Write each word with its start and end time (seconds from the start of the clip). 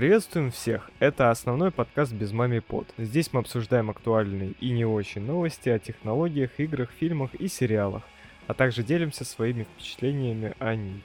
Приветствуем 0.00 0.50
всех! 0.50 0.90
Это 0.98 1.30
основной 1.30 1.70
подкаст 1.70 2.14
«Без 2.14 2.32
мами 2.32 2.60
под». 2.60 2.88
Здесь 2.96 3.34
мы 3.34 3.40
обсуждаем 3.40 3.90
актуальные 3.90 4.52
и 4.58 4.70
не 4.70 4.86
очень 4.86 5.20
новости 5.20 5.68
о 5.68 5.78
технологиях, 5.78 6.52
играх, 6.56 6.88
фильмах 6.98 7.34
и 7.34 7.48
сериалах, 7.48 8.02
а 8.46 8.54
также 8.54 8.82
делимся 8.82 9.26
своими 9.26 9.64
впечатлениями 9.64 10.54
о 10.58 10.74
них. 10.74 11.02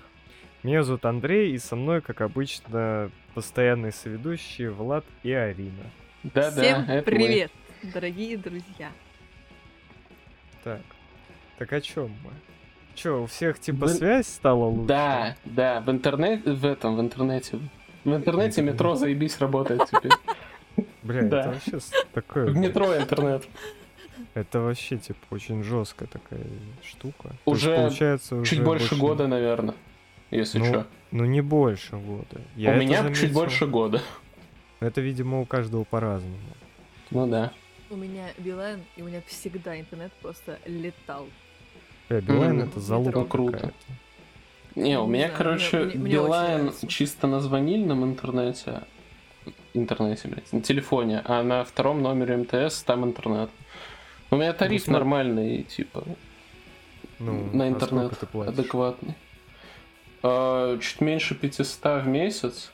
Меня 0.63 0.83
зовут 0.83 1.03
Андрей, 1.03 1.51
и 1.51 1.57
со 1.57 1.75
мной, 1.75 1.99
как 1.99 2.21
обычно, 2.21 3.11
постоянные 3.33 3.91
соведущие 3.91 4.71
Влад 4.71 5.03
и 5.23 5.31
Арина. 5.33 5.91
Да, 6.23 6.49
Всем 6.51 6.85
привет, 7.03 7.51
дорогие 7.83 8.37
друзья. 8.37 8.93
Так, 10.63 10.83
так 11.57 11.73
о 11.73 11.81
чем 11.81 12.11
мы? 12.23 12.31
Че, 12.93 13.23
у 13.23 13.25
всех 13.25 13.59
типа 13.59 13.87
Вы- 13.87 13.89
связь 13.89 14.27
стала 14.27 14.69
мы. 14.69 14.77
лучше? 14.77 14.87
Да, 14.87 15.35
да, 15.43 15.81
в 15.81 15.91
интернете, 15.91 16.49
в 16.49 16.65
этом, 16.65 16.95
в 16.95 17.01
интернете. 17.01 17.59
В 18.05 18.13
интернете 18.15 18.61
метро 18.61 18.95
заебись 18.95 19.39
работает 19.39 19.81
теперь. 19.91 20.11
Бля, 21.03 21.23
Да. 21.23 21.39
это 21.41 21.49
вообще 21.49 21.79
такое... 22.13 22.45
В 22.47 22.55
метро 22.57 22.95
интернет. 22.95 23.43
Это 24.33 24.59
вообще, 24.61 24.97
типа, 24.97 25.17
очень 25.31 25.63
жесткая 25.63 26.07
такая 26.07 26.41
штука. 26.83 27.29
То 27.29 27.29
есть, 27.29 27.63
Уже 27.63 27.75
получается, 27.75 28.43
Чуть 28.43 28.53
уже 28.59 28.63
больше 28.63 28.95
года, 28.95 29.27
наверное, 29.27 29.75
если 30.31 30.59
Ну, 30.59 30.65
чё. 30.71 30.85
Ну, 31.11 31.25
не 31.25 31.41
больше 31.41 31.95
года. 31.97 32.41
Я 32.55 32.73
У 32.73 32.77
меня 32.77 33.01
заметил. 33.03 33.21
чуть 33.21 33.33
больше 33.33 33.65
года. 33.67 34.01
Это, 34.79 35.01
видимо, 35.01 35.41
у 35.41 35.45
каждого 35.45 35.83
по-разному. 35.83 36.35
Ну 37.11 37.27
да. 37.27 37.51
У 37.89 37.95
меня 37.95 38.27
Билайн, 38.37 38.81
и 38.97 39.01
у 39.01 39.05
меня 39.05 39.21
всегда 39.27 39.79
интернет 39.79 40.11
просто 40.21 40.59
летал. 40.65 41.27
Бля, 42.09 42.21
Билайн 42.21 42.57
Мгм. 42.57 42.67
это 42.67 42.79
залупа 42.79 43.19
Это 43.19 43.29
круто. 43.29 43.51
какая-то. 43.57 43.75
Не, 44.75 44.99
у 44.99 45.07
меня, 45.07 45.29
короче, 45.29 45.85
Билайн 45.85 46.71
чисто 46.87 47.27
на 47.27 47.39
звонильном 47.39 48.03
интернете, 48.03 48.81
интернете, 49.73 50.27
блядь, 50.27 50.51
на 50.51 50.61
телефоне, 50.61 51.21
а 51.25 51.43
на 51.43 51.63
втором 51.63 52.01
номере 52.01 52.37
МТС 52.37 52.83
там 52.83 53.05
интернет. 53.05 53.49
У 54.31 54.35
меня 54.35 54.51
тариф 54.53 54.81
смотри. 54.83 54.93
нормальный, 54.99 55.63
типа, 55.63 56.03
Ну, 57.19 57.49
на 57.53 57.65
а 57.65 57.67
интернет 57.69 58.17
платишь? 58.31 58.53
адекватный. 58.53 59.15
А, 60.23 60.77
чуть 60.79 60.99
меньше 61.01 61.35
500 61.35 62.03
в 62.03 62.07
месяц. 62.07 62.71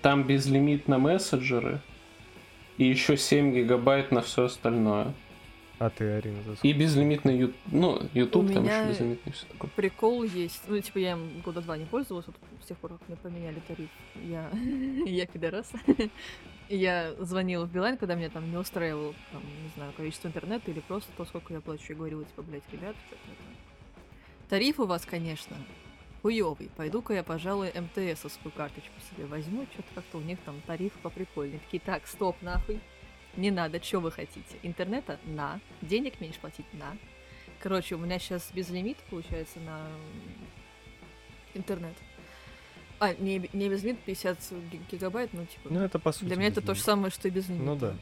Там 0.00 0.22
безлимит 0.22 0.88
на 0.88 0.98
мессенджеры. 0.98 1.80
И 2.78 2.84
еще 2.84 3.16
7 3.16 3.52
гигабайт 3.54 4.12
на 4.12 4.22
все 4.22 4.44
остальное. 4.44 5.12
А 5.78 5.90
ты, 5.90 6.04
Арина, 6.04 6.42
за 6.42 6.52
И 6.52 6.56
сколько? 6.56 6.78
безлимитный 6.78 7.36
ю... 7.38 7.52
ну, 7.70 8.00
YouTube 8.14 8.50
У 8.50 8.52
там 8.54 8.62
меня- 8.64 8.80
еще 8.80 8.88
безлимитный 8.92 9.32
все 9.32 9.46
такое. 9.46 9.70
Прикол 9.76 10.22
есть. 10.22 10.62
Ну, 10.68 10.80
типа, 10.80 10.98
я 10.98 11.12
им 11.12 11.40
года 11.44 11.60
два 11.60 11.76
не 11.76 11.84
пользовалась, 11.84 12.26
вот 12.26 12.36
с 12.62 12.66
тех 12.66 12.78
пор, 12.78 12.92
как 12.92 13.06
мне 13.08 13.16
поменяли 13.18 13.60
тариф. 13.68 13.90
Я, 14.24 14.50
я 15.06 15.26
пидорас. 15.26 15.70
Я 16.68 17.14
звонила 17.20 17.64
в 17.64 17.70
Билайн, 17.72 17.96
когда 17.96 18.16
меня 18.16 18.28
там 18.28 18.50
не 18.50 18.56
устраивало, 18.56 19.14
там, 19.30 19.40
не 19.62 19.68
знаю, 19.76 19.92
количество 19.96 20.26
интернета 20.26 20.68
или 20.68 20.80
просто 20.80 21.12
то, 21.16 21.24
сколько 21.24 21.54
я 21.54 21.60
плачу. 21.60 21.84
Я 21.90 21.94
говорила, 21.94 22.24
типа, 22.24 22.42
блядь, 22.42 22.64
ребят, 22.72 22.96
что-то 23.06 23.22
это... 23.30 24.48
Тариф 24.48 24.80
у 24.80 24.86
вас, 24.86 25.04
конечно, 25.06 25.56
хуёвый. 26.22 26.68
Пойду-ка 26.76 27.14
я, 27.14 27.22
пожалуй, 27.22 27.70
МТСовскую 27.72 28.50
карточку 28.50 28.90
себе 29.12 29.26
возьму. 29.26 29.64
Что-то 29.74 29.88
как-то 29.94 30.18
у 30.18 30.22
них 30.22 30.40
там 30.44 30.60
тариф 30.66 30.92
поприкольнее. 31.04 31.60
Такие, 31.60 31.78
так, 31.78 32.04
стоп, 32.08 32.34
нахуй. 32.42 32.80
Не 33.36 33.50
надо, 33.50 33.82
что 33.82 34.00
вы 34.00 34.10
хотите? 34.12 34.56
Интернета? 34.62 35.18
На. 35.24 35.60
Денег 35.82 36.20
меньше 36.20 36.38
платить? 36.40 36.66
На. 36.72 36.96
Короче, 37.60 37.94
у 37.94 37.98
меня 37.98 38.18
сейчас 38.18 38.50
безлимит, 38.52 38.96
получается, 39.10 39.58
на 39.60 39.88
интернет. 41.54 41.94
А, 42.98 43.12
не, 43.14 43.48
не 43.52 43.68
безлимит, 43.68 43.98
50 44.00 44.38
ги- 44.72 44.80
гигабайт, 44.90 45.30
ну, 45.34 45.44
типа... 45.44 45.68
Ну, 45.70 45.80
это 45.80 45.98
по 45.98 46.12
сути. 46.12 46.24
для 46.26 46.36
меня 46.36 46.48
это 46.48 46.60
то 46.62 46.68
же 46.68 46.80
безлимит. 46.80 46.84
самое, 46.84 47.10
что 47.12 47.28
и 47.28 47.30
безлимит. 47.30 47.62
Ну 47.64 47.76
да. 47.76 47.94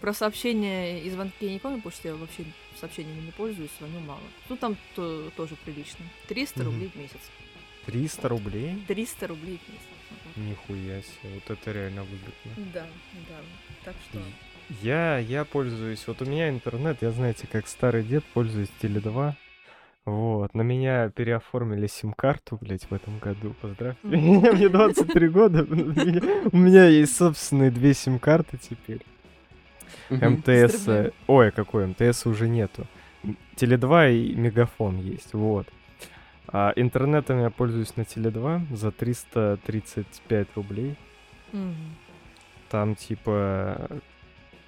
Про 0.00 0.12
сообщения 0.14 1.02
и 1.02 1.10
звонки 1.10 1.44
я 1.46 1.52
не 1.52 1.58
помню, 1.58 1.78
потому 1.78 1.92
что 1.92 2.08
я 2.08 2.14
вообще 2.14 2.44
сообщениями 2.80 3.26
не 3.26 3.32
пользуюсь, 3.32 3.70
звоню 3.78 3.98
мало. 4.00 4.20
Ну, 4.48 4.56
там 4.56 4.76
то- 4.94 5.30
тоже 5.36 5.56
прилично. 5.64 6.04
300 6.28 6.60
Мгм. 6.60 6.70
рублей 6.72 6.88
в 6.88 6.96
месяц. 6.96 7.20
300 7.86 8.28
рублей? 8.28 8.78
300 8.86 9.26
рублей 9.26 9.58
в 9.66 9.68
месяц. 9.68 9.86
Нихуя 10.36 11.02
себе, 11.02 11.34
вот 11.34 11.50
это 11.50 11.72
реально 11.72 12.04
выгодно. 12.04 12.70
Да, 12.72 12.86
да. 13.28 13.36
Так 13.84 13.96
что... 14.08 14.22
Я, 14.80 15.18
я 15.18 15.44
пользуюсь, 15.44 16.04
вот 16.06 16.22
у 16.22 16.24
меня 16.24 16.48
интернет, 16.48 16.98
я, 17.02 17.10
знаете, 17.10 17.46
как 17.50 17.66
старый 17.68 18.02
дед, 18.02 18.24
пользуюсь 18.32 18.70
Теле2. 18.80 19.32
Вот, 20.04 20.54
на 20.54 20.62
меня 20.62 21.10
переоформили 21.10 21.86
сим-карту, 21.86 22.58
блядь, 22.60 22.84
в 22.90 22.94
этом 22.94 23.18
году, 23.18 23.54
поздравьте. 23.60 24.00
Мне 24.02 24.68
23 24.68 25.28
года, 25.28 25.62
у 26.52 26.56
меня- 26.56 26.86
есть 26.86 27.16
собственные 27.16 27.70
две 27.70 27.94
сим-карты 27.94 28.56
теперь. 28.58 29.02
МТС, 30.10 30.88
ой, 31.28 31.50
какой 31.52 31.86
МТС 31.86 32.26
уже 32.26 32.48
нету. 32.48 32.86
М, 33.22 33.36
Теле2 33.56 34.12
и 34.12 34.34
Мегафон 34.34 34.96
есть, 34.98 35.34
вот. 35.34 35.68
А 36.48 36.72
интернетом 36.76 37.40
я 37.40 37.50
пользуюсь 37.50 37.96
на 37.96 38.02
Теле2 38.02 38.74
за 38.74 38.90
335 38.90 40.48
рублей. 40.56 40.96
Там 42.70 42.94
типа 42.96 43.88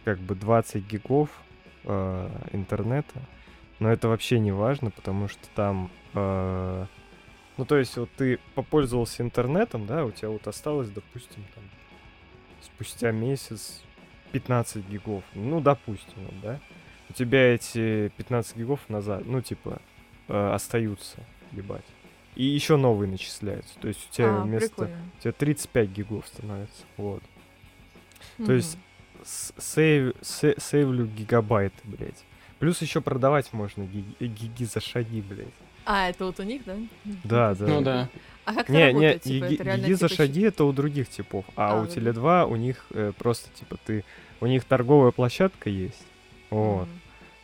как 0.04 0.18
бы 0.18 0.34
20 0.34 0.86
гигов 0.86 1.30
э, 1.84 2.30
интернета. 2.52 3.20
Но 3.80 3.90
это 3.90 4.08
вообще 4.08 4.38
не 4.38 4.52
важно, 4.52 4.90
потому 4.90 5.28
что 5.28 5.48
там... 5.54 5.90
э, 6.14 6.86
ну, 7.56 7.64
то 7.64 7.76
есть, 7.76 7.96
вот 7.96 8.10
ты 8.16 8.38
попользовался 8.54 9.22
интернетом, 9.22 9.86
да, 9.86 10.04
у 10.04 10.10
тебя 10.10 10.28
вот 10.28 10.46
осталось, 10.46 10.90
допустим, 10.90 11.44
там, 11.54 11.64
спустя 12.62 13.10
месяц 13.12 13.82
15 14.32 14.88
гигов. 14.88 15.22
Ну, 15.34 15.60
допустим, 15.60 16.14
вот, 16.16 16.40
да. 16.40 16.60
У 17.10 17.12
тебя 17.12 17.54
эти 17.54 18.08
15 18.16 18.56
гигов 18.56 18.80
назад, 18.88 19.22
ну, 19.26 19.40
типа, 19.40 19.80
э, 20.28 20.50
остаются, 20.52 21.18
ебать. 21.52 21.84
И 22.34 22.42
еще 22.44 22.76
новые 22.76 23.08
начисляются. 23.08 23.78
То 23.78 23.86
есть 23.88 24.08
у 24.10 24.12
тебя 24.12 24.38
А, 24.38 24.42
вместо... 24.42 24.68
прикольно. 24.70 24.96
У 25.18 25.22
тебя 25.22 25.32
35 25.32 25.88
гигов 25.90 26.26
становится. 26.26 26.82
Вот. 26.96 27.22
То 28.38 28.42
Мгм. 28.42 28.54
есть 28.54 28.76
сейв, 29.24 30.12
се- 30.22 30.54
сейвлю 30.58 31.06
гигабайты, 31.06 31.76
блядь. 31.84 32.22
Плюс 32.58 32.80
еще 32.82 33.00
продавать 33.00 33.52
можно 33.52 33.82
гиги, 33.84 34.14
гиги 34.20 34.64
за 34.64 34.80
шаги, 34.80 35.20
блядь. 35.20 35.48
А, 35.86 36.08
это 36.08 36.24
вот 36.26 36.40
у 36.40 36.42
них, 36.44 36.62
да? 36.64 36.76
Да, 37.24 37.54
да. 37.54 37.66
Ну 37.66 37.82
да. 37.82 38.08
А 38.46 38.54
как 38.54 38.68
Не, 38.68 38.76
это 38.90 38.92
не, 38.98 39.06
работает? 39.06 39.22
Типа, 39.22 39.46
гиги, 39.48 39.60
это 39.62 39.76
гиги 39.78 39.92
за 39.92 40.08
типа, 40.08 40.16
шаги 40.22 40.40
это 40.42 40.64
у 40.64 40.72
других 40.72 41.08
типов, 41.08 41.44
а, 41.56 41.72
А, 41.78 41.80
у 41.82 41.86
да. 41.86 41.90
Теле2 41.92 42.46
у 42.46 42.56
них 42.56 42.86
э, 42.90 43.12
просто 43.18 43.48
типа 43.58 43.76
ты, 43.84 44.04
у 44.40 44.46
них 44.46 44.64
торговая 44.64 45.10
площадка 45.12 45.70
есть, 45.70 46.02
вот, 46.50 46.82
Мгм. 46.86 47.00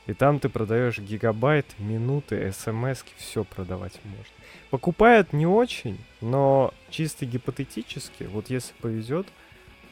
и 0.09 0.13
там 0.15 0.39
ты 0.41 0.49
продаешь 0.51 0.99
гигабайт, 0.99 1.67
минуты, 1.79 2.53
смс, 2.53 3.03
все 3.17 3.45
продавать 3.45 3.99
можно. 4.05 4.25
Покупают 4.71 5.33
не 5.33 5.47
очень, 5.47 5.99
но 6.21 6.73
чисто 6.91 7.25
гипотетически, 7.27 8.25
вот 8.25 8.51
если 8.51 8.75
повезет, 8.81 9.27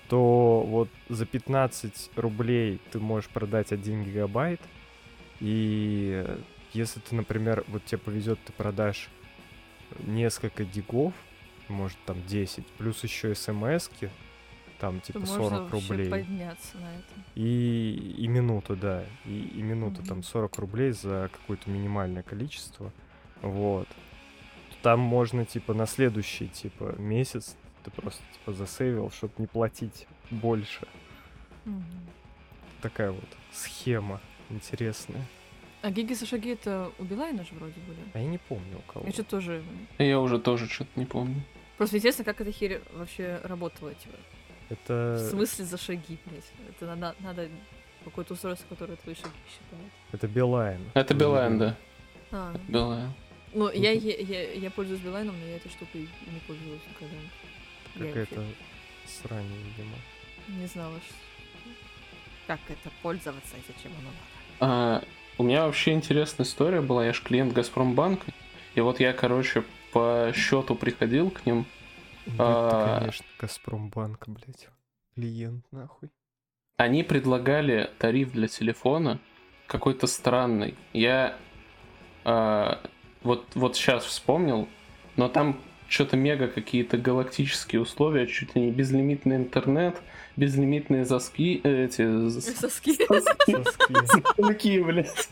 то 0.09 0.63
вот 0.67 0.89
за 1.09 1.27
15 1.27 2.11
рублей 2.17 2.81
ты 2.91 2.99
можешь 2.99 3.29
продать 3.31 3.73
1 3.73 4.05
гигабайт, 4.05 4.61
и 5.41 6.27
если 6.73 7.01
ты, 7.01 7.15
например, 7.15 7.65
вот 7.69 7.85
тебе 7.85 7.99
повезет, 7.99 8.39
ты 8.45 8.53
продашь 8.53 9.09
несколько 10.01 10.65
гигов, 10.65 11.15
может 11.69 11.99
там 12.07 12.17
10, 12.27 12.67
плюс 12.79 13.03
еще 13.05 13.35
смс-ки, 13.35 14.11
там 14.81 15.01
То 15.01 15.07
типа 15.07 15.19
можно 15.21 15.35
40 15.37 15.73
вообще 15.73 15.89
рублей. 15.93 16.11
подняться 16.11 16.79
на 16.79 16.95
это. 16.95 17.25
И, 17.35 18.15
и 18.19 18.29
минуту, 18.29 18.77
да. 18.77 19.05
И, 19.25 19.41
и 19.57 19.63
минуту 19.63 20.03
там 20.05 20.19
Мгм. 20.19 20.25
40 20.25 20.59
рублей 20.59 20.93
за 20.93 21.31
какое-то 21.33 21.69
минимальное 21.69 22.23
количество. 22.23 22.93
Вот. 23.43 23.89
Там 24.83 25.01
можно, 25.01 25.45
типа, 25.45 25.75
на 25.75 25.87
следующий, 25.87 26.47
типа, 26.49 26.95
месяц 26.99 27.57
ты 27.91 28.01
просто, 28.01 28.23
типа, 28.33 28.53
засейвил, 28.53 29.11
чтобы 29.11 29.33
не 29.39 29.47
платить 29.47 30.07
больше. 30.31 30.87
Мгм. 31.65 31.85
Такая 32.83 33.11
вот 33.11 33.29
схема 33.53 34.21
интересная. 34.51 35.25
А 35.83 35.91
гиги 35.91 36.13
за 36.13 36.27
шаги 36.27 36.51
это 36.51 36.91
у 36.99 37.05
Билайна 37.05 37.45
же 37.45 37.55
вроде 37.55 37.81
были. 37.87 37.99
А 38.13 38.19
я 38.19 38.27
не 38.27 38.39
помню 38.39 38.79
у 38.79 38.93
кого. 38.93 39.07
Я 39.07 39.13
что 39.13 39.23
тоже... 39.25 39.63
Я 39.99 40.19
уже 40.21 40.39
тоже 40.39 40.69
что-то 40.69 40.91
не 40.97 41.07
помню. 41.07 41.43
Просто 41.77 41.97
интересно, 41.99 42.25
как 42.25 42.41
эта 42.41 42.51
херь 42.51 42.81
вообще 42.95 43.41
работала, 43.45 43.95
типа. 43.95 44.17
В 44.69 44.73
Это, 44.73 45.29
смысле 45.31 45.65
за 45.65 45.79
шаги, 45.79 46.19
блядь? 46.27 46.45
Это 46.69 46.87
надо, 46.95 47.15
надо 47.21 47.49
какое-то 48.05 48.35
устройство, 48.35 48.67
которое 48.69 48.97
твои 48.97 49.15
шаги 49.15 49.31
считает. 49.49 49.93
это 50.13 50.27
Билайн. 50.27 50.81
Это 50.95 51.15
Билайн, 51.15 51.59
да. 51.59 51.77
А, 52.33 52.55
Билайн. 52.67 53.13
ну, 53.55 53.71
я, 53.71 53.93
я, 53.93 54.17
я, 54.17 54.53
я 54.53 54.71
пользуюсь 54.71 55.01
Билайном, 55.01 55.39
но 55.39 55.47
я 55.47 55.57
этой 55.57 55.71
штукой 55.71 56.09
не 56.27 56.41
пользовалась 56.47 56.83
никогда. 56.89 57.17
Какая-то 58.07 58.45
срань, 59.07 59.47
видимо. 59.47 59.97
не 60.49 60.67
знала, 60.67 60.95
как 62.47 62.61
это 62.69 62.91
пользоваться 63.03 63.57
и 63.57 63.73
зачем 63.73 63.93
оно 63.99 64.09
надо. 64.09 64.17
А, 64.61 65.03
у 65.39 65.43
меня 65.43 65.67
вообще 65.67 65.93
интересная 65.93 66.47
история 66.47 66.81
была. 66.81 67.07
Я 67.07 67.13
же 67.13 67.23
клиент 67.23 67.53
Газпромбанка. 67.53 68.33
И 68.75 68.81
вот 68.81 69.01
я, 69.01 69.13
короче, 69.13 69.65
по 69.93 70.33
счету 70.35 70.75
приходил 70.75 71.31
к 71.31 71.45
ним. 71.47 71.67
Ну, 72.27 72.35
А. 72.39 72.69
Это, 72.69 73.01
конечно, 73.01 73.27
Газпромбанк, 73.39 74.29
блядь. 74.29 74.69
Клиент, 75.15 75.65
нахуй. 75.73 76.11
Они 76.77 77.03
предлагали 77.03 77.91
тариф 77.99 78.33
для 78.33 78.47
телефона 78.47 79.19
какой-то 79.67 80.07
странный. 80.07 80.77
Я 80.93 81.37
а, 82.25 82.81
вот, 83.23 83.47
вот 83.55 83.77
сейчас 83.77 84.05
вспомнил, 84.05 84.69
но 85.17 85.29
там 85.29 85.61
что-то 85.89 86.17
мега 86.17 86.49
какие-то 86.49 86.97
галактические 86.99 87.81
условия, 87.81 88.27
чуть 88.27 88.55
ли 88.55 88.63
не 88.63 88.71
безлимитный 88.71 89.37
интернет, 89.37 89.97
безлимитные 90.37 91.05
заски, 91.05 91.61
э, 91.65 91.85
эти 91.87 92.03
Соски. 92.61 92.97
Соски. 94.37 94.81
Блядь. 94.83 95.29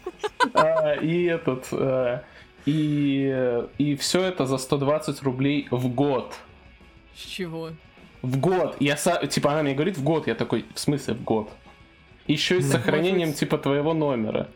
А, 0.55 0.95
И 0.95 1.25
этот... 1.25 1.67
а, 1.73 2.23
И, 2.67 3.63
и 3.79 3.97
все 3.97 4.23
это 4.23 4.47
за 4.47 4.59
120 4.59 5.23
рублей 5.23 5.69
в 5.71 5.89
год. 5.89 6.35
С 7.15 7.21
чего? 7.21 7.71
В 8.23 8.39
год. 8.41 8.77
Я 8.81 8.95
са- 8.97 9.27
типа 9.29 9.53
она 9.53 9.63
мне 9.63 9.75
говорит 9.75 9.97
в 9.97 10.03
год, 10.03 10.27
я 10.27 10.35
такой, 10.35 10.65
в 10.75 10.79
смысле 10.81 11.15
в 11.15 11.23
год? 11.23 11.49
Еще 12.27 12.59
и 12.59 12.61
с 12.61 12.67
Ну, 12.67 12.73
сохранением 12.73 13.33
типа 13.33 13.57
твоего 13.59 13.95
номера. 13.95 14.49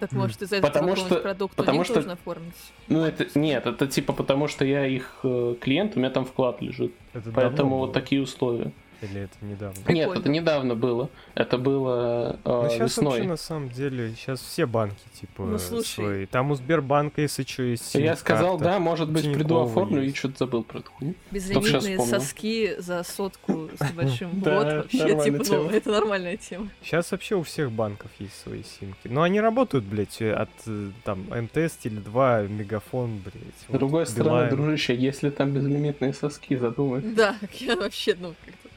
Так 0.00 0.12
может 0.12 0.42
из-за 0.42 0.56
этого 0.56 0.70
Потому 0.70 0.86
какого-нибудь 0.88 1.12
что- 1.18 1.22
продукта 1.22 1.56
потому 1.56 1.84
что- 1.84 1.94
должен 1.94 2.10
оформить? 2.12 2.54
Ну 2.88 3.02
это 3.04 3.38
нет, 3.38 3.66
это 3.66 3.86
типа 3.86 4.12
потому 4.12 4.48
что 4.48 4.64
я 4.64 4.86
их 4.86 5.18
э, 5.22 5.54
клиент, 5.60 5.96
у 5.96 6.00
меня 6.00 6.10
там 6.10 6.24
вклад 6.24 6.60
лежит. 6.62 6.92
Это 7.12 7.30
Поэтому 7.32 7.78
вот 7.78 7.86
было? 7.86 7.94
такие 7.94 8.20
условия. 8.22 8.72
Или 9.02 9.22
это 9.22 9.34
недавно? 9.42 9.76
Нет, 9.78 9.84
Прикольно. 9.86 10.18
это 10.20 10.28
недавно 10.28 10.74
было. 10.74 11.08
Это 11.34 11.56
было 11.58 12.38
э, 12.44 12.48
Ну, 12.62 12.68
сейчас 12.70 12.80
весной. 12.90 13.06
вообще, 13.06 13.28
на 13.28 13.36
самом 13.36 13.68
деле, 13.70 14.14
сейчас 14.14 14.40
все 14.40 14.66
банки, 14.66 14.96
типа, 15.18 15.44
Ну, 15.44 15.58
слушай. 15.58 15.86
свои. 15.94 16.26
Там 16.26 16.50
у 16.50 16.54
Сбербанка, 16.54 17.22
если 17.22 17.42
что, 17.44 17.62
есть 17.62 17.94
Я 17.94 18.16
сказал, 18.16 18.58
да, 18.58 18.78
может 18.78 19.10
быть, 19.10 19.32
приду 19.32 19.60
оформлю, 19.60 20.02
и 20.02 20.06
есть. 20.06 20.16
что-то 20.18 20.38
забыл 20.40 20.64
про 20.64 20.80
эту 20.80 20.90
хуйню. 20.92 21.14
Безлимитные 21.30 21.98
соски 21.98 22.74
за 22.78 23.02
сотку 23.02 23.70
с 23.78 23.80
небольшим 23.90 24.40
Да, 24.40 24.56
год 24.56 24.72
вообще, 24.74 25.22
типа, 25.24 25.38
ну, 25.38 25.44
тема. 25.44 25.70
это 25.72 25.90
нормальная 25.90 26.36
тема. 26.36 26.68
Сейчас 26.82 27.10
вообще 27.12 27.36
у 27.36 27.42
всех 27.42 27.70
банков 27.72 28.10
есть 28.18 28.38
свои 28.42 28.62
симки. 28.62 29.08
Но 29.08 29.22
они 29.22 29.40
работают, 29.40 29.84
блядь, 29.84 30.20
э, 30.20 30.32
от 30.32 30.50
э, 30.66 30.90
там 31.04 31.20
МТС, 31.30 31.78
Теле2, 31.84 32.48
Мегафон, 32.48 33.18
блядь. 33.18 33.34
С 33.68 33.72
другой 33.72 34.06
стороны, 34.06 34.50
дружище, 34.50 34.94
если 34.94 35.30
там 35.30 35.52
безлимитные 35.52 36.12
соски, 36.12 36.56
задумай. 36.56 37.00
Да, 37.00 37.36
я 37.60 37.76
вообще, 37.76 38.14
ну, 38.20 38.34
как-то... 38.44 38.68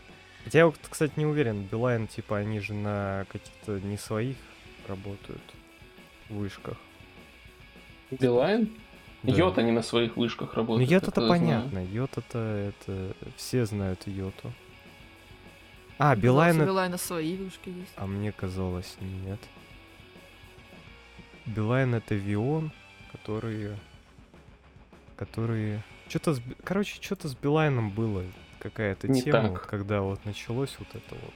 Хотя 0.44 0.60
я 0.60 0.66
вот, 0.66 0.78
кстати, 0.90 1.14
не 1.16 1.26
уверен. 1.26 1.64
Билайн, 1.64 2.08
типа, 2.08 2.38
они 2.38 2.60
же 2.60 2.74
на 2.74 3.26
каких-то 3.30 3.80
не 3.80 3.98
своих 3.98 4.38
работают 4.88 5.42
вышках. 6.30 6.78
Билайн? 8.12 8.70
Да. 9.24 9.32
Yota 9.32 9.62
не 9.64 9.72
на 9.72 9.82
своих 9.82 10.18
вышках 10.18 10.50
Ну, 10.52 10.56
работает. 10.58 10.90
Yota-то 10.92 11.12
это 11.12 11.22
я 11.22 11.28
знаю. 11.28 11.40
понятно. 11.40 11.80
Yota-то 11.86 12.40
это... 12.40 13.16
Все 13.38 13.66
знают 13.66 14.06
Yota 14.06 14.37
у. 14.37 14.52
А, 15.98 16.16
Билайн... 16.16 16.56
Билайн... 16.56 16.62
У 16.62 16.66
Билайна 16.66 16.98
свои 16.98 17.38
вышки 17.38 17.70
есть. 17.70 17.94
А 17.96 18.06
мне 18.06 18.34
казалось, 18.34 18.98
нет. 19.00 19.40
Билайн 21.46 21.96
это 21.96 22.16
VEON, 22.16 22.72
которые... 23.14 23.78
Которые... 25.16 25.84
Что-то 26.10 26.34
с... 26.34 26.42
Короче, 26.66 27.02
что-то 27.02 27.30
с 27.30 27.36
Билайном 27.36 27.92
было. 27.92 28.26
Какая-то 28.64 29.10
Не 29.10 29.22
тема, 29.22 29.42
так. 29.42 29.52
вот, 29.52 29.62
когда 29.62 30.02
вот 30.02 30.24
началось 30.26 30.76
вот 30.80 30.88
это 30.96 31.16
вот 31.16 31.34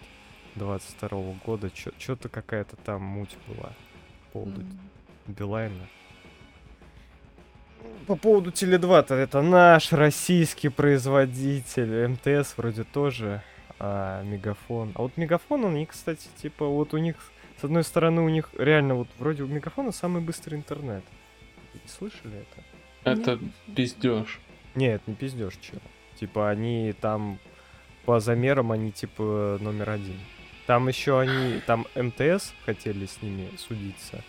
22 0.56 1.10
года. 1.46 1.70
Что-то 2.00 2.30
какая-то 2.30 2.78
там 2.78 3.02
муть 3.04 3.36
была 3.48 3.74
по 4.32 4.40
поводу 4.40 4.62
М. 4.62 4.80
Билайна. 5.28 5.88
По 8.08 8.16
поводу 8.16 8.52
Теле2, 8.52 9.04
то 9.04 9.16
это 9.16 9.42
наш 9.42 9.92
российский 9.92 10.70
производитель. 10.70 12.08
МТС 12.08 12.54
вроде 12.58 12.86
тоже, 12.86 13.44
а 13.80 14.24
Мегафон. 14.24 14.94
А 14.96 15.02
вот 15.02 15.18
Мегафон, 15.18 15.66
они, 15.66 15.86
кстати, 15.86 16.28
типа, 16.42 16.66
вот 16.66 16.94
у 16.94 16.98
них, 16.98 17.16
с 17.60 17.64
одной 17.66 17.84
стороны, 17.84 18.22
у 18.22 18.30
них 18.30 18.50
реально 18.58 18.96
вот 18.96 19.10
вроде 19.20 19.44
у 19.44 19.48
Мегафона 19.48 19.92
самый 19.92 20.22
быстрый 20.22 20.56
интернет. 20.56 21.04
Слышали 21.86 22.38
это? 22.40 22.64
Это 23.04 23.32
Нет. 23.36 23.54
пиздеж. 23.76 24.40
Нет, 24.76 25.02
не 25.08 25.14
пиздешь, 25.14 25.58
чел. 25.58 25.80
Типа, 26.20 26.50
они 26.50 26.94
там 27.00 27.40
по 28.06 28.20
замерам 28.22 28.72
они 28.72 28.92
типа 28.92 29.58
номер 29.60 29.90
один. 29.90 30.18
Там 30.66 30.88
еще 30.88 31.20
они, 31.20 31.60
там 31.68 31.86
МТС 31.96 32.54
хотели 32.66 33.06
с 33.06 33.22
ними 33.22 33.50
судиться, 33.58 34.24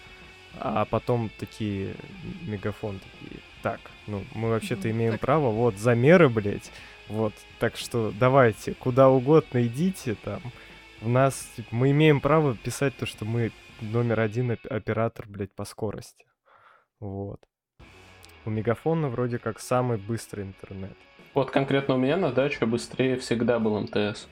а 0.58 0.85
потом 0.85 1.31
такие 1.38 1.94
мегафон 2.43 2.99
такие. 2.99 3.40
Так, 3.62 3.81
ну 4.06 4.25
мы 4.35 4.50
вообще-то 4.50 4.90
имеем 4.90 5.12
так. 5.12 5.20
право, 5.20 5.50
вот 5.50 5.76
замеры, 5.76 6.29
блядь, 6.29 6.70
вот, 7.08 7.35
так 7.58 7.76
что 7.76 8.12
давайте 8.19 8.75
куда 8.75 9.08
угодно 9.08 9.64
идите 9.67 10.17
там. 10.17 10.40
У 11.00 11.08
нас 11.08 11.49
типа, 11.56 11.69
мы 11.70 11.90
имеем 11.93 12.20
право 12.20 12.56
писать 12.56 12.96
то, 12.96 13.06
что 13.06 13.25
мы 13.25 13.52
номер 13.81 14.20
один 14.20 14.50
оп- 14.50 14.67
оператор, 14.70 15.26
блядь, 15.29 15.55
по 15.55 15.64
скорости. 15.64 16.26
Вот. 16.99 17.40
У 18.44 18.50
Мегафона 18.50 19.08
вроде 19.08 19.38
как 19.38 19.61
самый 19.61 19.99
быстрый 19.99 20.44
интернет. 20.44 20.96
Вот 21.34 21.50
конкретно 21.50 21.94
у 21.94 21.98
меня 21.98 22.16
на 22.16 22.32
даче 22.32 22.66
быстрее 22.66 23.16
всегда 23.19 23.58
был 23.58 23.78
МТС. 23.80 24.26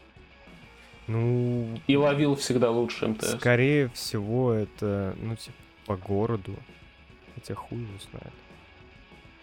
Ну, 1.06 1.78
И 1.87 1.96
ловил 1.96 2.34
всегда 2.34 2.70
лучше 2.70 3.06
МТС. 3.08 3.32
скорее 3.38 3.88
всего, 3.90 4.52
это, 4.52 5.14
ну, 5.20 5.37
типа, 5.37 5.56
по 5.87 5.96
городу. 5.96 6.56
Хотя 7.34 7.54
хуй 7.54 7.78
его 7.78 7.98
знает. 8.10 8.32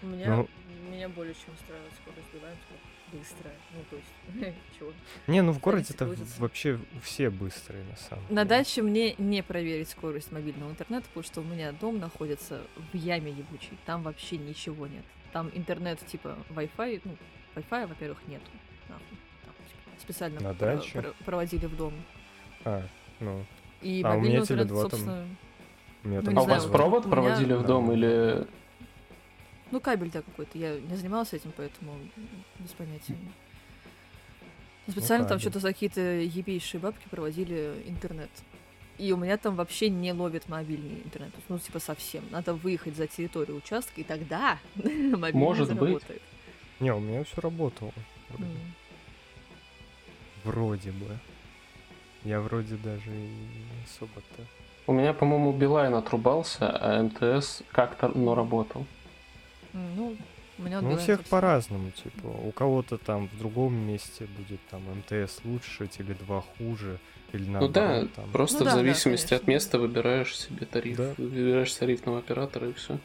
У 0.01 0.07
меня, 0.07 0.35
Ну. 0.35 0.49
меня 0.91 1.07
более 1.07 1.33
чем 1.33 1.53
устраивает 1.53 1.93
скорость 2.01 2.27
Билайна, 2.33 2.57
типа, 2.57 3.17
быстрая. 3.17 3.55
Ну, 3.73 3.79
то 3.89 3.95
есть, 3.95 4.55
чего? 4.77 4.91
Не, 5.27 5.41
ну 5.41 5.53
в 5.53 5.59
городе 5.61 5.93
это 5.93 6.13
вообще 6.39 6.79
все 7.01 7.29
быстрые, 7.29 7.85
на 7.85 7.95
самом 7.95 8.23
На 8.29 8.43
деле. 8.43 8.45
даче 8.45 8.81
мне 8.81 9.15
не 9.17 9.41
проверить 9.41 9.87
скорость 9.89 10.33
мобильного 10.33 10.71
интернета, 10.71 11.05
потому 11.07 11.23
что 11.23 11.39
у 11.39 11.43
меня 11.45 11.71
дом 11.71 11.99
находится 11.99 12.61
в 12.91 12.97
яме 12.97 13.31
ебучей. 13.31 13.77
Там 13.85 14.03
вообще 14.03 14.37
ничего 14.37 14.85
нет. 14.87 15.05
Там 15.31 15.49
интернет 15.53 16.05
типа 16.07 16.35
Wi-Fi, 16.49 17.01
ну, 17.05 17.15
Wi-Fi, 17.55 17.87
во-первых, 17.87 18.19
нету. 18.27 18.45
Нахуй. 18.89 19.17
Там, 19.45 19.53
типа, 19.67 20.01
специально 20.01 20.39
На 20.41 20.53
про- 20.53 20.75
даче? 20.77 21.01
про- 21.01 21.13
проводили 21.25 21.65
в 21.65 21.75
дом. 21.75 21.93
А, 22.65 22.83
ну, 23.19 23.45
И 23.81 24.01
А 24.03 24.11
у 24.11 24.15
мобильный 24.15 24.29
меня 24.29 24.39
интернет, 24.41 24.67
Теле2 24.67 24.81
там 24.81 24.89
собственно... 24.89 25.27
у 26.03 26.07
меня 26.07 26.19
Ну, 26.21 26.25
там 26.25 26.39
А 26.39 26.41
у 26.41 26.45
вас 26.45 26.63
вот 26.63 26.71
провод 26.71 27.05
меня- 27.05 27.11
проводили 27.11 27.53
в 27.53 27.65
дом 27.65 27.87
Да. 27.87 27.93
или... 27.93 28.47
Ну, 29.71 29.79
кабель, 29.81 30.11
да, 30.11 30.21
какой-то. 30.21 30.57
Я 30.57 30.79
не 30.79 30.95
занималась 30.95 31.33
этим, 31.33 31.51
поэтому 31.57 31.93
без 32.59 32.69
понятия. 32.71 33.17
Но 34.85 34.91
Специально 34.93 35.25
там 35.27 35.37
кабель. 35.37 35.41
что-то 35.41 35.59
за 35.59 35.69
какие-то 35.73 36.01
ебейшие 36.01 36.79
бабки 36.79 37.07
проводили 37.09 37.73
интернет. 37.87 38.29
И 38.99 39.11
у 39.11 39.17
меня 39.17 39.37
там 39.37 39.55
вообще 39.55 39.89
не 39.89 40.13
ловит 40.13 40.47
мобильный 40.47 41.01
интернет. 41.03 41.31
Ну, 41.49 41.57
типа, 41.57 41.79
совсем. 41.79 42.23
Надо 42.29 42.53
выехать 42.53 42.95
за 42.95 43.07
территорию 43.07 43.57
участка, 43.57 43.99
и 44.01 44.03
тогда 44.03 44.59
мобильный 44.75 45.31
Может 45.33 45.73
быть. 45.75 46.03
Не, 46.83 46.93
у 46.93 46.99
меня 46.99 47.23
все 47.23 47.39
работало. 47.39 47.93
Вроде. 48.29 48.43
М. 48.51 48.73
Вроде 50.43 50.91
бы. 50.91 51.17
Я 52.25 52.41
вроде 52.41 52.75
даже 52.75 53.09
и 53.09 53.27
не 53.29 53.83
особо-то. 53.85 54.43
У 54.85 54.91
меня, 54.91 55.13
по-моему, 55.13 55.53
Билайн 55.53 55.93
отрубался, 55.93 56.69
а 56.69 57.01
МТС 57.01 57.61
как-то, 57.71 58.09
но 58.09 58.35
работал. 58.35 58.85
Ну, 59.71 60.17
у 60.57 60.61
меня 60.61 60.81
Ну, 60.81 60.91
у 60.93 60.97
всех 60.97 61.23
по-разному, 61.23 61.91
типа. 61.91 62.27
У 62.27 62.51
кого-то 62.51 62.97
там 62.97 63.29
в 63.29 63.37
другом 63.37 63.73
месте 63.75 64.25
будет 64.37 64.59
там 64.69 64.81
МТС 64.99 65.39
лучше, 65.45 65.85
Теле2 65.85 66.43
хуже, 66.57 66.99
или 67.31 67.45
Ну 67.49 67.69
да, 67.69 67.81
наоборот. 67.87 68.13
там. 68.13 68.31
просто 68.31 68.57
Ну 68.57 68.63
в 68.63 68.65
да, 68.65 68.71
да, 68.71 68.77
зависимости 68.79 69.33
от 69.33 69.45
конечно. 69.45 69.51
места 69.51 69.79
выбираешь 69.79 70.37
себе 70.37 70.65
тариф. 70.65 70.97
Да. 70.97 71.13
Выбираешь 71.17 71.73
тарифного 71.73 72.19
оператора 72.19 72.67
и 72.67 72.73
все. 72.73 72.99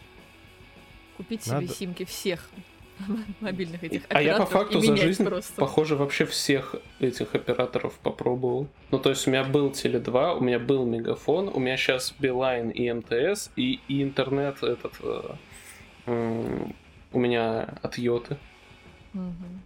Купить 1.16 1.46
Надо- 1.46 1.66
себе 1.68 1.74
симки 1.76 2.04
всех 2.04 2.50
мобильных 3.40 3.82
этих 3.84 4.02
А 4.08 4.20
я 4.22 4.36
по 4.36 4.42
операторов 4.44 4.48
факту 4.50 4.80
за 4.80 4.96
жизнь, 4.96 5.24
просто. 5.24 5.60
похоже, 5.60 5.96
вообще 5.96 6.24
всех 6.26 6.74
этих 7.00 7.34
операторов 7.34 7.94
попробовал. 8.02 8.68
Ну, 8.90 8.98
то 8.98 9.10
есть 9.10 9.26
у 9.26 9.30
меня 9.30 9.44
был 9.44 9.70
Теле2, 9.70 10.38
у 10.38 10.40
меня 10.40 10.58
был 10.58 10.84
Мегафон, 10.86 11.48
у 11.52 11.58
меня 11.58 11.76
сейчас 11.76 12.14
Билайн 12.18 12.70
и 12.70 12.90
МТС, 12.92 13.50
и, 13.56 13.80
и 13.88 14.02
интернет 14.02 14.62
этот 14.62 14.94
э, 15.02 15.22
м, 16.06 16.74
у 17.12 17.18
меня 17.18 17.74
от 17.82 17.98
Йоты, 17.98 18.36
Мгм. 19.12 19.62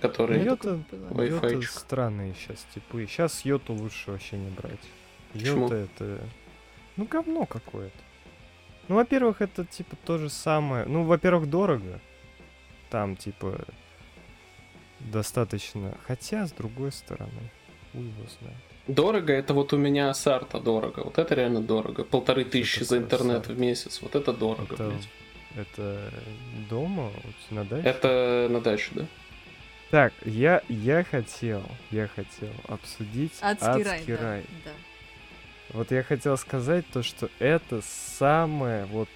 который... 0.00 0.38
Я 0.38 0.44
Йота. 0.44 0.80
Йота 1.18 1.62
странные 1.62 2.34
сейчас 2.34 2.64
типы. 2.74 3.06
Сейчас 3.06 3.44
Йоту 3.44 3.72
лучше 3.74 4.10
вообще 4.12 4.36
не 4.36 4.50
брать. 4.50 4.78
Почему? 5.32 5.62
Йота 5.64 5.74
это... 5.76 6.18
Ну, 6.96 7.06
говно 7.06 7.46
какое-то. 7.46 7.96
Ну, 8.86 8.96
во-первых, 8.96 9.40
это, 9.40 9.64
типа, 9.64 9.96
то 10.04 10.18
же 10.18 10.28
самое. 10.28 10.84
Ну, 10.84 11.04
во-первых, 11.04 11.48
дорого. 11.48 12.00
Там, 12.90 13.16
типа, 13.16 13.60
достаточно... 15.00 15.96
Хотя, 16.06 16.46
с 16.46 16.52
другой 16.52 16.92
стороны, 16.92 17.50
хуй 17.92 18.02
его 18.02 18.26
знает. 18.40 18.56
Дорого, 18.86 19.32
это 19.32 19.54
вот 19.54 19.72
у 19.72 19.78
меня 19.78 20.12
Сарта 20.14 20.60
дорого. 20.60 21.00
Вот 21.04 21.18
это 21.18 21.34
реально 21.34 21.62
дорого. 21.62 22.04
Полторы 22.04 22.44
тысячи 22.44 22.82
за 22.82 22.98
интернет 22.98 23.38
Сарта? 23.46 23.52
в 23.52 23.58
месяц. 23.58 24.02
Вот 24.02 24.14
это 24.14 24.32
дорого, 24.32 24.74
Это, 24.74 24.88
блядь. 24.88 25.08
это 25.56 26.12
дома, 26.68 27.10
на 27.50 27.64
даче? 27.64 27.88
Это 27.88 28.48
на 28.50 28.60
даче, 28.60 28.90
да? 28.94 29.06
Так, 29.90 30.12
я, 30.24 30.62
я 30.68 31.04
хотел, 31.04 31.62
я 31.90 32.08
хотел 32.08 32.52
обсудить 32.68 33.32
Адский, 33.40 33.66
адский 33.68 33.84
рай, 33.84 34.04
да, 34.06 34.16
рай. 34.22 34.44
да. 34.64 34.70
Вот 35.72 35.90
я 35.90 36.02
хотел 36.02 36.36
сказать 36.36 36.84
то, 36.92 37.02
что 37.02 37.30
это 37.38 37.80
самое 37.82 38.84
вот 38.86 39.08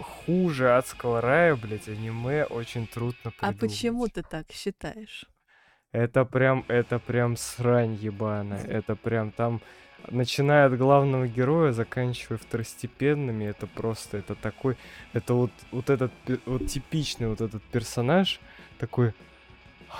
хуже 0.00 0.70
адского 0.76 1.20
рая, 1.20 1.56
блядь, 1.56 1.88
аниме 1.88 2.44
очень 2.44 2.86
трудно 2.86 3.32
А 3.40 3.52
придумать. 3.52 3.60
почему 3.60 4.08
ты 4.08 4.22
так 4.22 4.50
считаешь? 4.52 5.24
Это 5.92 6.24
прям, 6.24 6.64
это 6.68 6.98
прям 6.98 7.36
срань 7.36 7.94
ебаная. 7.94 8.62
Это 8.64 8.94
прям 8.94 9.32
там, 9.32 9.60
начиная 10.10 10.66
от 10.66 10.76
главного 10.76 11.26
героя, 11.26 11.72
заканчивая 11.72 12.38
второстепенными, 12.38 13.44
это 13.44 13.66
просто, 13.66 14.18
это 14.18 14.34
такой, 14.34 14.76
это 15.14 15.34
вот, 15.34 15.50
вот 15.70 15.88
этот, 15.90 16.12
вот 16.46 16.66
типичный 16.66 17.28
вот 17.28 17.40
этот 17.40 17.62
персонаж, 17.64 18.38
такой, 18.78 19.14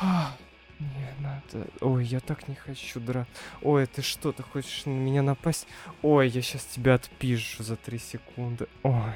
«А, 0.01 0.37
не 0.79 1.11
надо, 1.21 1.67
ой, 1.81 2.05
я 2.05 2.21
так 2.21 2.47
не 2.49 2.55
хочу 2.55 3.01
драться, 3.01 3.33
ой, 3.63 3.87
ты 3.87 4.03
что, 4.03 4.33
ты 4.33 4.43
хочешь 4.43 4.85
на 4.87 4.91
меня 4.91 5.23
напасть? 5.23 5.67
Ой, 6.03 6.29
я 6.29 6.43
сейчас 6.43 6.65
тебя 6.67 6.95
отпишу 6.95 7.63
за 7.63 7.77
три 7.77 7.99
секунды, 7.99 8.69
ой, 8.83 9.15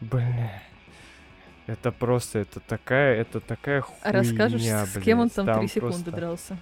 бля. 0.00 0.62
Это 1.66 1.92
просто, 1.92 2.40
это 2.40 2.60
такая, 2.60 3.16
это 3.20 3.40
такая 3.40 3.80
хуйня, 3.80 4.18
расскажешь, 4.18 4.62
с 4.62 5.00
кем 5.00 5.20
он 5.20 5.28
блядь. 5.28 5.34
там 5.46 5.58
три 5.60 5.68
секунды 5.68 5.96
просто- 5.96 6.10
дрался? 6.12 6.58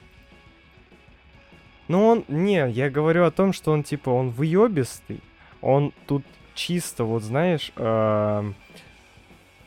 ну 1.88 2.06
он, 2.06 2.24
не, 2.28 2.70
я 2.70 2.88
говорю 2.88 3.24
о 3.24 3.30
том, 3.32 3.52
что 3.52 3.72
он 3.72 3.82
типа, 3.82 4.10
он 4.10 4.30
выебистый, 4.30 5.20
он 5.60 5.92
тут 6.06 6.24
чисто, 6.54 7.04
вот 7.04 7.22
знаешь, 7.22 7.72
эм, 7.76 8.54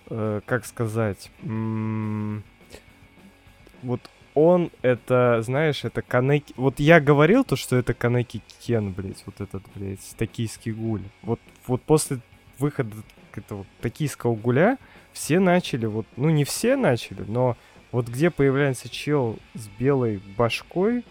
э, 0.10 0.42
как 0.46 0.66
сказать, 0.66 1.30
м, 1.44 2.44
вот 3.84 4.02
он 4.34 4.70
это, 4.82 5.42
знаешь, 5.44 5.86
это 5.86 6.02
Канеки... 6.02 6.54
Вот 6.58 6.80
я 6.80 7.00
говорил 7.00 7.44
то, 7.46 7.56
что 7.56 7.76
это 7.78 7.94
Канеки 7.94 8.42
Кен, 8.62 8.92
блядь, 8.92 9.24
вот 9.26 9.40
этот, 9.40 9.64
блядь, 9.76 10.16
токийский 10.18 10.74
гуль. 10.74 11.04
Вот, 11.22 11.40
вот 11.68 11.82
после 11.84 12.20
выхода 12.60 12.96
этого 13.38 13.66
токийского 13.82 14.36
гуля 14.36 14.78
все 15.14 15.40
начали, 15.40 15.86
вот, 15.86 16.06
ну 16.16 16.30
не 16.30 16.44
все 16.44 16.76
начали, 16.76 17.24
но 17.28 17.58
вот 17.92 18.08
где 18.08 18.30
появляется 18.30 18.90
чел 18.90 19.40
с 19.54 19.68
белой 19.80 20.22
башкой, 20.38 21.04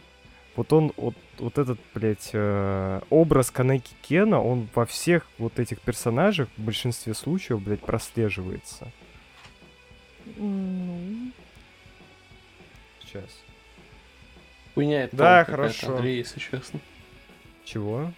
вот 0.56 0.72
он, 0.72 0.92
вот, 0.96 1.14
вот 1.38 1.58
этот, 1.58 1.78
блядь, 1.94 2.30
э, 2.32 3.00
образ 3.10 3.50
Канеки 3.50 3.94
Кена, 4.02 4.40
он 4.40 4.68
во 4.74 4.86
всех 4.86 5.26
вот 5.38 5.58
этих 5.58 5.80
персонажах 5.80 6.48
в 6.56 6.62
большинстве 6.62 7.14
случаев, 7.14 7.62
блядь, 7.62 7.80
прослеживается. 7.80 8.90
Ну, 10.36 11.32
Сейчас. 13.14 13.44
Хуйня 14.74 15.04
это 15.04 15.16
Да, 15.16 15.44
хорошо. 15.44 15.96
Андрей, 15.96 16.18
если 16.18 16.40
честно. 16.40 16.80
Чего? 17.64 18.12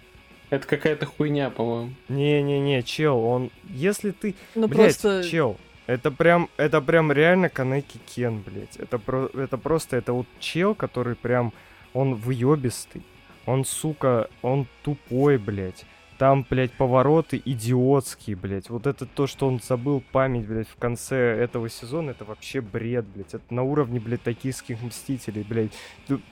Это 0.51 0.67
какая-то 0.67 1.07
хуйня, 1.07 1.51
по-моему. 1.51 1.93
Не-не-не, 2.09 2.83
чел, 2.83 3.19
он... 3.19 3.51
Если 3.65 4.13
ты... 4.13 4.35
ну 4.55 4.69
блядь, 4.69 5.01
просто... 5.01 5.25
чел, 5.29 5.57
это 5.87 6.11
прям, 6.11 6.49
это 6.57 6.81
прям 6.81 7.13
реально 7.13 7.49
Канеки 7.49 7.99
Кен, 8.07 8.43
блядь. 8.43 8.77
Это, 8.77 8.99
про, 8.99 9.29
это 9.35 9.59
просто, 9.59 9.97
это 9.97 10.13
вот 10.13 10.27
чел, 10.39 10.75
который 10.75 11.17
прям, 11.17 11.53
он 11.93 12.15
выебистый. 12.15 13.03
Он, 13.45 13.65
сука, 13.65 14.29
он 14.43 14.67
тупой, 14.83 15.39
блядь. 15.39 15.85
Там, 16.19 16.47
блядь, 16.49 16.73
повороты 16.73 17.41
идиотские, 17.45 18.37
блядь. 18.37 18.71
Вот 18.71 18.87
это 18.87 19.05
то, 19.07 19.27
что 19.27 19.47
он 19.47 19.61
забыл 19.63 20.03
память, 20.13 20.47
блядь, 20.47 20.69
в 20.69 20.77
конце 20.77 21.17
этого 21.17 21.69
сезона, 21.69 22.11
это 22.11 22.25
вообще 22.25 22.61
бред, 22.61 23.05
блядь. 23.05 23.35
Это 23.35 23.45
на 23.51 23.63
уровне, 23.63 24.01
блядь, 24.01 24.23
токийских 24.23 24.83
мстителей, 24.83 25.45
блядь. 25.49 25.73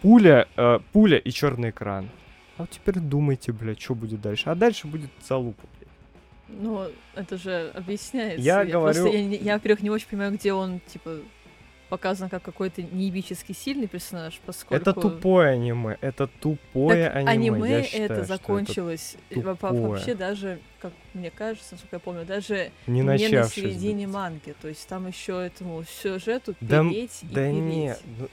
Пуля, 0.02 0.48
э, 0.56 0.80
пуля 0.92 1.18
и 1.18 1.30
черный 1.30 1.70
экран. 1.70 2.08
А 2.56 2.62
вот 2.62 2.70
теперь 2.70 2.98
думайте, 3.00 3.52
блядь, 3.52 3.80
что 3.80 3.94
будет 3.94 4.20
дальше. 4.20 4.48
А 4.50 4.54
дальше 4.54 4.86
будет 4.86 5.10
залупа, 5.26 5.62
блядь. 5.78 5.88
Ну, 6.62 6.86
это 7.14 7.36
же 7.36 7.72
объясняется. 7.74 8.40
Я 8.40 8.64
просто- 8.64 9.02
говорю- 9.02 9.12
я, 9.12 9.24
не- 9.24 9.36
я, 9.38 9.54
во-первых, 9.54 9.82
не 9.82 9.90
очень 9.90 10.06
понимаю, 10.08 10.32
где 10.32 10.52
он, 10.52 10.80
типа, 10.86 11.18
показан 11.88 12.28
как 12.28 12.42
какой-то 12.42 12.82
неебически 12.82 13.52
сильный 13.52 13.86
персонаж, 13.86 14.40
поскольку... 14.46 14.74
Это 14.82 14.92
тупое 14.98 15.50
аниме, 15.50 15.96
это 16.00 16.26
тупое 16.26 17.04
Так 17.06 17.16
аниме. 17.16 17.28
Я 17.46 17.52
аниме 17.76 17.82
считаю, 17.84 18.04
это 18.04 18.24
закончилось 18.24 19.16
э, 19.30 19.40
во- 19.40 19.54
тупое. 19.54 19.80
вообще 19.88 20.14
даже, 20.14 20.58
как 20.80 20.92
мне 21.12 21.30
кажется, 21.30 21.68
насколько 21.72 21.96
я 21.96 22.00
помню, 22.00 22.24
даже 22.24 22.70
не 22.86 22.94
не 23.00 23.02
на 23.02 23.18
середине 23.18 24.06
блядь. 24.06 24.14
манги. 24.14 24.54
То 24.60 24.68
есть 24.68 24.86
там 24.88 25.06
еще 25.06 25.44
этому 25.44 25.84
сюжету 25.84 26.54
Да 26.60 26.82
переть 26.82 27.22
и 27.22 27.26
Да 27.26 27.42
переть. 27.42 27.54
не, 27.54 27.96
ну, 28.18 28.28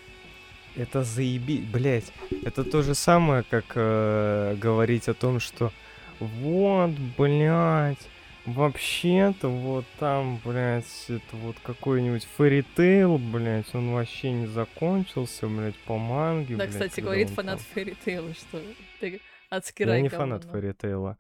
это 0.76 1.04
заеби, 1.04 1.60
блять. 1.60 2.12
Это 2.44 2.64
то 2.64 2.82
же 2.82 2.96
самое, 2.96 3.44
как 3.50 3.66
э, 3.76 4.56
говорить 4.60 5.08
о 5.10 5.14
том, 5.14 5.40
что 5.40 5.72
вот, 6.20 6.92
блядь, 7.18 8.08
вообще-то 8.46 9.50
вот 9.50 9.86
там, 10.00 10.40
блядь, 10.44 11.06
это 11.08 11.36
вот 11.36 11.58
какой-нибудь 11.64 12.28
фэритейл, 12.38 13.18
блядь, 13.18 13.74
он 13.74 13.94
вообще 13.94 14.32
не 14.32 14.48
закончился, 14.48 15.48
блядь, 15.48 15.76
по 15.86 15.98
манге, 15.98 16.56
Да, 16.56 16.66
блядь, 16.66 16.72
кстати, 16.72 17.00
говорит 17.02 17.30
он 17.30 17.36
фанат 17.36 17.58
там- 17.58 17.66
Fairy 17.74 17.98
Tail 18.04 18.24
а, 18.24 18.34
что 18.34 18.62
ты 19.00 19.22
адский 19.50 19.86
Я 19.86 20.00
не 20.02 20.10
говно, 20.10 20.40
фанат 20.40 20.44
Fairy 20.46 20.78
Tail 20.78 21.05
а. 21.05 21.18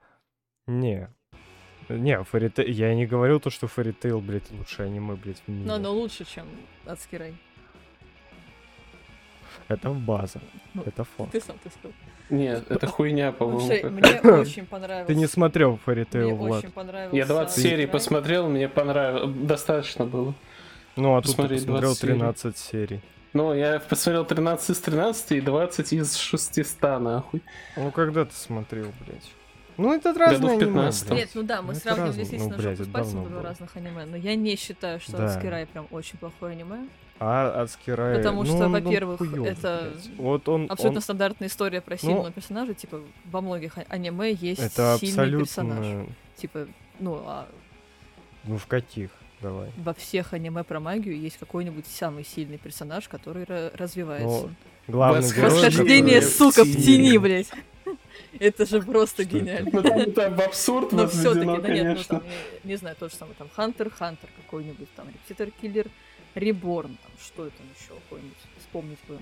Не. 0.68 1.10
Не, 1.90 2.24
Fairy 2.24 2.46
Tail, 2.46 2.68
я 2.68 2.94
не 2.96 3.06
говорил 3.06 3.40
то, 3.40 3.50
что 3.50 3.68
Fairy 3.68 3.95
Tail, 3.95 4.22
блядь, 4.22 4.50
лучшее 4.52 4.88
аниме, 4.88 5.16
блядь, 5.16 5.42
в 5.46 5.48
мире. 5.48 5.68
Но 5.68 5.76
оно 5.76 5.94
лучше, 5.94 6.26
чем 6.26 6.48
адский 6.86 7.18
рай. 7.18 7.34
Это 9.68 9.90
база, 9.90 10.40
Ну, 10.74 10.84
это 10.86 11.04
факт. 11.04 11.32
Ты 11.32 11.42
сам 11.42 11.56
ты 11.64 11.70
сказал. 11.70 11.92
Нет, 12.30 12.64
это 12.70 12.88
хуйня, 12.88 13.32
по-моему. 13.32 13.60
Слушай, 13.60 13.90
мне 13.90 14.22
очень 14.34 14.66
понравился. 14.68 15.08
Ты 15.08 15.16
не 15.16 15.28
смотрел 15.28 15.80
Fairy 15.86 16.08
Мне 16.14 16.24
Tail, 16.30 16.34
Влад? 16.36 16.60
очень 16.64 16.72
понравился. 16.72 17.16
Я 17.18 17.26
20 17.26 17.48
«Адский 17.48 17.64
серий 17.64 17.84
рай». 17.86 17.88
посмотрел, 17.88 18.48
мне 18.50 18.70
понравилось. 18.70 19.36
Достаточно 19.36 20.06
было. 20.06 20.34
Ну, 20.96 21.16
а 21.16 21.22
тут 21.22 21.32
ты 21.32 21.38
Посмотреть 21.38 21.60
посмотрел 21.62 21.90
20 21.92 22.02
серий. 22.02 22.14
13 22.14 22.58
серий. 22.58 23.02
Ну, 23.34 23.54
я 23.54 23.80
посмотрел 23.80 24.26
13 24.26 24.70
из 24.72 24.80
13 24.80 25.32
и 25.32 25.42
20 25.42 25.94
из 25.94 26.16
600, 26.18 26.82
нахуй. 27.00 27.42
Ну, 27.78 27.92
когда 27.92 28.26
ты 28.26 28.34
смотрел, 28.36 28.88
блядь? 29.06 29.32
Ну, 29.78 29.94
это 29.94 30.14
разные 30.14 30.58
аниме, 30.58 30.82
15-м. 30.82 31.08
блядь. 31.08 31.20
Нет, 31.20 31.30
ну 31.34 31.44
да, 31.44 31.62
мы 31.62 31.74
Ну, 31.74 31.80
сравнивали 31.80 32.08
разные. 32.08 32.26
действительно 32.26 32.56
Ну, 32.58 32.62
блядь, 32.62 32.78
жопу 32.78 32.90
с 32.90 32.94
пальцем 32.94 33.30
два 33.30 33.42
разных 33.42 33.76
аниме, 33.78 34.06
но 34.06 34.18
я 34.18 34.36
не 34.36 34.56
считаю, 34.58 35.00
что 35.00 35.18
Да. 35.18 35.26
«Адский 35.26 35.50
рай» 35.50 35.66
прям 35.66 35.88
очень 35.92 36.18
плохое 36.18 36.52
аниме. 36.54 36.88
А 37.24 37.62
Адский 37.62 37.94
рай... 37.94 38.18
Потому 38.18 38.42
ну, 38.42 38.48
что, 38.48 38.66
он 38.66 38.72
во-первых, 38.72 39.20
хуёвый, 39.20 39.52
это. 39.52 39.94
Вот 40.18 40.50
он... 40.50 40.66
Абсолютно 40.68 40.98
он- 40.98 41.04
стандартная 41.04 41.50
история 41.50 41.80
про 41.80 41.96
сильного 41.96 42.32
персонажа, 42.32 42.74
типа 42.74 43.00
во 43.26 43.42
многих 43.42 43.78
а- 43.78 43.86
аниме 43.90 44.34
есть 44.34 44.60
Это 44.60 44.98
сильный 45.00 45.40
персонаж. 45.40 45.78
абсолютно... 45.78 46.16
Типа, 46.36 46.68
ну, 47.00 47.22
а 47.24 47.48
Ну, 48.46 48.58
в 48.58 48.66
каких? 48.66 49.12
Давай. 49.40 49.70
во 49.78 49.94
всех 49.94 50.34
аниме 50.34 50.64
про 50.64 50.80
магию 50.80 51.20
есть 51.20 51.38
какой-нибудь 51.38 51.86
самый 51.86 52.24
сильный 52.24 52.58
персонаж, 52.58 53.08
который 53.08 53.44
ра- 53.44 53.72
развивается. 53.76 54.48
Ну, 54.48 54.50
главный 54.88 55.22
Восхождение, 55.22 55.52
герой... 55.52 55.70
Восхождение, 55.70 56.22
который 56.22 56.38
сука, 56.38 56.64
в 56.64 56.76
тени, 56.76 57.18
блядь. 57.20 57.52
Это 58.40 58.66
же 58.66 58.82
просто 58.82 59.24
Что 59.24 59.38
это? 59.38 59.40
гениально. 59.40 59.70
Ну, 59.72 59.82
там, 59.84 60.12
там 60.12 60.36
в 60.36 60.42
абсурд 60.42 60.92
Но 60.92 61.08
все-таки, 61.08 61.62
да 61.62 61.70
нет, 61.70 61.98
ну 61.98 62.04
там, 62.04 62.24
не 62.64 62.76
знаю, 62.78 62.96
то 63.00 63.10
же 63.10 63.16
самое, 63.16 63.36
там, 63.38 63.50
Хантер, 63.56 63.92
Хантер 63.92 64.30
какой-нибудь, 64.44 64.88
там, 64.96 65.08
Репетитор 65.08 65.50
Киллер, 65.62 65.88
Реборн, 66.36 66.98
там, 67.04 67.12
что 67.24 67.46
это 67.48 67.56
еще 67.80 67.94
какой-нибудь, 68.04 68.38
вспомнить 68.60 69.00
бы. 69.08 69.18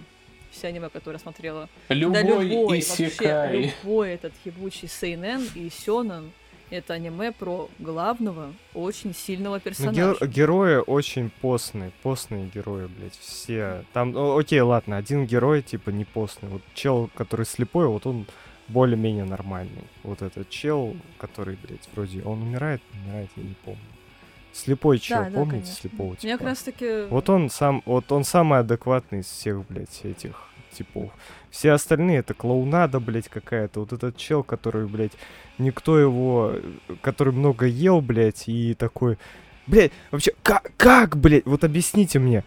Все 0.52 0.68
аниме, 0.68 0.90
которые 0.90 1.16
я 1.18 1.20
смотрела. 1.20 1.70
да 1.90 1.96
Любой 1.96 2.46
любой, 2.48 2.84
вообще, 2.88 3.72
любой 3.84 4.10
этот 4.12 4.34
ебучий 4.46 4.88
Сейнен 4.88 5.48
и 5.56 5.70
Сёнэн, 5.70 6.32
это 6.72 6.94
аниме 6.94 7.32
про 7.32 7.70
главного, 7.80 8.54
очень 8.74 9.14
сильного 9.14 9.56
Ну, 9.56 9.60
персонажа. 9.60 10.18
гер- 10.20 10.28
герои 10.28 10.78
очень 10.78 11.30
постные, 11.42 11.92
постные 12.04 12.48
герои, 12.48 12.88
блядь, 12.88 13.18
все. 13.18 13.84
Там, 13.94 14.12
ну, 14.12 14.38
окей, 14.38 14.62
ладно, 14.62 14.98
один 14.98 15.26
герой, 15.26 15.62
типа, 15.62 15.90
не 15.92 16.06
постный. 16.06 16.50
Вот 16.50 16.62
чел, 16.74 17.10
который 17.16 17.46
слепой, 17.46 17.88
вот 17.88 18.06
он 18.08 18.26
более-менее 18.68 19.26
нормальный. 19.26 19.84
Вот 20.04 20.22
этот 20.22 20.50
чел, 20.50 20.96
который, 21.18 21.58
блядь, 21.64 21.88
вроде, 21.94 22.22
он 22.24 22.42
умирает, 22.44 22.82
умирает, 22.94 23.30
я 23.36 23.44
не 23.44 23.56
помню. 23.66 23.80
Слепой 24.54 25.00
чел, 25.00 25.24
да, 25.26 25.30
помните 25.32 25.52
конечно. 25.52 25.76
слепого 25.76 26.16
типа? 26.16 26.38
как 26.38 26.48
раз 26.48 26.60
таки... 26.64 27.06
Вот 27.10 27.30
он 27.30 27.50
сам, 27.50 27.84
вот 27.86 28.12
он 28.12 28.24
самый 28.24 28.60
адекватный 28.60 29.20
из 29.20 29.28
всех, 29.28 29.66
блядь, 29.68 30.04
этих 30.04 30.50
типов. 30.72 31.12
Все 31.50 31.72
остальные 31.72 32.20
это 32.20 32.34
клоунада, 32.34 33.00
блядь, 33.00 33.28
какая-то. 33.28 33.82
Вот 33.82 33.94
этот 33.94 34.18
чел, 34.18 34.44
который, 34.44 34.88
блядь, 34.88 35.14
никто 35.58 36.00
его, 36.00 36.56
который 37.02 37.34
много 37.34 37.66
ел, 37.66 38.02
блядь, 38.02 38.48
и 38.48 38.74
такой, 38.74 39.18
блядь, 39.68 39.92
вообще, 40.12 40.34
как, 40.44 40.72
как, 40.78 41.18
блядь, 41.18 41.46
вот 41.46 41.64
объясните 41.64 42.20
мне, 42.20 42.44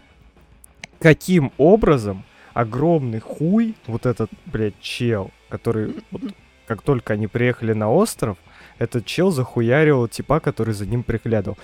каким 1.00 1.52
образом 1.58 2.24
огромный 2.54 3.20
хуй, 3.20 3.74
вот 3.86 4.06
этот, 4.06 4.30
блядь, 4.46 4.78
чел, 4.80 5.30
который, 5.48 5.94
вот, 6.10 6.22
как 6.66 6.82
только 6.82 7.14
они 7.14 7.26
приехали 7.26 7.72
на 7.72 7.90
остров, 7.90 8.38
этот 8.78 9.04
чел 9.06 9.30
захуярил 9.30 10.08
типа, 10.08 10.40
который 10.40 10.74
за 10.74 10.86
ним 10.86 11.02
приглядывал. 11.02 11.58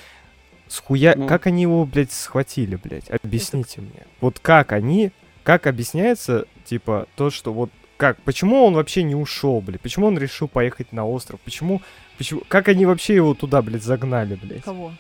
Схуя... 0.69 1.15
Ну. 1.17 1.27
Как 1.27 1.47
они 1.47 1.63
его, 1.63 1.85
блядь, 1.85 2.13
схватили, 2.13 2.77
блядь? 2.77 3.11
Объясните 3.11 3.81
мне. 3.81 4.07
Вот 4.21 4.39
как 4.39 4.73
они, 4.73 5.13
как 5.43 5.67
объясняется, 5.67 6.47
типа, 6.65 7.07
то, 7.17 7.31
что 7.31 7.53
вот 7.53 7.71
как, 7.99 8.23
почему 8.23 8.65
он 8.65 8.75
вообще 8.75 9.03
не 9.03 9.17
ушел, 9.17 9.61
блядь? 9.61 9.81
Почему 9.81 10.07
он 10.07 10.17
решил 10.17 10.47
поехать 10.47 10.93
на 10.93 11.05
остров? 11.05 11.41
Почему, 11.41 11.83
почему, 12.17 12.43
как 12.47 12.69
они 12.69 12.87
вообще 12.87 13.17
его 13.17 13.35
туда, 13.35 13.61
блядь, 13.61 13.83
загнали, 13.83 14.37
блядь? 14.37 14.63
Кого? 14.63 14.93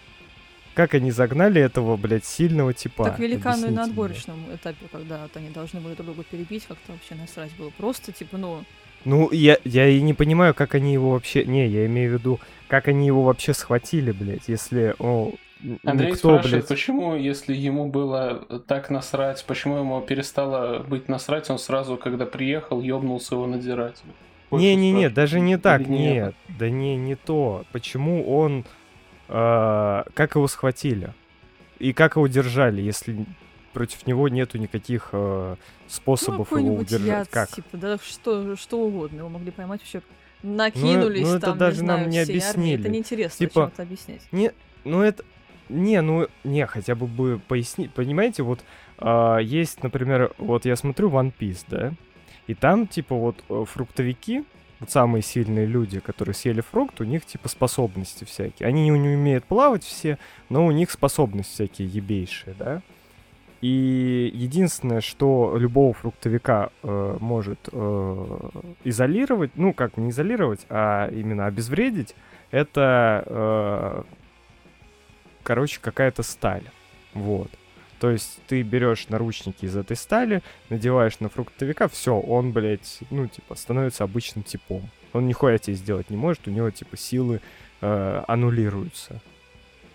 Как 0.74 0.94
они 0.94 1.12
загнали 1.12 1.60
этого, 1.60 1.96
блядь, 1.96 2.24
сильного 2.24 2.74
типа? 2.74 3.04
Так 3.04 3.20
великану 3.20 3.68
и 3.68 3.70
на 3.70 3.82
мне. 3.82 3.90
отборочном 3.90 4.38
этапе, 4.52 4.86
когда 4.90 5.22
вот 5.22 5.36
они 5.36 5.50
должны 5.50 5.80
были 5.80 5.94
друг 5.94 6.06
друга 6.06 6.24
перебить, 6.24 6.66
как-то 6.66 6.92
вообще 6.92 7.14
насрать 7.14 7.52
было. 7.56 7.70
Просто, 7.70 8.10
типа, 8.12 8.36
ну, 8.36 8.64
Ну, 9.04 9.30
я, 9.30 9.58
я 9.64 9.88
и 9.88 10.00
не 10.00 10.14
понимаю, 10.14 10.52
как 10.52 10.74
они 10.74 10.92
его 10.92 11.12
вообще... 11.12 11.44
Не, 11.44 11.68
я 11.68 11.86
имею 11.86 12.10
в 12.10 12.14
виду, 12.14 12.40
как 12.66 12.88
они 12.88 13.06
его 13.06 13.22
вообще 13.22 13.54
схватили, 13.54 14.10
блядь, 14.10 14.48
если... 14.48 14.96
О, 14.98 15.32
Андрей 15.84 16.12
никто, 16.12 16.30
спрашивает, 16.30 16.50
блядь... 16.52 16.68
почему, 16.68 17.16
если 17.16 17.54
ему 17.54 17.88
было 17.88 18.46
так 18.66 18.90
насрать, 18.90 19.44
почему 19.46 19.78
ему 19.78 20.00
перестало 20.00 20.80
быть 20.80 21.08
насрать, 21.08 21.50
он 21.50 21.58
сразу, 21.58 21.96
когда 21.96 22.26
приехал, 22.26 22.80
ёбнулся 22.80 23.34
его 23.34 23.46
что 23.46 24.02
Не-не-не, 24.50 25.10
даже 25.10 25.40
не 25.40 25.54
Или 25.54 25.60
так, 25.60 25.86
нет? 25.86 25.90
нет. 25.90 26.34
Да 26.58 26.70
не, 26.70 26.96
не 26.96 27.16
то. 27.16 27.64
Почему 27.72 28.28
он... 28.38 28.64
э, 29.28 30.02
как 30.14 30.34
его 30.36 30.46
схватили? 30.48 31.12
И 31.78 31.92
как 31.92 32.16
его 32.16 32.26
держали, 32.26 32.80
если 32.80 33.26
против 33.72 34.06
него 34.06 34.28
нету 34.28 34.58
никаких 34.58 35.10
э, 35.12 35.56
ну 35.56 35.56
способов 35.86 36.34
его 36.38 36.44
какой-нибудь 36.44 36.86
удержать? 36.86 37.06
яд, 37.06 37.28
Как? 37.28 37.50
типа, 37.50 37.76
да 37.76 37.98
что, 37.98 38.56
что 38.56 38.80
угодно. 38.80 39.18
Его 39.18 39.28
могли 39.28 39.50
поймать 39.50 39.80
вообще 39.80 40.02
накинулись 40.42 41.26
ну 41.26 41.34
это 41.34 41.46
там, 41.46 41.58
даже 41.58 41.82
не 41.82 41.86
нам 41.86 41.96
знаю, 41.98 42.10
не 42.10 42.24
всей 42.24 42.40
армией. 42.40 42.74
Это 42.74 42.80
объяснили. 42.80 42.88
неинтересно 42.88 43.46
Типа, 43.46 43.60
чем-то 43.60 43.82
объяснять. 43.82 44.22
Не, 44.32 44.52
ну 44.84 45.02
это... 45.02 45.24
Не, 45.68 46.00
ну, 46.00 46.28
не, 46.44 46.66
хотя 46.66 46.94
бы 46.94 47.06
бы 47.06 47.40
пояснить. 47.46 47.92
Понимаете, 47.92 48.42
вот 48.42 48.60
а, 48.98 49.38
есть, 49.38 49.82
например, 49.82 50.32
вот 50.38 50.64
я 50.64 50.76
смотрю 50.76 51.10
One 51.10 51.32
Piece, 51.38 51.64
да, 51.68 51.92
и 52.48 52.54
там, 52.54 52.86
типа, 52.86 53.14
вот 53.14 53.44
э, 53.50 53.64
фруктовики, 53.66 54.42
вот 54.80 54.90
самые 54.90 55.22
сильные 55.22 55.66
люди, 55.66 56.00
которые 56.00 56.34
съели 56.34 56.62
фрукт, 56.62 57.00
у 57.00 57.04
них, 57.04 57.26
типа, 57.26 57.48
способности 57.48 58.24
всякие. 58.24 58.66
Они 58.66 58.88
не, 58.88 58.98
не 58.98 59.16
умеют 59.16 59.44
плавать 59.44 59.84
все, 59.84 60.18
но 60.48 60.64
у 60.64 60.70
них 60.70 60.90
способности 60.90 61.52
всякие 61.52 61.88
ебейшие, 61.88 62.54
да. 62.58 62.82
И 63.60 64.30
единственное, 64.34 65.00
что 65.00 65.56
любого 65.58 65.92
фруктовика 65.92 66.70
э, 66.82 67.16
может 67.20 67.68
э, 67.70 68.50
изолировать, 68.84 69.50
ну, 69.56 69.74
как 69.74 69.96
не 69.96 70.10
изолировать, 70.10 70.64
а 70.70 71.10
именно 71.10 71.46
обезвредить, 71.46 72.14
это, 72.50 73.24
э, 73.26 74.02
короче, 75.48 75.80
какая-то 75.80 76.22
сталь. 76.22 76.64
Вот. 77.14 77.50
То 78.00 78.10
есть 78.10 78.38
ты 78.48 78.60
берешь 78.60 79.08
наручники 79.08 79.64
из 79.64 79.76
этой 79.76 79.96
стали, 79.96 80.42
надеваешь 80.68 81.20
на 81.20 81.30
фруктовика, 81.30 81.88
все, 81.88 82.20
он, 82.20 82.52
блядь, 82.52 82.98
ну, 83.10 83.26
типа, 83.26 83.54
становится 83.54 84.04
обычным 84.04 84.44
типом. 84.44 84.90
Он 85.14 85.26
нихуя 85.26 85.56
тебе 85.56 85.74
сделать 85.74 86.10
не 86.10 86.18
может, 86.18 86.46
у 86.46 86.50
него, 86.50 86.70
типа, 86.70 86.98
силы 86.98 87.40
э, 87.80 88.22
аннулируются. 88.28 89.22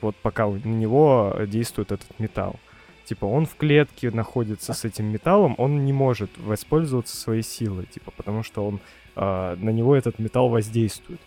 Вот 0.02 0.16
пока 0.16 0.48
на 0.48 0.58
него 0.58 1.36
действует 1.46 1.92
этот 1.92 2.20
металл. 2.20 2.60
Типа, 3.06 3.26
он 3.26 3.46
в 3.46 3.56
клетке 3.56 4.10
находится 4.10 4.74
с 4.74 4.86
этим 4.86 5.06
металлом, 5.06 5.54
он 5.60 5.86
не 5.86 5.94
может 5.94 6.32
воспользоваться 6.40 7.16
своей 7.16 7.44
силой, 7.44 7.86
типа, 7.86 8.10
потому 8.18 8.42
что 8.42 8.66
он 8.68 8.80
э, 9.16 9.56
на 9.60 9.70
него 9.70 9.96
этот 9.96 10.18
металл 10.18 10.50
воздействует. 10.50 11.22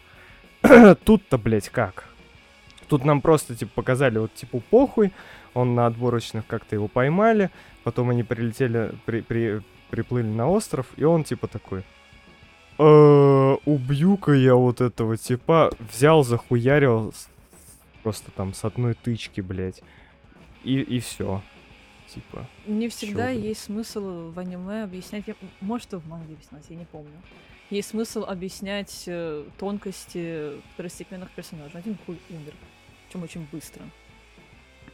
Тут-то, 1.04 1.38
блядь, 1.38 1.68
как? 1.68 2.08
Тут 2.88 3.04
нам 3.04 3.20
просто, 3.20 3.54
типа, 3.56 3.72
показали, 3.74 4.18
вот, 4.18 4.32
типа, 4.34 4.60
похуй, 4.70 5.12
он 5.54 5.74
на 5.74 5.86
отборочных 5.86 6.46
как-то 6.46 6.76
его 6.76 6.86
поймали, 6.88 7.50
потом 7.84 8.10
они 8.10 8.22
прилетели, 8.22 8.92
при, 9.06 9.20
при- 9.22 9.62
приплыли 9.90 10.26
на 10.26 10.48
остров, 10.48 10.86
и 10.96 11.04
он, 11.04 11.24
типа, 11.24 11.48
такой, 11.48 11.84
«Э, 12.78 13.56
убью-ка 13.64 14.32
я 14.32 14.54
вот 14.54 14.80
этого 14.80 15.16
типа, 15.16 15.70
взял, 15.92 16.22
захуярил 16.24 17.14
просто 18.02 18.30
там 18.32 18.52
с 18.54 18.64
одной 18.64 18.94
тычки, 18.94 19.40
блядь, 19.40 19.82
и, 20.62 20.80
и 20.80 21.00
все. 21.00 21.42
Типа, 22.08 22.46
Не 22.66 22.88
всегда 22.88 23.28
блин. 23.28 23.42
есть 23.42 23.62
смысл 23.64 24.30
в 24.30 24.38
аниме 24.38 24.84
объяснять, 24.84 25.24
я- 25.26 25.34
может, 25.60 25.92
и 25.92 25.96
в 25.96 26.06
манге 26.06 26.34
объяснять, 26.34 26.64
я 26.68 26.76
не 26.76 26.84
помню. 26.84 27.10
Есть 27.70 27.88
смысл 27.90 28.24
объяснять 28.24 29.04
э, 29.08 29.44
тонкости 29.58 30.52
второстепенных 30.74 31.30
персонажей. 31.32 31.80
Один 31.80 31.96
хуй 32.06 32.18
умер, 32.30 32.52
причем 33.08 33.22
очень 33.24 33.46
быстро. 33.52 33.82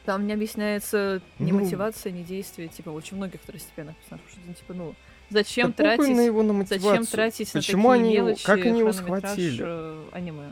Там 0.05 0.27
не 0.27 0.33
объясняется 0.33 1.21
ни 1.39 1.53
Ну. 1.53 1.61
мотивация, 1.61 2.11
ни 2.13 2.23
действие, 2.23 2.69
типа, 2.69 2.91
очень 2.91 3.17
многих 3.17 3.41
второстепенных 3.43 3.95
персонажей. 3.97 4.27
Что, 4.31 4.41
ну, 4.47 4.55
типа, 4.55 4.75
ну, 4.75 4.95
зачем 5.31 5.69
Да 5.69 5.97
тратить... 5.97 6.17
на 6.17 6.21
его 6.23 6.43
на 6.43 6.65
Зачем 6.67 7.07
тратить 7.07 7.53
Почему 7.53 7.89
на 7.91 7.95
такие 7.97 8.09
они 8.09 8.17
мелочи 8.17 8.45
как 8.45 8.59
они 8.67 8.81
его 8.81 8.93
схватили? 8.93 9.63
э, 9.65 10.05
аниме? 10.13 10.51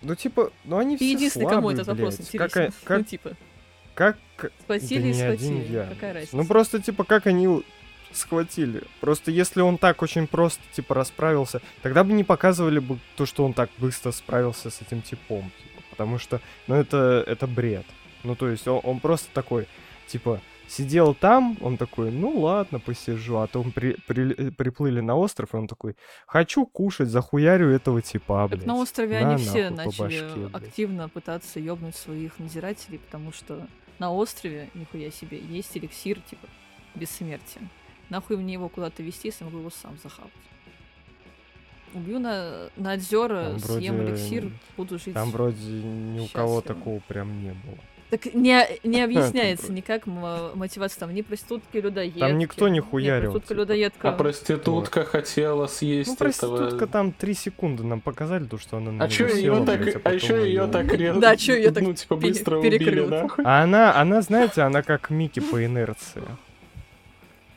Ну, 0.00 0.14
типа, 0.14 0.50
ну 0.64 0.78
они 0.78 0.96
Ты 0.96 1.04
все 1.04 1.12
единственный, 1.12 1.46
кому 1.46 1.60
слабые, 1.68 1.74
этот 1.74 1.86
вопрос 1.88 2.16
блядь. 2.16 2.26
интересен. 2.26 2.48
Какая- 2.48 2.66
Ну, 2.72 2.72
как, 2.84 3.06
типа, 3.06 3.30
как, 3.94 4.18
как- 4.36 4.52
схватили 4.62 5.02
Да 5.02 5.08
и 5.08 5.12
не 5.12 5.22
один 5.22 5.38
схватили. 5.56 5.72
я. 5.72 5.86
Какая 5.86 6.12
разница? 6.14 6.36
Ну 6.36 6.46
просто, 6.46 6.82
типа, 6.82 7.04
как 7.04 7.26
они 7.26 7.42
его 7.44 7.62
схватили. 8.12 8.82
Просто 9.00 9.30
если 9.30 9.60
он 9.60 9.76
так 9.76 10.00
очень 10.02 10.26
просто, 10.26 10.62
типа, 10.72 10.94
расправился, 10.94 11.60
тогда 11.82 12.02
бы 12.04 12.12
не 12.14 12.24
показывали 12.24 12.78
бы 12.78 12.98
то, 13.16 13.26
что 13.26 13.44
он 13.44 13.52
так 13.52 13.68
быстро 13.78 14.10
справился 14.12 14.70
с 14.70 14.80
этим 14.80 15.02
типом. 15.02 15.50
Типа, 15.62 15.73
потому 15.94 16.18
что, 16.18 16.40
ну, 16.66 16.74
это, 16.74 17.24
это 17.26 17.46
бред. 17.46 17.86
Ну, 18.24 18.34
то 18.34 18.48
есть 18.48 18.66
он, 18.68 18.80
он 18.82 19.00
просто 19.00 19.28
такой, 19.32 19.66
типа, 20.06 20.40
сидел 20.68 21.14
там, 21.14 21.56
он 21.60 21.76
такой, 21.76 22.10
ну 22.10 22.40
ладно, 22.40 22.80
посижу. 22.80 23.36
А 23.38 23.46
то 23.46 23.60
он 23.60 23.70
при- 23.70 23.96
при- 24.06 24.50
приплыли 24.50 25.00
на 25.00 25.14
остров, 25.16 25.54
и 25.54 25.56
он 25.56 25.68
такой, 25.68 25.94
хочу 26.26 26.66
кушать, 26.66 27.08
захуярю 27.08 27.68
этого 27.70 28.02
типа, 28.02 28.48
Так 28.48 28.58
блядь. 28.58 28.66
на 28.66 28.76
острове 28.76 29.20
На 29.20 29.34
они 29.34 29.44
все 29.44 29.70
начали 29.70 29.98
башке, 29.98 30.50
активно 30.52 31.08
пытаться 31.08 31.60
ёбнуть 31.60 31.96
своих 31.96 32.38
надзирателей, 32.38 32.98
потому 32.98 33.32
что 33.32 33.66
на 33.98 34.12
острове, 34.12 34.70
нихуя 34.74 35.10
себе, 35.10 35.38
есть 35.38 35.76
эликсир, 35.76 36.20
типа, 36.20 36.46
бессмертия. 36.94 37.62
Нахуй 38.10 38.36
мне 38.36 38.54
его 38.54 38.68
куда-то 38.68 39.02
вести, 39.02 39.28
если 39.28 39.44
могу 39.44 39.58
его 39.58 39.70
сам 39.70 39.96
захавать. 40.02 40.32
Убью 41.94 42.18
на, 42.18 42.68
на 42.76 42.94
озера, 42.94 43.56
съем 43.58 43.96
вроде- 43.96 44.10
эликсир, 44.12 44.50
буду 44.76 44.98
жить. 44.98 45.14
Там 45.14 45.30
вроде 45.30 45.64
ни 45.64 46.20
у 46.20 46.26
кого 46.28 46.60
такого 46.60 47.00
прям 47.08 47.42
не 47.42 47.50
было. 47.50 47.78
Так 48.10 48.32
не, 48.34 48.64
не 48.84 49.00
объясняется 49.04 49.72
никак 49.72 50.06
мотивация 50.06 51.00
там 51.00 51.14
ни 51.14 51.22
проститутки, 51.22 51.78
людоедки. 51.78 52.18
Там 52.18 52.38
никто 52.38 52.68
не 52.68 52.76
Ни 52.76 52.80
хуярил, 52.80 53.32
проститутка, 53.32 53.48
типа. 53.48 53.60
людоедка. 53.60 54.08
А 54.08 54.12
проститутка 54.12 55.04
хотела 55.04 55.66
съесть 55.66 56.10
Ну, 56.10 56.16
проститутка 56.16 56.66
этого... 56.66 56.86
там 56.86 57.12
три 57.12 57.34
секунды 57.34 57.82
нам 57.82 58.00
показали, 58.00 58.44
то, 58.44 58.58
что 58.58 58.76
она 58.76 58.92
на 58.92 59.04
А 59.04 59.08
чё 59.08 59.28
села, 59.28 59.58
ее 59.60 59.64
так, 59.64 60.06
а 60.06 60.12
еще 60.12 60.34
ее 60.36 60.48
её 60.48 60.68
так 60.68 60.92
резко, 60.92 61.20
Да, 61.20 61.36
чё 61.36 61.54
её 61.56 61.72
так 61.72 61.82
ну, 61.82 61.94
типа, 61.94 62.16
быстро 62.16 62.58
убили, 62.58 63.00
нахуй? 63.06 63.44
А 63.44 63.62
она, 63.62 63.96
она, 63.96 64.20
знаете, 64.20 64.62
она 64.62 64.82
как 64.82 65.10
Микки 65.10 65.40
по 65.40 65.64
инерции. 65.64 66.22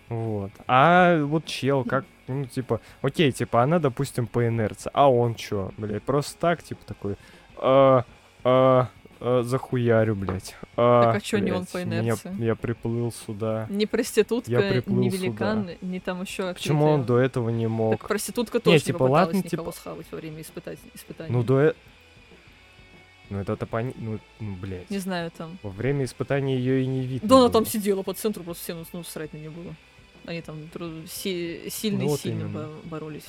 Вот. 0.10 0.52
А 0.68 1.22
вот 1.24 1.46
чел, 1.46 1.84
как, 1.84 2.06
ну, 2.28 2.46
типа, 2.46 2.80
окей, 3.02 3.32
типа, 3.32 3.64
она, 3.64 3.80
допустим, 3.80 4.26
по 4.28 4.48
инерции. 4.48 4.90
А 4.94 5.12
он 5.12 5.36
чё, 5.36 5.72
блядь, 5.78 6.04
просто 6.04 6.38
так, 6.40 6.64
типа, 6.64 6.82
такой, 6.86 7.16
а, 7.58 8.06
а, 8.44 8.90
а, 9.20 9.44
захуярю, 9.44 10.16
блядь. 10.16 10.56
А, 10.78 11.04
Так 11.06 11.16
а 11.18 11.20
чё 11.22 11.40
не 11.40 11.52
он 11.52 11.60
блядь, 11.64 11.72
по 11.72 11.78
меня- 11.86 12.00
инерции? 12.02 12.36
Я 12.42 12.56
приплыл 12.56 13.12
сюда. 13.12 13.68
Ни 13.70 13.84
проститутка, 13.86 14.50
Я 14.52 14.62
приплыл 14.62 14.98
ни 14.98 15.10
сюда. 15.10 15.24
великан, 15.24 15.70
ни 15.82 16.00
там 16.00 16.22
еще 16.22 16.54
Почему 16.54 16.86
он 16.86 17.04
до 17.04 17.18
этого 17.20 17.50
не 17.50 17.68
мог? 17.68 18.00
Так 18.00 18.08
проститутка 18.08 18.60
тоже 18.62 18.76
не, 18.78 18.80
типа, 18.82 19.00
попыталась 19.00 19.26
ладно, 19.34 19.38
никого 19.40 19.72
типа- 19.72 19.78
схавать 19.78 20.06
во 20.12 20.18
время 20.18 20.42
испытать... 20.42 20.80
испытаний. 20.94 21.32
Ну, 21.34 21.44
до... 21.44 21.60
э- 21.62 21.74
Ну, 23.30 23.40
это-то 23.40 23.66
пони... 23.66 23.94
Ну, 23.98 24.20
ну, 24.40 24.56
блядь. 24.56 24.90
Не 24.90 25.00
знаю, 25.00 25.32
там. 25.38 25.58
Во 25.64 25.70
время 25.70 26.06
испытания 26.06 26.56
ее 26.58 26.84
и 26.84 26.88
не 26.88 27.02
видно 27.06 27.28
Да 27.28 27.36
она 27.36 27.44
было. 27.46 27.52
там 27.54 27.66
сидела 27.66 28.02
по 28.04 28.14
центру, 28.14 28.44
просто 28.44 28.64
всем 28.64 28.86
ну, 28.94 29.04
срать 29.04 29.34
на 29.34 29.38
нее 29.38 29.50
было. 29.50 29.76
Они 30.28 30.42
там 30.42 30.58
дру- 30.74 31.08
си- 31.08 31.70
сильно 31.70 32.00
Ну, 32.04 32.08
вот 32.10 32.20
сильно 32.20 32.70
боролись. 32.84 33.26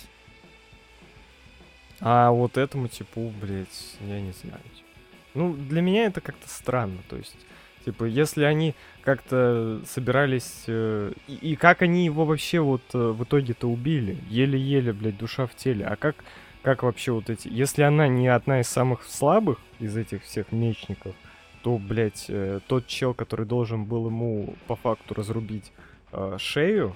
А 2.00 2.30
вот 2.32 2.56
этому 2.56 2.88
типу, 2.88 3.32
блядь, 3.40 3.96
я 4.00 4.20
не 4.20 4.32
знаю. 4.32 4.60
типа. 4.74 4.88
Ну, 5.34 5.54
для 5.54 5.80
меня 5.80 6.06
это 6.06 6.20
как-то 6.20 6.48
странно. 6.48 6.98
То 7.08 7.16
есть, 7.16 7.36
типа, 7.84 8.04
если 8.04 8.42
они 8.42 8.74
как-то 9.02 9.80
собирались... 9.86 10.64
э, 10.66 11.12
и, 11.28 11.52
и 11.52 11.56
как 11.56 11.82
они 11.82 12.04
его 12.04 12.24
вообще 12.24 12.58
вот 12.58 12.82
э, 12.94 12.98
в 12.98 13.22
итоге-то 13.22 13.68
убили? 13.68 14.18
Еле-еле, 14.28 14.92
блядь, 14.92 15.18
душа 15.18 15.46
в 15.46 15.54
теле. 15.54 15.86
А 15.86 15.94
как, 15.94 16.16
как 16.62 16.82
вообще 16.82 17.12
вот 17.12 17.30
эти... 17.30 17.46
Если 17.46 17.82
она 17.82 18.08
не 18.08 18.26
одна 18.26 18.60
из 18.60 18.68
самых 18.68 19.04
слабых 19.04 19.60
из 19.78 19.96
этих 19.96 20.24
всех 20.24 20.50
мечников, 20.50 21.14
то, 21.62 21.78
блядь, 21.78 22.26
э, 22.28 22.58
тот 22.66 22.88
чел, 22.88 23.14
который 23.14 23.46
должен 23.46 23.84
был 23.84 24.06
ему 24.06 24.56
по 24.66 24.74
факту 24.74 25.14
разрубить 25.14 25.72
э, 26.12 26.36
шею, 26.38 26.94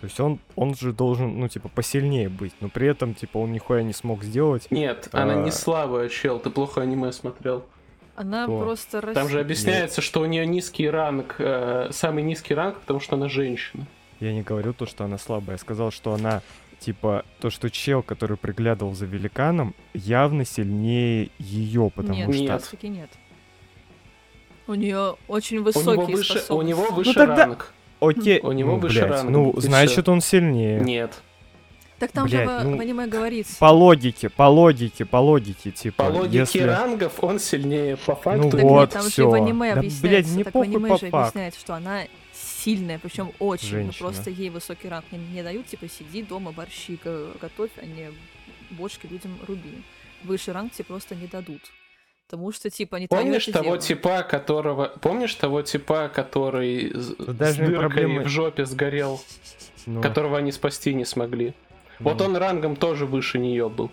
то 0.00 0.06
есть 0.06 0.18
он, 0.18 0.38
он 0.56 0.74
же 0.74 0.92
должен, 0.92 1.38
ну, 1.38 1.48
типа, 1.48 1.68
посильнее 1.68 2.28
быть, 2.28 2.54
но 2.60 2.68
при 2.68 2.88
этом, 2.88 3.14
типа, 3.14 3.38
он 3.38 3.52
нихуя 3.52 3.82
не 3.82 3.92
смог 3.92 4.22
сделать. 4.24 4.66
Нет, 4.70 5.08
она 5.12 5.34
не 5.34 5.50
А. 5.50 5.52
слабая, 5.52 6.08
чел, 6.08 6.38
ты 6.40 6.48
плохо 6.50 6.80
аниме 6.80 7.12
смотрел. 7.12 7.64
Она 8.16 8.44
Кто? 8.44 8.60
просто 8.60 9.00
рас- 9.00 9.14
Там 9.14 9.28
же 9.28 9.40
объясняется, 9.40 10.00
что 10.00 10.20
у 10.20 10.24
нее 10.26 10.46
низкий 10.46 10.88
ранг, 10.88 11.36
э, 11.38 11.88
самый 11.92 12.22
низкий 12.22 12.54
ранг, 12.54 12.80
потому 12.80 13.00
что 13.00 13.16
она 13.16 13.28
женщина. 13.28 13.86
Я 14.20 14.32
не 14.32 14.42
говорю 14.42 14.72
то, 14.74 14.84
что 14.86 15.04
она 15.04 15.16
слабая. 15.16 15.52
Я 15.52 15.58
сказал, 15.58 15.90
что 15.90 16.12
она, 16.12 16.42
типа, 16.78 17.24
то, 17.40 17.48
что 17.50 17.70
чел, 17.70 18.02
который 18.02 18.36
приглядывал 18.36 18.94
за 18.94 19.06
великаном, 19.06 19.74
явно 19.94 20.44
сильнее 20.44 21.30
ее, 21.38 21.90
потому 21.94 22.14
нет, 22.18 22.28
что... 22.30 22.40
Нет. 22.42 22.50
раз-таки 22.50 22.88
нет. 22.88 23.10
У 24.66 24.74
нее 24.74 25.16
очень 25.26 25.58
У 25.58 25.62
высокие 25.64 25.94
него 26.06 26.16
выше, 26.16 26.44
у 26.50 26.62
него 26.62 26.90
выше 26.90 27.14
тогда- 27.14 27.36
ранг. 27.36 27.72
Окей, 28.00 28.40
У 28.40 28.52
него 28.52 28.72
ну, 28.72 28.78
выше 28.78 29.00
блядь, 29.00 29.10
ранг, 29.10 29.30
ну, 29.30 29.54
значит, 29.58 30.02
всё. 30.04 30.12
он 30.12 30.20
сильнее. 30.20 30.80
Нет. 30.80 31.12
Так 31.98 32.12
там 32.12 32.26
Блядь, 32.26 32.48
же 32.48 32.58
в, 32.60 32.64
ну, 32.64 32.76
в 32.78 32.80
аниме 32.80 33.06
говорится. 33.06 33.56
По 33.58 33.66
логике, 33.70 34.30
по 34.30 34.44
логике, 34.48 35.04
по 35.04 35.18
логике, 35.18 35.70
типа, 35.70 36.04
По 36.04 36.08
логике 36.10 36.38
если... 36.38 36.60
рангов 36.60 37.22
он 37.22 37.38
сильнее. 37.38 37.98
По 37.98 38.14
факту. 38.14 38.44
Ну 38.44 38.50
Так 38.50 38.62
вот, 38.62 38.80
нет, 38.80 38.90
там 38.90 39.02
же 39.02 39.08
и 39.08 39.10
всё. 39.10 39.28
в 39.30 39.34
аниме 39.34 39.74
Да, 39.74 39.82
блядь, 40.00 40.26
мне 40.28 40.44
так 40.44 40.54
в 40.54 40.60
аниме 40.62 40.88
по 40.88 40.94
же 40.96 41.10
факту. 41.10 41.16
объясняется, 41.18 41.60
что 41.60 41.74
она 41.74 42.04
сильная, 42.32 42.98
причем 42.98 43.32
очень. 43.38 43.68
Ну, 43.68 43.82
Женщина. 43.82 43.92
просто 44.08 44.30
ей 44.30 44.48
высокий 44.48 44.88
ранг 44.88 45.04
не, 45.12 45.18
не 45.18 45.42
дают, 45.42 45.66
типа, 45.66 45.88
сиди 45.90 46.22
дома, 46.22 46.52
борщи 46.52 46.98
г- 47.04 47.32
готовь, 47.38 47.70
а 47.76 47.84
не 47.84 48.08
бошки 48.70 49.06
людям 49.06 49.32
руби. 49.46 49.82
Выше 50.24 50.54
ранг 50.54 50.72
тебе 50.72 50.84
просто 50.86 51.14
не 51.14 51.26
дадут. 51.26 51.60
Потому 52.30 52.52
что, 52.52 52.70
типа, 52.70 52.96
не 52.96 53.08
твоё 53.08 53.24
Помнишь 53.24 53.46
того 53.46 53.64
дело. 53.64 53.78
типа, 53.78 54.22
которого... 54.22 54.92
Помнишь 55.00 55.34
того 55.34 55.62
типа, 55.62 56.08
который 56.14 56.92
с, 56.94 57.14
Да 57.16 57.24
с 57.24 57.36
даже 57.36 57.66
дыркой 57.66 57.78
проблемы- 57.80 58.22
в 58.22 58.28
жопе 58.28 58.64
сгорел, 58.66 59.20
Ну, 59.86 60.00
которого 60.00 60.38
они 60.38 60.52
спасти 60.52 60.94
не 60.94 61.04
смогли? 61.04 61.54
Вот 61.98 62.20
ну, 62.20 62.26
он 62.26 62.36
рангом 62.36 62.76
тоже 62.76 63.04
выше 63.04 63.40
нее 63.40 63.68
был. 63.68 63.90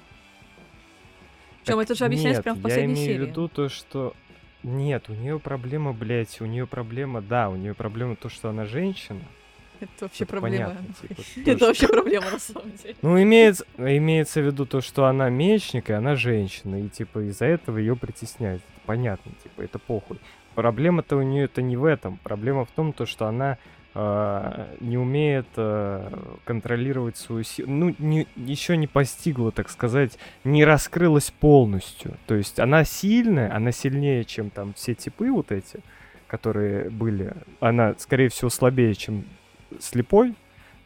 Причем 1.63 1.80
так 1.80 1.86
это 1.86 1.95
же 1.95 2.06
объясняется 2.06 2.39
нет, 2.39 2.43
прям 2.43 2.56
в 2.56 2.60
я 2.60 2.63
последней 2.63 2.93
имею 2.93 3.08
серии. 3.08 3.26
в 3.26 3.28
виду 3.30 3.47
то, 3.47 3.69
что... 3.69 4.13
Нет, 4.62 5.10
у 5.10 5.13
нее 5.13 5.39
проблема, 5.39 5.93
блядь, 5.93 6.39
у 6.39 6.45
нее 6.45 6.67
проблема, 6.67 7.21
да, 7.21 7.50
у 7.50 7.56
нее 7.56 7.73
проблема 7.73 8.15
то, 8.15 8.30
что 8.30 8.50
она 8.50 8.65
женщина. 8.65 9.21
Это 9.80 9.90
вообще 10.02 10.24
Это 10.24 10.32
проблема. 10.32 10.66
понятно, 10.66 10.94
типа, 11.02 11.16
то, 11.36 11.42
Это 11.52 11.58
что- 11.58 11.66
вообще 11.68 11.88
проблема, 11.88 12.32
на 12.32 12.40
самом 12.40 12.72
деле. 12.72 12.96
Ну, 13.02 13.22
имеется, 13.22 13.66
имеется 13.78 14.42
в 14.42 14.46
виду 14.46 14.66
то, 14.66 14.82
что 14.82 15.06
она 15.06 15.30
мечник, 15.30 15.90
и 15.90 15.94
она 15.94 16.16
женщина, 16.16 16.82
и, 16.84 16.90
типа, 16.90 17.20
из-за 17.30 17.46
этого 17.46 17.78
ее 17.78 17.96
притесняют. 17.96 18.62
Это 18.62 18.82
понятно, 18.86 19.32
типа, 19.44 19.62
это 19.62 19.80
похуй. 19.80 20.20
Проблема-то 20.56 21.18
у 21.18 21.22
нее 21.22 21.46
это 21.46 21.62
не 21.62 21.78
в 21.78 21.86
этом. 21.86 22.18
Проблема 22.24 22.66
в 22.66 22.72
том, 22.72 22.92
то, 22.94 23.06
что 23.06 23.28
она 23.28 23.58
а, 23.94 24.68
не 24.80 24.98
умеет 24.98 25.48
а, 25.56 26.38
контролировать 26.46 27.18
свою 27.18 27.44
силу. 27.44 27.70
Ну, 27.72 27.96
не, 28.00 28.28
еще 28.36 28.76
не 28.78 28.88
постигла, 28.88 29.52
так 29.52 29.70
сказать, 29.70 30.18
не 30.44 30.66
раскрылась 30.66 31.30
полностью. 31.32 32.16
То 32.26 32.34
есть 32.36 32.60
она 32.60 32.84
сильная, 32.86 33.56
она 33.56 33.72
сильнее, 33.72 34.24
чем 34.26 34.50
там 34.50 34.74
все 34.74 34.96
типы 34.96 35.32
вот 35.32 35.52
эти, 35.52 35.80
которые 36.28 36.90
были. 36.90 37.34
Она, 37.60 37.94
скорее 38.00 38.30
всего, 38.30 38.50
слабее, 38.50 38.94
чем 38.96 39.26
слепой, 39.80 40.36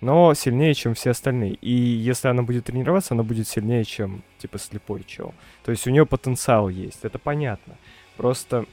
но 0.01 0.33
сильнее, 0.33 0.73
чем 0.73 0.95
все 0.95 1.11
остальные. 1.11 1.53
И 1.55 1.71
если 1.71 2.27
она 2.27 2.43
будет 2.43 2.65
тренироваться, 2.65 3.13
она 3.13 3.23
будет 3.23 3.47
сильнее, 3.47 3.83
чем, 3.83 4.23
типа, 4.39 4.57
слепой 4.57 5.03
чел. 5.05 5.33
То 5.63 5.71
есть 5.71 5.85
у 5.87 5.91
нее 5.91 6.05
потенциал 6.05 6.69
есть, 6.69 6.99
это 7.03 7.19
понятно. 7.19 7.75
Просто 8.17 8.65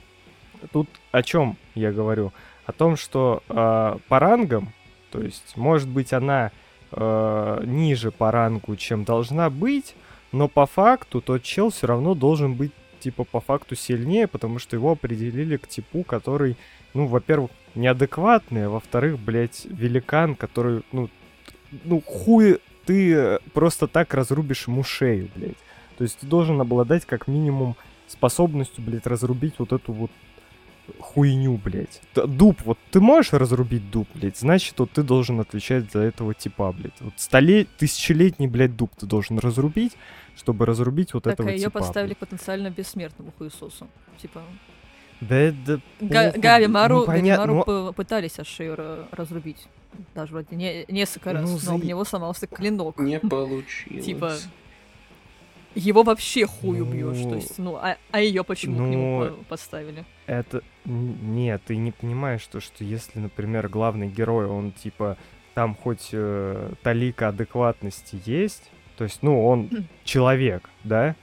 тут 0.73 0.89
о 1.13 1.23
чем 1.23 1.57
я 1.75 1.93
говорю? 1.93 2.33
О 2.67 2.73
том, 2.73 2.97
что 2.97 3.43
э, 3.49 3.99
по 4.09 4.19
рангам, 4.19 4.73
то 5.11 5.21
есть, 5.21 5.57
может 5.57 5.89
быть, 5.89 6.13
она 6.13 6.51
э, 6.93 7.63
ниже 7.65 8.11
по 8.11 8.31
рангу, 8.31 8.77
чем 8.77 9.05
должна 9.05 9.51
быть, 9.51 9.95
но 10.33 10.49
по 10.49 10.67
факту 10.67 11.21
тот 11.21 11.43
чел 11.43 11.71
все 11.71 11.87
равно 11.87 12.15
должен 12.15 12.55
быть, 12.55 12.73
типа, 12.99 13.25
по 13.25 13.41
факту 13.41 13.75
сильнее, 13.75 14.27
потому 14.27 14.59
что 14.59 14.77
его 14.77 14.93
определили 14.93 15.57
к 15.57 15.69
типу, 15.69 16.03
который, 16.03 16.57
ну, 16.95 17.07
во-первых, 17.07 17.51
неадекватный, 17.75 18.67
а 18.67 18.71
во-вторых, 18.71 19.19
блядь, 19.19 19.67
великан, 19.67 20.35
который, 20.35 20.83
ну, 20.93 21.09
ну, 21.85 22.01
хуй 22.01 22.59
ты 22.87 23.15
э, 23.15 23.39
просто 23.53 23.87
так 23.87 24.15
разрубишь 24.15 24.67
ему 24.67 24.83
шею, 24.83 25.29
блядь. 25.37 25.59
То 25.99 26.05
есть 26.05 26.19
ты 26.19 26.27
должен 26.27 26.61
обладать 26.61 27.05
как 27.05 27.29
минимум 27.29 27.77
способностью, 28.07 28.83
блядь, 28.83 29.07
разрубить 29.07 29.55
вот 29.59 29.73
эту 29.73 29.93
вот 29.93 30.11
хуйню, 30.99 31.61
блядь. 31.63 32.01
Дуб, 32.15 32.61
вот 32.65 32.79
ты 32.91 33.01
можешь 33.01 33.33
разрубить 33.33 33.91
дуб, 33.91 34.09
блядь, 34.15 34.39
значит, 34.39 34.79
вот 34.79 34.91
ты 34.91 35.03
должен 35.03 35.41
отвечать 35.41 35.91
за 35.93 36.01
этого 36.01 36.35
типа, 36.35 36.73
блядь. 36.73 36.99
Вот 37.01 37.15
столет... 37.17 37.69
тысячелетний, 37.77 38.47
блядь, 38.47 38.77
дуб 38.77 38.91
ты 38.97 39.07
должен 39.07 39.39
разрубить, 39.39 39.93
чтобы 40.39 40.65
разрубить 40.67 41.13
вот 41.15 41.25
Так, 41.25 41.35
этого 41.35 41.49
а 41.51 41.53
ее 41.53 41.65
типа. 41.67 41.81
поставили 41.81 42.15
к 42.15 42.19
потенциально 42.19 42.71
бессмертному 42.71 43.33
хуесосу. 43.37 43.89
Типа, 44.23 44.43
Да, 45.21 45.37
это... 45.37 45.81
Га- 46.01 46.33
Гави 46.33 46.67
ну, 46.69 46.73
Мару, 46.75 47.05
Гави 47.05 47.21
понятно, 47.21 47.55
Мару 47.55 47.65
но- 47.67 47.93
пытались 47.93 48.39
аж 48.39 48.47
шею 48.47 48.75
ра- 48.77 49.07
разрубить. 49.11 49.67
Даже 50.15 50.33
вроде 50.33 50.55
не, 50.55 50.85
несколько 50.89 51.33
Ну, 51.33 51.41
раз, 51.41 51.65
но 51.67 51.75
об 51.75 51.81
заи- 51.83 51.87
него 51.89 52.05
сломался 52.05 52.47
клинок. 52.47 52.99
Не 52.99 53.19
получилось. 53.19 54.05
Типа, 54.05 54.35
Его 55.75 56.03
вообще 56.03 56.47
убьешь. 56.63 57.17
Ну, 57.19 57.31
То 57.31 57.37
есть, 57.37 57.59
ну, 57.59 57.77
а, 57.77 57.97
а 58.11 58.21
ее 58.21 58.43
почему 58.43 58.77
к 58.79 58.89
нему 58.91 59.25
ну, 59.25 59.31
по- 59.37 59.45
поставили? 59.45 60.05
Это... 60.27 60.63
Нет, 60.85 61.63
ты 61.67 61.77
не 61.77 61.93
понимаешь, 61.93 62.45
то, 62.47 62.61
что 62.61 62.83
если, 62.85 63.19
например, 63.19 63.69
главный 63.69 64.09
герой, 64.09 64.47
он 64.47 64.73
типа 64.73 65.17
там 65.55 65.75
хоть 65.75 66.09
э, 66.13 66.73
талика 66.83 67.29
адекватности 67.29 68.21
есть, 68.25 68.71
то 68.99 69.05
есть, 69.05 69.23
ну, 69.23 69.47
он 69.47 69.71
человек, 70.05 70.69
да, 70.83 71.15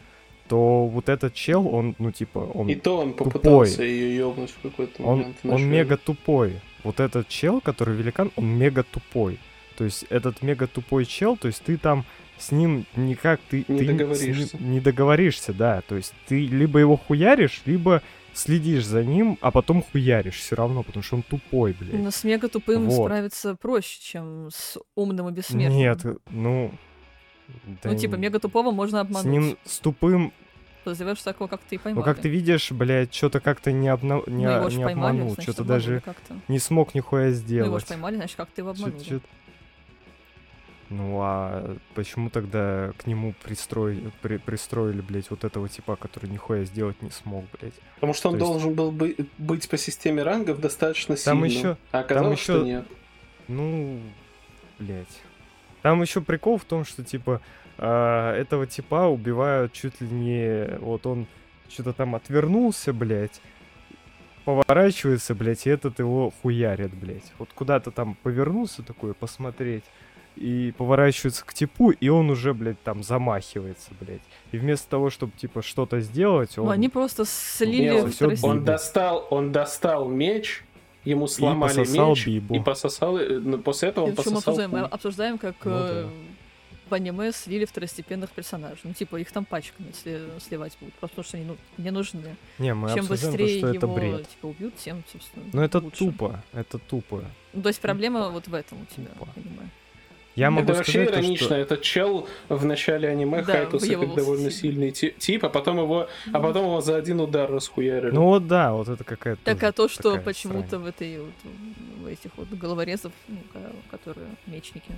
то 0.47 0.87
вот 0.87 1.09
этот 1.09 1.33
чел, 1.33 1.67
он, 1.67 1.95
ну, 1.99 2.11
типа, 2.11 2.39
он, 2.39 2.69
И 2.69 2.75
то 2.75 2.99
он 2.99 3.13
тупой. 3.13 3.31
попытался 3.33 3.83
ее 3.83 4.15
ёбнуть 4.15 4.51
в 4.51 4.61
какой-то 4.61 5.03
он, 5.03 5.17
момент. 5.19 5.37
он 5.43 5.49
начал. 5.51 5.65
мега 5.65 5.97
тупой. 5.97 6.61
Вот 6.83 6.99
этот 6.99 7.27
чел, 7.27 7.59
который 7.61 7.95
великан, 7.95 8.31
он 8.37 8.45
мега 8.57 8.83
тупой. 8.83 9.39
То 9.77 9.83
есть 9.83 10.05
этот 10.09 10.41
мега 10.41 10.67
тупой 10.67 11.05
чел, 11.05 11.35
то 11.35 11.47
есть 11.47 11.61
ты 11.63 11.77
там 11.77 12.05
с 12.37 12.51
ним 12.51 12.85
никак 12.95 13.41
ты, 13.49 13.65
Не 13.67 13.79
ты 13.79 13.85
договоришься. 13.87 14.57
не 14.57 14.79
договоришься, 14.79 15.53
да. 15.53 15.81
То 15.87 15.95
есть 15.95 16.13
ты 16.27 16.45
либо 16.45 16.79
его 16.79 16.95
хуяришь, 16.95 17.61
либо 17.65 18.01
следишь 18.33 18.85
за 18.85 19.03
ним, 19.03 19.37
а 19.41 19.49
потом 19.51 19.81
хуяришь 19.81 20.35
все 20.39 20.55
равно, 20.55 20.83
потому 20.83 21.01
что 21.03 21.15
он 21.15 21.23
тупой, 21.23 21.73
блядь. 21.77 21.93
Но 22.01 22.11
с 22.11 22.23
мега 22.23 22.47
тупым 22.49 22.87
Вот. 22.89 23.05
справиться 23.05 23.55
проще, 23.55 23.99
чем 24.01 24.49
с 24.53 24.77
умным 24.95 25.27
и 25.29 25.31
бессмертным. 25.31 25.77
Нет, 25.77 26.05
ну... 26.29 26.71
да 27.83 27.91
ну, 27.91 27.97
типа, 27.97 28.15
мега 28.15 28.39
тупого 28.39 28.71
можно 28.71 28.99
С 28.99 29.01
обмануть. 29.01 29.31
ним, 29.31 29.57
с 29.65 29.79
тупым, 29.79 30.33
Подозреваешь, 30.83 31.21
такого 31.23 31.47
как-то 31.47 31.73
и 31.73 31.79
ну 31.83 32.03
как 32.03 32.19
ты 32.19 32.29
видишь, 32.29 32.71
блядь, 32.71 33.11
что-то 33.11 33.39
как-то 33.39 33.71
не, 33.71 33.87
обна... 33.87 34.21
не, 34.27 34.45
ну, 34.45 34.51
его 34.51 34.69
не 34.69 34.83
поймали, 34.83 34.93
обманул, 35.15 35.29
значит, 35.33 35.43
что-то 35.43 35.63
даже 35.63 36.03
не 36.47 36.59
смог 36.59 36.93
нихуя 36.93 37.23
Ну, 37.23 37.27
его 37.29 37.37
сделать. 37.39 37.83
ж 37.83 37.87
поймали, 37.87 38.15
значит, 38.17 38.35
как-то 38.37 38.61
его 38.61 38.71
Чё- 38.75 38.83
обманули. 38.83 39.03
чё- 39.03 39.19
Ну 40.91 41.17
а 41.23 41.75
почему 41.95 42.29
тогда 42.29 42.91
к 42.99 43.07
нему 43.07 43.33
пристроили, 43.43 44.11
при- 44.21 44.37
пристроили, 44.37 45.01
блядь, 45.01 45.31
вот 45.31 45.43
этого 45.43 45.67
типа, 45.67 45.95
который 45.95 46.29
нихуя 46.29 46.63
сделать 46.65 47.01
не 47.01 47.09
смог, 47.09 47.45
блядь? 47.59 47.73
Потому 47.95 48.13
что 48.13 48.29
он 48.29 48.37
То 48.37 48.41
есть- 48.45 48.51
должен 48.51 48.73
был 48.75 48.91
бы 48.91 49.15
быть 49.39 49.67
по 49.67 49.77
системе 49.77 50.21
рангов 50.21 50.59
достаточно 50.59 51.15
Там 51.15 51.39
сильным. 51.39 51.43
ещё- 51.45 51.77
а 51.91 51.99
оказалось, 52.01 52.37
ещё- 52.39 52.53
что 52.57 52.63
нет. 52.63 52.85
Ну, 53.47 53.99
блядь. 54.77 55.07
Там 55.85 56.01
еще 56.01 56.19
прикол 56.19 56.57
в 56.57 56.63
том, 56.63 56.83
что 56.83 57.03
типа 57.03 57.41
а, 57.77 58.33
этого 58.33 58.65
типа 58.65 59.07
убивают 59.07 59.71
чуть 59.71 60.01
ли 60.01 60.07
не... 60.07 60.79
Вот 60.79 61.05
он 61.05 61.27
что-то 61.69 61.93
там 61.93 62.15
отвернулся, 62.15 62.91
блядь, 62.91 63.39
поворачивается, 64.45 65.35
блядь, 65.35 65.67
и 65.67 65.69
этот 65.69 65.99
его 65.99 66.33
хуярит, 66.41 66.91
блядь. 66.91 67.31
Вот 67.37 67.49
куда-то 67.53 67.91
там 67.91 68.17
повернулся 68.23 68.81
такой 68.81 69.13
посмотреть, 69.13 69.83
и 70.35 70.73
поворачивается 70.75 71.45
к 71.45 71.53
типу, 71.53 71.91
и 71.91 72.09
он 72.09 72.31
уже, 72.31 72.55
блядь, 72.55 72.81
там 72.81 73.03
замахивается, 73.03 73.91
блядь. 73.99 74.23
И 74.51 74.57
вместо 74.57 74.89
того, 74.89 75.11
чтобы, 75.11 75.33
типа, 75.37 75.61
что-то 75.61 76.01
сделать, 76.01 76.57
он... 76.57 76.65
Ну, 76.65 76.71
они 76.71 76.89
просто 76.89 77.25
слили 77.25 78.01
Нет, 78.01 78.43
Он 78.43 78.65
достал, 78.65 79.27
он 79.29 79.51
достал 79.51 80.09
меч, 80.09 80.64
ему 81.05 81.27
сломали 81.27 81.77
пососал 81.79 82.09
меч 82.09 82.25
Бибу. 82.27 82.55
и 82.55 82.59
пососал. 82.59 83.17
э, 83.17 83.39
ну, 83.39 83.57
После 83.59 83.89
этого 83.89 84.07
И 84.07 84.09
он 84.09 84.15
причем 84.15 84.31
пососал. 84.33 84.53
обсуждаем, 84.53 84.71
мы 84.71 84.79
обсуждаем, 84.81 85.37
как 85.37 85.55
Ну 85.65 85.71
э, 85.73 86.09
в 86.89 86.93
аниме 86.93 87.31
слили 87.31 87.65
второстепенных 87.65 88.29
персонажей. 88.31 88.79
Ну, 88.83 88.93
типа, 88.93 89.15
их 89.17 89.31
там 89.31 89.45
пачками 89.45 89.87
сли- 89.91 90.39
сливать 90.39 90.77
будут, 90.79 90.93
просто 90.95 91.15
потому 91.15 91.27
что 91.27 91.37
они 91.37 91.45
ну, 91.47 91.57
не 91.83 91.91
нужны. 91.91 92.35
Не, 92.59 92.73
мы 92.73 92.89
Чем 92.89 92.99
обсуждаем 93.05 93.33
то, 93.37 93.37
быстрее 93.43 93.57
что 93.59 93.67
это 93.69 93.85
его 93.85 93.95
бред. 93.95 94.29
типа, 94.29 94.45
убьют, 94.47 94.75
тем, 94.77 95.03
собственно, 95.11 95.45
Ну 95.53 95.61
это 95.61 95.79
лучше. 95.79 95.97
тупо, 95.97 96.43
это 96.53 96.77
тупо. 96.77 97.23
Ну, 97.53 97.61
то 97.61 97.69
есть 97.69 97.79
проблема 97.81 98.29
вот 98.29 98.47
в 98.47 98.53
этом 98.53 98.81
у 98.81 98.85
тебя, 98.93 99.07
Тупо. 99.17 99.27
понимаю. 99.33 99.69
Я 100.35 100.51
могу 100.51 100.65
это 100.65 100.73
вообще 100.75 100.91
сказать, 100.91 101.09
то, 101.09 101.15
иронично. 101.15 101.45
что... 101.45 101.55
Этот 101.55 101.81
чел 101.81 102.27
в 102.49 102.65
начале 102.65 103.07
аниме 103.07 103.41
Да, 103.41 103.53
хайтился 103.53 103.95
как 103.97 104.15
довольно 104.15 104.51
сильный 104.51 104.91
ти- 104.91 105.15
тип, 105.17 105.45
а 105.45 105.49
потом 105.49 105.77
его, 105.77 106.09
а 106.33 106.39
потом 106.39 106.65
его 106.65 106.81
за 106.81 106.97
один 106.97 107.21
удар 107.21 107.49
расхуярили. 107.49 108.11
Ну 108.11 108.25
вот 108.25 108.45
да, 108.47 108.73
вот 108.73 108.89
это 108.89 109.03
какая-то 109.05 109.41
Так 109.45 109.63
а 109.63 109.71
то, 109.71 109.87
что 109.87 110.17
почему-то 110.19 110.79
в 110.79 110.85
этой 110.87 111.19
вот, 111.19 111.33
в 112.01 112.05
этих 112.07 112.31
вот 112.35 112.49
головорезов, 112.49 113.13
ну, 113.29 113.37
которые 113.89 114.27
мечники, 114.45 114.91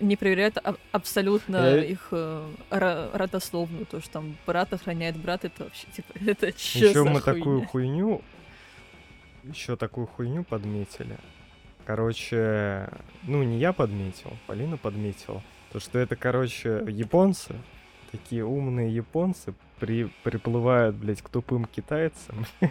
не 0.00 0.16
проверяют 0.16 0.56
аб- 0.56 0.78
абсолютно 0.92 1.56
Э. 1.58 1.84
их 1.84 2.08
э, 2.10 2.42
ро- 2.70 3.10
родословную, 3.12 3.84
то, 3.84 4.00
что 4.00 4.10
там 4.10 4.36
брат 4.46 4.72
охраняет 4.72 5.18
брат, 5.18 5.44
это 5.44 5.64
вообще, 5.64 5.86
типа, 5.94 6.12
это 6.26 6.50
чё 6.52 6.88
Еще 6.88 7.04
мы 7.04 7.20
хуйня? 7.20 7.34
такую 7.34 7.66
хуйню, 7.66 8.22
еще 9.44 9.76
такую 9.76 10.06
хуйню 10.06 10.44
подметили. 10.44 11.18
Короче, 11.84 12.88
ну, 13.22 13.42
не 13.42 13.58
я 13.58 13.72
подметил, 13.72 14.36
Полина 14.46 14.76
подметила, 14.76 15.42
то, 15.72 15.80
что 15.80 15.98
это, 15.98 16.16
короче, 16.16 16.84
японцы, 16.88 17.56
такие 18.10 18.44
умные 18.44 18.94
японцы, 18.94 19.54
при, 19.78 20.10
приплывают, 20.22 20.96
блядь, 20.96 21.22
к 21.22 21.28
тупым 21.28 21.64
китайцам. 21.64 22.46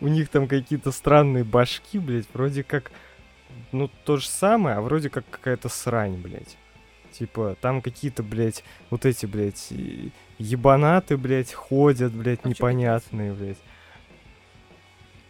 У 0.00 0.08
них 0.08 0.28
там 0.28 0.48
какие-то 0.48 0.92
странные 0.92 1.44
башки, 1.44 1.98
блядь, 1.98 2.26
вроде 2.32 2.62
как, 2.62 2.92
ну, 3.72 3.90
то 4.04 4.16
же 4.16 4.28
самое, 4.28 4.76
а 4.76 4.80
вроде 4.80 5.10
как 5.10 5.24
какая-то 5.30 5.68
срань, 5.68 6.16
блядь. 6.16 6.56
Типа, 7.12 7.56
там 7.60 7.80
какие-то, 7.80 8.22
блядь, 8.22 8.62
вот 8.90 9.04
эти, 9.06 9.26
блядь, 9.26 9.72
ебанаты, 10.38 11.16
блядь, 11.16 11.52
ходят, 11.52 12.12
блядь, 12.12 12.40
А 12.44 12.48
непонятные, 12.48 13.32
блядь. 13.32 13.58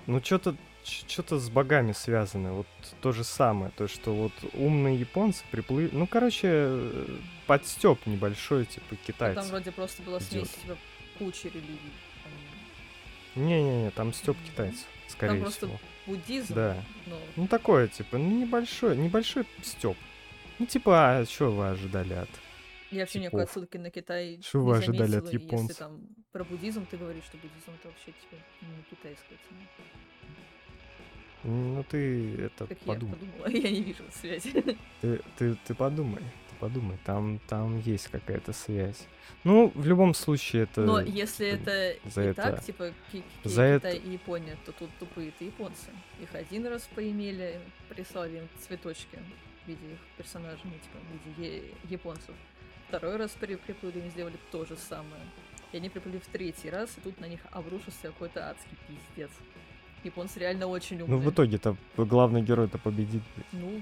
Ну, 0.06 0.20
что-то 0.22 0.56
что-то 0.84 1.38
с 1.38 1.50
богами 1.50 1.92
связано. 1.92 2.52
Вот 2.54 2.66
то 3.00 3.12
же 3.12 3.24
самое. 3.24 3.70
То, 3.76 3.88
что 3.88 4.14
вот 4.14 4.32
умные 4.54 4.96
японцы 4.98 5.44
приплыли... 5.50 5.90
Ну, 5.92 6.06
короче, 6.06 6.48
э, 6.50 7.16
подстеп 7.46 8.04
небольшой, 8.06 8.64
типа, 8.66 8.86
Ну, 8.90 8.96
китайцев. 9.06 9.42
Там 9.42 9.50
вроде 9.50 9.72
просто 9.72 10.02
была 10.02 10.20
смесь 10.20 10.48
типа, 10.50 10.76
кучи 11.18 11.46
религий. 11.48 11.92
Там 13.34 13.44
Не-не-не, 13.46 13.90
там 13.90 14.12
степ 14.12 14.36
Мгм. 14.36 14.46
китайцев, 14.46 14.86
скорее 15.08 15.40
просто 15.42 15.66
всего. 15.66 15.80
буддизм, 16.06 16.54
Да. 16.54 16.82
но 17.06 17.18
Ну, 17.36 17.46
такое, 17.48 17.88
типа, 17.88 18.18
ну, 18.18 18.40
небольшой, 18.40 18.96
небольшой 18.96 19.44
степ. 19.62 19.96
Ну, 20.58 20.66
типа, 20.66 21.18
а 21.20 21.24
что 21.26 21.52
вы 21.52 21.68
ожидали 21.68 22.14
от... 22.14 22.28
я 22.90 23.00
вообще 23.00 23.20
никакой 23.20 23.44
отсылки 23.44 23.76
на 23.76 23.90
Китай 23.90 24.40
Что 24.42 24.60
вы 24.60 24.76
ожидали 24.76 25.16
от 25.16 25.24
заметила, 25.26 25.30
и 25.30 25.44
японцев? 25.44 25.68
Если 25.68 25.78
там 25.84 26.00
про 26.32 26.44
буддизм 26.44 26.86
ты 26.86 26.96
говоришь, 26.96 27.24
что 27.24 27.36
буддизм 27.36 27.70
это 27.78 27.88
вообще 27.88 28.06
типа 28.06 28.36
не 28.62 28.82
китайская 28.90 29.36
тема. 29.48 29.60
Ну, 31.44 31.84
ты 31.88 32.34
это 32.36 32.66
Как 32.66 32.78
подумай. 32.78 33.14
я 33.20 33.26
подумала, 33.26 33.48
я 33.66 33.70
не 33.70 33.82
вижу 33.82 34.02
связи. 34.10 34.76
Ты, 35.00 35.20
ты, 35.36 35.56
ты 35.66 35.74
подумай, 35.74 36.22
ты 36.50 36.56
подумай, 36.58 36.98
там, 37.04 37.38
там 37.48 37.78
есть 37.80 38.08
какая-то 38.08 38.52
связь. 38.52 39.06
Ну, 39.44 39.70
в 39.74 39.86
любом 39.86 40.14
случае, 40.14 40.64
это... 40.64 40.80
Но 40.82 41.00
если 41.00 41.48
это 41.48 41.96
за 42.10 42.22
и 42.22 42.26
это- 42.26 42.42
так, 42.42 42.64
типа 42.64 42.92
Ки- 43.12 43.22
Ки- 43.42 43.48
за 43.48 43.76
Китай 43.78 43.96
это- 43.96 44.04
и 44.08 44.12
Япония, 44.12 44.56
то 44.66 44.72
тут 44.72 44.90
тупые-то 44.98 45.44
японцы. 45.44 45.86
Их 46.20 46.34
один 46.34 46.66
раз 46.66 46.88
поимели, 46.94 47.60
прислали 47.88 48.38
им 48.38 48.48
цветочки 48.66 49.18
в 49.64 49.68
виде 49.68 49.92
их 49.92 49.98
персонажей, 50.16 50.60
ну, 50.64 50.72
типа, 50.72 50.98
в 50.98 51.38
виде 51.40 51.62
японцев. 51.88 52.34
Второй 52.88 53.16
раз 53.16 53.30
при 53.38 53.54
приплыли, 53.54 54.00
они 54.00 54.10
сделали 54.10 54.36
то 54.50 54.64
же 54.64 54.76
самое. 54.76 55.22
И 55.72 55.76
они 55.76 55.88
приплыли 55.90 56.18
в 56.18 56.26
третий 56.26 56.70
раз, 56.70 56.90
и 56.96 57.00
тут 57.00 57.20
на 57.20 57.26
них 57.28 57.40
обрушился 57.52 57.98
какой-то 58.08 58.50
адский 58.50 58.76
пиздец. 58.88 59.30
Японцы 60.04 60.38
реально 60.38 60.66
очень 60.66 61.00
умные. 61.00 61.18
Ну, 61.18 61.18
в 61.18 61.30
итоге-то 61.30 61.76
главный 61.96 62.42
герой-то 62.42 62.78
победит. 62.78 63.22
Ну, 63.52 63.80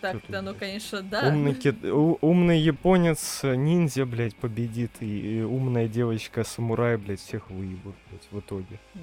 так-то 0.00 0.40
блядь? 0.42 0.58
конечно, 0.58 1.02
да. 1.02 1.28
Умный, 1.28 1.54
кит- 1.54 1.84
умный 1.84 2.58
японец 2.60 3.40
э, 3.42 3.56
ниндзя, 3.56 4.06
блядь, 4.06 4.36
победит, 4.36 4.92
и, 5.00 5.38
и 5.38 5.42
умная 5.42 5.88
девочка 5.88 6.44
самурай, 6.44 6.96
блядь, 6.96 7.20
всех 7.20 7.50
выебут, 7.50 7.94
блядь, 8.10 8.28
в 8.30 8.38
итоге. 8.38 8.78
Ну, 8.94 9.00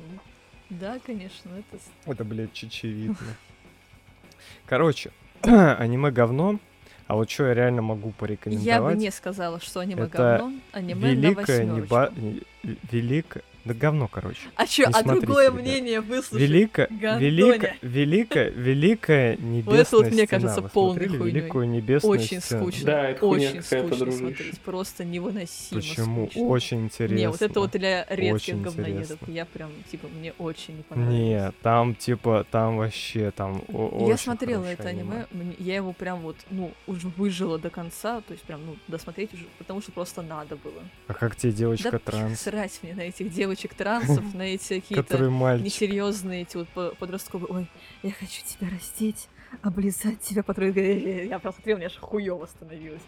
Да, 0.69 0.99
конечно, 1.05 1.49
это... 1.49 1.81
Это, 2.05 2.23
блядь, 2.23 2.51
очевидно. 2.63 3.15
Короче, 4.65 5.11
аниме 5.41 6.11
говно, 6.11 6.59
а 7.07 7.15
вот 7.15 7.29
что 7.29 7.47
я 7.47 7.53
реально 7.53 7.81
могу 7.81 8.07
Я 8.07 8.11
бы 8.11 8.17
порекомендовать? 8.17 8.97
не 8.97 9.11
сказала, 9.11 9.59
что 9.59 9.81
аниме 9.81 10.03
Это 10.03 10.17
говно, 10.17 10.53
аниме 10.71 10.95
на 11.07 11.11
Великое, 11.11 11.63
не 11.65 11.81
ба... 11.81 12.09
восьмерочку. 12.11 12.47
не- 12.63 12.77
великое... 12.91 13.43
Да 13.65 13.73
говно, 13.73 14.09
короче. 14.09 14.39
А 14.55 14.67
чё, 14.67 14.83
Не 14.83 14.89
а 14.89 15.01
смотрите, 15.01 15.25
другое 15.25 15.47
ребят. 15.49 15.61
мнение 15.61 16.01
выслушать? 16.01 16.33
Великая, 16.49 16.87
Гандоня. 16.89 17.77
великая, 17.81 18.49
великая, 18.49 19.37
небесная 19.37 19.81
это 19.81 19.95
вот, 19.97 20.11
мне 20.11 20.27
кажется, 20.27 20.69
смотрели 20.69 21.07
хуйнёй. 21.17 21.31
Великую 21.31 21.69
небесную 21.69 22.19
Очень 22.19 22.41
стену? 22.41 22.61
скучно. 22.63 22.85
Да, 22.85 23.09
это 23.09 23.25
очень 23.25 23.61
скучно 23.63 23.95
дружище. 23.95 24.17
смотреть. 24.17 24.59
Просто 24.59 25.05
невыносимо 25.05 25.79
Почему? 25.81 26.25
скучно. 26.25 26.41
Очень 26.47 26.79
интересно. 26.85 27.15
Не, 27.15 27.29
вот 27.29 27.41
это 27.41 27.59
вот 27.61 27.71
для 27.71 28.05
редких 28.09 28.33
Очень 28.35 28.61
говноедов. 28.63 29.01
интересно. 29.11 29.31
Я 29.33 29.45
прям, 29.45 29.69
типа, 29.89 30.07
мне 30.09 30.33
очень 30.39 30.75
не 30.77 30.83
понравилось. 30.83 31.17
Не, 31.17 31.51
там 31.61 31.95
типа, 31.95 32.45
там 32.51 32.77
вообще, 32.77 33.31
там 33.31 33.63
Я 34.07 34.17
смотрела 34.17 34.65
это 34.65 34.89
аниме, 34.89 35.25
мне- 35.31 35.55
я 35.59 35.75
его 35.77 35.93
прям 35.93 36.19
вот, 36.19 36.35
ну, 36.49 36.71
уже 36.85 37.07
выжила 37.15 37.57
до 37.57 37.69
конца, 37.69 38.19
то 38.27 38.33
есть 38.33 38.43
прям, 38.43 38.65
ну, 38.65 38.75
досмотреть 38.89 39.33
уже, 39.33 39.45
потому 39.57 39.81
что 39.81 39.93
просто 39.93 40.21
надо 40.21 40.57
было. 40.57 40.83
А 41.07 41.13
как 41.13 41.37
тебе 41.37 41.53
девочка 41.53 41.91
да 41.91 41.99
транс, 41.99 42.41
срать 42.41 42.77
мне 42.83 42.93
на 42.93 43.01
этих 43.01 43.31
девочек-трансов, 43.53 44.33
на 44.33 44.41
эти 44.43 44.79
какие-то 44.87 45.17
несерьезные 45.59 46.41
эти 46.43 46.57
вот 46.57 46.67
по- 46.69 46.93
подростковые. 46.99 47.47
Ой, 47.51 47.67
я 48.03 48.11
хочу 48.11 48.43
тебя 48.45 48.69
раздеть, 48.69 49.27
облизать 49.61 50.19
тебя, 50.21 50.43
потом 50.43 50.65
я 50.71 51.39
просмотрела, 51.39 51.75
у 51.77 51.79
меня 51.79 51.87
аж 51.87 51.97
хуёво 51.97 52.45
становилось. 52.47 53.01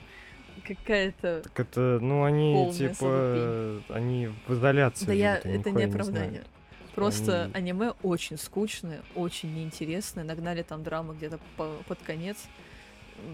Какая-то... 0.66 1.42
Так 1.44 1.60
это, 1.60 2.00
ну 2.02 2.24
они 2.24 2.72
типа, 2.74 3.82
они 3.90 4.30
в 4.48 4.54
изоляции 4.54 5.06
Да 5.06 5.14
я, 5.14 5.34
живут, 5.34 5.46
они 5.46 5.58
это 5.60 5.72
не 5.72 5.84
оправдание. 5.84 6.30
знают. 6.30 6.48
Просто 6.96 7.44
Они- 7.54 7.72
аниме 7.72 7.94
очень 8.04 8.38
скучное, 8.38 9.02
очень 9.16 9.54
неинтересное. 9.54 10.24
Нагнали 10.24 10.64
там 10.64 10.82
драмы 10.82 11.14
где-то 11.14 11.40
по- 11.58 11.76
под 11.90 12.00
конец. 12.04 12.38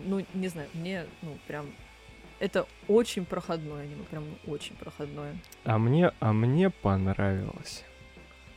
Ну, 0.06 0.26
не 0.34 0.48
знаю, 0.48 0.68
мне, 0.74 1.06
ну, 1.22 1.38
прям... 1.48 1.68
Это 2.42 2.66
очень 2.88 3.24
проходное 3.24 3.84
аниме, 3.84 4.04
прям 4.10 4.24
ну, 4.24 4.52
очень 4.52 4.76
проходное. 4.76 5.38
А 5.64 5.78
мне, 5.78 6.12
а 6.20 6.34
мне 6.34 6.72
понравилось. 6.72 7.84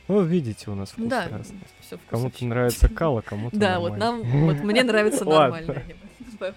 Ну, 0.07 0.23
видите, 0.23 0.71
у 0.71 0.75
нас 0.75 0.89
вкус 0.89 1.05
да, 1.05 1.27
разный. 1.29 1.59
все 1.81 1.99
Кому-то 2.09 2.45
нравится 2.45 2.89
кала, 2.89 3.21
кому-то 3.21 3.55
Да, 3.55 3.79
вот 3.79 3.95
нам, 3.97 4.23
вот 4.23 4.57
мне 4.63 4.83
нравится 4.83 5.23
нормальное 5.29 5.83
аниме. 5.83 6.53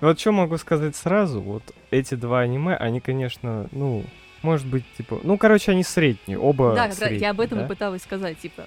Вот 0.00 0.18
что 0.18 0.32
могу 0.32 0.58
сказать 0.58 0.96
сразу, 0.96 1.40
вот 1.40 1.62
эти 1.92 2.16
два 2.16 2.40
аниме, 2.40 2.74
они, 2.74 2.98
конечно, 2.98 3.68
ну, 3.70 4.02
может 4.42 4.66
быть, 4.66 4.84
типа, 4.96 5.20
ну, 5.22 5.38
короче, 5.38 5.70
они 5.70 5.84
средние, 5.84 6.40
оба 6.40 6.74
Да, 6.74 6.90
средние, 6.90 7.20
я 7.20 7.30
об 7.30 7.40
этом 7.40 7.58
да? 7.58 7.64
и 7.66 7.68
пыталась 7.68 8.02
сказать, 8.02 8.36
типа, 8.40 8.66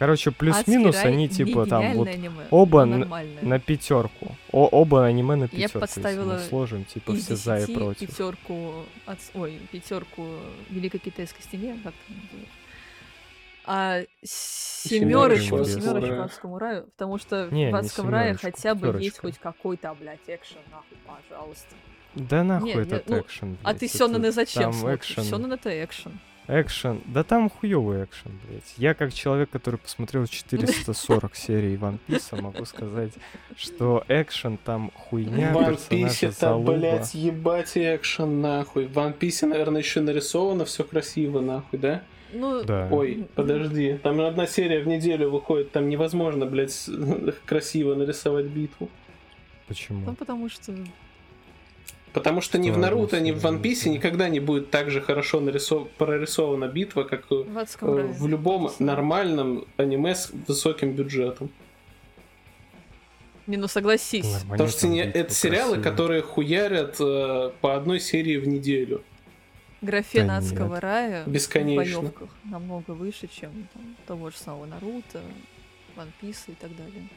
Короче, 0.00 0.30
плюс-минус 0.30 0.96
«Адский 0.96 1.08
рай» 1.10 1.12
они, 1.14 1.28
типа, 1.28 1.66
там, 1.66 1.92
вот 1.92 2.08
аниме, 2.08 2.46
оба 2.50 2.86
на 2.86 3.58
пятерку. 3.60 4.34
О, 4.50 4.66
оба 4.66 5.04
аниме 5.04 5.36
на 5.36 5.42
Я 5.44 5.48
пятерку. 5.48 5.80
подставила 5.80 6.32
если 6.32 6.42
мы 6.44 6.48
сложим, 6.48 6.84
типа, 6.86 7.14
все 7.16 7.36
за 7.36 7.58
и 7.58 7.60
10 7.66 7.74
против. 7.74 8.08
пятерку 8.08 8.72
от... 9.04 9.18
Ой, 9.34 9.60
пятерку 9.70 10.26
Великой 10.70 11.00
Китайской 11.00 11.42
стене, 11.42 11.78
как 11.84 11.92
называется? 12.08 12.54
А 13.66 14.00
семерочку, 14.22 15.64
Семерочку 15.64 16.22
Адскому 16.22 16.58
раю, 16.58 16.84
потому 16.84 17.18
что 17.18 17.48
Не, 17.50 17.70
в 17.70 17.76
адском 17.76 18.08
рае 18.08 18.34
хотя 18.40 18.74
бы 18.74 18.86
есть 18.86 19.16
пятерочку. 19.16 19.20
хоть 19.26 19.38
какой-то, 19.38 19.94
блядь, 20.00 20.18
экшен, 20.26 20.60
нахуй, 20.70 20.96
пожалуйста. 21.06 21.74
Да 22.14 22.42
нахуй 22.42 22.70
Не, 22.70 22.74
не, 22.74 22.80
этот 22.80 23.06
ну, 23.06 23.20
экшен, 23.20 23.58
А 23.62 23.68
блядь, 23.68 23.80
ты 23.80 23.86
это 23.86 23.98
Сёнэны 23.98 24.32
зачем 24.32 24.62
там 24.62 24.72
смотришь? 24.72 24.98
экшен. 24.98 25.24
Сёнэн 25.24 25.52
это 25.52 25.84
экшен. 25.84 26.18
Экшен. 26.50 27.00
Да 27.06 27.22
там 27.22 27.48
хуёвый 27.48 28.04
экшен, 28.04 28.32
блядь. 28.44 28.74
Я 28.76 28.94
как 28.94 29.14
человек, 29.14 29.50
который 29.50 29.76
посмотрел 29.76 30.26
440 30.26 31.36
серий 31.36 31.76
One 31.76 31.98
Piece, 32.08 32.40
могу 32.40 32.64
сказать, 32.64 33.12
что 33.56 34.04
экшен 34.08 34.58
там 34.58 34.90
хуйня, 34.94 35.52
В 35.52 35.56
One 35.56 35.80
Piece-то, 35.88 36.32
залупа. 36.32 36.72
блядь, 36.72 37.14
ебать 37.14 37.76
экшен, 37.76 38.40
нахуй. 38.40 38.86
В 38.86 38.98
One 38.98 39.16
Piece, 39.16 39.46
наверное, 39.46 39.80
еще 39.80 40.00
нарисовано 40.00 40.64
все 40.64 40.82
красиво, 40.82 41.40
нахуй, 41.40 41.78
да? 41.78 42.02
Ну, 42.32 42.64
Да. 42.64 42.88
Ой, 42.90 43.26
подожди, 43.34 43.98
там 44.02 44.20
одна 44.20 44.46
серия 44.46 44.80
в 44.80 44.88
неделю 44.88 45.30
выходит, 45.30 45.70
там 45.70 45.88
невозможно, 45.88 46.46
блядь, 46.46 46.88
красиво 47.46 47.94
нарисовать 47.94 48.46
битву. 48.46 48.88
Почему? 49.68 50.04
ну, 50.04 50.14
потому 50.14 50.48
что... 50.48 50.74
Потому 52.12 52.40
что 52.40 52.58
ни 52.58 52.70
в 52.70 52.78
Наруто, 52.78 53.20
ни 53.20 53.30
в? 53.30 53.44
One 53.44 53.60
Piece 53.62 53.88
никогда 53.88 54.28
не 54.28 54.40
будет 54.40 54.70
так 54.70 54.90
же 54.90 55.00
хорошо 55.00 55.40
нарисов... 55.40 55.88
прорисована 55.90 56.66
битва, 56.66 57.04
как 57.04 57.24
э, 57.30 57.34
В 57.44 57.82
рае. 57.82 58.08
в 58.12 58.26
любом 58.26 58.70
нормальном 58.80 59.64
аниме 59.76 60.14
с 60.14 60.32
высоким 60.48 60.92
бюджетом. 60.92 61.50
Не, 63.46 63.56
ну 63.56 63.68
согласись. 63.68 64.24
Нормально 64.24 64.50
Потому 64.50 64.68
что 64.70 64.86
не- 64.88 65.00
это 65.02 65.32
сериалы, 65.34 65.80
которые 65.80 66.22
хуярят 66.22 66.96
э, 67.00 67.50
по 67.60 67.76
одной 67.76 68.00
серии 68.00 68.36
в 68.36 68.46
неделю. 68.46 69.02
Графен 69.80 70.26
Да 70.26 70.36
адского 70.38 70.74
нет. 70.74 70.82
рая 70.82 71.24
Бесконечно. 71.26 72.00
в 72.00 72.02
боёвках 72.02 72.28
намного 72.44 72.90
выше, 72.90 73.28
чем 73.28 73.50
там, 73.72 73.96
того 74.06 74.30
же 74.30 74.36
самого 74.36 74.66
Наруто, 74.66 75.20
One 75.96 76.08
Piece 76.20 76.48
и 76.48 76.52
так 76.54 76.76
далее. 76.76 77.08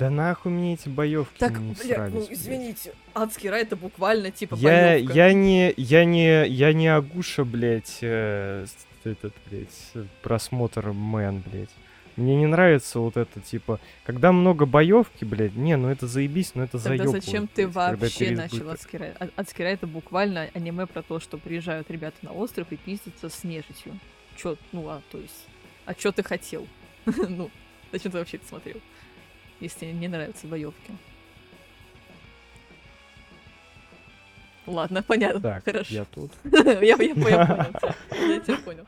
Да 0.00 0.08
нахуй 0.08 0.50
мне 0.50 0.74
эти 0.74 0.88
боевки 0.88 1.38
Так, 1.38 1.58
не 1.58 1.74
бля, 1.74 2.08
ну 2.08 2.26
извините, 2.30 2.94
адский 3.12 3.50
рай 3.50 3.62
это 3.62 3.76
буквально 3.76 4.30
типа 4.30 4.54
Я, 4.54 4.94
боёвка. 4.94 5.12
я 5.12 5.32
не, 5.34 5.74
я 5.76 6.04
не, 6.06 6.46
я 6.48 6.72
не 6.72 6.88
Агуша, 6.88 7.44
блядь, 7.44 7.98
э, 8.00 8.64
этот, 9.04 9.34
блядь, 9.50 10.06
просмотр 10.22 10.92
мэн, 10.92 11.42
блядь. 11.44 11.68
Мне 12.16 12.34
не 12.34 12.46
нравится 12.46 12.98
вот 12.98 13.18
это, 13.18 13.40
типа, 13.40 13.78
когда 14.04 14.32
много 14.32 14.64
боевки, 14.64 15.26
блядь, 15.26 15.54
не, 15.54 15.76
ну 15.76 15.90
это 15.90 16.06
заебись, 16.06 16.52
но 16.54 16.62
это 16.64 16.78
Тогда 16.78 16.96
заебывает, 17.04 17.22
зачем 17.22 17.46
ты 17.46 17.66
блядь, 17.68 17.74
когда 17.74 17.96
вообще 17.98 18.30
начал 18.30 18.48
переизбыток. 18.56 18.72
адский 18.72 18.98
рай? 18.98 19.12
А- 19.20 19.28
Адский 19.36 19.64
рай 19.64 19.74
это 19.74 19.86
буквально 19.86 20.48
аниме 20.54 20.86
про 20.86 21.02
то, 21.02 21.20
что 21.20 21.36
приезжают 21.36 21.90
ребята 21.90 22.16
на 22.22 22.32
остров 22.32 22.66
и 22.70 22.76
пиздятся 22.76 23.28
с 23.28 23.44
нежитью. 23.44 23.98
Чё, 24.34 24.56
ну 24.72 24.88
а, 24.88 25.02
то 25.10 25.18
есть, 25.18 25.46
а 25.84 25.92
чё 25.92 26.10
ты 26.10 26.22
хотел? 26.22 26.66
ну, 27.04 27.50
Зачем 27.92 28.12
ты 28.12 28.18
вообще 28.18 28.36
это 28.36 28.46
смотрел? 28.46 28.76
Если 29.60 29.86
не 29.86 30.08
нравятся 30.08 30.46
боевки. 30.46 30.92
Ладно, 34.66 35.02
понятно. 35.02 35.40
Так, 35.40 35.64
Хорошо. 35.64 35.94
я 35.94 36.04
тут. 36.04 36.32
я, 36.44 36.96
тебя 36.96 38.56
понял. 38.64 38.86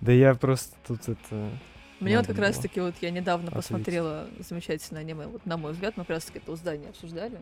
Да 0.00 0.12
я 0.12 0.34
просто 0.34 0.76
тут 0.86 1.08
это... 1.08 1.50
Мне 1.98 2.16
вот 2.16 2.26
как 2.26 2.36
было 2.36 2.46
раз 2.46 2.58
таки 2.58 2.80
вот 2.80 2.94
я 3.02 3.10
недавно 3.10 3.50
посмотрела 3.50 4.26
замечательное 4.38 5.02
аниме, 5.02 5.26
вот 5.26 5.44
на 5.44 5.58
мой 5.58 5.72
взгляд, 5.72 5.98
мы 5.98 6.04
как 6.04 6.16
раз 6.16 6.24
таки 6.24 6.38
это 6.38 6.52
у 6.52 6.56
здания 6.56 6.88
обсуждали. 6.88 7.38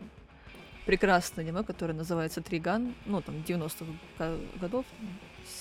Прекрасное 0.89 1.45
аниме, 1.45 1.61
которое 1.63 1.93
называется 1.93 2.41
Триган, 2.41 2.95
ну 3.05 3.21
там 3.21 3.35
90-х 3.47 3.85
га- 4.17 4.35
годов 4.59 4.87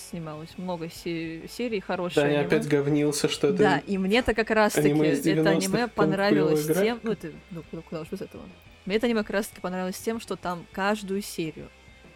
снималось 0.09 0.57
много 0.57 0.89
се- 0.89 1.47
серий, 1.49 1.81
хорошие 1.81 2.25
Да, 2.25 2.31
я 2.31 2.39
аниме. 2.41 2.47
опять 2.47 2.67
говнился, 2.67 3.29
что 3.29 3.49
это... 3.49 3.59
Да, 3.59 3.79
и 3.87 3.99
мне-то 3.99 4.33
как 4.33 4.49
раз-таки 4.51 4.89
аниме 4.89 5.09
это 5.11 5.29
90-х, 5.29 5.51
аниме 5.51 5.89
понравилось 5.89 6.67
тем... 6.67 6.99
Ну, 7.03 7.13
это, 7.13 7.31
ну, 7.51 7.63
куда, 7.83 8.01
уж 8.01 8.09
без 8.09 8.23
этого. 8.23 8.43
Мне 8.87 8.97
это 8.97 9.05
аниме 9.05 9.21
как 9.23 9.29
раз-таки 9.33 9.61
понравилось 9.61 9.99
тем, 9.99 10.19
что 10.19 10.37
там 10.37 10.65
каждую 10.73 11.21
серию, 11.21 11.69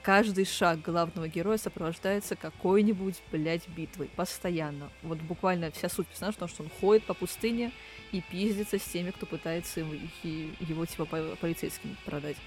каждый 0.03 0.47
шаг 0.47 0.81
главного 0.81 1.29
героя 1.29 1.59
сопровождается 1.59 2.35
какой-нибудь, 2.35 3.21
блядь, 3.31 3.69
битвой. 3.69 4.09
Постоянно. 4.17 4.89
Вот 5.03 5.19
буквально 5.19 5.71
вся 5.71 5.91
суть 5.91 6.07
персонажа 6.07 6.37
в 6.37 6.39
том, 6.39 6.49
что 6.49 6.63
он 6.63 6.71
ходит 6.81 7.05
по 7.05 7.13
пустыне 7.13 7.73
и 8.11 8.23
пиздится 8.23 8.79
с 8.79 8.85
теми, 8.85 9.11
кто 9.11 9.27
пытается 9.27 9.81
и- 10.23 10.51
его, 10.61 10.87
типа, 10.87 11.05
по- 11.05 11.37
полицейским 11.43 11.95
продать. 12.07 12.39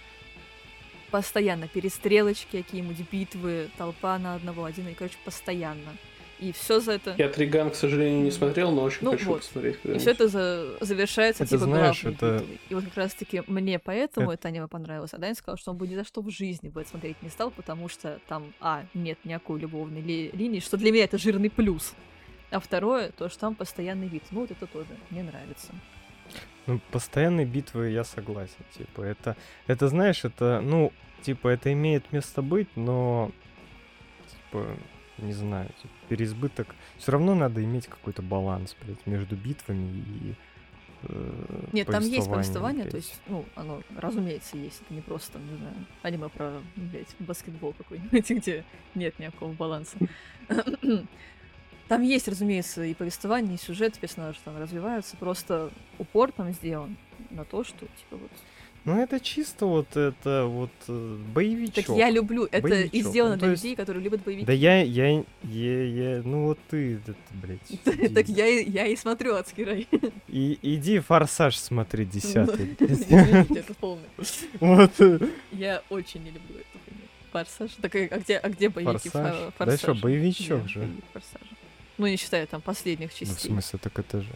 Постоянно 1.15 1.69
перестрелочки, 1.69 2.61
какие-нибудь 2.61 2.97
битвы, 3.09 3.69
толпа 3.77 4.19
на 4.19 4.35
одного, 4.35 4.65
один, 4.65 4.89
и, 4.89 4.93
короче, 4.93 5.15
постоянно. 5.23 5.95
И 6.39 6.51
все 6.51 6.81
за 6.81 6.91
это... 6.91 7.15
Я 7.17 7.29
Триган, 7.29 7.71
к 7.71 7.75
сожалению, 7.75 8.21
не 8.21 8.31
смотрел, 8.31 8.73
но 8.73 8.83
очень 8.83 8.97
Ну 9.03 9.11
хочу 9.11 9.25
вот. 9.27 9.39
посмотреть. 9.39 9.77
И 9.85 9.97
все 9.97 10.11
это 10.11 10.27
за- 10.27 10.75
завершается 10.81 11.43
Это 11.45 11.51
типа 11.51 11.63
знаешь, 11.63 12.03
это-. 12.03 12.43
И 12.67 12.73
вот 12.75 12.83
как 12.83 12.97
раз 12.97 13.13
таки 13.13 13.43
мне 13.47 13.79
поэтому 13.79 14.31
Это- 14.31 14.39
это 14.41 14.47
аниме 14.49 14.67
понравилось. 14.67 15.13
А 15.13 15.17
Дань 15.17 15.35
сказал, 15.35 15.57
что 15.57 15.71
он 15.71 15.77
бы 15.77 15.87
ни 15.87 15.95
за 15.95 16.03
что 16.03 16.19
в 16.21 16.29
жизни 16.29 16.67
бы 16.67 16.81
это 16.81 16.89
смотреть 16.89 17.21
не 17.21 17.29
стал, 17.29 17.49
потому 17.49 17.87
что 17.87 18.19
там, 18.27 18.53
а, 18.59 18.83
нет 18.93 19.17
никакой 19.23 19.61
любовной 19.61 20.01
ли- 20.01 20.31
линии, 20.33 20.59
что 20.59 20.75
для 20.75 20.91
меня 20.91 21.05
это 21.05 21.17
жирный 21.17 21.49
плюс. 21.49 21.93
А 22.51 22.59
второе, 22.59 23.11
то, 23.17 23.29
что 23.29 23.39
там 23.39 23.55
постоянный 23.55 24.09
вид. 24.09 24.23
Ну, 24.31 24.41
вот 24.41 24.51
это 24.51 24.67
тоже 24.67 24.89
мне 25.11 25.23
нравится. 25.23 25.71
Ну, 26.67 26.81
постоянные 26.91 27.45
битвы, 27.45 27.91
я 27.91 28.03
согласен. 28.03 28.65
Типа, 28.77 29.03
это, 29.03 29.37
это, 29.67 29.87
знаешь, 29.87 30.25
это, 30.25 30.59
ну, 30.61 30.91
типа, 31.21 31.49
это 31.49 31.71
имеет 31.73 32.11
место 32.11 32.41
быть, 32.41 32.69
но, 32.75 33.31
типа, 34.27 34.75
не 35.17 35.33
знаю, 35.33 35.69
типа, 35.81 35.93
переизбыток. 36.09 36.75
Все 36.97 37.11
равно 37.11 37.35
надо 37.35 37.63
иметь 37.63 37.87
какой-то 37.87 38.21
баланс, 38.21 38.75
блядь, 38.81 39.05
между 39.05 39.35
битвами 39.35 39.99
и 39.99 40.35
э, 41.03 41.67
Нет, 41.71 41.87
там 41.87 42.03
есть 42.03 42.29
повествование, 42.29 42.83
блядь. 42.83 42.91
то 42.91 42.97
есть, 42.97 43.21
ну, 43.27 43.45
оно, 43.55 43.81
разумеется, 43.97 44.57
есть. 44.57 44.81
Это 44.81 44.93
не 44.93 45.01
просто, 45.01 45.33
там, 45.33 45.47
не 45.49 45.57
знаю, 45.57 45.75
аниме 46.01 46.29
про, 46.29 46.61
блядь, 46.75 47.15
баскетбол 47.19 47.73
какой-нибудь, 47.73 48.29
где 48.29 48.63
нет 48.93 49.17
никакого 49.19 49.53
баланса. 49.53 49.97
Там 51.87 52.01
есть, 52.01 52.27
разумеется, 52.27 52.83
и 52.83 52.95
повествование, 52.95 53.55
и 53.55 53.59
сюжет, 53.59 53.99
персонажи 53.99 54.39
там 54.43 54.57
развиваются, 54.57 55.15
просто 55.17 55.71
упор 55.99 56.31
там 56.31 56.51
сделан 56.51 56.97
на 57.29 57.45
то, 57.45 57.63
что, 57.63 57.77
типа, 57.85 58.17
вот... 58.17 58.31
Ну, 58.85 59.01
это 59.01 59.19
чисто 59.19 59.65
вот 59.65 59.97
это 59.97 60.45
вот 60.45 60.69
э, 60.87 61.17
боевичок. 61.33 61.85
Так 61.87 61.97
я 61.97 62.11
люблю, 62.11 62.45
это 62.45 62.57
и 62.57 62.61
Боевичок. 62.61 63.09
сделано 63.11 63.33
Ну, 63.33 63.39
для 63.39 63.49
есть- 63.51 63.63
людей, 63.63 63.75
которые 63.75 64.03
любят 64.03 64.23
боевики. 64.23 64.45
Да 64.45 64.53
я, 64.53 64.81
я, 64.83 65.23
я, 65.43 65.83
я, 65.85 66.21
ну 66.23 66.43
вот 66.45 66.59
ты, 66.69 66.95
это, 66.97 67.15
блядь. 67.31 68.13
Так 68.13 68.29
я, 68.29 68.47
и- 68.47 68.69
я 68.69 68.85
и 68.85 68.95
смотрю 68.95 69.33
адский 69.35 69.63
рай. 69.63 69.87
И, 70.27 70.59
иди 70.61 70.99
форсаж 70.99 71.57
смотри, 71.57 72.05
десятый. 72.05 72.77
Ну, 72.79 72.87
это 73.55 73.73
полный. 73.73 74.03
Вот. 74.59 74.91
э, 75.01 75.19
Я 75.51 75.81
очень 75.89 76.21
не 76.23 76.29
люблю 76.29 76.41
хуйню. 76.85 77.01
Форсаж. 77.31 77.71
Так 77.81 77.95
а 77.95 77.99
а 78.11 78.19
где, 78.19 78.37
а 78.37 78.49
где 78.49 78.69
боевики 78.69 79.09
Форсаж? 79.09 79.35
фо- 79.57 79.65
Да 79.65 79.77
что, 79.77 79.95
боевичок 79.95 80.69
же. 80.69 80.87
Ну, 81.97 82.05
не 82.07 82.17
считая 82.17 82.45
там 82.45 82.61
последних 82.61 83.09
Ну, 83.09 83.15
в 83.15 83.19
частей. 83.19 83.49
смысле, 83.49 83.79
так 83.81 83.97
это 83.97 84.21
же. 84.21 84.29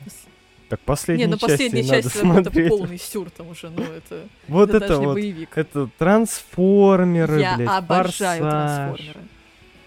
Так 0.69 0.79
последние 0.81 1.25
Не, 1.27 1.31
ну 1.31 1.37
части 1.39 1.51
последняя 1.51 1.83
часть 1.83 2.15
это, 2.15 2.69
полный 2.69 2.99
сюр, 2.99 3.29
там 3.31 3.49
уже, 3.49 3.69
ну 3.71 3.81
это, 3.83 4.27
Вот 4.47 4.69
это 4.73 4.99
вот. 4.99 5.13
боевик. 5.15 5.57
Это 5.57 5.89
трансформеры, 5.97 7.39
Я 7.41 7.55
блядь, 7.57 7.69
обожаю 7.69 8.43
форсаж. 8.43 8.97
трансформеры. 8.97 9.19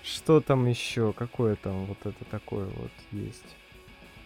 Что 0.03 0.41
там 0.41 0.67
еще? 0.67 1.13
Какое 1.13 1.55
там 1.57 1.85
вот 1.87 1.99
это 2.05 2.25
такое 2.31 2.67
вот 2.67 2.91
есть? 3.13 3.45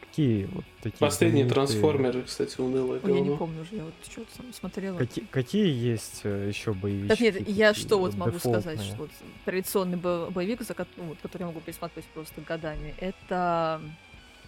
Какие 0.01 0.47
вот 0.47 0.65
такие? 0.83 0.99
Последние 0.99 1.45
знаменитые- 1.45 1.53
трансформеры, 1.55 2.23
кстати, 2.23 2.59
унылое 2.59 3.01
Ой, 3.03 3.13
я 3.15 3.21
не 3.21 3.37
помню 3.37 3.61
уже, 3.61 3.77
я 3.77 3.85
вот 3.85 3.93
что-то 4.11 4.35
там 4.39 4.47
смотрела. 4.55 4.97
Какие, 4.97 5.27
какие 5.31 5.69
есть 5.69 6.23
еще 6.25 6.73
боевички? 6.73 7.09
Так 7.09 7.21
нет, 7.21 7.47
я 7.51 7.75
что 7.75 7.99
вот 7.99 8.15
могу 8.15 8.31
дефолтные? 8.31 8.63
сказать, 8.63 8.81
что 8.81 8.97
вот 8.97 9.11
традиционный 9.45 9.99
бо- 9.99 10.31
боевик, 10.31 10.63
за 10.63 10.73
ко- 10.73 10.87
ну, 10.97 11.03
вот, 11.05 11.19
который 11.21 11.43
я 11.43 11.49
могу 11.49 11.61
пересматривать 11.61 12.07
просто 12.15 12.41
годами, 12.41 12.95
это 12.99 13.83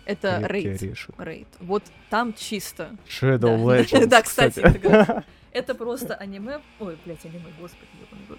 это 0.09 0.47
рейд. 0.47 0.81
Рейд. 1.19 1.49
Вот 1.61 1.83
там 2.11 2.33
чисто. 2.35 2.97
Shadow 3.07 3.39
Да. 3.39 3.57
Legends, 3.57 4.07
Да, 4.09 4.23
кстати, 4.23 4.61
это 5.53 5.75
просто 5.75 6.15
аниме. 6.15 6.61
Ой, 6.81 6.99
блядь, 7.05 7.25
аниме, 7.25 7.53
господи, 7.61 7.87
рот. 8.29 8.39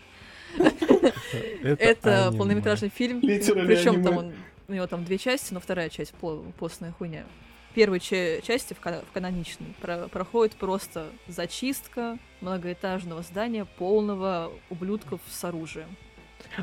Это 1.79 2.31
полнометражный 2.37 2.89
фильм. 2.89 3.21
Причем 3.21 4.03
там 4.03 4.17
он, 4.17 4.33
у 4.67 4.73
него 4.73 4.87
там 4.87 5.05
две 5.05 5.17
части, 5.17 5.53
но 5.53 5.59
вторая 5.59 5.89
часть 5.89 6.13
постная 6.57 6.91
хуйня. 6.91 7.23
В 7.71 7.75
первой 7.75 7.99
ча- 7.99 8.41
части, 8.41 8.73
в, 8.73 8.79
каноничной, 9.13 9.75
про- 9.79 10.07
проходит 10.07 10.55
просто 10.55 11.05
зачистка 11.27 12.17
многоэтажного 12.41 13.21
здания, 13.21 13.65
полного 13.65 14.51
ублюдков 14.71 15.21
с 15.29 15.43
оружием. 15.43 15.95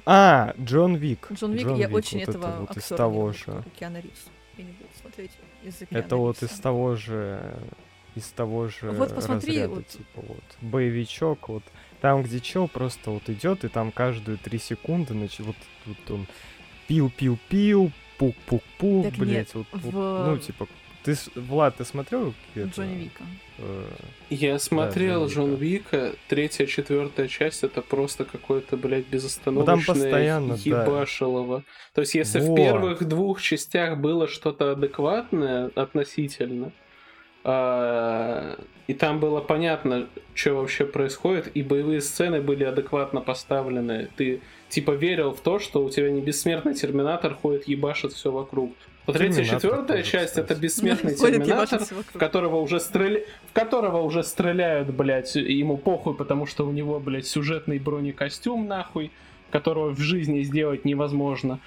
А, 0.04 0.52
Джон 0.60 0.96
Вик. 0.96 1.28
Джон 1.32 1.52
Вик, 1.52 1.68
я 1.76 1.88
очень 1.88 2.22
этого 2.22 2.64
из 2.64 2.78
актера 2.78 2.96
того 2.96 3.32
же. 3.32 3.62
Киану 3.78 4.00
Ривз. 4.00 4.26
Я 4.58 4.64
не 4.64 4.72
смотреть 5.16 5.30
из-за 5.64 5.86
Это 5.90 6.16
вот 6.16 6.42
из 6.42 6.50
того 6.58 6.96
же 6.96 7.56
из 8.14 8.28
того 8.28 8.68
же 8.68 8.92
Вот 8.92 9.14
посмотри, 9.14 9.52
разряда, 9.52 9.74
вот- 9.74 9.88
типа 9.88 10.20
вот. 10.26 10.42
Боевичок, 10.62 11.48
вот. 11.50 11.62
Там, 12.00 12.22
где 12.22 12.40
чел 12.40 12.66
просто 12.66 13.10
вот 13.10 13.28
идет, 13.28 13.64
и 13.64 13.68
там 13.68 13.92
каждую 13.92 14.38
три 14.38 14.58
секунды, 14.58 15.12
значит, 15.12 15.40
вот 15.40 15.56
тут 15.84 16.10
он 16.10 16.26
пил-пил-пил, 16.88 17.92
пук-пук-пук, 18.18 19.14
блять, 19.18 19.54
вот, 19.54 19.66
вот, 19.72 19.82
в- 19.82 20.26
ну, 20.26 20.38
типа, 20.38 20.66
ты, 21.06 21.40
Влад, 21.40 21.76
ты 21.76 21.84
смотрел? 21.84 22.34
это, 22.54 22.68
Джонни 22.68 22.94
Вика. 23.04 23.24
э, 23.58 23.84
Я 24.28 24.58
смотрел 24.58 25.26
Джон 25.26 25.50
Джон 25.50 25.54
Вика, 25.54 26.12
третья, 26.28 26.66
четвертая 26.66 27.28
часть, 27.28 27.64
это 27.64 27.80
просто 27.82 28.24
какое-то, 28.24 28.76
блядь, 28.76 29.04
Ну, 29.06 29.10
там 29.10 29.12
безостановочное 29.12 29.94
постоянно, 29.94 30.56
да. 30.56 30.84
ебашилово. 30.84 31.64
То 31.94 32.02
есть, 32.02 32.14
если 32.14 32.40
в 32.40 32.46
Вот. 32.48 32.56
первых 32.56 33.04
двух 33.08 33.40
частях 33.40 33.98
было 33.98 34.28
что-то 34.28 34.72
адекватное 34.72 35.70
относительно, 35.74 36.72
а, 37.44 38.58
и 38.88 38.94
там 38.94 39.20
было 39.20 39.40
понятно, 39.40 40.08
что 40.34 40.54
вообще 40.54 40.84
происходит, 40.84 41.50
и 41.54 41.62
боевые 41.62 42.00
сцены 42.00 42.40
были 42.40 42.64
адекватно 42.64 43.20
поставлены, 43.20 44.08
ты 44.16 44.42
типа 44.68 44.92
верил 44.92 45.32
в 45.32 45.40
то, 45.40 45.58
что 45.60 45.84
у 45.84 45.90
тебя 45.90 46.10
не 46.10 46.20
бессмертный 46.20 46.74
терминатор 46.74 47.34
ходит 47.34 47.68
ебашит 47.68 48.12
все 48.12 48.32
вокруг. 48.32 48.72
Вот 49.06 49.16
третья, 49.16 49.44
Терминатор 49.44 49.60
четвертая 49.60 50.02
часть 50.02 50.36
это 50.36 50.54
бессмертный 50.56 51.14
терминатор, 51.14 51.80
в 51.80 52.18
которого 52.18 52.56
уже 52.56 52.80
стреля... 52.80 53.22
в 53.48 53.52
которого 53.52 54.02
уже 54.02 54.24
стреляют, 54.24 54.92
блядь, 54.92 55.36
ему 55.36 55.76
похуй, 55.76 56.14
потому 56.14 56.46
что 56.46 56.66
у 56.66 56.72
него, 56.72 56.98
блядь, 56.98 57.26
сюжетный 57.26 57.78
бронекостюм, 57.78 58.66
нахуй, 58.66 59.12
которого 59.50 59.90
в 59.90 60.00
жизни 60.00 60.42
сделать 60.42 60.84
невозможно. 60.84 61.60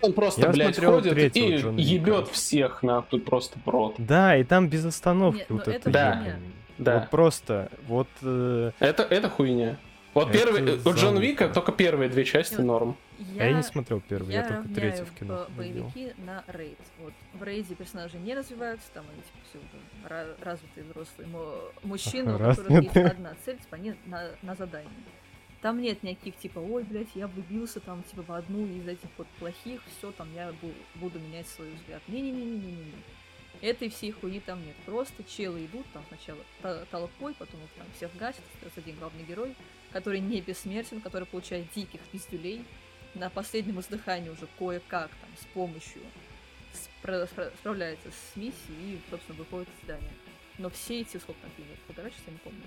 Он 0.00 0.12
просто, 0.12 0.42
Я 0.42 0.48
блядь, 0.48 0.78
ходит 0.78 1.36
и 1.36 1.56
Джона 1.56 1.78
ебет 1.78 2.26
всех, 2.28 2.82
нахуй, 2.82 3.20
просто 3.20 3.60
в 3.64 3.68
рот. 3.68 3.94
Да, 3.98 4.36
и 4.36 4.42
там 4.42 4.68
без 4.68 4.84
остановки 4.84 5.38
Нет, 5.38 5.50
ну 5.50 5.56
вот 5.56 5.68
это. 5.68 5.90
Да. 5.90 6.16
хуйня. 6.16 6.36
Да. 6.78 6.98
Вот 6.98 7.10
просто, 7.10 7.70
вот 7.86 8.08
э, 8.22 8.72
Это, 8.80 9.04
это 9.04 9.28
хуйня. 9.28 9.76
Вот 10.14 10.30
Это 10.30 10.38
первый, 10.38 10.78
у 10.84 10.94
Джон. 10.94 11.18
Вика 11.18 11.48
только 11.48 11.70
первые 11.70 12.10
две 12.10 12.24
части 12.24 12.60
Нет. 12.60 12.96
Норм. 13.28 13.40
а 13.40 13.44
я 13.44 13.52
не 13.52 13.62
смотрел 13.62 14.00
первый, 14.00 14.32
я, 14.34 14.42
я 14.42 14.48
только 14.48 14.68
третий 14.74 15.02
в 15.04 15.14
кино 15.14 15.46
бо- 15.56 15.62
видел. 15.62 15.84
боевики 15.92 16.14
на 16.22 16.44
рейд. 16.48 16.78
Вот 16.98 17.12
в 17.34 17.42
рейде 17.42 17.74
персонажи 17.74 18.18
не 18.18 18.34
развиваются, 18.34 18.88
там 18.92 19.04
они 19.12 19.22
типа 19.22 19.38
все 19.48 19.58
уже 19.58 20.08
ра- 20.08 20.44
развитые 20.44 20.84
взрослые 20.84 21.28
мужчины, 21.82 22.34
у 22.34 22.38
которых 22.38 22.82
есть 22.82 22.96
одна 22.96 23.34
цель, 23.44 23.58
типа 23.58 23.76
они 23.76 23.94
на, 24.06 24.30
на 24.42 24.54
задание. 24.54 24.90
Там 25.60 25.80
нет 25.80 26.02
никаких 26.02 26.36
типа, 26.38 26.58
ой, 26.58 26.82
блядь, 26.82 27.14
я 27.14 27.28
влюбился 27.28 27.78
там 27.78 28.02
типа 28.02 28.22
в 28.22 28.32
одну 28.32 28.66
из 28.66 28.86
этих 28.88 29.08
вот 29.16 29.28
плохих, 29.38 29.80
все, 29.98 30.10
там 30.12 30.28
я 30.34 30.50
бу- 30.60 30.74
буду 30.96 31.20
менять 31.20 31.46
свой 31.46 31.70
взгляд. 31.70 32.02
Не-не-не-не-не-не. 32.08 32.92
Этой 33.60 33.90
всей 33.90 34.10
хуйни 34.10 34.40
там 34.40 34.64
нет. 34.66 34.74
Просто 34.86 35.22
челы 35.22 35.64
идут 35.66 35.86
там 35.92 36.02
сначала 36.08 36.40
то- 36.62 36.84
толпой, 36.90 37.32
потом 37.34 37.60
их 37.62 37.70
там 37.76 37.86
всех 37.96 38.10
гасят, 38.16 38.42
остается 38.54 38.80
один 38.80 38.96
главный 38.96 39.22
герой, 39.22 39.54
который 39.92 40.18
не 40.18 40.40
бессмертен, 40.40 41.00
который 41.00 41.24
получает 41.28 41.66
диких 41.72 42.00
пиздюлей, 42.10 42.64
на 43.14 43.30
последнем 43.30 43.80
издыхании 43.80 44.30
уже 44.30 44.46
кое-как 44.58 45.10
там 45.10 45.30
с 45.40 45.44
помощью 45.54 46.02
с 46.72 46.88
спра- 47.04 47.28
спра- 47.28 47.52
справляется 47.58 48.10
с 48.10 48.36
миссией 48.36 48.94
и, 48.94 49.00
собственно, 49.10 49.38
выходит 49.38 49.68
из 49.78 49.84
здания. 49.84 50.12
Но 50.58 50.70
все 50.70 51.00
эти, 51.00 51.16
сколько 51.18 51.40
там 51.42 51.50
фильмов, 51.56 51.78
полтора 51.86 52.10
часа, 52.10 52.30
не 52.30 52.38
помню, 52.38 52.62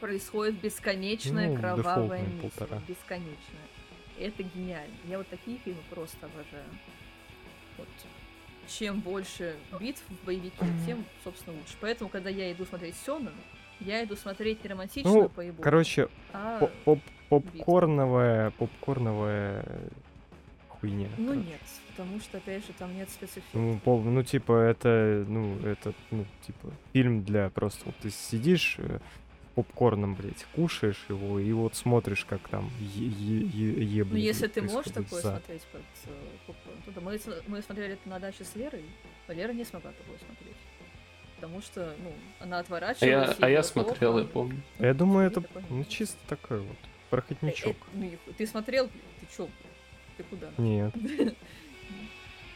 происходит 0.00 0.60
бесконечная 0.60 1.48
Ну, 1.50 1.56
кровавая 1.58 2.22
миссия. 2.22 2.50
полтора. 2.50 2.82
Бесконечная. 2.86 3.66
И 4.18 4.22
это 4.22 4.42
гениально. 4.42 4.94
Я 5.04 5.18
вот 5.18 5.28
такие 5.28 5.58
фильмы 5.58 5.82
просто 5.90 6.26
обожаю. 6.26 6.68
Вот. 7.78 7.88
Чем 8.68 9.00
больше 9.00 9.56
битв 9.78 10.02
в 10.08 10.24
боевике, 10.24 10.56
тем, 10.86 11.04
собственно, 11.22 11.56
лучше. 11.56 11.74
Поэтому, 11.80 12.10
когда 12.10 12.30
я 12.30 12.50
иду 12.52 12.64
смотреть 12.66 12.96
Сёнэн, 13.04 13.34
я 13.80 14.04
иду 14.04 14.16
смотреть 14.16 14.62
не 14.64 14.70
романтичную 14.70 15.22
Ну, 15.24 15.28
поебу, 15.28 15.62
Короче, 15.62 16.08
а... 16.32 16.58
Поп- 16.58 16.72
поп- 16.84 17.00
попкорновая, 17.28 18.50
попкорновая 18.52 19.64
хуйня. 20.68 21.08
Ну 21.18 21.28
короче. 21.32 21.48
нет, 21.48 21.60
потому 21.88 22.20
что, 22.20 22.38
опять 22.38 22.66
же, 22.66 22.72
там 22.78 22.94
нет 22.96 23.08
спецэффектов. 23.10 23.54
Ну, 23.54 23.78
пол- 23.84 24.02
ну, 24.02 24.22
типа, 24.22 24.52
это, 24.52 25.24
ну, 25.28 25.58
это, 25.64 25.92
ну, 26.10 26.24
типа, 26.46 26.70
фильм 26.92 27.24
для 27.24 27.50
просто, 27.50 27.84
вот 27.86 27.96
ты 27.96 28.10
сидишь 28.10 28.76
э, 28.78 28.98
попкорном, 29.54 30.14
блядь, 30.14 30.44
кушаешь 30.54 31.04
его, 31.08 31.38
и 31.40 31.52
вот 31.52 31.74
смотришь, 31.74 32.24
как 32.24 32.46
там 32.48 32.70
е- 32.78 33.08
е- 33.08 33.82
е- 33.82 34.04
Ну, 34.04 34.16
если 34.16 34.46
ты 34.46 34.62
можешь 34.62 34.92
такое 34.92 35.20
за- 35.22 35.30
смотреть 35.38 35.62
под 35.72 35.80
э, 36.04 36.10
попкорн, 36.46 36.94
то. 36.94 37.00
Мы, 37.00 37.20
мы 37.48 37.62
смотрели 37.62 37.94
это 37.94 38.08
на 38.08 38.18
даче 38.20 38.44
с 38.44 38.54
Лерой, 38.54 38.84
но 39.26 39.34
Лера 39.34 39.52
не 39.52 39.64
смогла 39.64 39.90
такое 39.92 40.18
смотреть. 40.18 40.56
Потому 41.46 41.62
что, 41.62 41.94
ну, 42.02 42.12
она 42.40 42.56
А 42.56 42.60
отворачивалась. 42.60 43.02
я, 43.08 43.20
ей 43.28 43.36
а 43.40 43.48
я 43.50 43.62
смотрел, 43.62 44.12
плохо. 44.14 44.18
я 44.18 44.24
помню. 44.24 44.62
Я 44.80 44.94
думаю, 44.94 45.28
это, 45.28 45.44
ну, 45.70 45.84
чисто 45.84 46.16
такой 46.28 46.58
вот 46.58 46.66
Э, 46.72 46.86
проходничок. 47.10 47.76
э, 47.76 47.84
ну, 47.94 48.04
и 48.06 48.32
ты 48.36 48.46
смотрел? 48.48 48.86
Ты 48.88 49.26
чё? 49.36 49.48
Ты 50.16 50.24
куда? 50.24 50.48
Нет. 50.58 50.92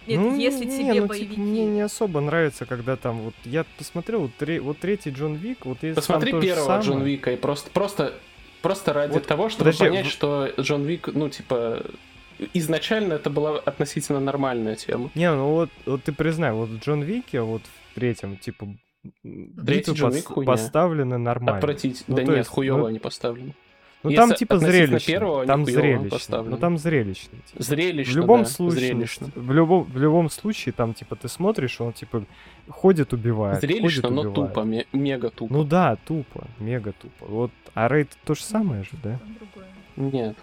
Нет, 0.09 0.19
Ну, 0.19 0.37
если 0.37 0.65
не, 0.65 0.77
тебе 0.79 0.87
ну, 0.89 0.95
типа, 0.95 1.07
боевики... 1.07 1.41
мне 1.41 1.67
не 1.67 1.83
особо 1.83 2.21
нравится, 2.21 2.67
когда 2.67 2.97
там 2.97 3.21
вот 3.21 3.35
я 3.45 3.65
посмотрел 3.79 4.23
вот, 4.23 4.35
тре- 4.37 4.61
вот 4.61 4.79
третий 4.81 5.11
Джон 5.11 5.35
Вик, 5.37 5.67
вот 5.67 5.79
если 5.83 5.95
Посмотри 5.95 6.33
первого 6.41 6.65
самое- 6.67 6.83
Джон 6.83 7.03
Вика 7.05 7.31
и 7.33 7.37
просто, 7.37 7.71
просто, 7.71 8.15
просто 8.61 8.93
ради 8.93 9.13
Вот, 9.13 9.27
того, 9.27 9.51
чтобы 9.51 9.67
подожди, 9.71 9.85
понять, 9.85 10.07
в- 10.07 10.11
что 10.11 10.53
Джон 10.59 10.83
Вик, 10.85 11.09
ну, 11.09 11.29
типа, 11.29 11.85
изначально 12.55 13.13
это 13.15 13.31
была 13.31 13.59
относительно 13.61 14.19
нормальная 14.21 14.75
тема. 14.75 15.11
Не, 15.15 15.31
ну 15.33 15.51
вот, 15.51 15.71
вот 15.87 16.03
ты 16.03 16.13
признай, 16.13 16.53
вот 16.53 16.71
в 16.71 16.79
Джон 16.83 17.03
Вике, 17.03 17.43
вот 17.43 17.63
в 17.63 17.80
третьем, 17.95 18.37
типа, 18.37 18.67
Третий 19.23 19.93
битвы 19.93 20.09
пос- 20.09 20.23
хуйня. 20.25 20.47
поставлены 20.53 21.17
нормально. 21.19 21.59
Отвратить. 21.59 22.05
Ну, 22.07 22.17
да 22.17 22.23
нет, 22.23 22.37
есть, 22.39 22.51
хуево 22.51 22.79
ну- 22.79 22.87
они 22.87 22.99
поставлены. 22.99 23.55
Ну 24.03 24.09
Если 24.11 24.17
там 24.29 24.35
типа 24.35 24.59
зрелищно. 24.59 25.13
первого, 25.13 25.47
там 25.47 25.65
хуёво 25.65 25.81
зрелищно. 25.81 26.43
Ну 26.43 26.57
там 26.57 26.79
зрелищно. 26.79 27.39
типа. 27.51 27.63
Зрелищно, 27.63 28.13
в 28.13 28.17
любом 28.17 28.43
да, 28.43 28.49
случае, 28.49 28.81
зрелищно. 28.81 29.29
в 29.35 29.53
любом, 29.53 29.85
в 29.85 29.97
любом 29.99 30.31
случае, 30.31 30.73
там, 30.73 30.95
типа, 30.95 31.17
ты 31.17 31.29
смотришь, 31.29 31.81
он, 31.83 31.93
типа, 31.93 32.25
ходит, 32.69 33.13
убивает. 33.13 33.61
Зрелищно, 33.61 34.09
ходит, 34.09 34.25
но 34.25 34.31
убивает. 34.31 34.55
тупо, 34.55 34.65
ме- 34.65 34.87
мега 34.93 35.29
тупо. 35.31 35.53
Ну 35.53 35.65
да, 35.65 35.97
тупо, 36.07 36.47
мега 36.59 36.93
тупо. 36.93 37.27
Вот, 37.27 37.51
а 37.75 37.89
рейд 37.89 38.11
то 38.25 38.35
же 38.35 38.43
самое 38.43 38.85
же, 38.85 38.91
да? 39.03 39.19
Там 39.19 39.37
другое. 39.39 40.13
Нет. 40.13 40.37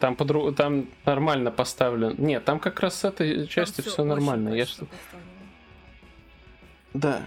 Там, 0.00 0.16
подру... 0.16 0.52
там 0.52 0.86
нормально 1.04 1.52
поставлен. 1.52 2.16
Нет, 2.18 2.44
там 2.44 2.58
как 2.58 2.80
раз 2.80 2.94
с 2.96 3.04
этой 3.04 3.46
частью 3.46 3.82
всё 3.84 3.92
все 3.92 4.04
нормально. 4.04 4.50
Я 4.54 4.66
что... 4.66 4.86
Да. 7.00 7.26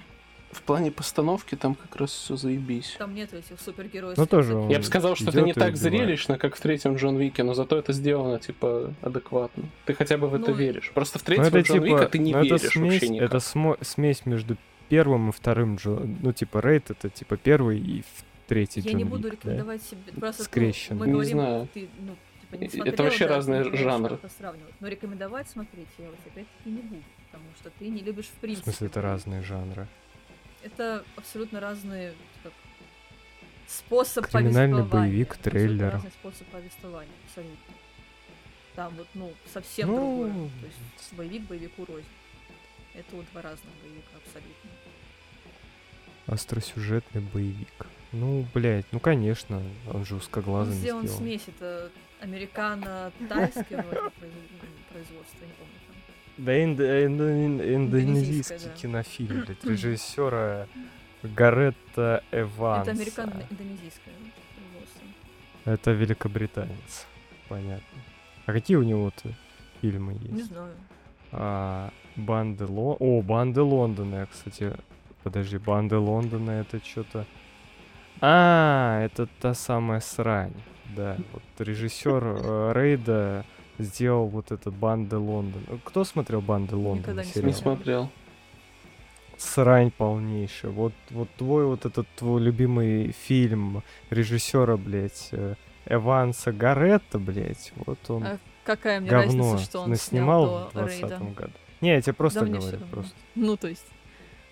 В 0.52 0.64
плане 0.64 0.92
постановки 0.92 1.56
там 1.56 1.76
как 1.76 1.96
раз 1.96 2.12
все 2.12 2.36
заебись. 2.36 2.96
Там 2.98 3.16
нет 3.16 3.34
этих 3.34 3.58
супергероев. 3.62 4.18
Ну 4.18 4.26
тоже 4.26 4.54
Я 4.70 4.80
бы 4.80 4.84
сказал, 4.84 5.16
что 5.16 5.30
это 5.30 5.42
не 5.42 5.54
так 5.54 5.70
убивает. 5.74 5.78
зрелищно, 5.78 6.38
как 6.38 6.58
в 6.58 6.60
третьем 6.60 6.96
Джон 6.98 7.18
Вике, 7.18 7.44
но 7.44 7.54
зато 7.54 7.78
это 7.78 7.94
сделано, 7.94 8.38
типа, 8.38 8.94
адекватно. 9.02 9.64
Ты 9.86 9.94
хотя 9.94 10.18
бы 10.18 10.28
в 10.28 10.36
это 10.36 10.52
Ну, 10.52 10.58
веришь. 10.58 10.92
Просто 10.94 11.20
в 11.20 11.22
Ну, 11.22 11.26
третьем 11.28 11.46
это, 11.46 11.60
Джон 11.62 11.76
типа, 11.78 11.86
Вика 11.86 12.06
ты 12.10 12.20
не 12.20 12.34
ну, 12.34 12.40
это 12.40 12.56
веришь 12.56 12.72
смесь, 12.74 12.92
вообще 12.94 13.08
никак. 13.10 13.28
Это 13.30 13.38
смо- 13.38 13.78
смесь 13.82 14.26
между 14.26 14.58
первым 14.90 15.30
и 15.30 15.32
вторым 15.32 15.78
Джо... 15.78 16.02
Ну, 16.22 16.34
типа, 16.34 16.60
рейд 16.60 16.92
это, 16.92 17.10
типа, 17.10 17.38
первый 17.38 17.80
и 17.80 18.04
третий 18.48 18.82
Я 18.82 18.92
Джон 18.92 18.98
не 18.98 19.04
буду 19.06 19.30
Вик, 19.30 19.32
да? 19.32 19.52
рекомендовать 19.52 19.84
себе. 19.84 20.02
Просто 20.20 20.42
ну, 20.42 20.46
Скрещенно. 20.48 21.00
мы 21.00 21.06
Не 21.08 21.12
говорим, 21.14 21.32
знаю. 21.32 21.68
ты, 21.74 21.88
ну, 22.02 22.16
типа, 22.42 22.56
не 22.60 22.66
Это 22.68 22.76
смотрел, 22.76 23.04
вообще 23.06 23.28
да, 23.28 23.36
разные 23.38 23.64
жанры. 23.78 24.16
это. 24.22 24.56
Но 24.82 24.88
рекомендовать 24.90 25.48
смотреть 25.50 25.88
я 25.98 26.08
вот 26.08 26.16
опять-таки 26.26 26.70
не 26.70 26.82
буду, 26.82 27.02
потому 27.32 27.50
что 27.60 27.70
ты 27.72 27.88
не 27.90 28.02
любишь 28.02 28.26
в 28.28 28.34
В 28.34 28.40
принципе. 28.42 28.64
смысле, 28.72 28.88
это 28.88 29.02
разные 29.02 29.42
жанры. 29.42 29.88
Это 30.64 31.04
абсолютно 31.16 31.60
разные 31.60 32.14
как, 32.44 32.54
способ 33.68 34.28
Криминальный 34.28 34.84
боевик, 34.84 35.38
трейлер. 35.38 35.94
разный 35.94 36.12
способ 36.12 36.48
повествования, 36.48 37.14
абсолютно. 37.28 37.74
Там 38.76 38.94
вот, 38.96 39.08
ну, 39.16 39.34
совсем 39.54 39.88
Ну, 39.90 39.96
другое. 39.96 40.50
То 40.62 40.66
есть 40.68 41.14
боевик 41.14 41.42
боевику 41.48 41.86
рознь. 41.86 42.06
Это 42.94 43.16
вот 43.16 43.26
два 43.32 43.42
разных 43.42 43.74
боевика 43.82 44.10
абсолютно. 44.26 44.70
Остросюжетный 46.28 47.22
боевик. 47.22 47.88
Ну, 48.12 48.46
блядь, 48.54 48.86
ну, 48.92 49.00
конечно, 49.00 49.62
он 49.92 50.06
же 50.06 50.16
узкоглазый 50.16 50.76
сделан 50.76 51.04
сделан. 51.08 51.18
смесь, 51.20 51.42
это 51.48 51.90
американо-тайское 52.22 53.82
вроде 53.84 54.08
произ- 54.20 54.50
производство, 54.92 55.40
я 55.42 55.48
не 55.48 55.54
помню 55.54 55.80
там. 55.88 55.96
Да 56.38 56.64
индо- 56.64 57.06
индо- 57.06 57.76
индонезийский 57.76 58.58
да. 58.68 58.74
кинофильм, 58.76 59.42
блядь, 59.46 59.64
режиссера 59.66 60.68
Гаретта 61.24 62.24
Эванса. 62.32 62.92
Это 62.92 63.00
американо-индонезийское 63.02 64.14
производство. 64.56 65.04
Это 65.66 65.92
великобританец. 65.92 67.08
Понятно. 67.48 68.00
А 68.46 68.54
какие 68.54 68.78
у 68.78 68.84
него-то 68.84 69.30
фильмы 69.82 70.14
есть? 70.14 70.32
Не 70.32 70.44
знаю. 70.44 70.74
А, 71.32 71.92
банды 72.16 72.66
Ло... 72.66 72.96
О, 73.00 73.22
банды 73.22 73.62
Лондона, 73.62 74.16
я, 74.16 74.26
кстати. 74.26 74.74
Подожди, 75.24 75.58
банды 75.58 75.98
Лондона 75.98 76.52
это 76.52 76.80
что-то. 76.84 77.26
А, 78.22 79.02
это 79.04 79.28
та 79.40 79.54
самая 79.54 80.00
срань. 80.00 80.54
Да, 80.96 81.18
вот 81.34 81.42
режиссер 81.60 82.24
э, 82.24 82.72
Рейда 82.76 83.46
сделал 83.80 84.28
вот 84.28 84.52
этот 84.52 84.74
банды 84.76 85.18
Лондона. 85.18 85.64
Кто 85.86 86.04
смотрел 86.04 86.42
банды 86.42 86.76
Лондона? 86.76 87.00
Никогда 87.00 87.22
не 87.24 87.28
Не 87.28 87.34
сериал? 87.34 87.54
смотрел. 87.54 87.76
смотрел. 88.04 88.10
Срань 89.38 89.90
полнейшая. 89.92 90.72
Вот, 90.72 90.94
вот 91.10 91.30
твой 91.38 91.66
вот 91.66 91.86
этот 91.86 92.08
твой 92.16 92.42
любимый 92.42 93.12
фильм 93.12 93.82
режиссера, 94.12 94.78
блядь, 94.78 95.30
э, 95.32 95.56
Эванса 95.86 96.52
Гаретта, 96.52 97.18
блядь, 97.18 97.72
вот 97.88 97.98
он 98.10 98.24
А 98.24 98.38
какая 98.66 99.00
мне 99.00 99.10
говно 99.10 99.54
разница, 99.54 99.58
что 99.70 99.80
он 99.80 99.90
наснимал 99.90 100.46
снял 100.46 100.70
в 100.70 100.74
до 100.74 100.80
20 100.82 101.02
Рейда? 101.02 101.18
году. 101.36 101.54
Не, 101.80 101.90
я 101.96 102.02
тебе 102.02 102.14
просто 102.14 102.42
Да 102.42 102.46
говорю, 102.60 102.78
просто. 102.92 103.14
Ну, 103.34 103.58
то 103.58 103.68
есть, 103.68 103.86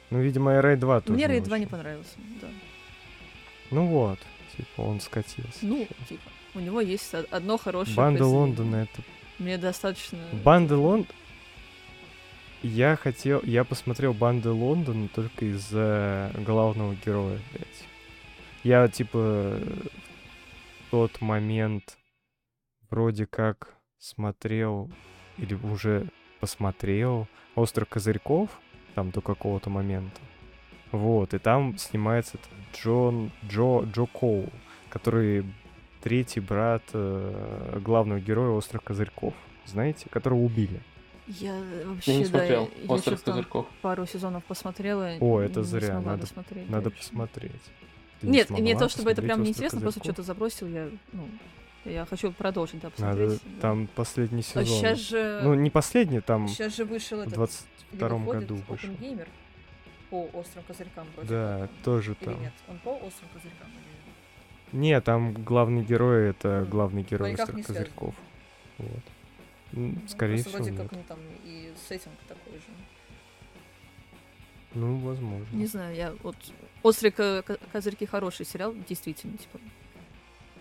Ну, 0.10 0.20
видимо, 0.22 0.58
и 0.58 0.62
Рейд 0.62 0.80
2 0.80 1.02
тоже 1.02 1.14
мне 1.14 1.28
не 1.28 1.34
Рейд 1.34 1.44
2 1.44 1.58
не 1.60 1.66
очень. 1.66 1.72
понравился, 1.72 2.16
да. 2.42 2.48
Ну 3.72 3.86
вот, 3.88 4.20
типа, 4.58 4.82
он 4.82 5.00
скатился. 5.00 5.60
Ну, 5.62 5.88
типа, 6.08 6.30
у 6.56 6.60
него 6.60 6.82
есть 6.82 7.14
од- 7.14 7.32
одно 7.32 7.58
хорошее 7.58 7.96
Банда. 7.96 8.26
Лондона 8.26 8.76
это... 8.78 9.02
Мне 9.38 9.58
достаточно... 9.58 10.20
Банды 10.44 10.76
Лондона... 10.76 11.14
Я 12.62 12.96
хотел... 12.98 13.42
Я 13.44 13.64
посмотрел 13.64 14.14
Банды 14.14 14.50
Лондона 14.50 15.08
только 15.08 15.46
из-за 15.46 16.32
главного 16.46 16.96
героя, 16.96 17.40
блядь. 17.54 17.86
Я, 18.64 18.88
типа, 18.90 19.60
в 19.60 20.92
тот 20.92 21.22
момент 21.22 21.98
вроде 22.90 23.26
как 23.26 23.76
смотрел 23.98 24.92
или 25.38 25.54
уже 25.54 26.10
посмотрел 26.42 27.28
«Остров 27.56 27.88
козырьков», 27.88 28.50
там 28.96 29.12
до 29.12 29.22
какого-то 29.22 29.70
момента. 29.70 30.20
Вот, 30.92 31.34
и 31.34 31.38
там 31.38 31.78
снимается 31.78 32.38
Джон, 32.76 33.32
Джо, 33.48 33.82
Джо 33.84 34.06
Коул, 34.06 34.50
который 34.90 35.46
третий 36.02 36.40
брат 36.40 36.82
э, 36.94 37.80
главного 37.84 38.20
героя 38.20 38.52
«Остров 38.52 38.82
козырьков». 38.84 39.34
Знаете? 39.66 40.08
Которого 40.10 40.40
убили. 40.40 40.80
Я 41.28 41.54
вообще, 41.86 42.14
Я 42.14 42.18
не 42.18 42.24
да, 42.24 42.30
смотрел 42.30 42.70
я 42.84 42.92
«Остров 42.92 43.14
чё-то 43.20 43.26
там 43.26 43.34
козырьков». 43.36 43.66
пару 43.82 44.06
сезонов 44.08 44.44
посмотрела. 44.46 45.12
О, 45.20 45.40
это 45.40 45.60
не 45.60 45.66
зря, 45.66 46.00
надо- 46.02 46.22
досмотреть 46.22 46.70
Надо 46.70 46.90
посмотреть. 46.90 47.52
Ты 48.22 48.28
не 48.28 48.34
Нет, 48.34 48.50
не 48.50 48.58
смогла 48.58 48.80
то 48.80 48.90
чтобы 48.90 49.12
это 49.12 49.22
прям 49.22 49.44
неинтересно, 49.44 49.78
«Остров 49.78 49.82
просто 49.84 50.00
козырьков»? 50.00 50.16
что-то 50.16 50.28
забросил 50.28 50.68
я, 50.68 50.90
ну, 51.14 51.28
я 51.86 52.06
хочу 52.06 52.32
продолжить, 52.32 52.82
да, 52.82 52.90
Надо, 52.98 53.16
посмотреть. 53.26 53.42
да. 53.56 53.62
там 53.62 53.88
последний 53.96 54.40
А 54.40 54.44
сезон. 54.44 54.66
сейчас 54.66 55.00
же, 55.00 55.42
Ну, 55.44 55.54
не 55.54 55.70
последний, 55.70 56.20
там 56.22 56.48
сейчас 56.48 56.76
же 56.76 56.84
вышел 56.86 57.20
в 57.20 57.22
этот, 57.22 57.34
22 57.36 58.08
или 58.08 58.14
выходит 58.16 58.50
году 58.50 58.62
вышел. 58.68 58.90
Gamer 58.90 59.28
по 60.10 60.24
острым 60.34 60.64
козырькам 60.66 61.08
вроде 61.16 61.30
Да, 61.30 61.60
как. 61.62 61.72
тоже 61.84 62.16
Или 62.20 62.26
там. 62.26 62.42
нет? 62.42 62.54
Он 62.68 62.80
по 62.80 62.90
острым 62.98 63.30
козырькам. 63.34 63.68
Не, 64.72 65.02
там 65.02 65.34
главный 65.34 65.84
герой 65.84 66.30
это 66.30 66.48
М, 66.50 66.66
главный 66.70 67.02
герой 67.04 67.32
никак 67.32 67.50
«Острых 67.50 67.66
козырьков. 67.68 68.16
Вот. 68.78 68.90
Ну, 69.72 69.96
Скорее 70.08 70.38
всего, 70.38 70.52
вроде 70.58 70.72
нет. 70.72 70.82
как, 70.82 70.92
ну, 70.92 71.04
там 71.08 71.20
и 71.44 71.74
сеттинг 71.88 72.14
такой 72.28 72.54
же. 72.54 72.66
Ну, 74.76 74.98
возможно. 75.00 75.48
Не 75.56 75.66
знаю, 75.66 75.96
я 75.96 76.14
вот... 76.24 76.36
Острые 76.84 77.12
ко- 77.12 77.42
ко- 77.42 77.58
козырьки 77.72 78.06
хороший 78.06 78.46
сериал, 78.46 78.74
действительно, 78.88 79.38
типа. 79.38 79.60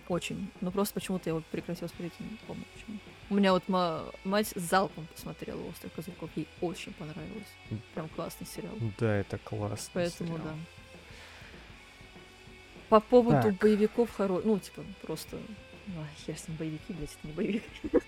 Очень. 0.08 0.50
Но 0.62 0.70
просто 0.70 0.94
почему-то 0.94 1.28
я 1.28 1.34
его 1.36 1.42
прекратила 1.50 1.88
смотреть, 1.88 2.18
не 2.18 2.38
помню 2.46 2.64
почему. 2.74 2.98
У 3.30 3.34
меня 3.34 3.52
вот 3.52 3.68
ма- 3.68 4.04
мать 4.24 4.52
залпом 4.54 5.06
посмотрела 5.14 5.60
«Острых 5.68 5.92
козырьков», 5.92 6.30
ей 6.34 6.48
очень 6.62 6.92
понравилось. 6.94 7.46
Прям 7.94 8.08
классный 8.08 8.46
сериал. 8.46 8.72
Да, 8.98 9.16
это 9.16 9.36
классно. 9.38 9.90
Поэтому 9.92 10.38
да. 10.38 10.54
По 12.88 13.00
поводу 13.00 13.42
Так. 13.50 13.58
боевиков 13.58 14.10
хоро... 14.10 14.40
Ну, 14.44 14.58
типа, 14.58 14.82
просто... 15.02 15.36
Ай, 15.88 16.06
хер 16.26 16.38
с 16.38 16.48
ним, 16.48 16.56
боевики, 16.56 16.92
блядь, 16.94 17.10
это 17.10 17.26
не 17.26 17.32
боевик. 17.34 17.62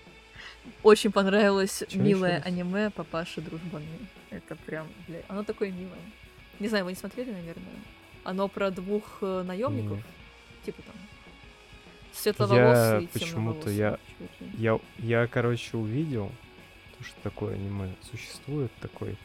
Очень 0.83 1.11
понравилось 1.11 1.83
Чё 1.87 1.99
милое 1.99 2.41
аниме 2.43 2.89
«Папаши 2.89 3.41
дружбаны». 3.41 3.85
Это 4.31 4.55
прям, 4.55 4.87
блядь, 5.07 5.25
оно 5.27 5.43
такое 5.43 5.69
милое. 5.71 5.99
Не 6.59 6.67
знаю, 6.67 6.85
вы 6.85 6.91
не 6.91 6.97
смотрели, 6.97 7.31
наверное? 7.31 7.73
Оно 8.23 8.47
про 8.47 8.71
двух 8.71 9.21
наемников, 9.21 9.97
Нет. 9.97 10.05
типа 10.65 10.81
там 10.83 10.95
светловолосые 12.13 13.03
и 13.03 13.07
почему-то 13.07 13.69
я- 13.69 13.97
чуваки. 14.37 14.57
Я, 14.57 14.79
я, 14.97 15.27
короче, 15.27 15.77
увидел, 15.77 16.31
то, 16.97 17.03
что 17.03 17.15
такое 17.23 17.55
аниме 17.55 17.93
существует, 18.11 18.71
такой. 18.81 19.17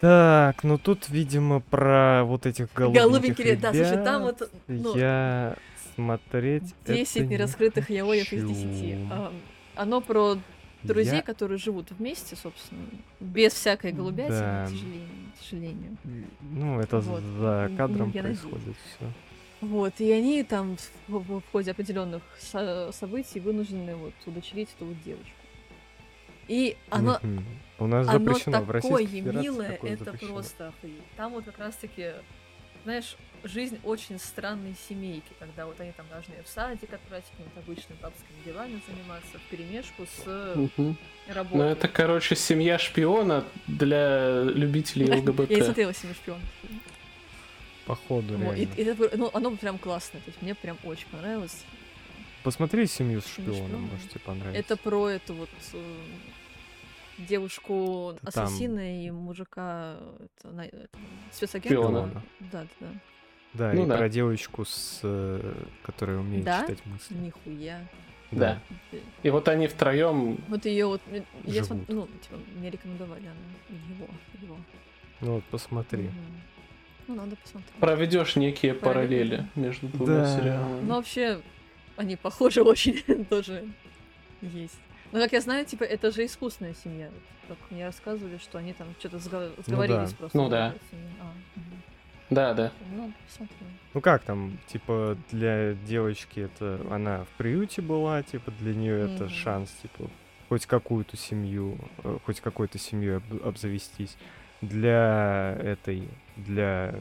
Так, 0.00 0.64
ну 0.64 0.78
тут, 0.78 1.08
видимо, 1.08 1.60
про 1.60 2.24
вот 2.24 2.44
этих 2.46 2.72
голубеньких 2.74 3.02
Голубенький 3.08 3.44
лет, 3.44 3.60
да, 3.60 3.72
слушай, 3.72 4.04
там 4.04 4.22
ребят 4.22 4.40
вот 4.40 4.50
ну, 4.66 4.96
я 4.96 5.56
смотреть 5.94 6.74
10 6.86 7.16
это 7.16 7.24
не 7.24 7.28
нераскрытых 7.34 7.88
яоев 7.88 8.32
из 8.32 8.42
хочу. 8.42 8.54
10. 8.54 8.98
А, 9.12 9.32
Оно 9.76 10.00
про 10.00 10.38
друзей, 10.82 11.16
Я- 11.16 11.22
которые 11.22 11.58
живут 11.58 11.92
вместе, 11.92 12.34
собственно, 12.34 12.82
без 13.20 13.52
всякой 13.52 13.92
голубятины, 13.92 14.38
Да. 14.40 14.64
к 14.66 14.70
сожалению. 14.70 15.08
К 15.38 15.42
сожалению. 15.44 15.96
Ну, 16.40 16.80
это 16.80 16.98
Вот. 16.98 17.22
за 17.22 17.70
кадром 17.76 18.10
я 18.12 18.22
происходит 18.22 18.74
все. 18.96 19.06
Вот, 19.62 19.94
и 20.00 20.10
они 20.12 20.42
там 20.42 20.76
в, 21.06 21.18
в- 21.18 21.40
в 21.40 21.42
ходе 21.52 21.70
определенных 21.70 22.22
со- 22.38 22.90
событий 22.92 23.38
вынуждены 23.40 23.94
вот 23.94 24.12
удочерить 24.26 24.68
эту 24.76 24.86
вот 24.86 25.02
девочку. 25.04 25.30
И 26.48 26.76
оно, 26.90 27.20
У 27.78 27.86
нас 27.86 28.08
оно 28.08 28.18
запрещено 28.18 28.60
в 28.62 28.72
такое 28.72 29.06
милое, 29.06 29.78
это 29.80 30.04
запрещено. 30.04 30.32
просто 30.34 30.68
охуеть. 30.68 31.02
Там 31.16 31.32
вот 31.32 31.44
как 31.44 31.58
раз-таки, 31.58 32.10
знаешь, 32.82 33.16
жизнь 33.44 33.78
очень 33.84 34.18
странной 34.18 34.74
семейки, 34.88 35.32
когда 35.38 35.66
вот 35.66 35.80
они 35.80 35.92
там 35.92 36.06
должны 36.10 36.34
в 36.44 36.48
садик 36.48 36.92
отправить 36.92 37.24
какими-то 37.30 37.60
обычными 37.60 37.98
бабскими 38.02 38.44
делами 38.44 38.80
заниматься 38.88 39.38
в 39.38 39.42
перемешку 39.48 40.04
с 40.06 40.56
Мгм. 40.56 40.96
работой. 41.28 41.56
Ну, 41.58 41.62
это, 41.62 41.86
короче, 41.86 42.34
семья 42.34 42.78
шпиона 42.78 43.44
для 43.68 44.42
любителей 44.42 45.06
Я 45.06 45.14
не 45.14 45.20
ЛГБТ. 45.20 45.64
смотрела 45.64 45.94
«Семью 45.94 46.16
шпионов». 47.84 48.00
Походу, 48.00 48.36
Вот, 48.38 48.56
и- 48.56 48.60
реально. 48.64 48.74
и 48.74 48.84
это, 49.06 49.16
ну, 49.18 49.30
оно 49.32 49.50
прям 49.56 49.78
классное, 49.78 50.20
то 50.20 50.28
есть 50.30 50.42
мне 50.42 50.54
прям 50.54 50.76
очень 50.84 51.06
понравилось. 51.08 51.64
Посмотри 52.44 52.86
«Семью 52.86 53.20
с 53.20 53.26
«Семью 53.26 53.52
шпионом», 53.54 53.68
шпионов». 53.68 53.90
может 53.92 54.10
тебе 54.10 54.20
понравится. 54.20 54.58
Это 54.60 54.76
про 54.76 55.08
эту 55.08 55.34
вот 55.34 55.50
э, 55.74 55.78
девушку 57.18 58.14
там- 58.22 58.44
ассасина 58.46 59.04
и 59.06 59.10
мужика 59.10 59.96
это, 60.38 60.48
на- 60.52 60.64
это, 60.66 60.88
спецагента. 61.30 61.88
Да, 61.88 62.22
да, 62.52 62.66
да. 62.80 62.88
Да, 63.54 63.72
Ну 63.74 63.84
и 63.84 63.86
да. 63.86 63.98
про 63.98 64.08
девочку, 64.08 64.64
с, 64.64 65.00
э, 65.02 65.64
которая 65.82 66.18
умеет 66.18 66.44
Да? 66.44 66.62
читать 66.62 66.84
мысли. 66.86 67.14
Нихуя. 67.14 67.86
Да. 68.30 68.58
И 69.22 69.28
вот 69.28 69.46
они 69.48 69.66
втроем 69.68 70.38
Вот 70.48 70.64
ее 70.64 70.86
вот, 70.86 71.02
э, 71.10 71.22
я 71.44 71.62
Живут. 71.62 71.68
смотр- 71.70 71.84
ну, 71.92 72.06
типа, 72.06 72.36
мне 72.56 72.70
рекомендовали 72.70 73.26
она, 73.26 73.76
его, 73.94 74.06
его. 74.40 74.56
Ну 75.20 75.34
вот 75.34 75.44
посмотри. 75.44 76.04
Мгм. 76.04 76.42
Ну, 77.08 77.14
надо 77.14 77.36
посмотреть. 77.36 77.72
проведешь 77.80 78.36
некие 78.36 78.74
Параллели. 78.74 79.36
параллели 79.36 79.46
между 79.56 79.88
двумя 79.88 80.18
Да. 80.20 80.38
сериалами. 80.38 80.80
Ну, 80.82 80.94
вообще, 80.94 81.40
они 81.96 82.16
похожи 82.16 82.62
очень 82.62 83.24
тоже 83.26 83.64
есть. 84.40 84.78
Но, 85.12 85.18
как 85.18 85.32
я 85.32 85.40
знаю, 85.40 85.64
типа, 85.66 85.84
это 85.84 86.10
же 86.10 86.24
искусственная 86.24 86.74
семья. 86.74 87.10
Как 87.48 87.58
мне 87.70 87.84
рассказывали, 87.84 88.38
что 88.38 88.58
они 88.58 88.72
там 88.72 88.88
что-то 88.98 89.18
сговорились 89.18 90.10
да. 90.10 90.16
просто. 90.16 90.38
Ну 90.38 90.48
да. 90.48 90.74
А. 91.20 91.32
Да, 92.30 92.54
да. 92.54 92.72
Ну, 92.92 93.12
посмотрю. 93.28 93.56
Ну 93.92 94.00
как 94.00 94.22
там, 94.22 94.58
типа, 94.68 95.18
для 95.30 95.74
девочки 95.74 96.40
это 96.40 96.80
она 96.90 97.24
в 97.24 97.28
приюте 97.36 97.82
была, 97.82 98.22
типа, 98.22 98.50
для 98.52 98.74
нее 98.74 99.00
это 99.12 99.24
Мгм. 99.24 99.28
шанс, 99.32 99.70
типа, 99.82 100.08
хоть 100.48 100.64
какую-то 100.64 101.16
семью, 101.18 101.76
э, 102.04 102.18
хоть 102.24 102.40
какой-то 102.40 102.78
семьей 102.78 103.16
об- 103.18 103.46
обзавестись. 103.46 104.16
Для 104.62 105.56
этой, 105.60 106.08
для 106.36 106.94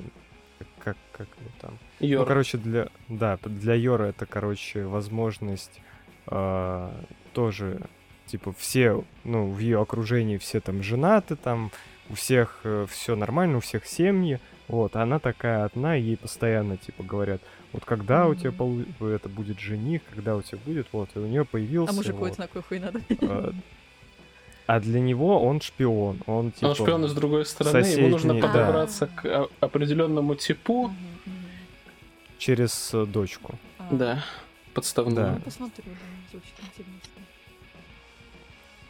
как 0.79 0.97
как 1.11 1.27
его 1.39 1.49
там. 1.61 1.77
Йор. 1.99 2.21
Ну, 2.21 2.25
короче, 2.25 2.57
для 2.57 2.89
да, 3.07 3.37
для 3.45 3.75
Йора 3.75 4.05
это, 4.05 4.25
короче, 4.25 4.83
возможность 4.85 5.79
а, 6.25 6.91
тоже, 7.33 7.81
типа, 8.25 8.53
все, 8.57 9.03
ну, 9.23 9.49
в 9.51 9.59
ее 9.59 9.79
окружении 9.79 10.37
все 10.37 10.59
там 10.59 10.81
женаты, 10.81 11.35
там 11.35 11.71
у 12.09 12.15
всех 12.15 12.63
все 12.89 13.15
нормально, 13.15 13.57
у 13.57 13.61
всех 13.61 13.85
семьи, 13.85 14.39
вот, 14.67 14.95
а 14.95 15.03
она 15.03 15.19
такая 15.19 15.63
одна, 15.65 15.95
и 15.95 16.01
ей 16.01 16.17
постоянно, 16.17 16.77
типа, 16.77 17.03
говорят, 17.03 17.41
вот 17.73 17.85
когда 17.85 18.27
у 18.27 18.35
тебя 18.35 18.51
полу- 18.51 18.85
это 18.99 19.29
будет 19.29 19.59
жених, 19.59 20.01
когда 20.13 20.35
у 20.35 20.41
тебя 20.41 20.57
будет, 20.65 20.87
вот, 20.91 21.09
и 21.15 21.19
у 21.19 21.27
нее 21.27 21.45
появился, 21.45 21.93
А 21.93 21.95
мужику 21.95 22.19
вот. 22.19 22.31
это 22.31 22.41
на 22.41 22.47
какой 22.47 22.63
хуй 22.63 22.79
надо? 22.79 23.01
А, 23.21 23.53
а 24.71 24.79
для 24.79 25.01
него 25.01 25.43
он 25.43 25.59
шпион, 25.59 26.21
он 26.27 26.53
типа 26.53 26.67
Он 26.67 26.75
шпион 26.75 27.05
с 27.09 27.13
другой 27.13 27.45
стороны, 27.45 27.85
ему 27.85 28.07
нужно 28.07 28.35
соседний, 28.35 28.41
да. 28.41 28.47
подобраться 28.47 29.07
к 29.07 29.25
о- 29.25 29.49
определенному 29.59 30.35
типу. 30.35 30.93
Через 32.37 32.93
э, 32.93 33.05
дочку. 33.05 33.59
А, 33.77 33.87
Да, 33.91 34.23
подставную. 34.73 35.15
Да. 35.27 35.31
Ну, 35.33 35.41
посмотрю, 35.41 35.83
да, 35.87 35.91
звучит 36.31 36.53
интересно. 36.57 37.21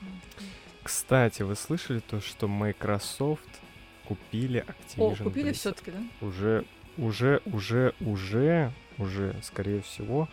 Вот. 0.02 0.46
Кстати, 0.84 1.42
вы 1.42 1.56
слышали 1.56 2.00
то, 2.00 2.22
что 2.22 2.48
Microsoft 2.48 3.50
купили 4.06 4.60
О, 4.60 4.72
Activision 4.72 5.24
купили 5.24 5.50
Blizzard? 5.50 5.54
все-таки, 5.56 5.90
да? 5.90 6.28
Уже, 6.28 6.64
уже, 7.00 7.42
уже, 7.46 7.96
уже, 8.02 8.72
уже, 9.00 9.36
скорее 9.42 9.82
всего. 9.82 10.30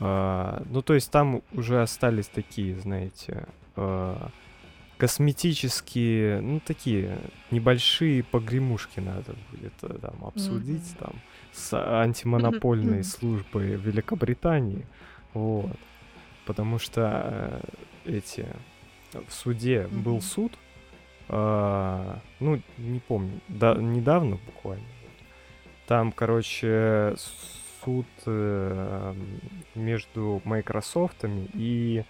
А, 0.00 0.62
ну, 0.70 0.80
то 0.82 0.94
есть 0.94 1.10
там 1.10 1.42
уже 1.52 1.82
остались 1.82 2.28
такие, 2.28 2.78
знаете, 2.80 3.46
а, 3.76 4.30
косметические, 4.96 6.40
ну, 6.40 6.60
такие 6.60 7.18
небольшие 7.50 8.22
погремушки 8.22 9.00
надо 9.00 9.34
будет 9.50 9.72
э, 9.82 9.98
там 10.00 10.24
обсудить 10.24 10.94
Мгм. 10.94 10.98
там 10.98 11.12
с 11.52 11.72
антимонопольной 12.02 12.98
Мгм. 12.98 13.04
службой 13.04 13.76
Великобритании. 13.76 14.86
Вот. 15.32 15.78
Потому 16.44 16.78
что 16.78 17.60
э, 18.04 18.10
эти 18.18 18.46
в 19.12 19.32
суде 19.32 19.86
был 19.86 20.14
Мгм. 20.16 20.20
суд, 20.22 20.58
а, 21.28 22.18
ну, 22.38 22.60
не 22.76 23.00
помню, 23.00 23.40
да, 23.48 23.74
недавно 23.74 24.36
буквально. 24.46 24.84
Там, 25.86 26.12
короче, 26.12 27.14
суд 27.84 28.06
э, 28.26 29.14
между 29.74 30.42
Microsoft 30.44 31.24
и 31.54 32.04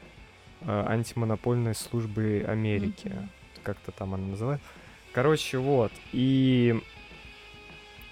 э, 0.60 0.84
антимонопольной 0.88 1.74
службой 1.74 2.42
Америки. 2.42 3.08
Мгм. 3.08 3.28
Как-то 3.62 3.92
там 3.92 4.14
она 4.14 4.26
называется. 4.26 4.66
Короче, 5.12 5.58
вот. 5.58 5.92
И 6.12 6.80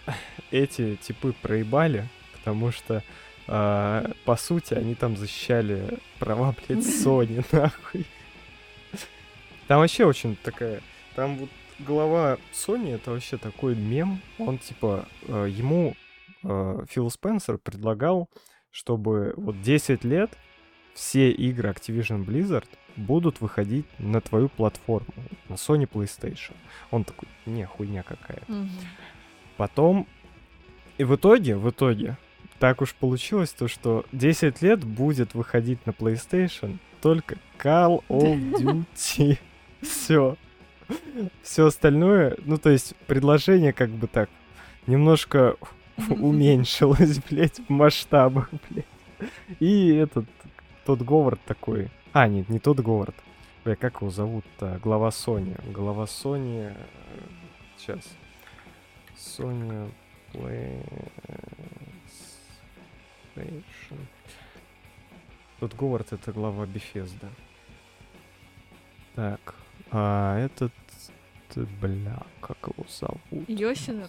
эти 0.50 0.96
типы 0.96 1.32
проебали, 1.42 2.08
потому 2.32 2.72
что 2.72 3.02
а, 3.50 4.10
по 4.26 4.36
сути 4.36 4.74
они 4.74 4.94
там 4.94 5.16
защищали 5.16 5.98
права, 6.18 6.54
блядь, 6.68 6.84
Sony, 6.84 7.44
нахуй. 7.52 8.06
Там 9.66 9.80
вообще 9.80 10.04
очень 10.04 10.36
такая... 10.36 10.82
Там 11.14 11.36
вот 11.36 11.50
глава 11.78 12.38
Sony 12.52 12.94
это 12.94 13.10
вообще 13.10 13.36
такой 13.38 13.74
мем. 13.74 14.20
Он 14.38 14.58
типа... 14.58 15.06
э, 15.26 15.48
ему 15.50 15.90
э, 15.90 16.07
Фил 16.42 17.10
Спенсер 17.10 17.58
предлагал, 17.58 18.28
чтобы 18.70 19.34
вот 19.36 19.60
10 19.62 20.04
лет 20.04 20.36
все 20.94 21.30
игры 21.30 21.70
Activision 21.70 22.24
Blizzard 22.24 22.68
будут 22.96 23.40
выходить 23.40 23.86
на 23.98 24.20
твою 24.20 24.48
платформу, 24.48 25.14
на 25.48 25.54
Sony 25.54 25.88
PlayStation. 25.88 26.54
Он 26.90 27.04
такой, 27.04 27.28
не, 27.46 27.64
хуйня 27.64 28.02
какая. 28.02 28.42
Мгм. 28.48 28.70
Потом, 29.56 30.06
и 30.98 31.04
в 31.04 31.14
итоге, 31.14 31.56
в 31.56 31.70
итоге, 31.70 32.16
так 32.58 32.82
уж 32.82 32.94
получилось 32.94 33.52
то, 33.52 33.68
что 33.68 34.04
10 34.12 34.62
лет 34.62 34.82
будет 34.82 35.34
выходить 35.34 35.84
на 35.86 35.90
PlayStation 35.90 36.78
только 37.00 37.36
Call 37.58 38.04
of 38.08 38.84
Duty. 38.94 39.38
Все. 39.82 40.36
Все 41.42 41.66
остальное, 41.66 42.36
ну 42.44 42.56
то 42.56 42.70
есть 42.70 42.96
предложение 43.06 43.72
как 43.72 43.90
бы 43.90 44.06
так 44.06 44.30
немножко 44.86 45.56
уменьшилось, 46.10 47.18
блядь, 47.30 47.58
в 47.58 47.68
масштабах, 47.68 48.50
блядь. 48.68 48.86
И 49.60 49.88
этот, 49.94 50.26
тот 50.84 51.02
Говард 51.02 51.40
такой. 51.44 51.90
А, 52.12 52.28
нет, 52.28 52.48
не 52.48 52.58
тот 52.58 52.80
Говард. 52.80 53.16
Бля, 53.64 53.76
как 53.76 54.00
его 54.00 54.10
зовут-то? 54.10 54.78
Глава 54.82 55.08
Sony. 55.08 55.60
Глава 55.72 56.04
Sony... 56.04 56.74
Сейчас. 57.76 58.00
Sony 59.16 59.90
Play... 60.32 60.82
PlayStation. 63.34 63.98
Тут 65.60 65.74
Говард 65.74 66.12
это 66.12 66.32
глава 66.32 66.64
Bethesda. 66.64 67.28
Так, 69.14 69.54
а 69.90 70.38
этот, 70.38 70.72
бля, 71.80 72.22
как 72.40 72.58
его 72.62 72.86
зовут? 72.88 73.48
Йосина. 73.48 74.08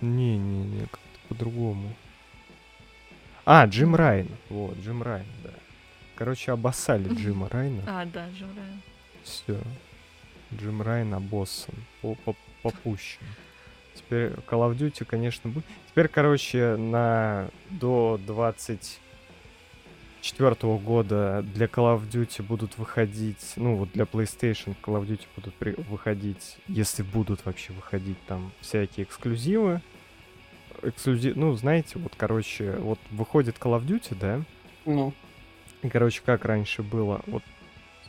Не-не-не, 0.00 0.82
как-то 0.86 1.18
по-другому. 1.28 1.94
А, 3.44 3.66
Джим 3.66 3.94
Райн. 3.96 4.28
Вот, 4.48 4.76
Джим 4.78 5.02
Райн, 5.02 5.26
да. 5.44 5.50
Короче, 6.16 6.52
обоссали 6.52 7.12
Джима 7.14 7.48
Райна. 7.48 7.82
А, 7.86 8.04
да, 8.04 8.28
Джим 8.30 8.48
Райан. 8.56 8.82
Все. 9.22 9.58
Джим 10.54 10.82
Райн 10.82 11.14
обоссан. 11.14 11.74
По- 12.02 12.14
по- 12.16 12.36
Попущен. 12.62 13.22
Теперь 13.94 14.32
Call 14.46 14.70
of 14.70 14.76
Duty, 14.76 15.04
конечно, 15.06 15.48
будет. 15.50 15.64
Теперь, 15.88 16.08
короче, 16.08 16.76
на 16.76 17.48
до 17.70 18.20
24 20.22 20.76
года 20.78 21.42
для 21.54 21.66
Call 21.66 21.96
of 21.96 22.08
Duty 22.10 22.42
будут 22.42 22.76
выходить, 22.76 23.54
ну 23.56 23.76
вот 23.76 23.92
для 23.92 24.04
PlayStation 24.04 24.76
Call 24.82 25.00
of 25.00 25.06
Duty 25.06 25.22
будут 25.34 25.54
при- 25.54 25.74
выходить, 25.88 26.58
если 26.68 27.02
будут 27.02 27.44
вообще 27.46 27.72
выходить 27.72 28.18
там 28.26 28.52
всякие 28.60 29.04
эксклюзивы. 29.04 29.80
Эксклюзив, 30.82 31.36
ну 31.36 31.54
знаете, 31.54 31.98
вот 31.98 32.12
короче, 32.16 32.72
вот 32.72 32.98
выходит 33.10 33.56
Call 33.58 33.78
of 33.80 33.86
Duty, 33.86 34.16
да, 34.20 34.42
Ну, 34.84 35.14
и, 35.82 35.88
короче, 35.88 36.20
как 36.24 36.44
раньше 36.44 36.82
было, 36.82 37.22
вот 37.26 37.42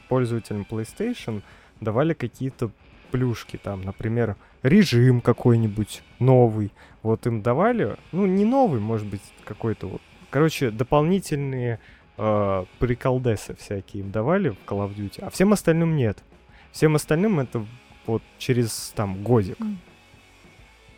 пользователям 0.09 0.66
PlayStation 0.70 1.41
давали 1.80 2.14
какие-то 2.14 2.72
плюшки, 3.12 3.55
там, 3.57 3.82
например, 3.84 4.36
режим 4.64 5.22
какой-нибудь 5.22 6.01
новый, 6.20 6.72
вот 7.03 7.26
им 7.28 7.41
давали, 7.41 7.95
ну, 8.12 8.26
не 8.26 8.43
новый, 8.45 8.80
может 8.82 9.07
быть, 9.07 9.22
какой-то 9.45 9.88
вот, 9.88 10.01
короче, 10.30 10.72
дополнительные 10.72 11.80
э, 12.22 12.65
приколдесы 12.78 13.55
всякие 13.55 14.03
им 14.03 14.11
давали 14.11 14.49
в 14.49 14.57
Call 14.65 14.88
of 14.88 14.95
Duty, 14.95 15.22
а 15.22 15.30
всем 15.32 15.53
остальным 15.53 15.95
нет. 15.95 16.24
Всем 16.72 16.95
остальным 16.95 17.39
это 17.39 17.65
вот 18.05 18.22
через, 18.38 18.93
там, 18.95 19.24
годик 19.24 19.57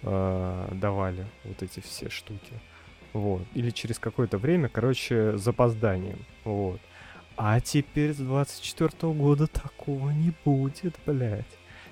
э, 0.02 0.68
давали 0.74 1.26
вот 1.46 1.64
эти 1.64 1.80
все 1.80 2.10
штуки. 2.10 2.54
Вот. 3.14 3.44
Или 3.54 3.70
через 3.70 4.00
какое-то 4.00 4.38
время, 4.38 4.68
короче, 4.68 5.38
с 5.38 5.42
запозданием. 5.42 6.20
Вот. 6.44 6.82
А 7.38 7.60
теперь 7.62 8.14
с 8.14 8.18
24 8.18 9.14
года 9.14 9.48
такого 9.48 10.10
не 10.10 10.34
будет, 10.44 10.96
блядь. 11.06 11.46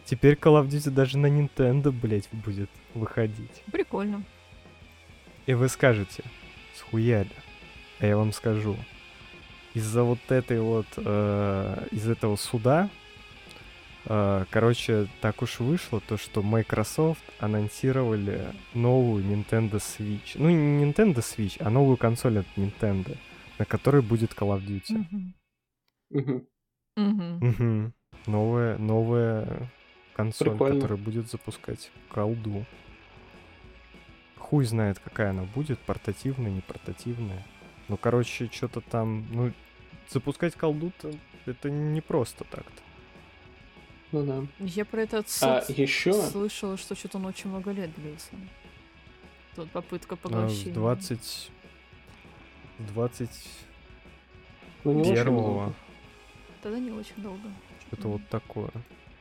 Теперь 0.03 0.34
Call 0.34 0.61
of 0.61 0.67
Duty 0.67 0.89
даже 0.89 1.17
на 1.17 1.27
Nintendo, 1.27 1.91
блядь, 1.91 2.27
будет 2.32 2.69
выходить. 2.93 3.63
Прикольно. 3.71 4.23
И 5.45 5.53
вы 5.53 5.69
скажете, 5.69 6.23
схуяли. 6.75 7.32
А 7.99 8.05
я 8.05 8.17
вам 8.17 8.34
скажу. 8.34 8.75
Из-за 9.74 10.03
вот 10.03 10.19
этой 10.30 10.59
вот, 10.59 10.88
э, 10.97 11.88
из 11.91 12.09
этого 12.09 12.36
суда, 12.36 12.89
э, 14.05 14.45
короче, 14.49 15.07
так 15.22 15.41
уж 15.41 15.59
вышло, 15.59 16.01
то, 16.01 16.17
что 16.17 16.41
Microsoft 16.41 17.24
анонсировали 17.39 18.53
новую 18.74 19.24
Nintendo 19.24 19.76
Switch. 19.76 20.36
Ну, 20.36 20.49
не 20.49 20.84
Nintendo 20.84 21.19
Switch, 21.19 21.61
а 21.63 21.69
новую 21.69 21.97
консоль 21.97 22.39
от 22.39 22.47
Nintendo, 22.57 23.17
на 23.59 23.65
которой 23.65 24.01
будет 24.01 24.32
Call 24.32 24.57
of 24.57 24.65
Duty. 24.65 25.34
Мгм. 26.09 26.47
Мгм. 26.97 27.38
Мгм. 27.39 27.93
Новая, 28.28 28.78
новая 28.78 29.69
консоль, 30.13 30.49
Прикольно. 30.49 30.76
которая 30.76 30.97
будет 30.99 31.30
запускать 31.32 31.91
колду. 32.09 32.65
Хуй 34.38 34.65
знает, 34.65 34.99
какая 34.99 35.30
она 35.30 35.43
будет, 35.43 35.80
портативная, 35.80 36.51
не 36.51 36.61
портативная. 36.61 37.45
Ну, 37.92 37.98
короче, 37.98 38.50
что-то 38.50 38.80
там, 38.80 39.26
ну, 39.32 39.52
запускать 40.08 40.56
колду-то 40.56 41.12
это 41.46 41.70
не 41.70 42.00
просто 42.00 42.46
так-то. 42.46 42.82
Ну 44.14 44.24
да. 44.24 44.48
Я 44.60 44.86
про 44.86 45.02
этот 45.02 45.26
А 45.42 45.62
суд 45.62 45.78
еще 45.78 46.14
слышала, 46.14 46.78
что 46.78 46.96
что-то 46.96 47.18
он 47.18 47.26
очень 47.26 47.50
много 47.50 47.72
лет 47.72 47.94
длился. 47.98 48.30
Тут 49.58 49.70
попытка 49.72 50.14
А, 50.14 50.18
поглощения. 50.18 50.74
20... 50.74 51.52
20 52.80 53.30
ну, 54.86 54.94
не 54.94 55.02
очень 55.02 55.14
первого. 55.14 55.74
Тогда 56.62 56.80
не 56.80 56.92
очень 56.92 57.18
долго. 57.18 57.50
что-то 57.88 58.08
вот 58.08 58.22
такое. 58.30 58.72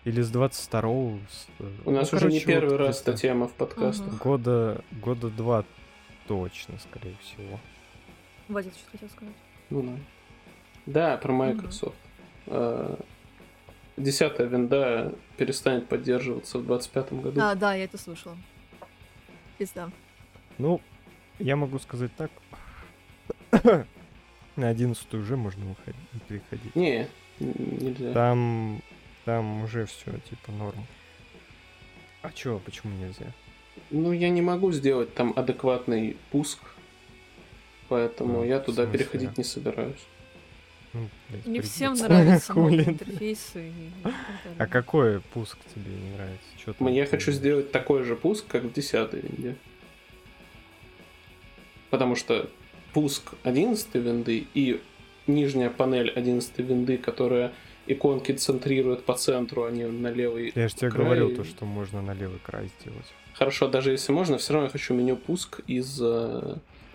Или 0.04 0.22
с 0.22 0.30
22 0.30 1.18
с, 1.28 1.48
э, 1.58 1.72
У 1.86 1.90
нас 1.90 2.12
ну, 2.12 2.18
уже 2.18 2.28
не 2.28 2.38
короче, 2.38 2.46
первый 2.46 2.78
вот 2.78 2.86
раз 2.86 3.02
эта 3.02 3.14
тема 3.14 3.48
в 3.48 3.52
подкастах. 3.52 4.06
Ага. 4.06 4.16
Года, 4.22 4.84
года 4.92 5.28
два 5.28 5.64
точно, 6.28 6.78
скорее 6.78 7.16
всего. 7.20 7.58
Вадик 8.50 8.74
что 8.74 8.90
хотел 8.90 9.08
сказать. 9.08 9.34
Ну 9.70 9.82
да. 9.82 9.96
Да, 10.86 11.16
про 11.16 11.32
Microsoft. 11.32 11.96
А, 12.46 12.98
Десятая 13.96 14.46
винда 14.46 15.14
перестанет 15.36 15.88
поддерживаться 15.88 16.58
в 16.58 16.66
25 16.66 17.12
году. 17.14 17.40
А, 17.40 17.54
да, 17.54 17.74
я 17.74 17.84
это 17.84 17.98
слышала. 17.98 18.36
Пизда. 19.58 19.90
Ну, 20.58 20.80
я 21.38 21.56
могу 21.56 21.78
сказать 21.78 22.10
так. 22.16 22.30
На 24.56 24.68
11 24.68 25.14
уже 25.14 25.36
можно 25.36 25.64
выходить, 25.66 26.22
переходить. 26.28 26.74
Не, 26.74 27.08
нельзя. 27.38 28.12
Там, 28.12 28.82
там 29.24 29.62
уже 29.62 29.86
все 29.86 30.12
типа 30.28 30.50
норм. 30.52 30.86
А 32.22 32.30
чё, 32.32 32.58
почему 32.58 32.92
нельзя? 32.96 33.26
Ну, 33.90 34.12
я 34.12 34.28
не 34.30 34.42
могу 34.42 34.72
сделать 34.72 35.14
там 35.14 35.32
адекватный 35.36 36.16
пуск, 36.30 36.58
поэтому 37.90 38.38
Ну, 38.38 38.44
я 38.44 38.58
туда 38.60 38.84
смысле? 38.84 38.98
переходить 38.98 39.36
не 39.36 39.44
собираюсь. 39.44 40.00
Ну, 40.94 41.08
блядь, 41.28 41.46
Не 41.46 41.60
всем 41.60 41.94
нравятся 41.98 42.54
новые 42.54 42.88
интерфейсы. 42.88 43.68
и 43.68 43.72
А 44.58 44.66
какой 44.66 45.20
пуск 45.20 45.58
тебе 45.74 45.90
не 45.94 46.14
нравится? 46.16 46.46
Чё 46.64 46.72
там 46.72 46.88
Я 46.88 47.04
хочу 47.06 47.30
сделать 47.32 47.70
такой 47.70 48.04
же 48.04 48.16
пуск, 48.16 48.46
как 48.46 48.62
в 48.64 48.72
10 48.72 49.12
винде. 49.12 49.56
Потому 51.90 52.14
что 52.16 52.48
пуск 52.92 53.32
11 53.42 53.94
винды 53.94 54.46
и 54.54 54.80
нижняя 55.26 55.70
панель 55.70 56.10
11 56.10 56.58
винды, 56.58 56.96
которая 56.98 57.52
иконки 57.86 58.32
центрирует 58.32 59.04
по 59.04 59.14
центру, 59.14 59.64
а 59.64 59.70
не 59.70 59.86
на 59.86 60.10
левый. 60.12 60.52
Я 60.54 60.68
же 60.68 60.74
тебе 60.74 60.90
край. 60.90 61.04
говорил 61.04 61.34
то, 61.36 61.44
что 61.44 61.64
можно 61.64 62.00
на 62.02 62.14
левый 62.14 62.38
край 62.40 62.70
сделать. 62.80 63.06
Хорошо, 63.34 63.68
даже 63.68 63.90
если 63.92 64.12
можно, 64.12 64.38
все 64.38 64.52
равно 64.52 64.66
я 64.66 64.70
хочу 64.72 64.92
меню 64.94 65.16
пуск 65.16 65.60
из 65.66 66.00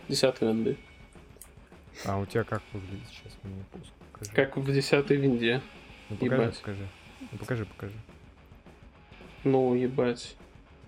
10 0.07 0.41
винды. 0.41 0.77
А 2.05 2.17
у 2.17 2.25
тебя 2.25 2.43
как 2.43 2.61
выглядит 2.73 3.07
сейчас 3.09 3.33
меню 3.43 3.63
пуск? 3.71 3.91
Покажи. 4.11 4.31
Как 4.31 4.57
в 4.57 4.65
10 4.73 5.09
винде. 5.11 5.61
Ну, 6.09 6.17
покажи, 6.17 6.41
ебать. 6.43 6.57
покажи. 6.59 6.87
Ну, 7.31 7.37
покажи, 7.37 7.65
покажи. 7.65 7.95
Ну, 9.43 9.75
ебать. 9.75 10.35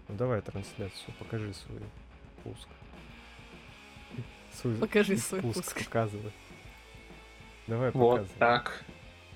Ну, 0.07 0.15
давай 0.15 0.41
трансляцию, 0.41 1.13
покажи 1.19 1.53
свой 1.53 1.81
пуск. 2.43 2.67
Свой 4.53 4.75
Покажи 4.77 5.17
свой 5.17 5.41
пуск. 5.41 5.63
пуск. 5.63 5.83
Показывай. 5.85 6.31
Давай 7.67 7.91
Вот 7.91 8.21
показывай. 8.21 8.39
так. 8.39 8.83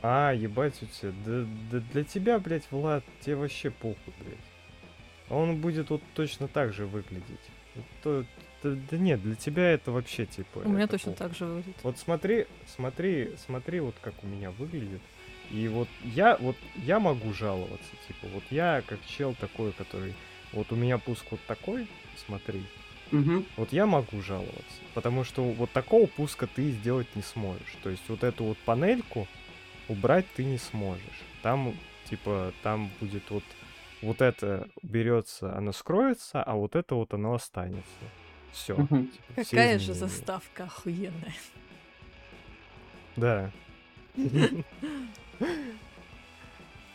А, 0.01 0.31
ебать 0.33 0.81
у 0.81 0.85
тебя. 0.87 1.11
Да, 1.25 1.45
да 1.71 1.79
для 1.93 2.03
тебя, 2.03 2.39
блядь, 2.39 2.69
Влад, 2.71 3.03
тебе 3.21 3.35
вообще 3.35 3.69
похуй, 3.69 4.13
блядь. 4.19 4.37
А 5.29 5.35
Он 5.35 5.61
будет 5.61 5.89
вот 5.89 6.01
точно 6.15 6.47
так 6.47 6.73
же 6.73 6.85
выглядеть. 6.87 7.39
Вот 7.75 7.85
то- 8.03 8.25
да, 8.63 8.75
да 8.89 8.97
нет, 8.97 9.21
для 9.21 9.35
тебя 9.35 9.71
это 9.71 9.91
вообще 9.91 10.25
типа. 10.25 10.59
У 10.59 10.69
меня 10.69 10.87
точно 10.87 11.11
похуй. 11.13 11.27
так 11.27 11.37
же 11.37 11.45
выглядит. 11.45 11.83
Вот 11.83 11.97
смотри, 11.97 12.47
смотри, 12.67 13.31
смотри, 13.45 13.79
вот 13.79 13.95
как 14.01 14.23
у 14.23 14.27
меня 14.27 14.51
выглядит. 14.51 15.01
И 15.49 15.67
вот 15.67 15.89
я, 16.03 16.37
вот 16.37 16.55
я 16.77 16.99
могу 16.99 17.33
жаловаться, 17.33 17.89
типа, 18.07 18.27
вот 18.33 18.43
я 18.51 18.83
как 18.87 18.99
чел 19.05 19.35
такой, 19.35 19.73
который, 19.73 20.13
вот 20.53 20.71
у 20.71 20.75
меня 20.75 20.97
пуск 20.97 21.25
вот 21.31 21.41
такой, 21.45 21.87
смотри, 22.25 22.63
Мгм. 23.11 23.45
вот 23.57 23.73
я 23.73 23.85
могу 23.85 24.21
жаловаться, 24.21 24.81
потому 24.93 25.25
что 25.25 25.43
вот 25.43 25.69
такого 25.71 26.07
пуска 26.07 26.47
ты 26.47 26.71
сделать 26.71 27.13
не 27.15 27.21
сможешь. 27.21 27.75
То 27.83 27.89
есть 27.89 28.03
вот 28.07 28.23
эту 28.23 28.45
вот 28.45 28.57
панельку 28.59 29.27
убрать 29.89 30.25
ты 30.35 30.45
не 30.45 30.57
сможешь. 30.57 31.21
Там, 31.41 31.75
типа, 32.05 32.53
там 32.63 32.89
будет 33.01 33.29
вот, 33.29 33.43
вот 34.01 34.21
это 34.21 34.69
берется, 34.81 35.53
оно 35.53 35.73
скроется, 35.73 36.41
а 36.41 36.55
вот 36.55 36.77
это 36.77 36.95
вот 36.95 37.13
оно 37.13 37.33
останется. 37.33 38.09
Все. 38.51 38.75
Мгм. 38.75 39.09
Какая 39.35 39.79
же 39.79 39.93
заставка 39.93 40.65
охуенная. 40.65 41.33
Да. 43.15 43.51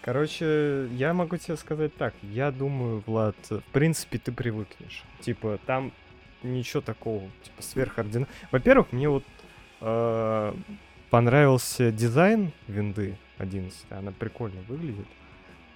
Короче, 0.02 0.88
я 0.92 1.12
могу 1.14 1.36
тебе 1.36 1.56
сказать 1.56 1.94
так. 1.96 2.14
Я 2.22 2.52
думаю, 2.52 3.02
Влад, 3.06 3.34
в 3.50 3.62
принципе, 3.72 4.18
ты 4.18 4.30
привыкнешь. 4.30 5.02
Типа, 5.20 5.58
там 5.66 5.92
ничего 6.44 6.80
такого, 6.80 7.28
типа, 7.42 7.60
сверхординарного. 7.60 8.32
Во-первых, 8.52 8.92
мне 8.92 9.08
вот 9.08 9.24
э, 9.80 10.54
понравился 11.10 11.90
дизайн 11.90 12.52
винды 12.68 13.16
11. 13.38 13.84
Она 13.90 14.12
прикольно 14.12 14.60
выглядит. 14.68 15.08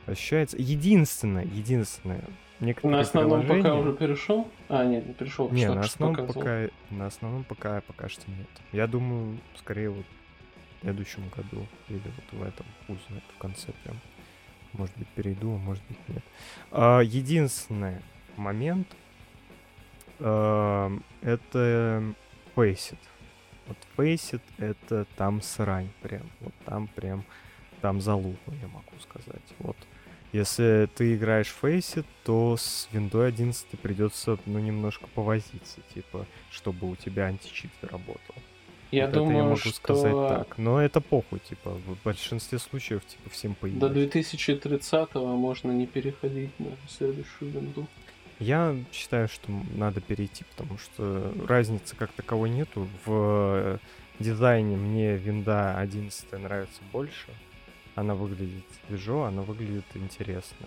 Ощущается. 0.06 0.56
Единственное, 0.58 1.44
единственное, 1.44 2.24
некоторые 2.60 2.96
На 2.96 3.00
основном 3.02 3.40
приложения... 3.40 3.62
пока 3.62 3.74
уже 3.76 3.92
перешел? 3.94 4.48
А, 4.68 4.84
нет, 4.84 5.06
не 5.06 5.14
перешел. 5.14 5.50
Не, 5.50 5.68
на 5.68 5.80
основном 5.80 6.26
пока, 6.26 6.68
на 6.90 7.06
основном 7.06 7.44
пока, 7.44 7.80
пока 7.82 8.08
что 8.08 8.30
нет. 8.30 8.48
Я 8.72 8.86
думаю, 8.86 9.38
скорее 9.56 9.90
вот 9.90 10.04
в 10.78 10.82
следующем 10.82 11.28
году 11.28 11.66
или 11.88 12.02
вот 12.04 12.40
в 12.40 12.42
этом 12.42 12.66
узнаю 12.88 13.22
в 13.36 13.38
конце 13.38 13.72
прям. 13.84 14.00
Может 14.72 14.96
быть, 14.96 15.08
перейду, 15.08 15.54
а 15.54 15.58
может 15.58 15.82
быть, 15.88 15.98
нет. 16.08 16.24
А, 16.70 17.00
единственный 17.00 17.96
момент 18.36 18.86
а, 20.20 20.90
это 21.22 22.14
Faceit. 22.54 22.98
Вот 23.66 23.76
Faceit 23.96 24.42
это 24.58 25.06
там 25.16 25.42
срань 25.42 25.90
прям. 26.02 26.22
Вот 26.40 26.52
там 26.64 26.88
прям, 26.88 27.24
там 27.80 28.00
залупа, 28.00 28.52
я 28.60 28.68
могу 28.68 28.92
сказать. 29.00 29.42
Вот. 29.58 29.76
Если 30.32 30.88
ты 30.94 31.16
играешь 31.16 31.48
в 31.48 31.64
Faceit, 31.64 32.06
то 32.24 32.56
с 32.56 32.88
Windows 32.92 33.26
11 33.26 33.66
придется, 33.80 34.38
ну, 34.46 34.60
немножко 34.60 35.08
повозиться, 35.14 35.80
типа, 35.92 36.26
чтобы 36.52 36.88
у 36.88 36.94
тебя 36.94 37.26
античит 37.26 37.70
работал. 37.82 38.36
Я 38.92 39.06
Вот 39.06 39.10
это 39.10 39.18
думаю, 39.18 39.36
я 39.36 39.42
могу 39.44 39.56
что 39.56 39.70
сказать 39.70 40.12
так. 40.12 40.58
Но 40.58 40.80
это 40.80 41.00
похуй, 41.00 41.40
типа, 41.40 41.70
в 41.70 42.02
большинстве 42.04 42.58
случаев, 42.58 43.04
типа, 43.06 43.30
всем 43.30 43.54
до 43.54 43.60
поебать. 43.60 43.92
2030-го 43.92 45.36
можно 45.36 45.72
не 45.72 45.86
переходить 45.86 46.58
на 46.58 46.70
следующую 46.88 47.50
винду. 47.50 47.86
Я 48.38 48.74
считаю, 48.92 49.28
что 49.28 49.52
надо 49.74 50.00
перейти, 50.00 50.44
потому 50.44 50.78
что 50.78 51.32
разницы 51.46 51.94
как 51.94 52.10
таковой 52.12 52.50
нету. 52.50 52.88
В 53.04 53.08
э, 53.08 53.78
дизайне 54.18 54.76
мне 54.76 55.16
винда 55.16 55.76
11 55.76 56.32
нравится 56.32 56.80
больше. 56.90 57.28
Она 58.00 58.14
выглядит 58.14 58.64
свежо, 58.86 59.24
она 59.24 59.42
выглядит 59.42 59.84
интересно. 59.94 60.66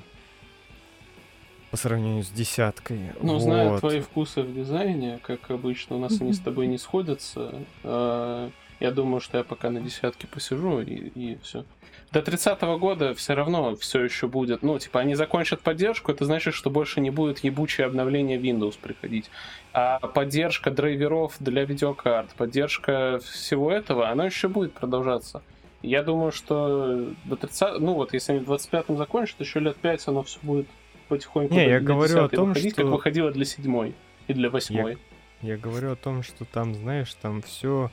По 1.72 1.78
сравнению 1.78 2.24
с 2.24 2.30
десяткой. 2.30 3.00
Ну, 3.22 3.40
зная 3.40 3.70
Вот. 3.72 3.80
твои 3.80 4.02
вкусы 4.02 4.44
в 4.44 4.54
дизайне, 4.54 5.20
как 5.24 5.50
обычно, 5.50 5.96
у 5.96 6.00
нас 6.00 6.22
они 6.22 6.34
с 6.34 6.40
тобой 6.40 6.68
не 6.68 6.78
сходятся. 6.78 7.56
э, 7.84 8.50
Я 8.80 8.92
думаю, 8.92 9.20
что 9.20 9.40
я 9.40 9.44
пока 9.44 9.72
на 9.72 9.80
десятке 9.82 10.28
посижу 10.28 10.82
и, 10.82 11.38
все. 11.42 11.66
До 12.12 12.22
30 12.22 12.62
года 12.78 13.16
все 13.16 13.34
равно 13.34 13.76
все 13.78 14.04
еще 14.04 14.28
будет. 14.28 14.62
Ну, 14.62 14.78
типа, 14.78 15.00
они 15.00 15.16
закончат 15.16 15.62
поддержку, 15.62 16.12
это 16.12 16.26
значит, 16.26 16.54
что 16.54 16.70
больше 16.70 17.02
не 17.02 17.10
будет 17.10 17.40
ебучее 17.40 17.88
обновление 17.88 18.38
Windows 18.40 18.78
приходить. 18.80 19.32
А 19.74 19.98
поддержка 20.00 20.70
драйверов 20.70 21.38
для 21.40 21.66
видеокарт, 21.66 22.36
поддержка 22.36 23.20
всего 23.24 23.72
этого, 23.72 24.10
она 24.10 24.26
еще 24.26 24.48
будет 24.48 24.74
продолжаться. 24.74 25.42
Я 25.84 26.02
думаю, 26.02 26.32
что 26.32 27.14
до 27.26 27.36
30... 27.36 27.80
Ну 27.80 27.94
вот, 27.94 28.14
если 28.14 28.32
они 28.32 28.44
в 28.44 28.50
25-м 28.50 28.98
закончат, 28.98 29.40
еще 29.42 29.60
лет 29.60 29.76
5 29.76 30.08
оно 30.08 30.24
все 30.24 30.40
будет 30.42 30.66
потихоньку 31.10 31.54
Не, 31.54 31.68
я 31.68 31.82
говорю 31.82 32.24
о 32.24 32.28
10-й 32.28 32.36
том, 32.38 32.48
выходить, 32.48 32.74
как 32.74 32.86
что- 32.86 32.92
выходило 32.92 33.32
для 33.32 33.46
седьмой 33.46 33.94
и 34.28 34.34
для 34.34 34.50
восьмой. 34.50 34.98
Я 35.42 35.58
говорю 35.58 35.92
о 35.92 35.96
том, 35.98 36.24
что 36.24 36.46
там, 36.46 36.74
знаешь, 36.74 37.14
там 37.16 37.42
все, 37.42 37.92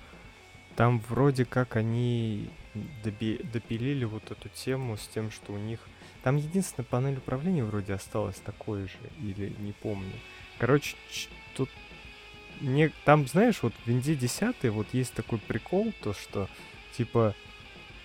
там 0.76 1.02
вроде 1.08 1.44
как 1.44 1.74
они 1.74 2.48
доби- 3.04 3.44
допилили 3.52 4.04
вот 4.04 4.30
эту 4.30 4.48
тему 4.50 4.96
с 4.96 5.06
тем, 5.08 5.32
что 5.32 5.52
у 5.52 5.58
них... 5.58 5.80
Там 6.22 6.36
единственная 6.36 6.86
панель 6.88 7.18
управления 7.18 7.64
вроде 7.64 7.94
осталась 7.94 8.36
такой 8.36 8.82
же, 8.82 8.98
или 9.20 9.52
не 9.58 9.72
помню. 9.72 10.12
Короче, 10.58 10.94
тут... 11.56 11.68
Не... 12.60 12.92
Там, 13.04 13.26
знаешь, 13.26 13.62
вот 13.62 13.72
в 13.74 13.86
Винде 13.88 14.14
10 14.14 14.70
вот 14.70 14.86
есть 14.92 15.12
такой 15.12 15.38
прикол, 15.38 15.92
то 16.02 16.12
что, 16.12 16.48
типа, 16.96 17.34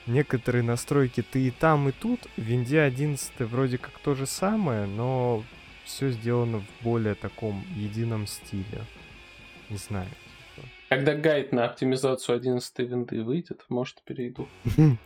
некоторые 0.07 0.63
настройки 0.63 1.21
ты 1.21 1.47
и 1.47 1.51
там, 1.51 1.89
и 1.89 1.91
тут. 1.91 2.21
В 2.37 2.41
Винде 2.41 2.81
11 2.81 3.39
вроде 3.41 3.77
как 3.77 3.97
то 3.99 4.15
же 4.15 4.25
самое, 4.25 4.85
но 4.85 5.43
все 5.83 6.09
сделано 6.11 6.59
в 6.59 6.83
более 6.83 7.15
таком 7.15 7.63
едином 7.75 8.27
стиле. 8.27 8.81
Не 9.69 9.77
знаю. 9.77 10.09
Когда 10.89 11.15
гайд 11.15 11.51
на 11.51 11.65
оптимизацию 11.65 12.35
11 12.35 12.79
винды 12.79 13.23
выйдет, 13.23 13.65
может, 13.69 14.01
перейду. 14.03 14.47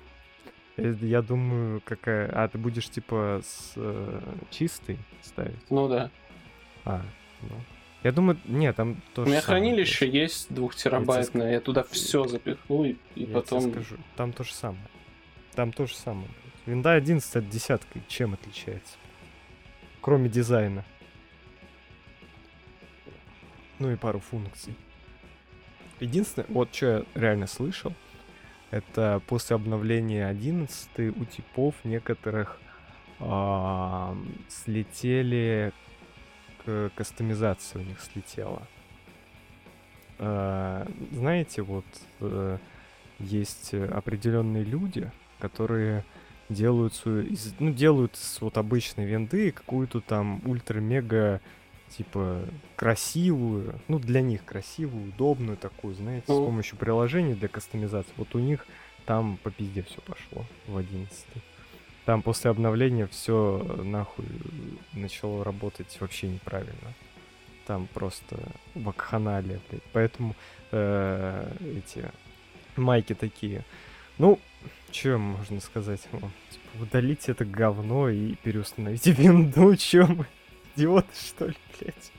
Э, 0.77 0.95
Я 1.01 1.21
думаю, 1.21 1.81
какая... 1.83 2.29
А, 2.33 2.47
ты 2.47 2.57
будешь, 2.57 2.89
типа, 2.89 3.41
с 3.43 3.73
э, 3.75 4.21
чистой 4.49 4.97
ставить? 5.21 5.69
Ну 5.69 5.89
да. 5.89 6.09
А, 6.85 7.01
ну. 7.41 7.55
Я 8.03 8.13
думаю, 8.13 8.39
нет, 8.45 8.77
там 8.77 8.91
У 8.91 9.15
тоже 9.15 9.31
меня 9.31 9.41
хранилище 9.41 10.09
есть 10.09 10.53
двухтерабайтное, 10.53 11.51
я 11.51 11.59
туда 11.59 11.83
все 11.83 12.25
запихну 12.25 12.85
и, 12.85 12.95
и 13.15 13.23
Я 13.23 13.33
потом... 13.33 13.61
тебе 13.61 13.71
скажу, 13.73 13.97
там 14.15 14.31
то 14.31 14.43
же 14.43 14.53
самое. 14.53 14.87
Там 15.53 15.73
то 15.73 15.85
же 15.85 15.95
самое. 15.95 16.29
Винда 16.65 16.93
11 16.93 17.35
от 17.35 17.49
десятки 17.49 18.01
чем 18.07 18.35
отличается? 18.35 18.95
Кроме 20.01 20.29
дизайна. 20.29 20.85
Ну 23.79 23.91
и 23.91 23.95
пару 23.97 24.19
функций. 24.19 24.75
Единственное, 25.99 26.47
вот 26.49 26.73
что 26.73 26.85
я 26.85 27.05
реально 27.15 27.47
слышал, 27.47 27.93
это 28.71 29.21
после 29.27 29.55
обновления 29.55 30.25
11 30.27 31.17
у 31.17 31.25
типов 31.25 31.75
некоторых 31.83 32.61
а, 33.19 34.15
слетели 34.47 35.73
к 36.69 36.91
кастомизации 36.95 37.79
у 37.79 37.83
них 37.83 37.99
слетела. 38.01 38.61
А, 40.19 40.87
знаете, 41.11 41.61
вот 41.61 41.85
э, 42.19 42.57
есть 43.19 43.73
определенные 43.73 44.63
люди, 44.63 45.09
которые 45.39 46.03
делают 46.49 46.93
из- 47.05 47.55
ну, 47.59 47.71
делают 47.71 48.15
с 48.15 48.41
вот 48.41 48.57
обычной 48.57 49.05
винды 49.05 49.51
какую-то 49.51 50.01
там 50.01 50.41
ультра-мега 50.45 51.41
типа 51.97 52.43
красивую, 52.75 53.79
ну 53.87 53.97
для 53.99 54.21
них 54.21 54.45
красивую, 54.45 55.09
удобную 55.09 55.57
такую, 55.57 55.95
знаете, 55.95 56.25
с 56.27 56.29
Ну. 56.29 56.45
помощью 56.45 56.77
приложений 56.77 57.35
для 57.35 57.47
кастомизации. 57.47 58.11
Вот 58.17 58.35
у 58.35 58.39
них 58.39 58.67
там 59.05 59.37
по 59.41 59.49
пизде 59.51 59.81
все 59.83 59.99
пошло 60.01 60.45
в 60.67 60.77
11 60.77 61.25
Там 62.09 62.23
после 62.23 62.49
обновления 62.49 63.05
все 63.05 63.63
нахуй 63.83 64.25
начало 64.93 65.43
работать 65.43 65.95
вообще 65.99 66.27
неправильно. 66.27 66.95
Там 67.67 67.85
просто 67.85 68.35
вакханалия, 68.73 69.59
блядь. 69.69 69.83
Поэтому 69.93 70.35
э, 70.71 71.53
эти 71.61 72.09
майки 72.75 73.13
такие. 73.13 73.63
Ну, 74.17 74.39
что 74.91 75.19
можно 75.19 75.59
сказать 75.59 76.01
вам? 76.11 76.31
Типа, 76.49 76.81
удалите 76.81 77.31
это 77.33 77.45
говно 77.45 78.09
и 78.09 78.33
переустановите 78.37 79.11
винду. 79.15 79.75
Чё 79.75 80.07
мы? 80.07 80.25
Идиоты, 80.75 81.13
что 81.13 81.45
ли, 81.45 81.57
блядь? 81.79 82.11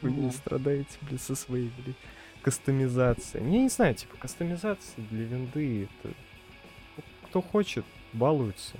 Вы 0.00 0.10
не 0.10 0.22
Ну. 0.22 0.32
страдаете, 0.32 0.96
блядь, 1.02 1.20
со 1.20 1.34
своей, 1.34 1.70
блядь, 1.84 1.96
кастомизацией. 2.40 3.44
Я 3.44 3.58
не 3.60 3.68
знаю, 3.68 3.94
типа, 3.94 4.16
кастомизация 4.16 5.04
для 5.10 5.24
винды, 5.24 5.84
это... 6.02 6.14
Кто 7.26 7.42
хочет, 7.42 7.84
балуется. 8.12 8.76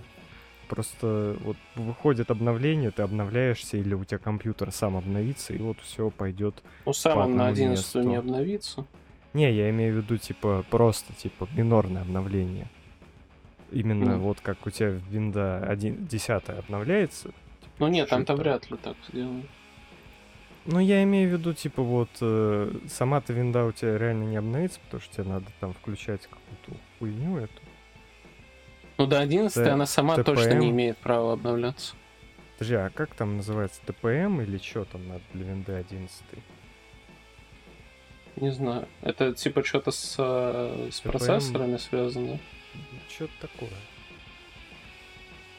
Просто 0.68 1.36
вот 1.40 1.56
выходит 1.76 2.30
обновление, 2.30 2.90
ты 2.90 3.02
обновляешься, 3.02 3.78
или 3.78 3.94
у 3.94 4.04
тебя 4.04 4.18
компьютер 4.18 4.70
сам 4.70 4.96
обновится, 4.96 5.54
и 5.54 5.58
вот 5.58 5.78
все 5.80 6.10
пойдет 6.10 6.62
Ну, 6.84 6.92
сам 6.92 7.18
он 7.18 7.36
на 7.36 7.48
одному 7.48 7.50
11 7.72 7.94
месту. 7.94 8.02
не 8.02 8.16
обновится. 8.16 8.86
не, 9.32 9.50
я 9.50 9.70
имею 9.70 9.94
в 9.94 9.96
виду, 9.98 10.18
типа, 10.18 10.64
просто, 10.68 11.14
типа, 11.14 11.48
минорное 11.56 12.02
обновление. 12.02 12.68
Именно 13.70 14.12
Мгм. 14.16 14.20
вот 14.20 14.40
как 14.40 14.66
у 14.66 14.70
тебя 14.70 14.88
винда 15.10 15.58
1, 15.66 16.06
10 16.06 16.48
обновляется. 16.50 17.30
Ну 17.78 17.88
нет, 17.88 18.08
там-то 18.08 18.34
вряд 18.36 18.70
ли 18.70 18.76
так 18.76 18.96
сделано. 19.08 19.44
Ну, 20.66 20.80
я 20.80 21.02
имею 21.04 21.30
в 21.30 21.32
виду, 21.32 21.54
типа, 21.54 21.82
вот, 21.82 22.10
э, 22.20 22.72
сама-то 22.88 23.32
винда 23.32 23.64
у 23.64 23.72
тебя 23.72 23.96
реально 23.96 24.24
не 24.24 24.36
обновится, 24.36 24.80
потому 24.80 25.00
что 25.00 25.14
тебе 25.14 25.24
надо 25.24 25.46
там 25.60 25.72
включать 25.72 26.22
какую-то 26.26 26.82
хуйню 26.98 27.38
эту. 27.38 27.62
Ну 28.98 29.06
до 29.06 29.20
11 29.20 29.54
Т- 29.54 29.70
она 29.70 29.86
сама 29.86 30.16
точно 30.22 30.50
TPM. 30.50 30.58
не 30.58 30.70
имеет 30.70 30.98
права 30.98 31.32
обновляться. 31.32 31.94
Подожди, 32.58 32.74
а 32.74 32.90
как 32.90 33.14
там 33.14 33.36
называется? 33.36 33.80
ТПМ 33.86 34.40
или 34.40 34.58
что 34.58 34.84
там 34.84 35.06
надо 35.06 35.22
для 35.32 35.44
винды 35.46 35.72
11? 35.72 36.22
Не 38.36 38.50
знаю. 38.50 38.88
Это 39.02 39.32
типа 39.32 39.62
что-то 39.64 39.92
с, 39.92 40.16
э, 40.18 40.88
с 40.90 41.00
TPM. 41.00 41.10
процессорами 41.10 41.76
связано. 41.76 42.38
Что-то 43.08 43.32
такое. 43.40 43.70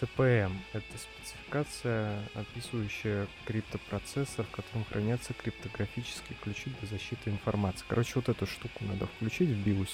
ТПМ— 0.01 0.53
это 0.73 0.97
спецификация, 0.97 2.19
описывающая 2.33 3.27
криптопроцессор, 3.45 4.45
в 4.45 4.51
котором 4.51 4.85
хранятся 4.85 5.33
криптографические 5.33 6.37
ключи 6.41 6.71
для 6.79 6.87
защиты 6.87 7.29
информации. 7.29 7.83
Короче, 7.87 8.13
вот 8.15 8.29
эту 8.29 8.45
штуку 8.45 8.85
надо 8.85 9.07
включить 9.07 9.49
в 9.49 9.67
BIOS 9.67 9.89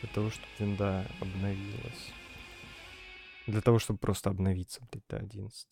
для 0.00 0.08
того, 0.14 0.30
чтобы 0.30 0.46
винда 0.60 1.04
обновилась. 1.20 2.12
Для 3.46 3.60
того, 3.60 3.78
чтобы 3.78 3.98
просто 3.98 4.30
обновиться, 4.30 4.80
блядь, 4.90 5.04
до 5.08 5.16
11. 5.16 5.66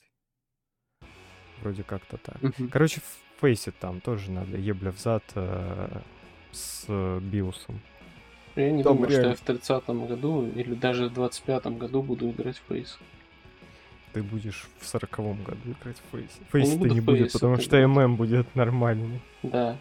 Вроде 1.62 1.82
как-то 1.82 2.16
так. 2.16 2.42
Мгм. 2.42 2.68
Короче, 2.70 3.00
в 3.00 3.44
Face 3.44 3.72
там 3.78 4.00
тоже 4.00 4.30
надо 4.30 4.56
ебля 4.56 4.90
взад 4.90 5.22
э, 5.34 6.00
с 6.52 6.86
биосом. 7.20 7.80
Я 8.56 8.70
не 8.72 8.82
Там 8.82 8.96
думаю, 8.96 9.10
что 9.10 9.28
я 9.28 9.34
в 9.34 9.40
30 9.40 9.86
году 9.88 10.46
или 10.48 10.74
даже 10.74 11.08
в 11.08 11.12
25 11.14 11.66
году 11.78 12.02
буду 12.02 12.30
играть 12.30 12.56
в 12.66 12.70
Face. 12.70 12.96
ты 14.12 14.22
будешь 14.24 14.66
в 14.80 14.86
сороковом 14.86 15.42
году 15.44 15.60
играть 15.80 15.96
в 15.98 16.16
Face. 16.16 16.30
Face-то 16.50 16.76
буду 16.78 16.94
не 16.94 17.00
будет, 17.00 17.20
Face 17.20 17.32
потому 17.32 17.54
это 17.54 17.62
что. 17.62 17.86
ММ 17.88 18.16
будет 18.16 18.54
нормальный. 18.56 19.20
Да. 19.44 19.76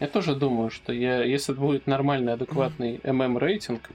Я 0.00 0.08
тоже 0.08 0.34
думаю, 0.34 0.70
что 0.70 0.92
я, 0.92 1.22
если 1.22 1.52
будет 1.52 1.86
нормальный, 1.86 2.32
адекватный 2.32 3.00
ММ 3.04 3.38
рейтинг, 3.38 3.90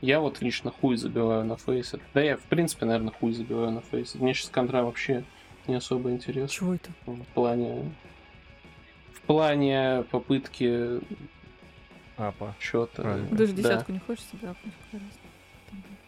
я 0.00 0.20
вот 0.20 0.40
лично 0.42 0.70
хуй 0.70 0.96
забиваю 0.96 1.44
на 1.44 1.56
Face. 1.56 1.94
Да 2.14 2.20
я, 2.22 2.36
в 2.36 2.42
принципе, 2.42 2.86
наверное, 2.86 3.12
хуй 3.12 3.32
забиваю 3.32 3.70
на 3.72 3.80
Face. 3.80 4.14
Мне 4.14 4.34
сейчас 4.34 4.50
контра 4.50 4.82
вообще 4.82 5.24
не 5.66 5.74
особо 5.76 6.10
интересно. 6.10 6.48
Чего 6.48 6.74
это? 6.74 6.90
В 7.06 7.24
плане... 7.34 7.90
В 9.14 9.20
плане 9.22 10.04
попытки 10.10 11.00
Апа. 12.16 12.54
что-то... 12.60 13.02
Правильно. 13.02 13.28
Даже 13.36 13.52
Да. 13.52 13.62
десятку 13.62 13.92
не 13.92 13.98
хочешь 13.98 14.24
себе 14.24 14.48
апнуть? 14.50 14.74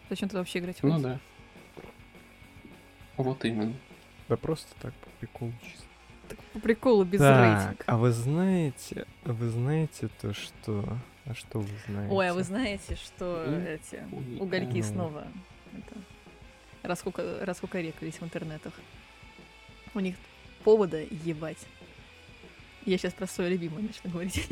Зачем 0.09 0.29
ты 0.29 0.37
вообще 0.37 0.59
играть 0.59 0.79
в 0.79 0.83
Ну 0.83 0.91
Фейс? 0.93 1.01
да. 1.03 1.19
Вот 3.17 3.43
именно. 3.43 3.73
Да 4.29 4.37
просто 4.37 4.67
так, 4.81 4.93
по 4.93 5.09
приколу 5.19 5.51
чисто. 5.61 5.83
По 6.53 6.59
приколу, 6.59 7.03
без 7.03 7.19
так, 7.19 7.59
рейтинга. 7.59 7.83
а 7.85 7.97
вы 7.97 8.11
знаете, 8.11 9.05
вы 9.23 9.49
знаете 9.49 10.09
то, 10.21 10.33
что... 10.33 10.85
А 11.25 11.35
что 11.35 11.59
вы 11.59 11.69
знаете? 11.87 12.13
Ой, 12.13 12.29
а 12.29 12.33
вы 12.33 12.43
знаете, 12.43 12.95
что 12.95 13.43
М? 13.45 13.65
эти 13.67 14.03
угольки 14.41 14.77
ну. 14.77 14.83
снова 14.83 15.27
это, 15.73 15.95
раскука- 16.81 17.43
раскукарекались 17.45 18.15
в 18.15 18.23
интернетах? 18.23 18.73
У 19.93 19.99
них 19.99 20.15
повода 20.63 20.97
ебать. 20.99 21.59
Я 22.85 22.97
сейчас 22.97 23.13
про 23.13 23.27
свое 23.27 23.51
любимое 23.51 23.83
начну 23.83 24.09
говорить. 24.09 24.47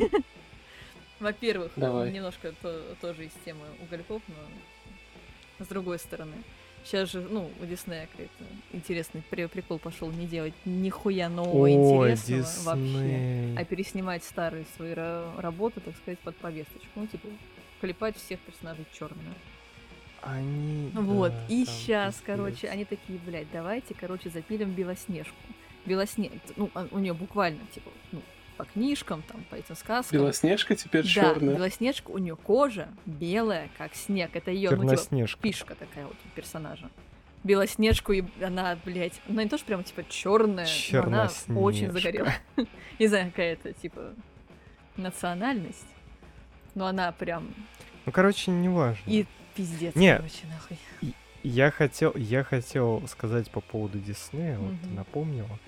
Во-первых, 1.20 1.76
немножко 1.76 2.52
то- 2.62 2.94
тоже 3.00 3.24
из 3.24 3.32
темы 3.44 3.64
угольков, 3.82 4.22
но 4.28 5.64
с 5.64 5.68
другой 5.68 5.98
стороны. 5.98 6.36
Сейчас 6.84 7.10
же, 7.10 7.20
ну, 7.20 7.50
у 7.60 7.66
Диснея 7.66 8.06
какой-то 8.06 8.44
интересный 8.72 9.22
при- 9.28 9.46
прикол 9.46 9.78
пошел 9.78 10.10
не 10.10 10.26
делать 10.26 10.54
нихуя 10.64 11.28
нового 11.28 11.58
Ой, 11.62 11.72
интересного 11.72 12.64
вообще 12.76 12.82
Дисней. 12.84 13.56
а 13.58 13.64
переснимать 13.64 14.24
старые 14.24 14.64
свои 14.76 14.92
ра- 14.92 15.38
работы, 15.40 15.80
так 15.80 15.94
сказать, 15.96 16.18
под 16.20 16.36
повесточку. 16.36 16.88
Ну, 16.94 17.06
типа, 17.06 17.28
клепать 17.80 18.16
всех 18.16 18.40
персонажей 18.40 18.86
черными. 18.92 19.34
Они... 20.22 20.90
Вот. 20.94 21.30
да, 21.32 21.44
И 21.48 21.64
сейчас, 21.64 22.14
пиздец. 22.16 22.26
короче, 22.26 22.68
они 22.68 22.84
такие, 22.84 23.18
блядь, 23.24 23.50
давайте, 23.52 23.94
короче, 23.94 24.30
запилим 24.30 24.70
Белоснежку. 24.72 25.34
Белоснег... 25.86 26.32
Ну, 26.56 26.70
а- 26.74 26.88
у 26.90 26.98
нее 26.98 27.12
буквально, 27.14 27.60
типа, 27.74 27.90
ну, 28.12 28.20
по 28.58 28.64
книжкам, 28.64 29.22
там, 29.22 29.44
по 29.48 29.54
этим 29.54 29.76
сказкам. 29.76 30.18
Белоснежка 30.18 30.74
теперь 30.74 31.04
да, 31.04 31.08
черная. 31.08 31.54
Белоснежка, 31.54 32.10
у 32.10 32.18
нее 32.18 32.34
кожа 32.36 32.88
белая, 33.06 33.70
как 33.78 33.94
снег. 33.94 34.30
Это 34.34 34.50
ее, 34.50 34.70
ну, 34.70 34.94
типа, 34.94 35.26
фишка 35.42 35.76
такая 35.76 36.06
вот 36.06 36.16
у 36.24 36.28
персонажа. 36.36 36.90
Белоснежку, 37.44 38.12
и 38.12 38.24
она, 38.42 38.76
блядь, 38.84 39.20
она 39.28 39.44
не 39.44 39.48
то, 39.48 39.56
что 39.56 39.66
прямо, 39.66 39.84
типа, 39.84 40.02
черная, 40.08 40.66
но 40.92 41.02
она 41.04 41.30
очень 41.56 41.92
загорела. 41.92 42.32
Не 42.98 43.06
знаю, 43.06 43.30
какая-то, 43.30 43.72
типа, 43.74 44.12
национальность. 44.96 45.86
Но 46.74 46.86
она 46.88 47.12
прям 47.12 47.54
Ну, 48.06 48.12
короче, 48.12 48.50
не 48.50 48.68
важно. 48.68 49.00
и 49.06 49.24
пиздец, 49.54 49.94
Не. 49.94 50.16
короче, 50.16 50.46
нахуй. 50.52 51.14
Я 51.44 51.70
хотел, 51.70 52.12
я 52.16 52.42
хотел 52.42 53.06
сказать 53.06 53.50
по 53.52 53.60
поводу 53.60 53.98
Диснея, 54.00 54.58
вот 54.58 54.72
Мгм. 54.72 54.94
напомнила. 54.96 55.58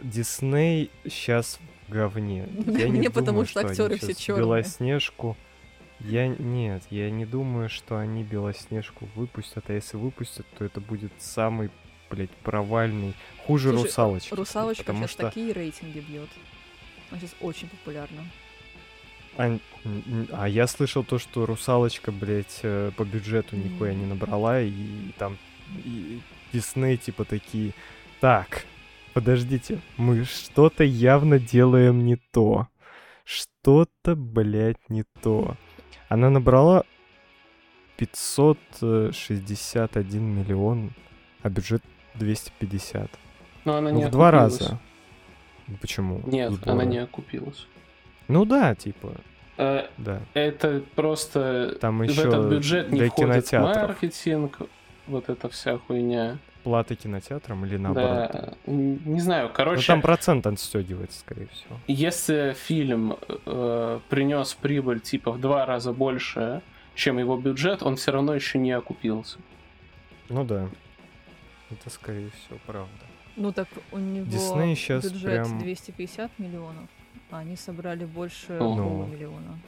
Дисней 0.00 0.90
сейчас 1.04 1.60
говне. 1.88 2.48
Я 2.66 2.88
не 2.88 3.10
потому 3.10 3.44
что 3.44 3.60
актеры 3.60 3.96
все 3.96 4.08
щас 4.08 4.16
чёрные. 4.16 4.44
Белоснежку. 4.44 5.36
Я 6.00 6.26
нет, 6.26 6.82
я 6.90 7.08
не 7.10 7.24
думаю, 7.24 7.68
что 7.68 7.96
они 7.98 8.24
Белоснежку 8.24 9.08
выпустят, 9.14 9.64
а 9.68 9.72
если 9.72 9.96
выпустят, 9.96 10.44
то 10.58 10.64
это 10.64 10.80
будет 10.80 11.12
самый, 11.18 11.70
блядь, 12.10 12.30
провальный, 12.42 13.14
хуже 13.46 13.70
Слушай, 13.70 13.84
русалочки. 13.84 14.34
Русалочка 14.34 14.84
потому 14.84 15.04
сейчас 15.04 15.10
что 15.12 15.22
такие 15.26 15.52
рейтинги 15.52 16.00
бьет. 16.00 16.28
Она 17.10 17.20
сейчас 17.20 17.34
очень 17.40 17.68
популярна. 17.68 18.24
А, 19.36 19.56
а 20.32 20.48
я 20.48 20.66
слышал 20.66 21.04
то, 21.04 21.18
что 21.18 21.46
русалочка, 21.46 22.12
блядь, 22.12 22.60
э, 22.62 22.90
по 22.96 23.04
бюджету 23.04 23.56
нихуя 23.56 23.94
не 23.94 24.04
набрала, 24.04 24.60
и, 24.60 24.72
там 25.16 25.38
и 25.84 26.20
Дисней 26.52 26.96
типа 26.96 27.24
такие. 27.24 27.72
Так, 28.20 28.64
подождите, 29.14 29.80
мы 29.96 30.24
что-то 30.24 30.84
явно 30.84 31.38
делаем 31.38 32.04
не 32.04 32.16
то. 32.32 32.66
Что-то, 33.24 34.14
блядь, 34.16 34.90
не 34.90 35.04
то. 35.22 35.56
Она 36.08 36.28
набрала 36.30 36.84
561 37.96 40.22
миллион, 40.22 40.92
а 41.42 41.48
бюджет 41.48 41.82
250. 42.14 43.10
Но 43.64 43.76
она 43.76 43.90
Ну, 43.90 43.98
не 43.98 44.04
в 44.06 44.10
два 44.10 44.28
окупилась. 44.28 44.60
раза. 44.60 44.80
Почему? 45.80 46.20
Нет, 46.26 46.52
Сборы. 46.52 46.72
она 46.72 46.84
не 46.84 46.98
окупилась. 46.98 47.66
Ну 48.28 48.44
да, 48.44 48.74
типа, 48.74 49.14
Э, 49.56 49.86
да. 49.98 50.20
Это 50.34 50.82
просто 50.96 51.76
Там 51.80 51.98
в 51.98 52.02
еще 52.02 52.22
этот 52.22 52.50
бюджет 52.50 52.90
не 52.90 53.08
входит 53.08 53.14
кинотеатров. 53.14 53.88
маркетинг, 53.88 54.58
вот 55.06 55.28
эта 55.28 55.48
вся 55.48 55.78
хуйня. 55.78 56.38
Плата 56.64 56.96
кинотеатрам 56.96 57.64
или 57.66 57.76
наоборот? 57.76 58.30
Да, 58.32 58.54
не 58.66 59.20
знаю, 59.20 59.48
Ну 59.48 59.54
короче, 59.54 59.86
там 59.86 60.00
процент 60.00 60.46
отстегивается, 60.46 61.18
скорее 61.20 61.46
всего. 61.48 61.76
если 61.86 62.54
фильм 62.58 63.16
э, 63.46 64.00
принес 64.08 64.54
прибыль 64.54 65.00
типа 65.00 65.30
в 65.32 65.40
два 65.40 65.66
раза 65.66 65.92
больше, 65.92 66.62
чем 66.94 67.18
его 67.18 67.36
бюджет, 67.36 67.82
он 67.82 67.96
все 67.96 68.12
равно 68.12 68.34
еще 68.34 68.58
не 68.58 68.72
окупился. 68.72 69.38
Ну 70.30 70.42
да. 70.44 70.68
Это 71.70 71.90
скорее 71.90 72.30
всего 72.30 72.58
правда. 72.66 72.88
Ну 73.36 73.52
так 73.52 73.68
у 73.92 73.98
него 73.98 74.24
Дисней 74.26 74.74
щас 74.74 75.04
бюджет 75.04 75.44
прям- 75.46 75.58
250 75.58 76.30
миллионов, 76.38 76.88
а 77.30 77.38
они 77.40 77.56
собрали 77.56 78.06
больше 78.06 78.54
Ну. 78.58 78.74
полумиллиона. 78.76 79.58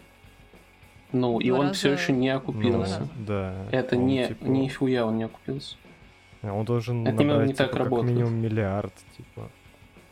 Ну, 1.12 1.40
и 1.40 1.50
он 1.50 1.72
все 1.72 1.90
раза- 1.90 2.00
еще 2.02 2.12
не 2.12 2.30
Ну, 2.32 2.38
окупился. 2.38 3.08
да. 3.18 3.54
Это 3.70 3.96
он, 3.96 4.06
не, 4.06 4.26
типа, 4.28 4.44
нихуя 4.44 5.04
он 5.06 5.18
не 5.18 5.24
окупился. 5.24 5.76
Он 6.52 6.64
должен 6.64 7.06
Это 7.06 7.22
набрать, 7.22 7.48
не 7.48 7.54
так 7.54 7.68
типа, 7.68 7.78
как 7.78 7.84
работает. 7.90 8.12
минимум 8.16 8.34
миллиард, 8.34 8.92
типа. 9.16 9.50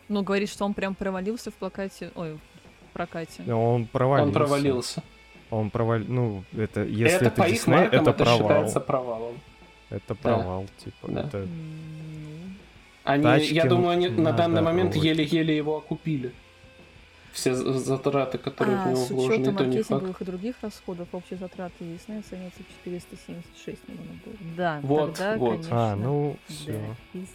Ну, 0.09 0.23
говорит, 0.23 0.49
что 0.51 0.65
он 0.65 0.75
прям 0.75 0.95
провалился 0.95 1.51
в 1.51 1.55
плакате, 1.55 2.11
ой, 2.15 2.35
в 2.35 2.93
прокате. 2.93 3.43
Он 3.53 3.87
провалился. 3.87 4.27
Он 4.29 4.33
провалился. 4.33 5.03
Он 5.51 5.71
провал... 5.71 5.99
Ну, 6.07 6.45
это... 6.57 6.83
Если 6.85 7.17
это, 7.17 7.25
это, 7.27 7.43
по 7.43 7.47
их 7.47 7.55
Дисней, 7.55 7.77
маркам 7.77 8.01
это, 8.01 8.11
это 8.11 8.25
провал. 8.25 8.39
считается 8.49 8.81
провалом. 8.81 9.41
Это 9.91 10.15
провал, 10.15 10.67
типа. 10.79 11.09
Да. 11.09 11.21
Это... 11.21 11.39
М, 11.39 12.57
Они, 13.05 13.23
Тачки 13.23 13.55
я 13.55 13.65
думаю, 13.67 13.91
они 13.91 14.09
на 14.09 14.33
данный 14.33 14.63
момент 14.63 14.97
еле-еле 14.97 15.57
его 15.57 15.77
окупили. 15.77 16.33
Все 17.35 17.53
за- 17.55 17.81
затраты, 17.81 18.39
которые 18.39 18.79
А, 18.79 18.85
в 18.85 18.87
него 18.93 18.97
с 18.97 19.11
вложены, 19.11 19.35
учетом 19.35 19.57
то 19.57 19.65
не 19.67 19.77
факт. 19.79 19.91
маркетинговых 19.91 20.23
и 20.23 20.25
других 20.25 20.55
расходов, 20.63 21.09
общие 21.13 21.37
затраты 21.37 21.75
Диснея 21.81 22.21
оцениваются 22.21 22.63
в 22.63 22.85
476 22.85 23.89
миллионов 23.89 24.25
долларов. 24.25 24.57
Да, 24.57 24.81
Вот, 24.85 25.07
тогда, 25.17 25.37
вот. 25.37 25.51
конечно. 25.51 25.93
А, 25.93 25.97
ну, 25.97 26.37
да, 26.49 26.55
все. 26.55 26.97
пиздец. 27.13 27.31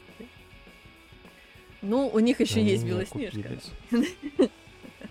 Ну, 1.81 2.07
у 2.07 2.19
них 2.19 2.39
еще 2.39 2.63
есть 2.63 2.85
Белоснежка. 2.85 3.49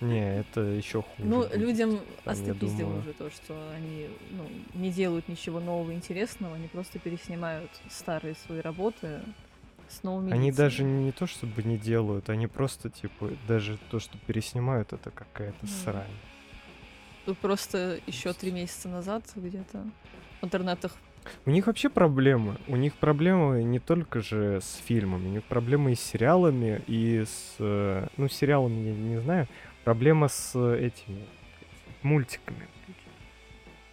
Не, 0.01 0.39
это 0.41 0.61
еще 0.61 1.03
хуже. 1.03 1.29
Ну, 1.29 1.39
будет. 1.43 1.57
людям 1.57 2.01
остопиздило 2.25 2.91
думаю, 2.91 3.01
уже 3.01 3.13
то, 3.15 3.31
что 3.31 3.55
они 3.75 4.09
ну, 4.31 4.45
не 4.75 4.91
делают 4.91 5.29
ничего 5.29 5.61
нового 5.61 5.91
и 5.91 5.95
интересного, 5.95 6.55
они 6.55 6.69
просто 6.69 6.99
переснимают 6.99 7.71
старые 7.91 8.37
свои 8.47 8.61
работы 8.61 9.21
с 9.89 10.03
новыми 10.03 10.33
Они 10.33 10.49
лицами. 10.49 10.65
даже 10.65 10.85
не 10.85 11.13
то 11.13 11.27
чтобы 11.27 11.63
не 11.63 11.77
делают, 11.79 12.29
они 12.31 12.47
просто, 12.47 12.91
типа, 12.91 13.31
даже 13.47 13.79
то, 13.91 13.99
что 14.01 14.19
переснимают, 14.27 14.93
это 14.93 15.11
какая-то 15.11 15.57
Ну. 15.63 15.69
срань. 15.69 16.11
Тут 17.27 17.39
просто 17.39 18.01
еще 18.07 18.33
три 18.33 18.51
месяца 18.53 18.89
назад 18.89 19.25
где-то 19.37 19.85
в 20.41 20.45
интернетах 20.45 20.97
У 21.45 21.51
них 21.51 21.67
вообще 21.67 21.91
проблемы. 21.91 22.57
У 22.69 22.77
них 22.77 22.95
проблемы 22.95 23.63
не 23.63 23.81
только 23.81 24.21
же 24.21 24.61
с 24.63 24.77
фильмами, 24.77 25.27
у 25.27 25.31
них 25.31 25.45
проблемы 25.45 25.93
и 25.93 25.95
с 25.95 26.01
сериалами, 26.01 26.83
и 26.87 27.25
с... 27.27 27.57
э, 27.59 28.07
Ну, 28.17 28.29
с 28.29 28.33
сериалами 28.33 28.89
я 28.89 28.95
не 28.95 29.21
знаю. 29.21 29.47
Проблема 29.85 30.29
с 30.29 30.57
этими 30.75 31.27
мультиками. 32.03 32.67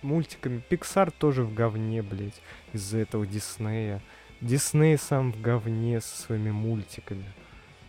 Мультиками. 0.02 0.62
Pixar 0.70 1.12
тоже 1.18 1.44
в 1.44 1.54
говне, 1.54 2.02
блядь, 2.04 2.40
из-за 2.74 3.00
этого 3.00 3.26
Диснея. 3.26 4.02
Дисней 4.46 4.96
сам 4.96 5.32
в 5.32 5.42
говне 5.42 6.00
со 6.00 6.22
своими 6.22 6.52
мультиками. 6.52 7.26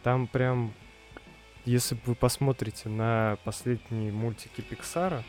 Там 0.02 0.26
прям... 0.26 0.72
Если 1.66 1.98
вы 2.06 2.14
посмотрите 2.14 2.88
на 2.88 3.36
последние 3.44 4.10
мультики 4.10 4.62
Пиксара, 4.62 5.22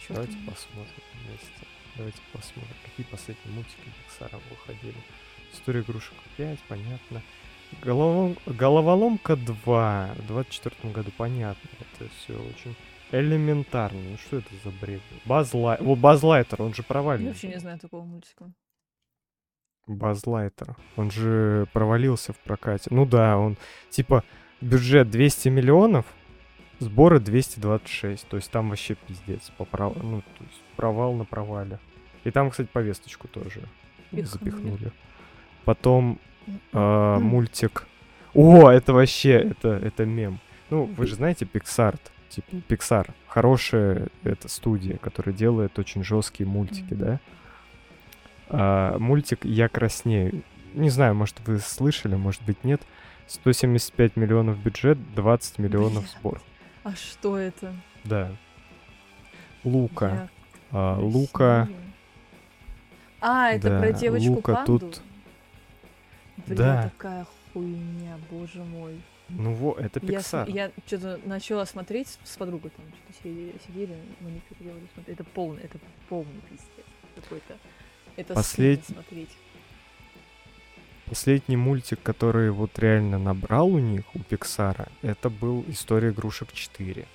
чё 0.00 0.14
Давайте 0.14 0.32
там? 0.32 0.46
посмотрим 0.46 1.02
вместе. 1.12 1.66
Давайте 1.94 2.18
посмотрим, 2.32 2.74
какие 2.86 3.06
последние 3.06 3.54
мультики 3.54 3.84
Пиксара 4.02 4.40
выходили. 4.50 4.96
История 5.52 5.80
игрушек 5.80 6.14
5, 6.38 6.58
понятно. 6.68 7.22
Головолом... 7.82 8.36
Головоломка 8.46 9.36
2 9.36 10.14
в 10.16 10.26
24 10.26 10.92
году, 10.92 11.12
понятно. 11.16 11.68
Это 11.80 12.10
все 12.18 12.32
очень 12.32 12.74
элементарно. 13.12 14.00
Ну 14.00 14.16
что 14.16 14.38
это 14.38 14.48
за 14.64 14.70
бред? 14.70 15.02
Базлай... 15.24 15.76
Вот 15.80 15.98
Базлайтер, 15.98 16.62
он 16.62 16.74
же 16.74 16.82
Я 16.82 16.84
провальный. 16.84 17.28
вообще 17.28 17.48
не 17.48 17.60
знаю 17.60 17.78
такого 17.78 18.04
мультика. 18.04 18.50
Базлайтер. 19.86 20.76
Он 20.96 21.10
же 21.10 21.66
провалился 21.72 22.32
в 22.32 22.36
прокате. 22.38 22.88
Ну 22.90 23.06
да, 23.06 23.38
он 23.38 23.56
типа 23.90 24.24
бюджет 24.60 25.10
200 25.10 25.48
миллионов, 25.48 26.06
сборы 26.78 27.20
226. 27.20 28.26
То 28.28 28.36
есть 28.36 28.50
там 28.50 28.70
вообще 28.70 28.94
пиздец. 28.94 29.50
Поправ... 29.56 29.94
Ну, 30.02 30.20
то 30.20 30.44
есть 30.44 30.62
провал 30.76 31.14
на 31.14 31.24
провале. 31.24 31.78
И 32.24 32.30
там, 32.30 32.50
кстати, 32.50 32.68
повесточку 32.72 33.28
тоже 33.28 33.62
Пихнули. 34.10 34.24
запихнули. 34.24 34.92
Потом 35.64 36.18
а, 36.72 37.18
мультик. 37.18 37.86
О, 38.34 38.68
это 38.68 38.92
вообще, 38.92 39.32
это, 39.32 39.68
это 39.70 40.04
мем. 40.04 40.40
Ну, 40.70 40.84
вы 40.84 41.06
же 41.06 41.14
знаете 41.14 41.44
Pixar, 41.44 41.96
типа 42.28 42.56
Pixar, 42.68 43.10
хорошая 43.28 44.08
это 44.24 44.48
студия, 44.48 44.98
которая 44.98 45.34
делает 45.34 45.78
очень 45.78 46.02
жесткие 46.02 46.48
мультики, 46.48 46.94
да? 46.94 47.20
А, 48.48 48.98
мультик 48.98 49.44
«Я 49.44 49.68
краснею». 49.68 50.42
Не 50.74 50.90
знаю, 50.90 51.14
может, 51.14 51.36
вы 51.46 51.58
слышали, 51.58 52.16
может 52.16 52.42
быть, 52.42 52.62
нет. 52.64 52.82
175 53.28 54.16
миллионов 54.16 54.58
бюджет, 54.58 54.98
20 55.14 55.58
миллионов 55.58 56.02
Блядь. 56.04 56.10
сбор. 56.20 56.42
А 56.84 56.94
что 56.94 57.36
это? 57.38 57.74
Да. 58.04 58.30
Лука. 59.64 60.06
Я 60.08 60.28
А, 60.70 60.98
Лука. 61.00 61.68
А, 63.20 63.50
это 63.50 63.70
Да, 63.70 63.80
про 63.80 63.92
девочку 63.92 64.32
Лука 64.34 64.54
панду? 64.54 64.78
тут- 64.78 65.02
Бля, 66.46 66.56
Да. 66.56 66.82
такая 66.84 67.26
хуйня, 67.52 68.18
боже 68.30 68.62
мой. 68.62 69.00
Ну 69.28 69.54
во, 69.54 69.74
это 69.74 69.98
Я, 70.06 70.20
см- 70.20 70.48
Pixar. 70.48 70.54
я 70.54 70.70
что-то 70.86 71.18
начала 71.24 71.64
смотреть 71.64 72.18
с- 72.22 72.36
подругой, 72.36 72.70
там 72.76 72.84
что-то 72.88 73.18
сидели, 73.24 73.54
сидели, 73.66 73.96
маникюр 74.20 74.56
делали, 74.60 74.82
Это 75.06 75.24
полный, 75.24 75.62
это 75.62 75.78
полный 76.08 76.40
пиздец 76.48 76.68
какой-то. 77.16 77.56
Это 78.16 78.34
Послед- 78.34 78.84
смотреть. 78.86 79.30
Последний 81.08 81.56
мультик, 81.56 82.00
который 82.02 82.50
вот 82.50 82.78
реально 82.78 83.18
набрал 83.18 83.68
у 83.68 83.78
них, 83.78 84.02
у 84.14 84.18
Пиксара, 84.18 84.88
это 85.02 85.30
был 85.30 85.64
«История 85.68 86.08
игрушек 86.10 86.48
4». 86.52 87.06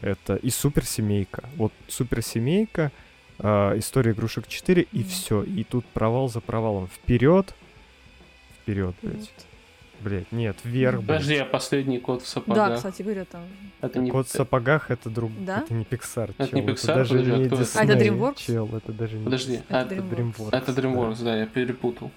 Это 0.00 0.36
и 0.36 0.50
Суперсемейка. 0.50 1.48
Вот 1.56 1.72
Суперсемейка, 1.88 2.92
а, 3.38 3.76
История 3.78 4.12
игрушек 4.12 4.46
4, 4.48 4.82
и 4.92 4.98
Мгм. 4.98 5.08
все. 5.08 5.42
И 5.42 5.64
тут 5.64 5.86
провал 5.86 6.28
за 6.28 6.40
провалом. 6.40 6.88
Вперед. 6.88 7.54
Вперед, 8.60 8.94
блядь. 9.02 9.30
Блять, 10.00 10.30
нет, 10.30 10.56
вверх, 10.62 11.00
Подожди, 11.00 11.36
а 11.36 11.44
последний 11.44 11.98
кот 11.98 12.22
в 12.22 12.24
Да, 12.24 12.30
сапогах? 12.30 12.76
кстати 12.76 13.02
говоря, 13.02 13.24
там. 13.24 13.42
это 13.80 13.98
не... 13.98 14.10
Кот 14.10 14.28
в 14.28 14.30
сапогах 14.30 14.90
это 14.92 15.10
друг. 15.10 15.32
Да? 15.44 15.58
Это 15.62 15.74
не 15.74 15.84
Pixar. 15.84 16.34
Это 16.38 16.48
чел, 16.48 16.58
не 16.60 16.66
Pixar? 16.66 16.94
даже 16.94 17.08
Подожди, 17.14 17.32
а 17.32 17.36
не 17.38 17.46
кто 17.46 17.56
это? 17.60 17.78
А, 17.78 17.84
это 17.84 17.92
Disney, 17.94 18.08
DreamWorks? 18.18 18.36
Чел, 18.46 18.76
это 18.76 18.92
даже 18.92 19.16
не 19.18 19.24
Подожди, 19.24 19.52
Disney. 19.56 19.62
а 19.68 19.80
Это 19.82 19.94
это, 19.96 20.04
DreamWorks. 20.04 20.48
это 20.52 20.72
DreamWorks, 20.72 21.24
да, 21.24 21.36
я 21.36 21.46
перепутал. 21.46 22.10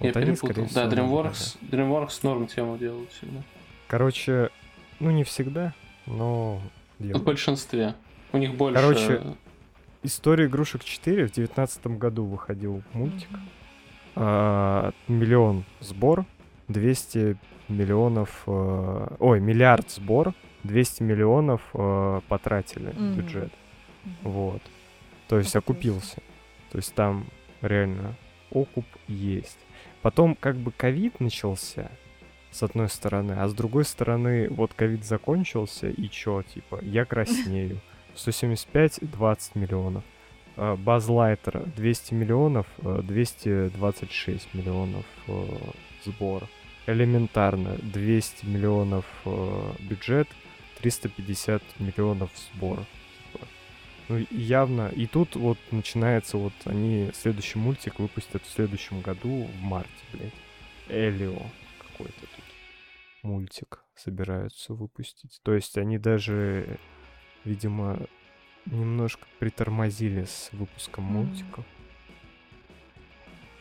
Я 0.00 0.08
Вот 0.08 0.16
они, 0.16 0.26
перепутал. 0.26 0.66
Да, 0.74 0.86
DreamWorks, 0.88 1.56
DreamWorks 1.70 2.18
норм 2.24 2.46
тему 2.48 2.76
делают 2.76 3.10
всегда. 3.12 3.42
Короче, 3.86 4.50
ну 4.98 5.10
не 5.12 5.22
всегда, 5.22 5.74
но 6.06 6.60
В 6.98 7.02
делают. 7.04 7.24
большинстве. 7.24 7.94
У 8.32 8.38
них 8.38 8.54
больше... 8.54 8.80
Короче, 8.80 9.22
История 10.02 10.46
игрушек 10.46 10.84
4 10.84 11.26
в 11.26 11.32
девятнадцатом 11.32 11.98
году 11.98 12.24
выходил 12.26 12.82
мультик. 12.92 13.28
Мгм. 13.30 13.40
А, 14.16 14.92
миллион 15.08 15.64
сбор, 15.80 16.24
200 16.68 17.36
миллионов... 17.68 18.42
э, 18.46 19.06
ой, 19.18 19.40
миллиард 19.40 19.90
сбор, 19.90 20.34
200 20.64 21.02
миллионов 21.02 21.62
э, 21.74 22.20
потратили 22.28 22.90
Мгм. 22.92 23.14
бюджет. 23.14 23.52
Мгм. 24.04 24.14
Вот. 24.22 24.62
То 25.28 25.38
есть 25.38 25.54
Окупился. 25.56 26.22
То 26.70 26.78
есть 26.78 26.94
там 26.94 27.26
реально 27.62 28.14
окуп 28.50 28.84
есть. 29.08 29.58
Потом 30.02 30.34
как 30.36 30.56
бы 30.56 30.70
ковид 30.70 31.20
начался, 31.20 31.90
с 32.50 32.62
одной 32.62 32.88
стороны, 32.88 33.32
а 33.32 33.48
с 33.48 33.54
другой 33.54 33.84
стороны, 33.84 34.48
вот 34.50 34.72
ковид 34.74 35.04
закончился, 35.04 35.88
и 35.88 36.08
чё, 36.08 36.42
типа, 36.42 36.78
я 36.82 37.04
краснею. 37.12 37.80
175 38.14 39.00
20 39.02 39.54
миллионов. 39.56 40.04
А, 40.56 40.76
Базлайтер 40.76 41.64
200 41.76 42.14
миллионов, 42.14 42.66
э, 42.78 43.00
226 43.02 44.54
миллионов 44.54 45.04
э, 45.28 45.44
сбор. 46.04 46.44
Элементарно 46.86 47.76
200 47.82 48.46
миллионов 48.46 49.04
э, 49.24 49.72
бюджет, 49.80 50.28
350 50.78 51.62
миллионов 51.80 52.30
сбор. 52.36 52.78
Типа, 52.78 53.46
Ну, 54.08 54.26
явно. 54.30 54.88
И 54.88 55.06
тут 55.06 55.34
вот 55.36 55.58
начинается 55.70 56.36
вот 56.36 56.52
они 56.64 57.10
следующий 57.14 57.58
мультик 57.58 57.98
выпустят 57.98 58.42
в 58.44 58.50
следующем 58.50 59.00
году 59.00 59.44
в 59.44 59.62
марте, 59.62 59.90
блядь. 60.12 60.32
Элио 60.88 61.42
какой-то 61.78 62.20
тут 62.20 62.44
мультик 63.22 63.82
собираются 63.96 64.72
выпустить. 64.72 65.40
То 65.42 65.54
есть 65.54 65.76
они 65.78 65.98
даже, 65.98 66.78
видимо, 67.44 67.98
немножко 68.66 69.26
притормозили 69.38 70.24
с 70.24 70.50
выпуском 70.52 71.04
мультиков. 71.04 71.64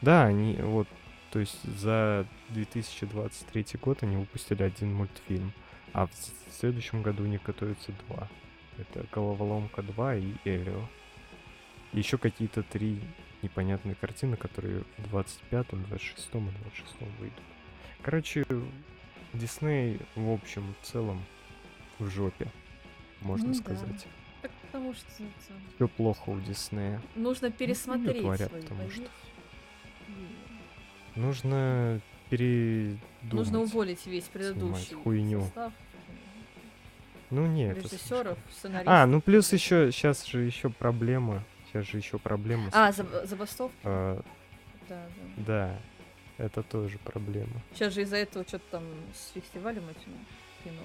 Да, 0.01 0.25
они 0.25 0.55
вот, 0.55 0.87
то 1.35 1.39
есть 1.41 1.61
за 1.63 2.25
2023 2.51 3.65
год 3.81 4.03
они 4.03 4.15
выпустили 4.15 4.63
один 4.63 4.93
мультфильм, 4.93 5.51
а 5.91 6.07
в 6.07 6.11
следующем 6.49 7.01
году 7.01 7.23
у 7.23 7.25
них 7.25 7.43
готовится 7.43 7.91
два. 8.07 8.29
Это 8.77 9.05
Головоломка 9.11 9.81
2 9.83 10.15
и 10.15 10.31
Элио. 10.45 10.87
Еще 11.91 12.17
какие-то 12.17 12.63
три 12.63 13.01
непонятные 13.41 13.95
картины, 13.95 14.37
которые 14.37 14.85
в 14.97 15.13
25-м, 15.13 15.83
26-м 15.91 16.47
и 16.47 16.51
26-м 16.51 17.09
выйдут. 17.19 17.43
Короче, 18.01 18.45
Дисней 19.33 19.99
в 20.15 20.29
общем 20.29 20.73
в 20.81 20.85
целом 20.85 21.21
в 21.99 22.07
жопе, 22.07 22.49
можно 23.19 23.47
Ну 23.49 23.53
да. 23.55 23.59
сказать. 23.59 24.07
Так 24.41 24.51
потому 24.61 24.93
что 24.93 25.05
Все 25.75 25.87
плохо 25.89 26.29
у 26.29 26.39
Диснея. 26.39 27.01
нужно 27.15 27.51
пересмотреть 27.51 28.21
творят, 28.21 28.47
свою 28.47 28.63
потому 28.63 28.79
что. 28.89 29.01
позицию. 29.01 29.09
Нужно 31.15 31.99
передумать. 32.29 32.99
Нужно 33.31 33.61
уволить 33.61 34.05
весь 34.05 34.25
предыдущий 34.25 34.95
хуйню. 34.95 35.41
состав 35.43 35.73
Ну 37.29 37.45
нет. 37.47 37.77
это 37.77 37.87
режиссеров, 37.87 38.37
слишком. 38.37 38.53
сценаристов. 38.53 38.93
А, 38.93 39.05
ну 39.05 39.21
плюс 39.21 39.51
еще, 39.53 39.91
сейчас 39.91 40.25
же 40.25 40.41
еще 40.41 40.69
проблема. 40.69 41.43
Сейчас 41.67 41.85
же 41.87 41.97
еще 41.97 42.17
проблема. 42.19 42.69
с- 42.69 42.73
А, 42.73 42.89
заб- 42.91 43.25
забастовки? 43.25 43.75
а, 43.83 44.21
Да, 44.89 45.05
да. 45.37 45.43
да, 46.37 46.43
это 46.45 46.63
тоже 46.63 46.97
проблема. 46.99 47.61
Сейчас 47.73 47.93
же 47.93 48.01
из-за 48.03 48.17
этого 48.17 48.45
что-то 48.47 48.65
там 48.71 48.83
с 49.13 49.31
фестивалем 49.33 49.83
этим 49.89 50.13
кино. 50.63 50.81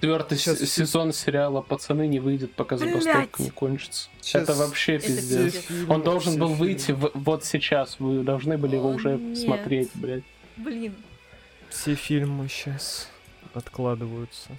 Четвертый 0.00 0.36
Сейчас 0.38 0.58
сезон 0.60 1.12
сериала 1.12 1.62
«Пацаны» 1.62 2.06
не 2.06 2.20
выйдет, 2.20 2.52
пока 2.54 2.76
забастовка 2.76 3.42
не 3.42 3.50
кончится. 3.50 4.08
Щас 4.22 4.42
Это 4.42 4.54
вообще 4.54 4.96
Это 4.96 5.06
пиздец. 5.06 5.54
пиздец. 5.66 5.88
Он 5.88 6.02
должен 6.02 6.38
был 6.38 6.48
выйти 6.48 6.92
в- 6.92 7.10
вот 7.14 7.44
сейчас. 7.44 7.98
Вы 7.98 8.22
должны 8.22 8.58
были 8.58 8.76
его 8.76 8.90
О, 8.90 8.94
уже 8.94 9.16
нет. 9.16 9.38
смотреть, 9.38 9.90
блядь. 9.94 10.22
Блин. 10.58 10.94
Все 11.70 11.94
фильмы 11.94 12.48
сейчас 12.48 13.08
откладываются. 13.54 14.50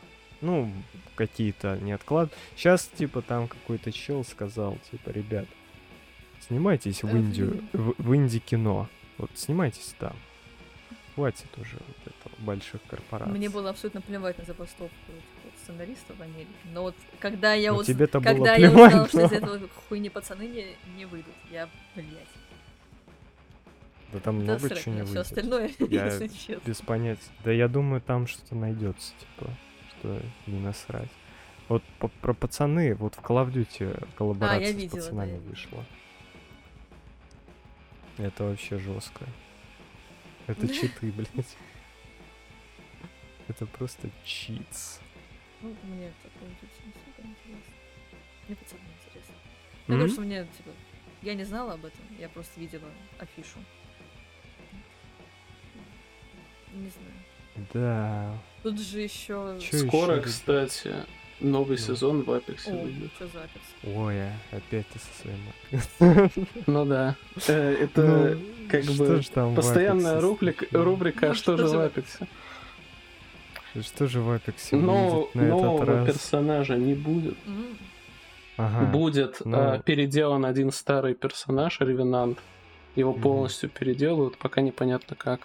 Ну, 0.41 0.71
какие-то 1.15 1.77
не 1.81 1.91
отклад. 1.91 2.31
Сейчас, 2.55 2.89
типа, 2.97 3.21
там 3.21 3.47
какой-то 3.47 3.91
чел 3.91 4.23
сказал, 4.25 4.77
типа, 4.91 5.09
ребят, 5.11 5.45
снимайтесь 6.47 7.03
в 7.03 7.07
Э, 7.15 7.17
Индию, 7.19 7.63
в, 7.73 7.93
в 7.97 8.15
инди-кино. 8.15 8.87
Вот 9.17 9.31
снимайтесь 9.35 9.93
там. 9.99 10.15
Хватит 11.17 11.47
уже 11.57 11.77
вот 11.87 11.97
этого 12.13 12.45
больших 12.45 12.79
корпораций. 12.87 13.33
Мне 13.35 13.49
было 13.49 13.71
абсолютно 13.71 14.01
плевать 14.01 14.37
на 14.37 14.43
забастовку 14.45 14.95
сценаристов 15.63 16.15
в 16.15 16.21
Америке. 16.21 16.51
Но 16.71 16.83
вот 16.83 16.95
когда 17.19 17.55
я, 17.55 17.71
Ну, 17.73 17.79
уз- 17.79 17.87
тебе-то 17.87 18.19
было 18.19 18.33
когда 18.33 18.53
я 18.55 18.69
плевать, 18.69 18.91
узнала, 18.93 19.07
что 19.09 19.21
из 19.25 19.31
но- 19.31 19.37
этого 19.37 19.67
хуйни 19.89 20.09
пацаны 20.11 20.43
не, 20.43 20.75
не 20.95 21.05
выйдут, 21.05 21.33
я, 21.51 21.67
блядь, 21.95 22.07
Да 24.13 24.19
там 24.19 24.37
да 24.37 24.43
много 24.43 24.67
срать 24.67 24.83
чего 24.83 24.93
не 24.93 25.01
все 25.01 25.07
выйдет. 25.07 25.25
остальное, 25.25 25.71
Я 25.89 26.05
если 26.05 26.27
честно. 26.27 26.61
Без 26.67 26.81
понятия. 26.81 27.23
Да 27.43 27.51
я 27.51 27.67
думаю, 27.67 27.99
там 27.99 28.27
что-то 28.27 28.53
найдется, 28.55 29.11
типа, 29.19 29.49
что 29.99 30.21
не 30.45 30.59
насрать. 30.59 31.09
Вот 31.67 31.81
по- 31.97 32.09
про 32.09 32.33
пацаны, 32.35 32.93
вот 32.93 33.15
в 33.15 33.19
Call 33.21 33.43
of 33.43 33.51
Duty 33.51 34.07
коллаборация 34.15 34.71
видела, 34.71 34.87
с 34.87 34.91
да, 34.91 34.97
пацанами 34.97 35.29
я 35.31 35.35
видела. 35.37 35.49
вышла. 35.49 35.85
Это 38.19 38.43
вообще 38.43 38.77
жестко. 38.77 39.25
Это 40.47 40.67
читы, 40.67 41.11
блядь. 41.11 41.57
Это 43.47 43.65
просто 43.65 44.09
читс. 44.25 44.99
Ну, 45.61 45.75
мне 45.83 46.11
такое 46.23 46.49
тут 46.59 46.69
не 46.85 46.91
особо 46.91 47.27
интересно. 47.27 47.73
Мне 48.47 48.55
пацаны 48.55 48.81
интересно. 49.05 49.35
М? 49.87 49.95
говорю, 49.95 50.09
что 50.09 50.21
мне, 50.21 50.47
типа, 50.57 50.71
я 51.21 51.33
не 51.33 51.43
знала 51.43 51.73
об 51.73 51.85
этом, 51.85 52.01
я 52.19 52.29
просто 52.29 52.59
видела 52.59 52.89
афишу. 53.19 53.59
Не 56.73 56.89
знаю. 56.89 57.67
Да. 57.73 58.37
Тут 58.63 58.79
же 58.79 59.01
еще... 59.01 59.59
Чё 59.61 59.87
Скоро, 59.87 60.21
кстати, 60.21 60.93
новый 61.39 61.77
Ну. 61.77 61.83
сезон 61.83 62.23
в 62.23 62.31
Апексе 62.31 62.71
О, 62.71 62.77
выйдет. 62.83 63.11
что 63.15 63.27
за 63.27 63.43
апекс? 63.43 63.65
Ой, 63.83 64.21
а 64.21 64.31
опять 64.51 64.85
ты 64.87 64.99
со 64.99 65.21
своим... 65.21 66.31
Ну 66.67 66.85
да. 66.85 67.15
Э, 67.47 67.73
Это 67.83 68.01
Ну, 68.01 68.39
как 68.69 68.83
бы 68.85 69.21
постоянная 69.55 70.19
рубрика, 70.19 70.65
рубрика 70.71 71.25
Ну, 71.27 71.31
«А 71.31 71.35
что 71.35 71.55
что 71.57 71.67
же 71.67 71.77
в 71.77 71.81
Апексе?» 71.81 72.27
Что 73.81 74.07
же 74.07 74.21
в 74.21 74.31
Апексе 74.31 74.75
Но 74.75 75.29
на 75.33 75.41
этот 75.41 75.51
нового 75.51 75.85
раз? 75.85 76.07
персонажа 76.07 76.75
не 76.75 76.95
будет. 76.95 77.37
Ага. 78.57 78.85
Будет 78.91 79.41
ну. 79.45 79.55
э, 79.75 79.81
переделан 79.85 80.45
один 80.45 80.71
старый 80.71 81.13
персонаж, 81.13 81.79
Ревенант. 81.79 82.39
Его 82.95 83.13
полностью 83.13 83.69
переделают, 83.69 84.37
пока 84.39 84.61
непонятно 84.61 85.15
как. 85.15 85.41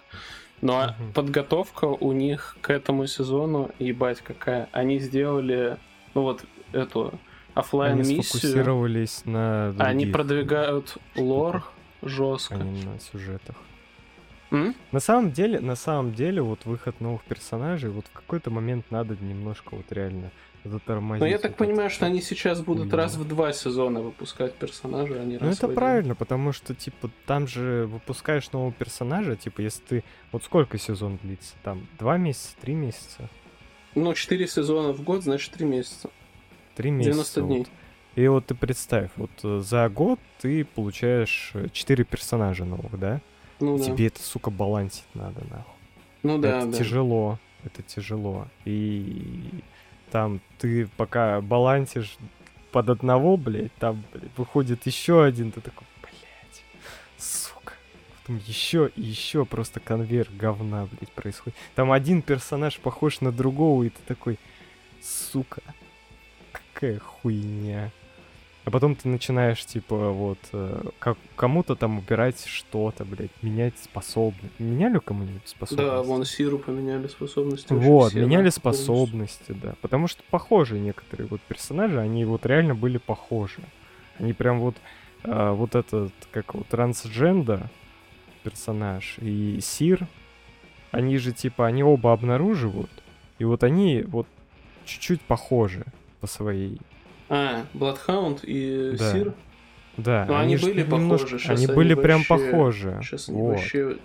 Но 0.63 0.79
а, 0.79 0.95
Мгм. 0.97 1.11
подготовка 1.13 1.85
у 1.85 2.13
них 2.13 2.55
к 2.61 2.69
этому 2.69 3.05
сезону, 3.05 3.69
ебать 3.79 4.21
какая. 4.21 4.69
Они 4.71 4.97
сделали, 4.97 5.77
ну 6.15 6.21
вот, 6.21 6.45
эту 6.71 7.19
оффлайн 7.53 7.99
Они 7.99 8.03
миссию. 8.15 8.23
сфокусировались 8.23 9.25
на 9.25 9.69
Они 9.77 10.05
других, 10.05 10.13
продвигают 10.13 10.97
лор 11.17 11.63
жестко. 12.01 12.55
а 12.55 12.57
не 12.59 12.81
на 12.85 12.97
сюжетах. 13.01 13.57
М? 14.51 14.73
На 14.93 15.01
самом 15.01 15.33
деле, 15.33 15.59
на 15.59 15.75
самом 15.75 16.13
деле, 16.13 16.41
вот 16.41 16.63
выход 16.63 17.01
новых 17.01 17.23
персонажей, 17.25 17.89
вот 17.89 18.05
в 18.07 18.11
какой-то 18.11 18.49
момент 18.49 18.85
надо 18.89 19.17
немножко 19.19 19.75
вот 19.75 19.91
реально 19.91 20.31
затормозить. 20.63 21.19
Но 21.21 21.25
Ну, 21.25 21.31
я 21.31 21.37
так 21.37 21.51
вот 21.51 21.67
понимаю, 21.67 21.89
что 21.89 22.05
они 22.05 22.21
сейчас 22.21 22.61
будут 22.61 22.83
хуйню. 22.83 22.97
раз 22.97 23.15
в 23.15 23.27
два 23.27 23.53
сезона 23.53 24.01
выпускать 24.01 24.53
персонажа, 24.55 25.21
а 25.21 25.23
не 25.23 25.37
Ну 25.37 25.47
раз 25.47 25.57
это 25.57 25.67
в 25.67 25.69
один. 25.71 25.75
правильно, 25.75 26.15
потому 26.15 26.51
что, 26.51 26.73
типа, 26.73 27.09
там 27.25 27.47
же 27.47 27.87
выпускаешь 27.91 28.51
нового 28.51 28.71
персонажа, 28.71 29.35
типа, 29.35 29.61
если 29.61 29.81
ты... 29.83 30.03
Вот 30.31 30.43
сколько 30.43 30.77
сезон 30.77 31.19
длится? 31.21 31.53
Там 31.63 31.87
два 31.99 32.17
месяца, 32.17 32.55
три 32.61 32.73
месяца? 32.75 33.29
Ну, 33.95 34.13
4 34.13 34.47
сезона 34.47 34.91
в 34.91 35.03
год, 35.03 35.23
значит 35.23 35.51
3 35.53 35.65
месяца. 35.65 36.09
Три 36.75 36.89
месяца. 36.91 37.11
90 37.13 37.41
вот. 37.41 37.47
дней. 37.47 37.67
И 38.15 38.27
вот 38.27 38.45
ты 38.47 38.55
представь, 38.55 39.09
вот 39.15 39.31
э, 39.43 39.59
за 39.59 39.89
год 39.89 40.19
ты 40.39 40.65
получаешь 40.65 41.51
э, 41.53 41.67
четыре 41.71 42.03
персонажа 42.03 42.63
новых, 42.65 42.99
да? 42.99 43.21
Ну 43.59 43.77
да. 43.77 43.83
Тебе 43.83 44.07
это, 44.07 44.21
сука, 44.21 44.49
балансить 44.51 45.05
надо, 45.13 45.41
нахуй. 45.49 45.73
Ну 46.23 46.37
да, 46.37 46.59
это 46.59 46.67
да. 46.67 46.77
тяжело, 46.77 47.39
это 47.63 47.81
тяжело. 47.81 48.47
И 48.65 49.63
там 50.13 50.41
ты 50.59 50.85
пока 50.95 51.41
балансишь 51.41 52.17
под 52.71 52.91
одного, 52.91 53.35
блядь, 53.35 53.73
там 53.79 54.03
блядь, 54.13 54.29
выходит 54.37 54.85
еще 54.85 55.23
один, 55.23 55.51
ты 55.51 55.59
такой, 55.59 55.87
блядь, 56.03 56.63
сука. 57.17 57.73
Потом 58.21 58.39
еще 58.45 58.91
и 58.95 59.01
еще 59.01 59.43
просто 59.43 59.79
конвейер 59.79 60.29
говна, 60.31 60.87
блядь, 60.91 61.11
происходит. 61.13 61.57
Там 61.73 61.91
один 61.91 62.21
персонаж 62.21 62.77
похож 62.77 63.21
на 63.21 63.31
другого, 63.31 63.85
и 63.85 63.89
ты 63.89 63.99
такой, 64.05 64.37
сука, 65.01 65.63
какая 66.51 66.99
хуйня. 66.99 67.89
А 68.65 68.71
потом 68.71 68.95
ты 68.95 69.09
начинаешь, 69.09 69.65
типа, 69.65 70.11
вот, 70.11 70.37
э, 70.53 70.83
как, 70.99 71.17
кому-то 71.35 71.75
там 71.75 71.97
убирать 71.97 72.45
что-то, 72.45 73.03
блядь, 73.03 73.31
менять 73.41 73.77
способность. 73.77 74.57
Меняли 74.57 74.99
кому-нибудь 74.99 75.45
способности? 75.45 75.91
Да, 75.91 76.01
вон 76.01 76.23
Сиру 76.23 76.59
поменяли 76.59 77.07
способности. 77.07 77.73
Вот, 77.73 78.13
меняли 78.13 78.49
полностью. 78.49 78.61
способности, 78.61 79.51
да. 79.51 79.75
Потому 79.81 80.07
что 80.07 80.23
похожи 80.29 80.79
некоторые 80.79 81.27
вот 81.27 81.41
персонажи, 81.41 81.99
они 81.99 82.23
вот 82.23 82.45
реально 82.45 82.73
были 82.73 82.99
похожи. 82.99 83.59
Они 84.17 84.31
прям 84.31 84.61
вот, 84.61 84.77
а, 85.23 85.51
вот 85.51 85.75
этот, 85.75 86.13
как 86.31 86.55
вот, 86.55 86.67
трансджендер 86.67 87.69
персонаж 88.43 89.17
и 89.19 89.59
Сир, 89.61 90.07
они 90.91 91.17
же 91.17 91.31
типа, 91.31 91.65
они 91.65 91.83
оба 91.83 92.13
обнаруживают, 92.13 92.91
и 93.39 93.45
вот 93.45 93.63
они 93.63 94.03
вот 94.03 94.27
чуть-чуть 94.85 95.21
похожи 95.21 95.85
по 96.21 96.27
своей... 96.27 96.79
А, 97.35 97.65
Бладхаунд 97.73 98.39
и 98.43 98.95
Да. 98.97 99.11
Сир. 99.11 99.33
Да, 99.97 100.25
Ну, 100.27 100.35
они 100.35 100.57
ж 100.57 100.61
были 100.63 100.83
немножко- 100.83 101.25
похожи, 101.25 101.39
щас 101.39 101.57
Они 101.57 101.65
они 101.65 101.75
были 101.75 101.93
прям 101.95 102.21
вообще- 102.29 102.51
похожи. 102.51 102.99
Сейчас 103.03 103.29
они 103.29 103.41
вот. 103.41 103.49
вообще... 103.57 103.97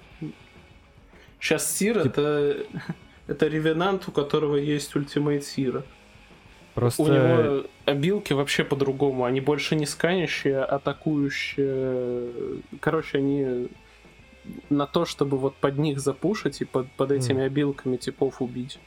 Сейчас 1.41 1.76
Сир 1.76 2.03
Тип- 2.03 2.12
это... 2.12 2.57
Это 3.26 3.47
ревенант, 3.47 4.09
у 4.09 4.11
которого 4.11 4.57
есть 4.57 4.97
ультимейт 4.97 5.45
Сира. 5.45 5.83
Просто... 6.74 7.03
У 7.03 7.07
него 7.09 7.64
обилки 7.85 8.33
вообще 8.33 8.64
по-другому. 8.64 9.24
Они 9.24 9.43
больше 9.43 9.76
не 9.76 9.85
сканящие, 9.85 10.61
а 10.62 10.76
атакующие. 10.76 12.31
Короче, 12.81 13.18
они 13.18 13.68
на 14.70 14.87
то, 14.87 15.05
чтобы 15.05 15.37
вот 15.37 15.57
под 15.57 15.76
них 15.79 16.01
запушить 16.01 16.62
и 16.62 16.64
под, 16.64 16.91
под 16.93 17.11
этими 17.12 17.43
обилками 17.45 17.99
типов 17.99 18.41
убить. 18.41 18.79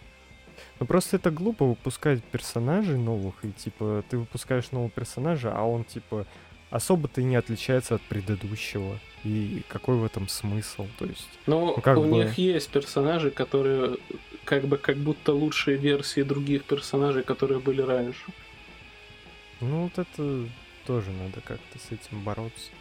Ну 0.82 0.88
просто 0.88 1.18
это 1.18 1.30
глупо 1.30 1.64
выпускать 1.64 2.24
персонажей 2.24 2.98
новых, 2.98 3.36
и 3.46 3.52
типа 3.52 4.04
ты 4.10 4.18
выпускаешь 4.18 4.72
нового 4.72 4.90
персонажа, 4.90 5.54
а 5.56 5.62
он 5.64 5.84
типа 5.84 6.26
особо-то 6.72 7.22
и 7.22 7.24
не 7.24 7.36
отличается 7.36 7.94
от 7.96 8.02
предыдущего. 8.02 8.98
И 9.24 9.62
какой 9.68 9.98
в 9.98 10.04
этом 10.04 10.28
смысл? 10.28 10.88
То 10.98 11.06
есть. 11.06 11.30
Но 11.46 11.76
Ну, 11.76 11.82
как 11.82 12.00
у 12.00 12.02
бы- 12.02 12.08
них 12.08 12.36
есть 12.40 12.72
персонажи, 12.72 13.30
которые 13.30 13.98
как 14.44 14.64
бы 14.66 14.78
как 14.80 14.98
будто 14.98 15.34
лучшие 15.34 15.78
версии 15.78 16.24
других 16.24 16.64
персонажей, 16.64 17.22
которые 17.22 17.60
были 17.60 17.84
раньше. 17.84 18.24
Ну 19.60 19.84
вот 19.84 20.00
это 20.00 20.48
тоже 20.88 21.12
надо 21.12 21.42
как-то 21.42 21.78
с 21.78 21.92
этим 21.92 22.24
бороться. 22.24 22.72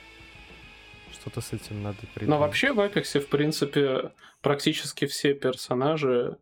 Что-то 1.12 1.42
с 1.42 1.52
этим 1.52 1.82
надо 1.82 1.98
придумать. 2.14 2.28
Но 2.30 2.38
вообще 2.38 2.72
в 2.72 2.80
Апексе, 2.80 3.20
в 3.20 3.28
принципе, 3.28 4.12
практически 4.40 5.04
все 5.06 5.34
персонажи 5.34 6.38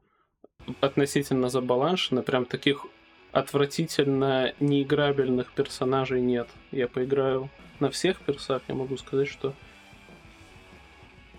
относительно 0.80 1.48
забаланшены. 1.48 2.22
Прям 2.22 2.44
таких 2.44 2.86
отвратительно 3.32 4.52
неиграбельных 4.60 5.52
персонажей 5.52 6.20
нет. 6.20 6.48
Я 6.70 6.88
поиграю 6.88 7.50
на 7.80 7.90
всех 7.90 8.20
персах, 8.20 8.62
я 8.68 8.74
могу 8.74 8.96
сказать, 8.96 9.28
что... 9.28 9.54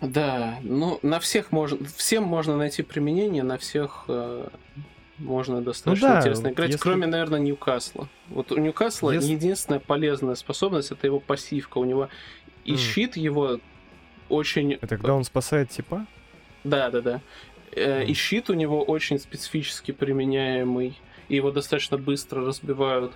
Да, 0.01 0.59
ну, 0.61 0.99
на 1.01 1.19
всех 1.19 1.51
можно... 1.51 1.77
Всем 1.97 2.23
можно 2.23 2.55
найти 2.55 2.83
применение, 2.83 3.43
на 3.43 3.57
всех 3.57 4.05
э, 4.07 4.47
можно 5.17 5.61
достаточно 5.61 6.07
да, 6.07 6.19
интересно 6.19 6.43
вот 6.49 6.53
играть, 6.53 6.69
если- 6.69 6.81
кроме, 6.81 7.05
наверное, 7.07 7.39
Ньюкасла. 7.39 8.07
Вот 8.29 8.51
у 8.53 8.57
Ньюкасла 8.57 9.11
Если- 9.11 9.33
единственная 9.33 9.79
полезная 9.81 10.35
способность— 10.35 10.91
это 10.93 11.05
его 11.05 11.19
пассивка. 11.19 11.79
У 11.79 11.83
него 11.83 12.07
и 12.63 12.71
М. 12.73 12.77
щит 12.77 13.17
его 13.17 13.59
очень... 14.29 14.73
Это 14.73 14.87
когда 14.95 15.15
он 15.15 15.25
спасает 15.25 15.69
типа? 15.69 16.05
Да, 16.63 16.89
да, 16.91 17.01
да. 17.01 17.21
Э, 17.79 18.05
И 18.05 18.13
щит 18.13 18.49
у 18.49 18.53
него 18.53 18.83
очень 18.83 19.19
специфически 19.19 19.91
применяемый. 19.91 20.97
И 21.29 21.35
его 21.35 21.51
достаточно 21.51 21.97
быстро 21.97 22.45
разбивают. 22.45 23.13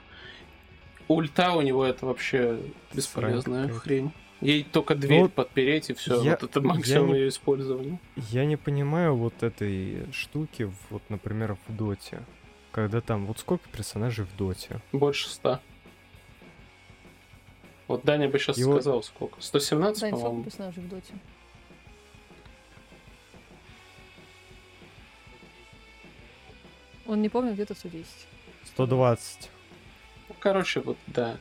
Ульта 1.07 1.51
у 1.53 1.61
него 1.61 1.83
это 1.85 2.05
вообще 2.05 2.59
бесполезная 2.93 3.63
какая-то. 3.63 3.79
хрень. 3.81 4.11
Ей 4.41 4.63
только 4.63 4.95
дверь 4.95 5.21
вот 5.21 5.33
подпереть 5.33 5.89
и 5.89 5.93
все. 5.93 6.21
я- 6.21 6.31
вот 6.31 6.43
это 6.43 6.59
я 6.59 6.65
максимум 6.67 7.13
не- 7.13 7.19
ее 7.19 7.27
использования. 7.29 7.99
Я 8.15 8.45
не 8.45 8.57
понимаю 8.57 9.15
вот 9.15 9.41
этой 9.41 10.11
штуки, 10.11 10.71
вот, 10.89 11.01
например, 11.09 11.57
в 11.67 11.75
Доте. 11.75 12.21
Когда 12.71 13.01
там, 13.01 13.25
вот 13.25 13.39
сколько 13.39 13.67
персонажей 13.69 14.25
в 14.25 14.35
Доте? 14.37 14.81
Больше 14.91 15.29
ста. 15.29 15.61
Вот 17.87 18.03
Даня 18.05 18.29
бы 18.29 18.39
сейчас 18.39 18.57
И 18.57 18.63
вот- 18.63 18.75
сказал 18.81 19.03
сколько. 19.03 19.41
117, 19.41 20.01
Дань, 20.01 20.09
сколько 20.11 20.23
по-моему. 20.25 20.43
персонажей 20.45 20.83
в 20.83 20.89
доте? 20.89 21.13
Он 27.05 27.21
не 27.21 27.29
помнит, 27.29 27.53
где-то 27.53 27.75
110. 27.75 28.05
120. 28.73 29.49
Ну, 30.29 30.35
Короче, 30.39 30.79
вот 30.79 30.97
да. 31.07 31.37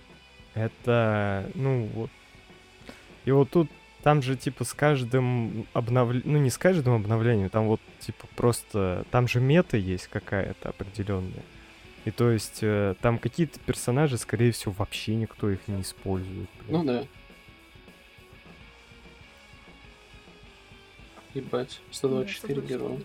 Это, 0.54 1.50
ну 1.54 1.84
вот. 1.94 2.10
И 3.24 3.30
вот 3.30 3.50
тут, 3.50 3.70
там 4.02 4.20
же 4.22 4.36
типа 4.36 4.64
с 4.64 4.74
каждым 4.74 5.66
обновлением, 5.72 6.32
ну 6.32 6.38
не 6.38 6.50
с 6.50 6.58
каждым 6.58 6.94
обновлением, 6.94 7.48
там 7.48 7.68
вот 7.68 7.80
типа 8.00 8.26
просто, 8.36 9.04
там 9.10 9.28
же 9.28 9.40
мета 9.40 9.76
есть 9.76 10.08
какая-то 10.08 10.70
определенная. 10.70 11.44
И 12.04 12.10
то 12.10 12.30
есть 12.30 12.58
э, 12.62 12.96
там 13.00 13.18
какие-то 13.18 13.60
персонажи, 13.60 14.18
скорее 14.18 14.50
всего, 14.50 14.74
вообще 14.76 15.14
никто 15.14 15.48
их 15.48 15.60
не 15.68 15.82
использует. 15.82 16.48
блин. 16.66 16.68
Ну 16.68 16.84
да. 16.84 17.04
Ебать, 21.34 21.80
124 21.92 22.60
Да, 22.60 22.66
героя. 22.66 22.98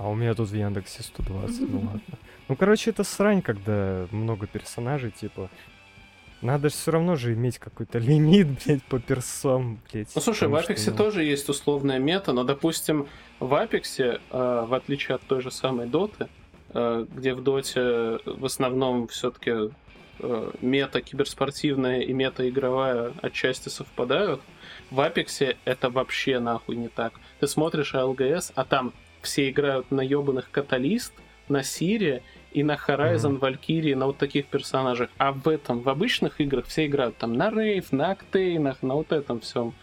А 0.00 0.08
у 0.08 0.14
меня 0.14 0.32
тут 0.34 0.48
в 0.48 0.54
Яндексе 0.54 1.02
120, 1.02 1.60
ну 1.70 1.80
ладно. 1.80 2.00
Ну, 2.48 2.56
короче, 2.56 2.88
это 2.88 3.04
срань, 3.04 3.42
когда 3.42 4.06
много 4.10 4.46
персонажей, 4.46 5.10
типа... 5.10 5.50
Надо 6.40 6.70
же 6.70 6.74
все 6.74 6.92
равно 6.92 7.16
же 7.16 7.34
иметь 7.34 7.58
какой-то 7.58 7.98
лимит, 8.08 8.46
блядь, 8.64 8.82
по 8.84 8.98
персам, 8.98 9.78
блядь. 9.92 10.08
Ну 10.14 10.22
слушай, 10.22 10.48
в 10.48 10.52
потому 10.52 10.62
что, 10.62 10.72
Апексе 10.72 10.90
ну, 10.92 10.96
тоже 10.96 11.22
есть 11.22 11.50
условная 11.50 11.98
мета, 11.98 12.32
но, 12.32 12.44
допустим, 12.44 13.08
в 13.40 13.54
Апексе, 13.54 14.20
э, 14.30 14.64
в 14.66 14.72
отличие 14.72 15.16
от 15.16 15.20
той 15.20 15.42
же 15.42 15.50
самой 15.50 15.86
Доты, 15.86 16.28
э, 16.72 17.04
где 17.14 17.34
в 17.34 17.42
Доте 17.42 18.20
в 18.24 18.46
основном 18.46 19.06
все-таки 19.06 19.70
мета 20.62 21.02
киберспортивная 21.02 22.00
и 22.00 22.12
мета 22.14 22.48
игровая 22.48 23.12
отчасти 23.20 23.68
совпадают, 23.68 24.40
в 24.90 24.98
Апексе 24.98 25.58
это 25.66 25.90
вообще 25.90 26.38
нахуй 26.38 26.76
не 26.76 26.88
так. 26.88 27.12
Ты 27.38 27.46
смотришь 27.46 27.92
ЛГС, 27.92 28.52
а 28.54 28.64
там 28.64 28.94
все 29.22 29.50
играют 29.50 29.90
на 29.90 30.00
ебаных 30.00 30.50
Каталист, 30.50 31.12
на 31.48 31.62
Сире 31.62 32.22
и 32.52 32.62
на 32.62 32.74
Horizon, 32.74 33.34
Мгм. 33.34 33.44
Valkyrie, 33.44 33.94
на 33.96 34.06
вот 34.06 34.18
таких 34.18 34.46
персонажах. 34.46 35.10
А 35.18 35.32
в 35.32 35.48
этом, 35.48 35.80
в 35.80 35.88
обычных 35.88 36.40
играх 36.40 36.66
все 36.66 36.86
играют 36.86 37.16
там 37.16 37.32
на 37.34 37.50
Рейв, 37.50 37.92
на 37.92 38.12
Октейнах, 38.12 38.82
на 38.82 38.94
вот 38.94 39.12
этом 39.12 39.40
всем. 39.40 39.74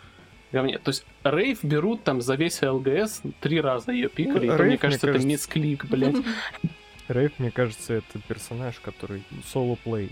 говне. 0.53 0.77
То 0.77 0.89
есть 0.91 1.05
рейв 1.25 1.61
берут 1.61 2.03
там 2.05 2.21
за 2.21 2.35
весь 2.35 2.61
ЛГС 2.61 3.21
три 3.41 3.59
раза 3.59 3.91
ее 3.91 4.07
пикали. 4.07 4.47
Ну, 4.47 4.53
и 4.53 4.57
то, 4.57 4.57
Рейв, 4.57 4.59
мне 4.59 4.67
мне 4.69 4.77
кажется, 4.77 5.07
это 5.07 5.13
кажется- 5.13 5.27
мисклик, 5.27 5.85
блядь. 5.85 6.15
Рейв, 7.09 7.31
мне 7.37 7.51
кажется, 7.51 7.95
это 7.95 8.19
персонаж, 8.29 8.79
который 8.79 9.23
соло-плей. 9.45 10.09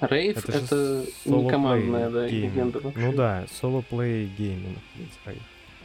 Wraith 0.00 0.36
Это 0.48 0.52
это 0.58 1.04
не 1.24 1.48
командная, 1.50 2.10
да, 2.10 2.26
легенда. 2.28 2.80
Ну 2.94 3.12
да, 3.12 3.44
solo 3.60 3.93
play 3.93 4.26
gaming 4.38 4.78
Wraith. 5.26 5.42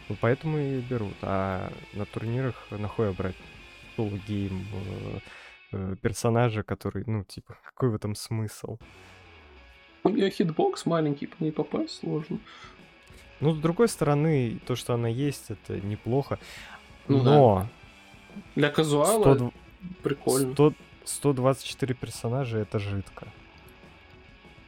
Ну 0.10 0.18
поэтому 0.19 0.57
и 0.57 0.81
берут. 0.81 1.15
А 1.22 1.72
на 1.94 2.06
турнирах 2.06 2.56
нахуй 2.72 3.14
брать 3.14 3.36
solo 3.95 4.31
game 4.31 4.65
э, 4.73 5.19
э, 5.72 5.95
персонажа, 6.02 6.64
который, 6.64 7.03
ну, 7.06 7.23
типа, 7.23 7.57
какой 7.64 7.90
в 7.90 7.95
этом 7.95 8.15
смысл? 8.15 8.77
У 10.03 10.10
нее 10.10 10.30
хитбокс 10.30 10.86
маленький, 10.86 11.27
по 11.27 11.44
ней 11.44 11.52
попасть 11.52 11.99
сложно. 11.99 12.40
Ну, 13.40 13.53
с 13.53 13.60
другой 13.60 13.88
стороны, 13.88 14.60
то, 14.65 14.76
что 14.76 14.94
она 14.94 15.07
есть, 15.07 15.52
это 15.52 15.80
неплохо. 15.80 16.40
Ну 17.07 17.23
да. 17.23 17.31
Но 17.31 17.69
Для 18.56 18.69
казуала 18.69 19.36
100 19.36 19.53
прикольно. 20.03 20.53
100 20.53 20.73
124 21.06 21.94
персонажа 21.95 22.60
это 22.60 22.80
жидко. 22.80 23.27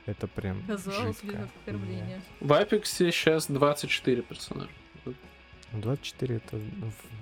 Это 0.06 0.28
прям 0.28 0.64
Казуал 0.66 1.14
жидко. 1.14 1.48
В 2.40 2.54
Апексе 2.54 3.12
сейчас 3.12 3.48
24 3.48 4.22
персонажа. 4.24 4.72
Ну, 5.74 5.82
24 5.82 6.36
это 6.38 6.60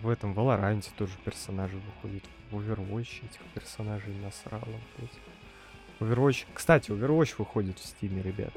в- 0.03 0.09
этом 0.09 0.33
Валоранте 0.33 0.89
тоже 0.97 1.13
персонажи 1.23 1.75
выходят. 1.77 2.23
В 2.51 2.57
Overwatch 2.57 3.23
этих 3.25 3.41
персонажей 3.53 4.13
насрало, 4.23 4.63
блядь. 4.97 5.11
Overwatch... 5.99 6.45
Кстати, 6.53 6.89
Overwatch 6.91 7.35
выходит 7.37 7.77
в 7.77 7.85
Стиме, 7.85 8.21
ребят. 8.23 8.53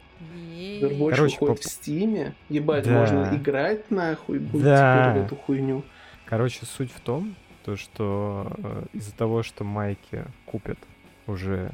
Overwatch 0.81 1.11
Короче, 1.11 1.35
выходит 1.35 1.57
поп- 1.57 1.65
в 1.65 1.69
Стиме. 1.71 2.35
Ебать, 2.49 2.85
Да. 2.85 3.01
можно 3.01 3.35
играть 3.37 3.91
нахуй 3.91 4.39
будет 4.39 4.63
Да. 4.65 5.11
теперь 5.11 5.23
в 5.23 5.27
эту 5.27 5.37
хуйню. 5.37 5.83
Короче, 6.25 6.65
суть 6.65 6.91
в 6.93 7.01
том, 7.01 7.35
то, 7.65 7.77
что 7.77 8.51
э, 8.59 8.85
из-за 8.95 9.13
того, 9.15 9.43
что 9.43 9.65
майки 9.65 10.25
купят 10.47 10.79
уже 11.27 11.73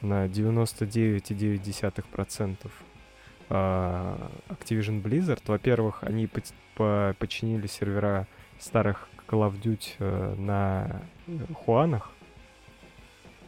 на 0.00 0.26
99,9% 0.26 2.56
а, 2.64 2.68
Activision 3.48 5.02
Blizzard, 5.02 5.42
во-первых, 5.46 6.02
они 6.02 6.28
починили 6.76 7.66
сервера 7.66 8.26
старых 8.58 9.08
Call 9.26 9.50
of 9.50 9.60
Duty 9.60 9.92
э, 9.98 10.34
на 10.36 11.02
э, 11.26 11.38
Хуанах. 11.54 12.10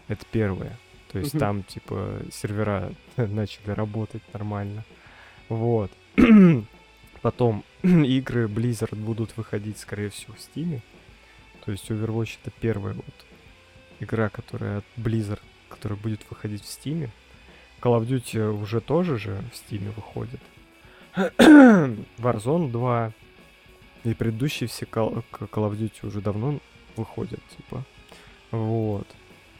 Это 0.09 0.24
первое. 0.31 0.78
То 1.12 1.18
есть 1.18 1.39
там, 1.39 1.62
типа, 1.62 2.20
сервера 2.31 2.93
начали 3.16 3.70
работать 3.70 4.23
нормально. 4.32 4.85
Вот. 5.48 5.90
Потом 7.23 7.64
игры 7.82 8.47
Blizzard 8.47 8.94
будут 8.97 9.36
выходить, 9.36 9.78
скорее 9.78 10.10
всего, 10.10 10.35
в 10.35 10.39
Steam. 10.39 10.81
То 11.64 11.73
есть 11.73 11.90
Overwatch 11.90 12.39
это 12.43 12.52
первая 12.60 12.94
вот 12.94 13.27
игра, 14.01 14.28
которая 14.28 14.78
от 14.78 14.85
Blizzard, 14.97 15.40
которая 15.68 15.98
будет 15.98 16.20
выходить 16.31 16.62
в 16.62 16.66
Steam. 16.66 17.10
Call 17.81 18.01
of 18.01 18.07
Duty 18.07 18.51
уже 18.51 18.81
тоже 18.81 19.19
же 19.19 19.43
в 19.53 19.55
Steam 19.55 19.93
выходит. 19.94 20.40
Warzone 21.16 22.70
2 22.70 23.12
и 24.05 24.15
предыдущие 24.15 24.69
все 24.69 24.85
Call 24.86 25.24
of 25.40 25.78
Duty 25.78 26.07
уже 26.07 26.20
давно 26.20 26.61
выходят, 26.97 27.40
типа. 27.57 27.85
Вот. 28.51 29.07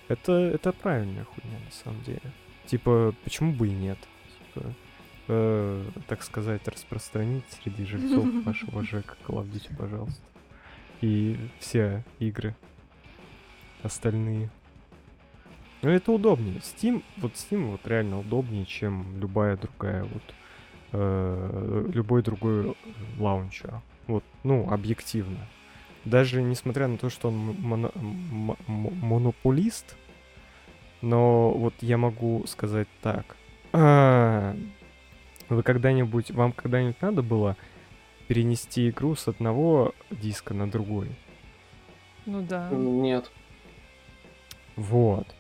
Это, 0.09 0.33
это 0.33 0.73
правильная 0.73 1.25
хуйня, 1.25 1.59
на 1.65 1.71
самом 1.71 2.03
деле. 2.03 2.33
Типа, 2.67 3.15
почему 3.25 3.53
бы 3.53 3.69
и 3.69 3.73
нет? 3.73 3.99
Типа, 4.55 4.73
э, 5.29 5.85
так 6.07 6.23
сказать, 6.23 6.67
распространить 6.69 7.45
среди 7.61 7.85
жильцов 7.85 8.27
вашего 8.45 8.85
ЖЭКа 8.85 9.17
Call 9.27 9.43
of 9.43 9.51
Duty, 9.51 9.77
пожалуйста. 9.77 10.23
И 11.01 11.37
все 11.59 12.05
игры 12.19 12.55
остальные. 13.83 14.51
Ну, 15.87 15.93
это 15.93 16.11
удобнее. 16.11 16.57
Steam, 16.57 17.05
вот 17.19 17.35
Steam 17.35 17.71
вот 17.71 17.87
реально 17.87 18.19
удобнее, 18.19 18.67
чем 18.67 19.07
любая 19.21 19.57
другая 19.57 20.03
вот 20.03 20.23
э, 20.91 21.91
любой 21.93 22.25
другой 22.25 22.75
лаунчер. 23.21 23.83
Вот, 24.09 24.25
ну, 24.43 24.69
объективно. 24.69 25.39
Даже 26.05 26.43
несмотря 26.43 26.89
на 26.89 26.99
то, 26.99 27.09
что 27.09 27.29
он 27.29 27.37
моно- 27.37 27.93
м- 27.95 28.57
м- 28.67 28.99
монополист, 29.01 29.97
но 31.03 31.53
вот 31.53 31.75
я 31.83 31.99
могу 31.99 32.45
сказать 32.49 32.89
так. 33.01 33.37
А, 33.73 34.57
Вы 35.49 35.63
когда-нибудь, 35.63 36.33
вам 36.33 36.51
когда-нибудь 36.51 37.01
надо 37.01 37.23
было 37.23 37.57
перенести 38.27 38.91
игру 38.91 39.15
с 39.15 39.29
одного 39.29 39.95
диска 40.11 40.53
на 40.53 40.69
другой? 40.69 41.11
Ну 42.25 42.43
да. 42.43 42.71
Нет. 42.71 43.31
Вот. 44.75 45.33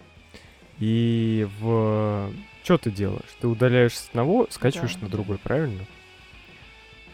И 0.78 1.46
в... 1.58 2.32
Что 2.62 2.78
ты 2.78 2.90
делаешь? 2.90 3.28
Ты 3.40 3.46
удаляешь 3.48 3.96
с 3.96 4.08
одного, 4.08 4.46
скачиваешь 4.50 4.94
Да. 4.96 5.02
на 5.02 5.08
другой, 5.08 5.38
правильно? 5.38 5.84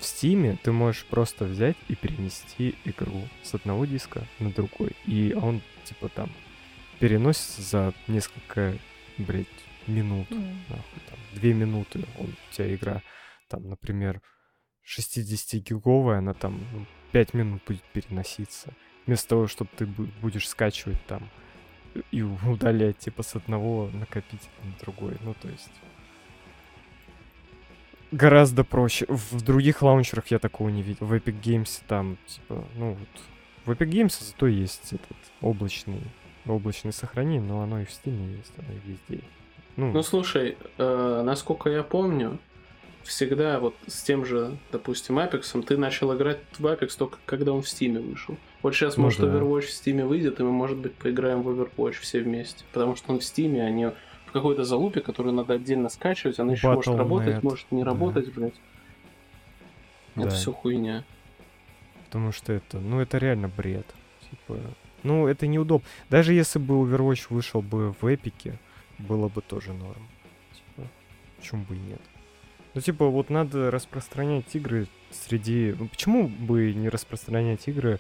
В 0.01 0.05
Стиме 0.05 0.59
ты 0.62 0.72
можешь 0.72 1.05
просто 1.05 1.44
взять 1.44 1.76
и 1.89 1.94
перенести 1.94 2.74
игру 2.84 3.28
с 3.43 3.55
одного 3.55 3.84
диска 3.84 4.26
на 4.40 4.51
другой. 4.51 4.93
И 5.06 5.32
он, 5.40 5.60
типа, 5.84 6.09
там, 6.09 6.30
переносится 6.98 7.62
за 7.62 7.94
несколько, 8.09 8.76
блядь, 9.18 9.47
минут. 9.86 10.30
М. 10.32 10.59
Нахуй, 10.68 11.01
там, 11.09 11.18
две 11.34 11.52
минуты 11.55 12.05
он, 12.18 12.26
у 12.26 12.52
тебя 12.55 12.74
игра, 12.74 13.02
там, 13.48 13.68
например, 13.68 14.20
60-гиговая, 14.84 16.18
она 16.18 16.34
там 16.34 16.60
ну, 16.72 16.86
5 17.12 17.34
минут 17.34 17.62
будет 17.66 17.82
переноситься. 17.93 18.72
Вместо 19.06 19.28
того, 19.30 19.47
чтобы 19.47 19.70
ты 19.76 19.84
бу- 19.84 20.10
будешь 20.20 20.48
скачивать 20.48 21.05
там 21.06 21.28
и 22.10 22.23
удалять, 22.47 22.98
типа, 22.98 23.23
с 23.23 23.35
одного 23.36 23.90
накопителя 23.93 24.51
на 24.64 24.74
другой. 24.81 25.16
Ну, 25.23 25.35
то 25.40 25.48
есть... 25.48 25.70
Гораздо 28.10 28.62
проще. 28.62 29.06
В 29.09 29.43
других 29.43 29.81
лаунчерах 29.81 30.27
я 30.28 30.39
такого 30.39 30.69
не 30.69 30.82
видел. 30.82 31.06
В 31.06 31.14
Epic 31.14 31.40
Games 31.40 31.82
там, 31.86 32.19
типа, 32.27 32.64
ну 32.77 32.93
вот... 32.93 33.09
В 33.64 33.70
Epic 33.70 33.89
Games 33.89 34.16
зато 34.20 34.48
есть 34.48 34.93
этот 34.93 35.16
облачный, 35.40 36.02
облачное 36.47 36.93
сохранение, 36.93 37.40
но 37.40 37.62
оно 37.62 37.81
и 37.81 37.85
в 37.85 37.90
Steam 37.90 38.36
есть, 38.36 38.52
оно 38.59 38.73
и 38.73 38.90
везде. 38.90 39.24
Ну, 39.77 39.93
Ну 39.93 40.02
слушай, 40.02 40.59
э, 40.77 41.23
насколько 41.24 41.70
я 41.70 41.82
помню, 41.82 42.39
всегда 43.05 43.59
вот 43.60 43.74
с 43.86 44.02
тем 44.02 44.24
же, 44.24 44.56
допустим, 44.70 45.19
Apex, 45.19 45.62
ты 45.62 45.77
начал 45.77 46.14
играть 46.14 46.40
в 46.59 46.66
Apex 46.66 46.97
только 46.97 47.19
когда 47.24 47.52
он 47.52 47.62
в 47.62 47.66
Steam 47.66 47.98
вышел. 48.01 48.36
Вот 48.62 48.74
сейчас, 48.74 48.97
Ну 48.97 49.05
может, 49.05 49.20
да. 49.20 49.26
Overwatch 49.26 49.62
в 49.62 49.70
Steam 49.70 50.06
выйдет, 50.06 50.39
и 50.40 50.43
мы, 50.43 50.52
может 50.52 50.78
быть, 50.78 50.94
поиграем 50.94 51.43
в 51.43 51.48
Overwatch 51.48 51.94
все 52.01 52.20
вместе. 52.20 52.64
Потому 52.72 52.94
что 52.97 53.12
он 53.12 53.18
в 53.18 53.22
Steam, 53.22 53.59
а 53.60 53.70
не 53.70 53.90
в 54.26 54.32
какой-то 54.32 54.64
залупе, 54.64 55.01
которую 55.01 55.34
надо 55.34 55.55
отдельно 55.55 55.89
скачивать, 55.89 56.39
она 56.39 56.52
еще 56.52 56.68
может 56.70 56.94
Battle.net, 56.94 56.98
работать, 56.98 57.43
может 57.43 57.72
не 57.72 57.82
да. 57.82 57.90
работать, 57.90 58.32
блядь. 58.32 58.55
Это 60.14 60.24
Да. 60.24 60.30
все 60.30 60.52
хуйня. 60.52 61.05
Потому 62.06 62.32
что 62.32 62.52
это, 62.52 62.78
ну, 62.78 63.01
это 63.01 63.18
реально 63.18 63.48
бред. 63.48 63.86
Типа, 64.30 64.59
ну, 65.02 65.26
это 65.26 65.47
неудобно. 65.47 65.86
Даже 66.10 66.32
если 66.34 66.59
бы 66.59 66.74
Overwatch 66.74 67.26
вышел 67.30 67.62
бы 67.62 67.94
в 68.01 68.14
эпике, 68.14 68.59
было 68.98 69.28
бы 69.28 69.40
тоже 69.43 69.72
норм. 69.72 70.06
Типа, 70.52 70.89
почему 71.39 71.64
бы 71.64 71.74
и 71.74 71.78
нет? 71.78 72.01
Ну, 72.74 72.80
типа, 72.80 73.06
вот 73.09 73.28
надо 73.28 73.70
распространять 73.70 74.55
игры 74.55 74.86
среди... 75.14 75.74
ну, 75.78 75.89
Почему 75.89 76.28
бы 76.28 76.72
не 76.72 76.89
распространять 76.89 77.68
игры 77.68 77.98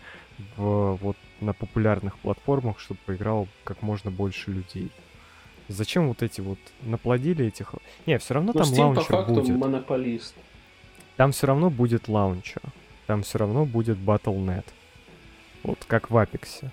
в, 0.56 0.96
вот 0.96 1.16
на 1.40 1.52
популярных 1.52 2.18
платформах, 2.18 2.78
чтобы 2.80 3.00
поиграл 3.06 3.48
как 3.64 3.82
можно 3.82 4.10
больше 4.10 4.50
людей? 4.50 4.90
Зачем 5.68 6.08
вот 6.08 6.22
эти 6.22 6.40
вот 6.40 6.58
наплодили 6.82 7.46
этих... 7.46 7.74
Не, 8.06 8.18
все 8.18 8.34
равно 8.34 8.52
Но 8.54 8.62
там 8.64 8.70
Ну, 8.70 8.74
Steam 8.74 8.76
по 8.76 8.82
лаунчер 8.82 9.04
факту 9.04 9.34
будет. 9.34 9.56
монополист. 9.56 10.34
Там 11.16 11.32
все 11.32 11.46
равно 11.46 11.70
будет 11.70 12.08
лаунчер. 12.08 12.62
Там 13.06 13.22
все 13.22 13.38
равно 13.38 13.64
будет 13.64 13.98
Battle.net. 13.98 14.64
Вот 15.62 15.78
как 15.86 16.10
в 16.10 16.16
Apex. 16.16 16.68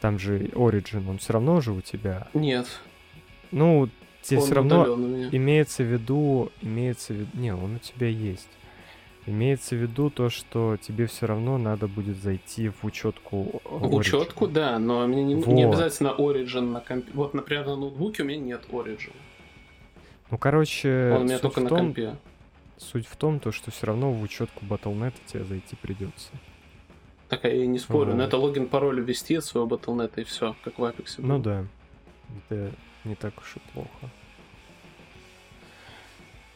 Там 0.00 0.18
же 0.18 0.46
Origin, 0.48 1.08
он 1.08 1.18
все 1.18 1.32
равно 1.32 1.60
же 1.60 1.72
у 1.72 1.80
тебя. 1.80 2.28
Нет, 2.34 2.66
Ну, 3.50 3.88
тебе 4.22 4.38
он 4.38 4.44
все 4.44 4.54
равно 4.54 4.84
имеется 5.32 5.82
в 5.82 5.86
виду, 5.86 6.52
имеется 6.62 7.12
в 7.12 7.16
виду, 7.16 7.30
не, 7.34 7.54
он 7.54 7.76
у 7.76 7.78
тебя 7.78 8.08
есть. 8.08 8.48
Имеется 9.26 9.74
в 9.74 9.78
виду 9.78 10.08
то, 10.08 10.30
что 10.30 10.76
тебе 10.76 11.06
все 11.08 11.26
равно 11.26 11.58
надо 11.58 11.88
будет 11.88 12.16
зайти 12.16 12.68
в 12.68 12.84
учетку. 12.84 13.60
В 13.64 13.94
учетку, 13.94 14.46
да, 14.46 14.78
но 14.78 15.04
мне 15.08 15.24
не, 15.24 15.34
не 15.34 15.64
Вот. 15.66 15.74
обязательно 15.74 16.14
Origin 16.16 16.60
на 16.70 16.80
компе. 16.80 17.10
Вот, 17.12 17.34
например, 17.34 17.66
на 17.66 17.74
ноутбуке 17.76 18.22
у 18.22 18.26
меня 18.26 18.38
нет 18.38 18.66
Origin. 18.70 19.12
Ну, 20.30 20.38
короче, 20.38 21.12
Он 21.14 21.22
у 21.22 21.24
меня 21.24 21.38
только 21.38 21.58
в 21.60 21.62
на 21.64 21.68
том, 21.68 21.78
компе. 21.78 22.16
суть 22.78 23.06
в 23.08 23.16
том, 23.16 23.40
то, 23.40 23.50
что 23.50 23.72
все 23.72 23.86
равно 23.86 24.12
в 24.12 24.22
учетку 24.22 24.64
Battle.net 24.64 25.14
тебе 25.26 25.42
зайти 25.44 25.74
придется. 25.74 26.30
Так, 27.28 27.42
я 27.42 27.52
и 27.52 27.66
не 27.66 27.80
спорю, 27.80 28.12
но 28.12 28.18
Вот. 28.18 28.22
это 28.28 28.36
логин, 28.36 28.68
пароль 28.68 29.00
ввести 29.00 29.34
от 29.34 29.44
своего 29.44 29.68
Battle.net 29.68 30.12
и 30.20 30.24
все, 30.24 30.54
как 30.62 30.78
в 30.78 30.84
Apex. 30.84 31.16
Ну 31.18 31.40
да, 31.40 31.64
это 32.48 32.70
не 33.04 33.16
так 33.16 33.36
уж 33.38 33.56
и 33.56 33.60
плохо. 33.72 33.88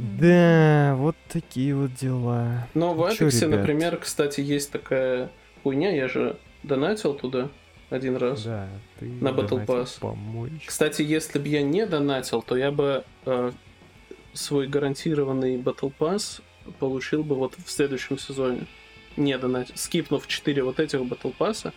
Да, 0.00 0.94
вот 0.96 1.16
такие 1.28 1.74
вот 1.74 1.94
дела. 1.94 2.66
Но 2.74 2.94
в 2.94 3.04
Апексе, 3.04 3.46
например, 3.46 3.96
кстати, 3.98 4.40
есть 4.40 4.70
такая 4.70 5.30
хуйня, 5.62 5.94
я 5.94 6.08
же 6.08 6.38
донатил 6.62 7.14
туда 7.14 7.50
один 7.90 8.16
раз. 8.16 8.44
Да, 8.44 8.68
ты 8.98 9.06
На 9.06 9.28
Battle 9.28 9.66
Pass. 9.66 9.98
помоечку. 10.00 10.66
Кстати, 10.66 11.02
если 11.02 11.38
бы 11.38 11.48
я 11.48 11.62
не 11.62 11.86
донатил, 11.86 12.40
то 12.40 12.56
я 12.56 12.70
бы 12.70 13.04
э, 13.26 13.52
свой 14.32 14.68
гарантированный 14.68 15.56
Battle 15.56 15.92
Pass 15.98 16.40
получил 16.78 17.22
бы 17.22 17.34
вот 17.34 17.54
в 17.62 17.70
следующем 17.70 18.18
сезоне. 18.18 18.66
Не 19.16 19.36
донатил. 19.36 19.76
Скипнув 19.76 20.26
4 20.26 20.62
вот 20.62 20.80
этих 20.80 21.00
Battle 21.00 21.34
Pass, 21.36 21.72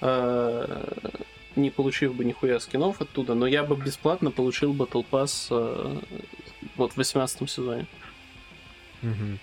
э, 0.00 0.80
не 1.56 1.70
получив 1.70 2.14
бы 2.14 2.24
нихуя 2.24 2.60
скинов 2.60 3.00
оттуда, 3.00 3.34
но 3.34 3.46
я 3.46 3.64
бы 3.64 3.76
бесплатно 3.76 4.30
получил 4.30 4.72
Battle 4.74 5.04
Pass 5.10 5.48
э, 5.50 5.98
вот 6.76 6.92
в 6.92 6.96
18 6.96 7.50
сезоне. 7.50 7.86
Мгм. 9.02 9.38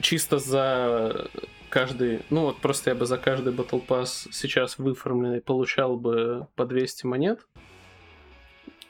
чисто 0.00 0.38
за 0.38 1.28
каждый, 1.68 2.22
ну 2.30 2.42
вот 2.42 2.58
просто 2.58 2.90
я 2.90 2.96
бы 2.96 3.04
за 3.06 3.18
каждый 3.18 3.52
Battle 3.52 3.84
Pass 3.86 4.28
сейчас 4.32 4.78
выформленный 4.78 5.40
получал 5.40 5.96
бы 5.96 6.46
по 6.56 6.64
200 6.64 7.06
монет. 7.06 7.46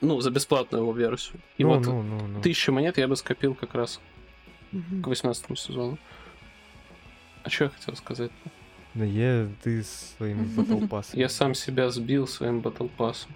Ну, 0.00 0.20
за 0.20 0.30
бесплатную 0.30 0.82
его 0.82 0.92
версию. 0.92 1.40
И 1.56 1.62
Ну, 1.64 1.70
вот 1.70 1.86
ну, 1.86 2.02
ну, 2.02 2.26
ну. 2.26 2.38
1000 2.40 2.72
монет 2.72 2.98
я 2.98 3.08
бы 3.08 3.16
скопил 3.16 3.54
как 3.54 3.74
раз 3.74 4.00
Мгм. 4.72 5.02
к 5.02 5.06
18 5.06 5.58
сезону. 5.58 5.98
А 7.42 7.48
что 7.50 7.64
я 7.64 7.70
хотел 7.70 7.96
сказать? 7.96 8.30
Да 8.94 9.04
я, 9.04 9.48
ты 9.62 9.82
своим 9.82 10.44
Pass. 10.88 11.06
Я 11.14 11.28
сам 11.28 11.54
себя 11.54 11.90
сбил 11.90 12.26
своим 12.28 12.60
Pass. 12.60 13.26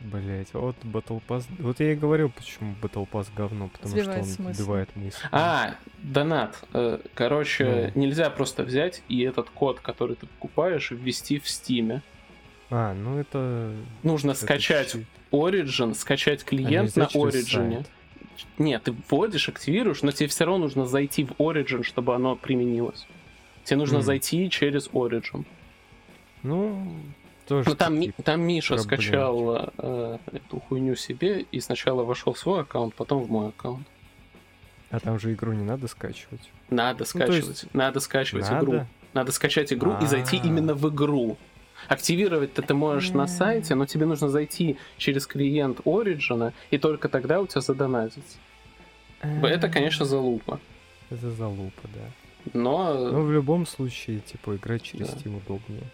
Блять, 0.00 0.52
вот 0.52 0.74
Battle 0.82 1.22
Pass... 1.28 1.44
Вот 1.60 1.78
я 1.78 1.92
и 1.92 1.94
говорил, 1.94 2.28
почему 2.28 2.74
Battle 2.82 3.08
Pass 3.08 3.28
говно, 3.36 3.68
потому 3.68 3.88
Сбивает 3.92 4.10
что 4.10 4.18
он 4.18 4.24
смысл. 4.36 4.62
сбивает 4.62 4.96
мысль. 4.96 5.18
А, 5.30 5.76
донат. 6.02 6.64
Э, 6.72 6.98
Короче, 7.14 7.92
Ну. 7.94 8.00
нельзя 8.00 8.28
просто 8.30 8.64
взять 8.64 9.04
и 9.08 9.20
этот 9.20 9.48
код, 9.50 9.78
который 9.78 10.16
ты 10.16 10.26
покупаешь, 10.26 10.90
ввести 10.90 11.38
в 11.38 11.48
Стиме. 11.48 12.02
А, 12.68 12.94
ну 12.94 13.18
это... 13.20 13.72
Нужно 14.02 14.32
это 14.32 14.40
скачать 14.40 14.90
чуть- 14.92 15.06
Origin, 15.30 15.94
скачать 15.94 16.42
а 16.42 16.46
клиент 16.46 16.96
нельзя 16.96 17.02
на 17.02 17.06
Origin. 17.06 17.74
сайт? 17.76 17.90
Нет, 18.58 18.82
ты 18.82 18.94
вводишь, 19.08 19.48
активируешь, 19.48 20.02
но 20.02 20.10
тебе 20.10 20.26
все 20.28 20.44
равно 20.46 20.64
нужно 20.64 20.86
зайти 20.86 21.22
в 21.24 21.30
Origin, 21.38 21.84
чтобы 21.84 22.16
оно 22.16 22.34
применилось. 22.34 23.06
Тебе 23.64 23.76
нужно 23.78 23.98
Мгм. 23.98 24.06
зайти 24.06 24.50
через 24.50 24.88
Origin. 24.88 25.44
Ну, 26.42 26.96
тоже 27.46 27.68
Ну, 27.70 27.74
там, 27.76 28.00
там 28.24 28.40
Миша 28.42 28.74
проблемки. 28.76 29.02
скачал 29.04 29.70
э, 29.78 30.18
эту 30.32 30.60
хуйню 30.60 30.96
себе 30.96 31.40
и 31.52 31.60
сначала 31.60 32.02
вошел 32.02 32.32
в 32.32 32.38
свой 32.38 32.62
аккаунт, 32.62 32.94
потом 32.94 33.22
в 33.22 33.30
мой 33.30 33.48
аккаунт. 33.48 33.86
А 34.90 35.00
там 35.00 35.18
же 35.18 35.32
игру 35.32 35.52
не 35.52 35.62
надо 35.64 35.86
скачивать. 35.88 36.50
Надо 36.68 37.00
то 37.00 37.04
скачивать. 37.06 37.46
есть- 37.62 37.74
Надо 37.74 38.00
скачивать 38.00 38.50
Надо? 38.50 38.64
игру. 38.66 38.86
Надо 39.14 39.32
скачать 39.32 39.72
игру 39.72 39.94
и 40.02 40.06
зайти 40.06 40.38
А. 40.42 40.46
именно 40.46 40.74
в 40.74 40.88
игру. 40.92 41.36
Активировать-то 41.88 42.62
ты 42.62 42.74
можешь 42.74 43.10
на 43.10 43.26
сайте, 43.26 43.74
но 43.74 43.86
тебе 43.86 44.06
нужно 44.06 44.28
зайти 44.28 44.76
через 44.98 45.26
клиент 45.26 45.80
Origin, 45.80 46.52
и 46.70 46.78
только 46.78 47.08
тогда 47.08 47.40
у 47.40 47.46
тебя 47.46 47.60
задонатится. 47.60 48.38
Это, 49.20 49.68
конечно, 49.68 50.04
залупа. 50.04 50.60
Это 51.10 51.30
залупа, 51.30 51.82
да. 51.94 52.00
Но 52.54 53.10
Но 53.12 53.22
в 53.22 53.32
любом 53.32 53.66
случае, 53.66 54.20
типа, 54.20 54.56
играть 54.56 54.82
через 54.82 55.08
Да. 55.10 55.16
Steam 55.18 55.36
удобнее. 55.36 55.84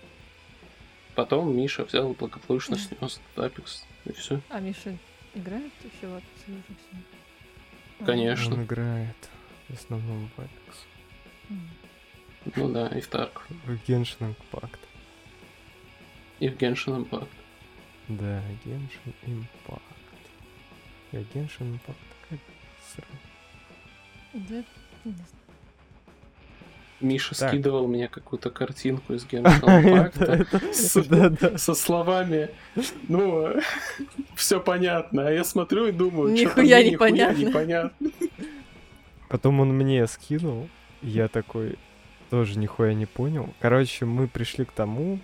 потом 1.15 1.55
Миша 1.57 1.85
взял 1.85 2.13
и 2.13 2.15
благополучно 2.15 2.77
снес 2.79 3.21
Apex, 3.37 3.83
и 4.05 4.13
все. 4.13 4.41
А 4.49 4.61
Миша 4.61 4.97
играет 5.35 5.73
еще 5.85 6.07
в 6.09 6.17
Apex 6.17 8.05
Конечно. 8.07 8.55
Он 8.55 8.63
играет 8.65 9.29
в 9.69 9.75
основном 9.75 10.31
в 10.37 10.41
Apex. 10.41 11.59
Ну 12.57 12.69
да, 12.73 12.89
и 12.89 13.01
в 13.01 13.09
Тарк, 13.09 13.47
В 13.67 13.73
Genshin 13.89 14.35
Impact. 14.53 14.79
и 16.41 16.49
в 16.49 16.57
Genshin 16.57 17.05
Impact. 17.05 17.29
Да, 18.09 18.43
Genshin 18.65 19.15
Impact. 19.27 19.81
Я 21.13 21.21
Genshin 21.21 21.75
Impact 21.79 21.97
такая 22.23 22.41
срань. 22.95 23.21
Да, 24.49 24.65
не 25.05 25.13
знаю. 25.13 25.27
Миша 27.01 27.39
Так. 27.39 27.51
скидывал 27.51 27.87
мне 27.87 28.09
какую-то 28.09 28.51
картинку 28.51 29.15
из 29.15 29.25
да. 31.09 31.59
со 31.59 31.75
словами, 31.75 32.51
ну, 33.09 33.55
все 34.35 34.61
понятно. 34.61 35.29
А 35.29 35.31
я 35.31 35.45
смотрю 35.45 35.87
и 35.87 35.93
думаю, 35.93 36.37
что 36.37 36.45
Нихуя 36.47 36.83
непонятно. 36.83 37.91
Потом 39.29 39.61
он 39.61 39.75
мне 39.75 40.07
скинул, 40.07 40.69
и 41.03 41.09
я 41.09 41.29
такой 41.29 41.79
тоже 42.31 42.59
нихуя 42.59 42.95
не 42.95 43.07
понял. 43.07 43.55
Короче, 43.61 44.05
мы 44.05 44.27
пришли 44.27 44.65
к 44.65 44.73
тому, 44.73 45.21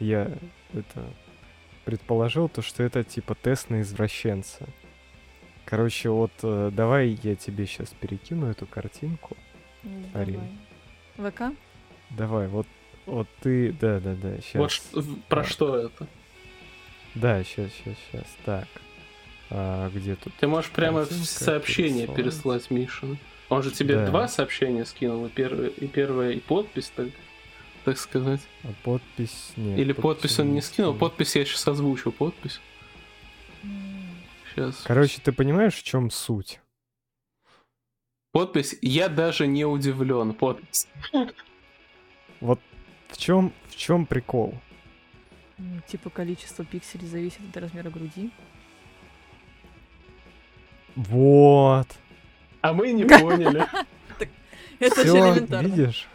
я 0.00 0.30
это 0.72 1.04
предположил, 1.84 2.48
то, 2.48 2.62
что 2.62 2.82
это 2.82 3.04
типа 3.04 3.34
тест 3.34 3.70
на 3.70 3.82
извращенца. 3.82 4.66
Короче, 5.64 6.08
вот 6.08 6.32
э, 6.42 6.70
давай 6.72 7.18
я 7.22 7.34
тебе 7.34 7.66
сейчас 7.66 7.90
перекину 7.90 8.46
эту 8.46 8.66
картинку. 8.66 9.36
Арин. 10.14 10.34
давай. 10.34 10.67
ВК? 11.18 11.42
Давай, 12.10 12.48
вот, 12.48 12.66
вот 13.06 13.28
ты, 13.40 13.72
да, 13.72 14.00
да, 14.00 14.14
да, 14.14 14.36
сейчас. 14.40 14.82
Вот 14.94 15.04
про 15.28 15.44
что 15.44 15.76
это? 15.76 16.06
Да, 17.14 17.42
сейчас, 17.44 17.70
сейчас, 17.72 17.96
сейчас. 18.10 18.24
Так, 18.44 18.68
А, 19.50 19.90
где 19.90 20.14
тут? 20.14 20.32
Ты 20.34 20.46
можешь 20.46 20.70
прямо 20.70 21.00
Картинка 21.00 21.24
сообщение 21.26 22.06
переслать. 22.06 22.68
переслать 22.68 22.70
Мише. 22.70 23.18
Он 23.48 23.62
же 23.62 23.70
тебе 23.70 23.94
Да. 23.96 24.06
два 24.06 24.28
сообщения 24.28 24.84
скинул, 24.84 25.24
и 25.26 25.30
первое, 25.30 25.68
и 25.68 25.86
первое, 25.86 26.32
и 26.32 26.40
подпись, 26.40 26.92
так, 26.94 27.08
так 27.84 27.96
сказать. 27.98 28.40
А 28.64 28.68
подпись 28.84 29.52
нет. 29.56 29.78
Или 29.78 29.92
подпись 29.92 30.38
он 30.38 30.52
не 30.52 30.60
скинул, 30.60 30.92
скинул. 30.92 30.98
подпись 30.98 31.34
я 31.36 31.44
сейчас 31.46 31.66
озвучу, 31.66 32.12
подпись. 32.12 32.60
Сейчас. 34.54 34.82
Короче, 34.84 35.20
ты 35.22 35.32
понимаешь, 35.32 35.74
в 35.74 35.82
чем 35.82 36.10
суть? 36.10 36.60
Подпись 38.32 38.76
«Я 38.82 39.08
даже 39.08 39.46
не 39.46 39.64
удивлен». 39.64 40.34
Подпись. 40.34 40.86
Вот 42.40 42.60
в 43.08 43.16
чем 43.16 43.52
в 43.68 43.76
чем 43.76 44.06
прикол? 44.06 44.54
Типа 45.88 46.10
количество 46.10 46.64
пикселей 46.64 47.08
зависит 47.08 47.40
от 47.50 47.56
размера 47.56 47.90
груди. 47.90 48.30
Вот. 50.94 51.88
А 52.60 52.72
мы 52.72 52.92
не 52.92 53.04
поняли. 53.20 53.66
Это 54.78 54.94
же 54.96 55.08
Всё, 55.08 55.32
элементарно. 55.34 55.66
видишь? 55.66 56.08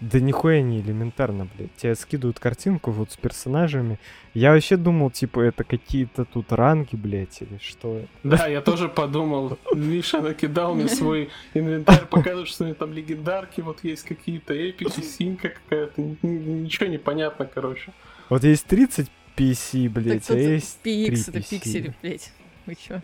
Да 0.00 0.20
нихуя 0.20 0.60
не 0.60 0.80
элементарно, 0.80 1.48
блядь. 1.56 1.74
Тебе 1.76 1.94
скидывают 1.94 2.38
картинку 2.38 2.90
вот 2.90 3.12
с 3.12 3.16
персонажами. 3.16 3.98
Я 4.34 4.52
вообще 4.52 4.76
думал, 4.76 5.10
типа, 5.10 5.40
это 5.40 5.64
какие-то 5.64 6.26
тут 6.26 6.52
ранги, 6.52 6.96
блядь, 6.96 7.40
или 7.40 7.58
что. 7.62 8.02
Да, 8.22 8.46
я 8.46 8.60
тоже 8.60 8.88
подумал. 8.88 9.58
Миша 9.74 10.20
накидал 10.20 10.74
мне 10.74 10.88
свой 10.90 11.30
инвентарь, 11.54 12.04
показывает, 12.04 12.48
что 12.48 12.64
у 12.64 12.66
него 12.66 12.76
там 12.76 12.92
легендарки, 12.92 13.62
вот 13.62 13.82
есть 13.84 14.02
какие-то 14.02 14.52
эпики, 14.52 15.00
синька 15.00 15.48
какая-то. 15.48 16.02
Ничего 16.22 16.86
не 16.86 16.98
понятно, 16.98 17.46
короче. 17.46 17.92
Вот 18.28 18.44
есть 18.44 18.66
30 18.66 19.10
PC, 19.36 19.88
блядь, 19.88 20.30
а 20.30 20.36
есть 20.36 20.78
PX, 20.84 21.06
3 21.06 21.20
это 21.20 21.48
пиксели, 21.48 21.94
блядь. 22.02 22.32
Вы 22.66 22.74
чё? 22.74 23.00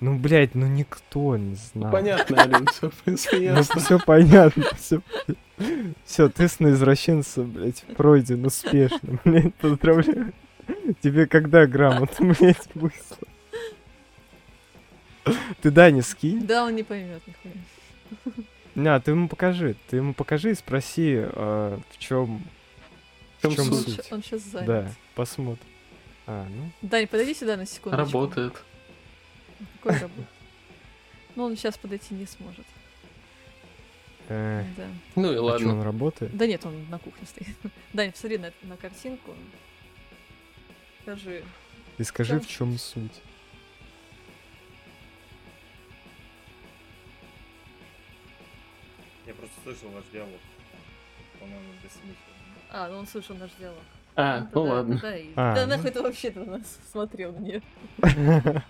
Ну, 0.00 0.18
блядь, 0.18 0.54
ну 0.54 0.66
никто 0.66 1.36
не 1.36 1.54
знал. 1.54 1.90
Понятно, 1.90 2.42
Алин, 2.42 2.66
все, 2.66 2.90
Ну, 3.06 3.38
ясно. 3.40 3.80
все 3.80 3.98
понятно, 3.98 4.64
все. 4.76 5.00
Все, 6.04 6.28
тест 6.28 6.60
на 6.60 6.70
извращенца, 6.72 7.42
блядь, 7.42 7.82
пройден 7.96 8.44
успешно, 8.44 9.18
блядь, 9.24 9.54
поздравляю. 9.54 10.32
Тебе 11.00 11.26
когда 11.26 11.66
грамота, 11.66 12.22
блядь, 12.24 12.68
выслал? 12.74 13.18
Ты 15.62 15.70
Дани 15.70 16.00
скинь. 16.00 16.44
Да, 16.46 16.64
он 16.64 16.74
не 16.76 16.82
поймет 16.82 17.22
нихуя. 17.26 18.34
На, 18.74 19.00
ты 19.00 19.12
ему 19.12 19.28
покажи. 19.28 19.76
Ты 19.88 19.96
ему 19.96 20.12
покажи 20.12 20.50
и 20.50 20.54
спроси, 20.54 21.14
э, 21.16 21.78
в 21.90 21.98
чем 21.98 22.42
В 23.40 23.54
чем 23.54 23.72
Он, 23.72 23.74
суть? 23.74 24.12
он 24.12 24.22
сейчас 24.22 24.42
занят. 24.42 24.66
Да, 24.66 24.88
посмотрим. 25.14 25.64
А, 26.26 26.46
ну. 26.50 26.70
Дань, 26.82 27.06
подойди 27.06 27.34
сюда 27.34 27.56
на 27.56 27.64
секунду. 27.66 27.96
Работает. 27.96 28.54
Какой 29.84 30.00
работает? 30.00 30.28
Ну, 31.36 31.44
он 31.44 31.56
сейчас 31.56 31.76
подойти 31.76 32.14
не 32.14 32.26
сможет. 32.26 32.66
э, 34.28 34.64
Да. 34.76 34.86
Ну 35.16 35.32
и 35.32 35.36
а 35.36 35.42
ладно. 35.42 35.72
он 35.74 35.82
работает? 35.82 36.36
Да 36.36 36.46
нет, 36.46 36.64
он 36.64 36.88
на 36.88 36.98
кухне 36.98 37.26
стоит. 37.26 37.54
Дань, 37.92 38.12
посмотри 38.12 38.38
на, 38.38 38.52
на 38.62 38.76
картинку. 38.76 39.34
Скажи. 41.02 41.44
И 41.98 42.02
скажи, 42.04 42.40
в 42.40 42.48
чем 42.48 42.78
суть. 42.78 43.20
Я 49.26 49.34
просто 49.34 49.54
слышал 49.62 49.88
ваш 49.90 50.04
диалог. 50.12 50.40
По-моему, 51.40 51.72
бессмысленно. 51.82 52.16
А, 52.70 52.88
ну 52.88 52.98
он 52.98 53.06
слышал 53.06 53.36
наш 53.36 53.50
диалог. 53.58 53.82
А, 54.16 54.40
ну 54.40 54.46
тогда- 54.46 54.60
ладно. 54.60 54.94
тогда 54.94 55.16
и- 55.16 55.30
А, 55.36 55.54
Да 55.54 55.62
ну. 55.66 55.76
нахуй 55.76 55.90
ты 55.90 56.02
вообще-то 56.02 56.44
нас 56.44 56.78
смотрел 56.90 57.32
мне. 57.32 57.62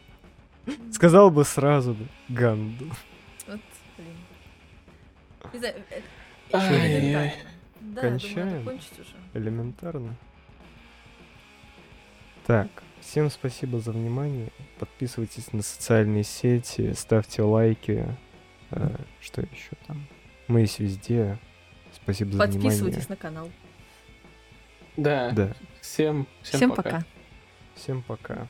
Сказал 0.92 1.30
бы 1.30 1.44
сразу, 1.44 1.94
да, 1.94 2.04
Ганду. 2.28 2.86
Вот, 3.46 3.60
блин. 3.96 4.16
Не 5.52 5.58
знаю, 5.58 5.74
э, 5.90 6.00
Ай-яй-яй. 6.52 7.34
Да, 7.80 8.00
думаю, 8.02 8.18
Кончаем? 8.20 8.50
надо 8.50 8.64
кончить 8.64 8.98
уже. 9.00 9.14
Элементарно. 9.34 10.16
Так, 12.46 12.68
всем 13.00 13.30
спасибо 13.30 13.78
за 13.78 13.92
внимание. 13.92 14.50
Подписывайтесь 14.78 15.52
на 15.52 15.62
социальные 15.62 16.24
сети, 16.24 16.92
ставьте 16.94 17.42
лайки. 17.42 18.06
Э, 18.70 18.96
что 19.20 19.40
еще 19.42 19.70
там? 19.86 20.06
Мы 20.48 20.60
есть 20.60 20.78
везде. 20.78 21.38
Спасибо 21.92 22.32
за 22.32 22.42
внимание. 22.44 22.62
Подписывайтесь 22.62 23.08
на 23.08 23.16
канал. 23.16 23.50
Да. 24.96 25.30
Да, 25.30 25.52
Всем, 25.80 26.26
всем, 26.42 26.58
Всем 26.58 26.70
пока. 26.70 26.82
пока. 26.82 27.04
всем 27.74 28.02
пока. 28.02 28.48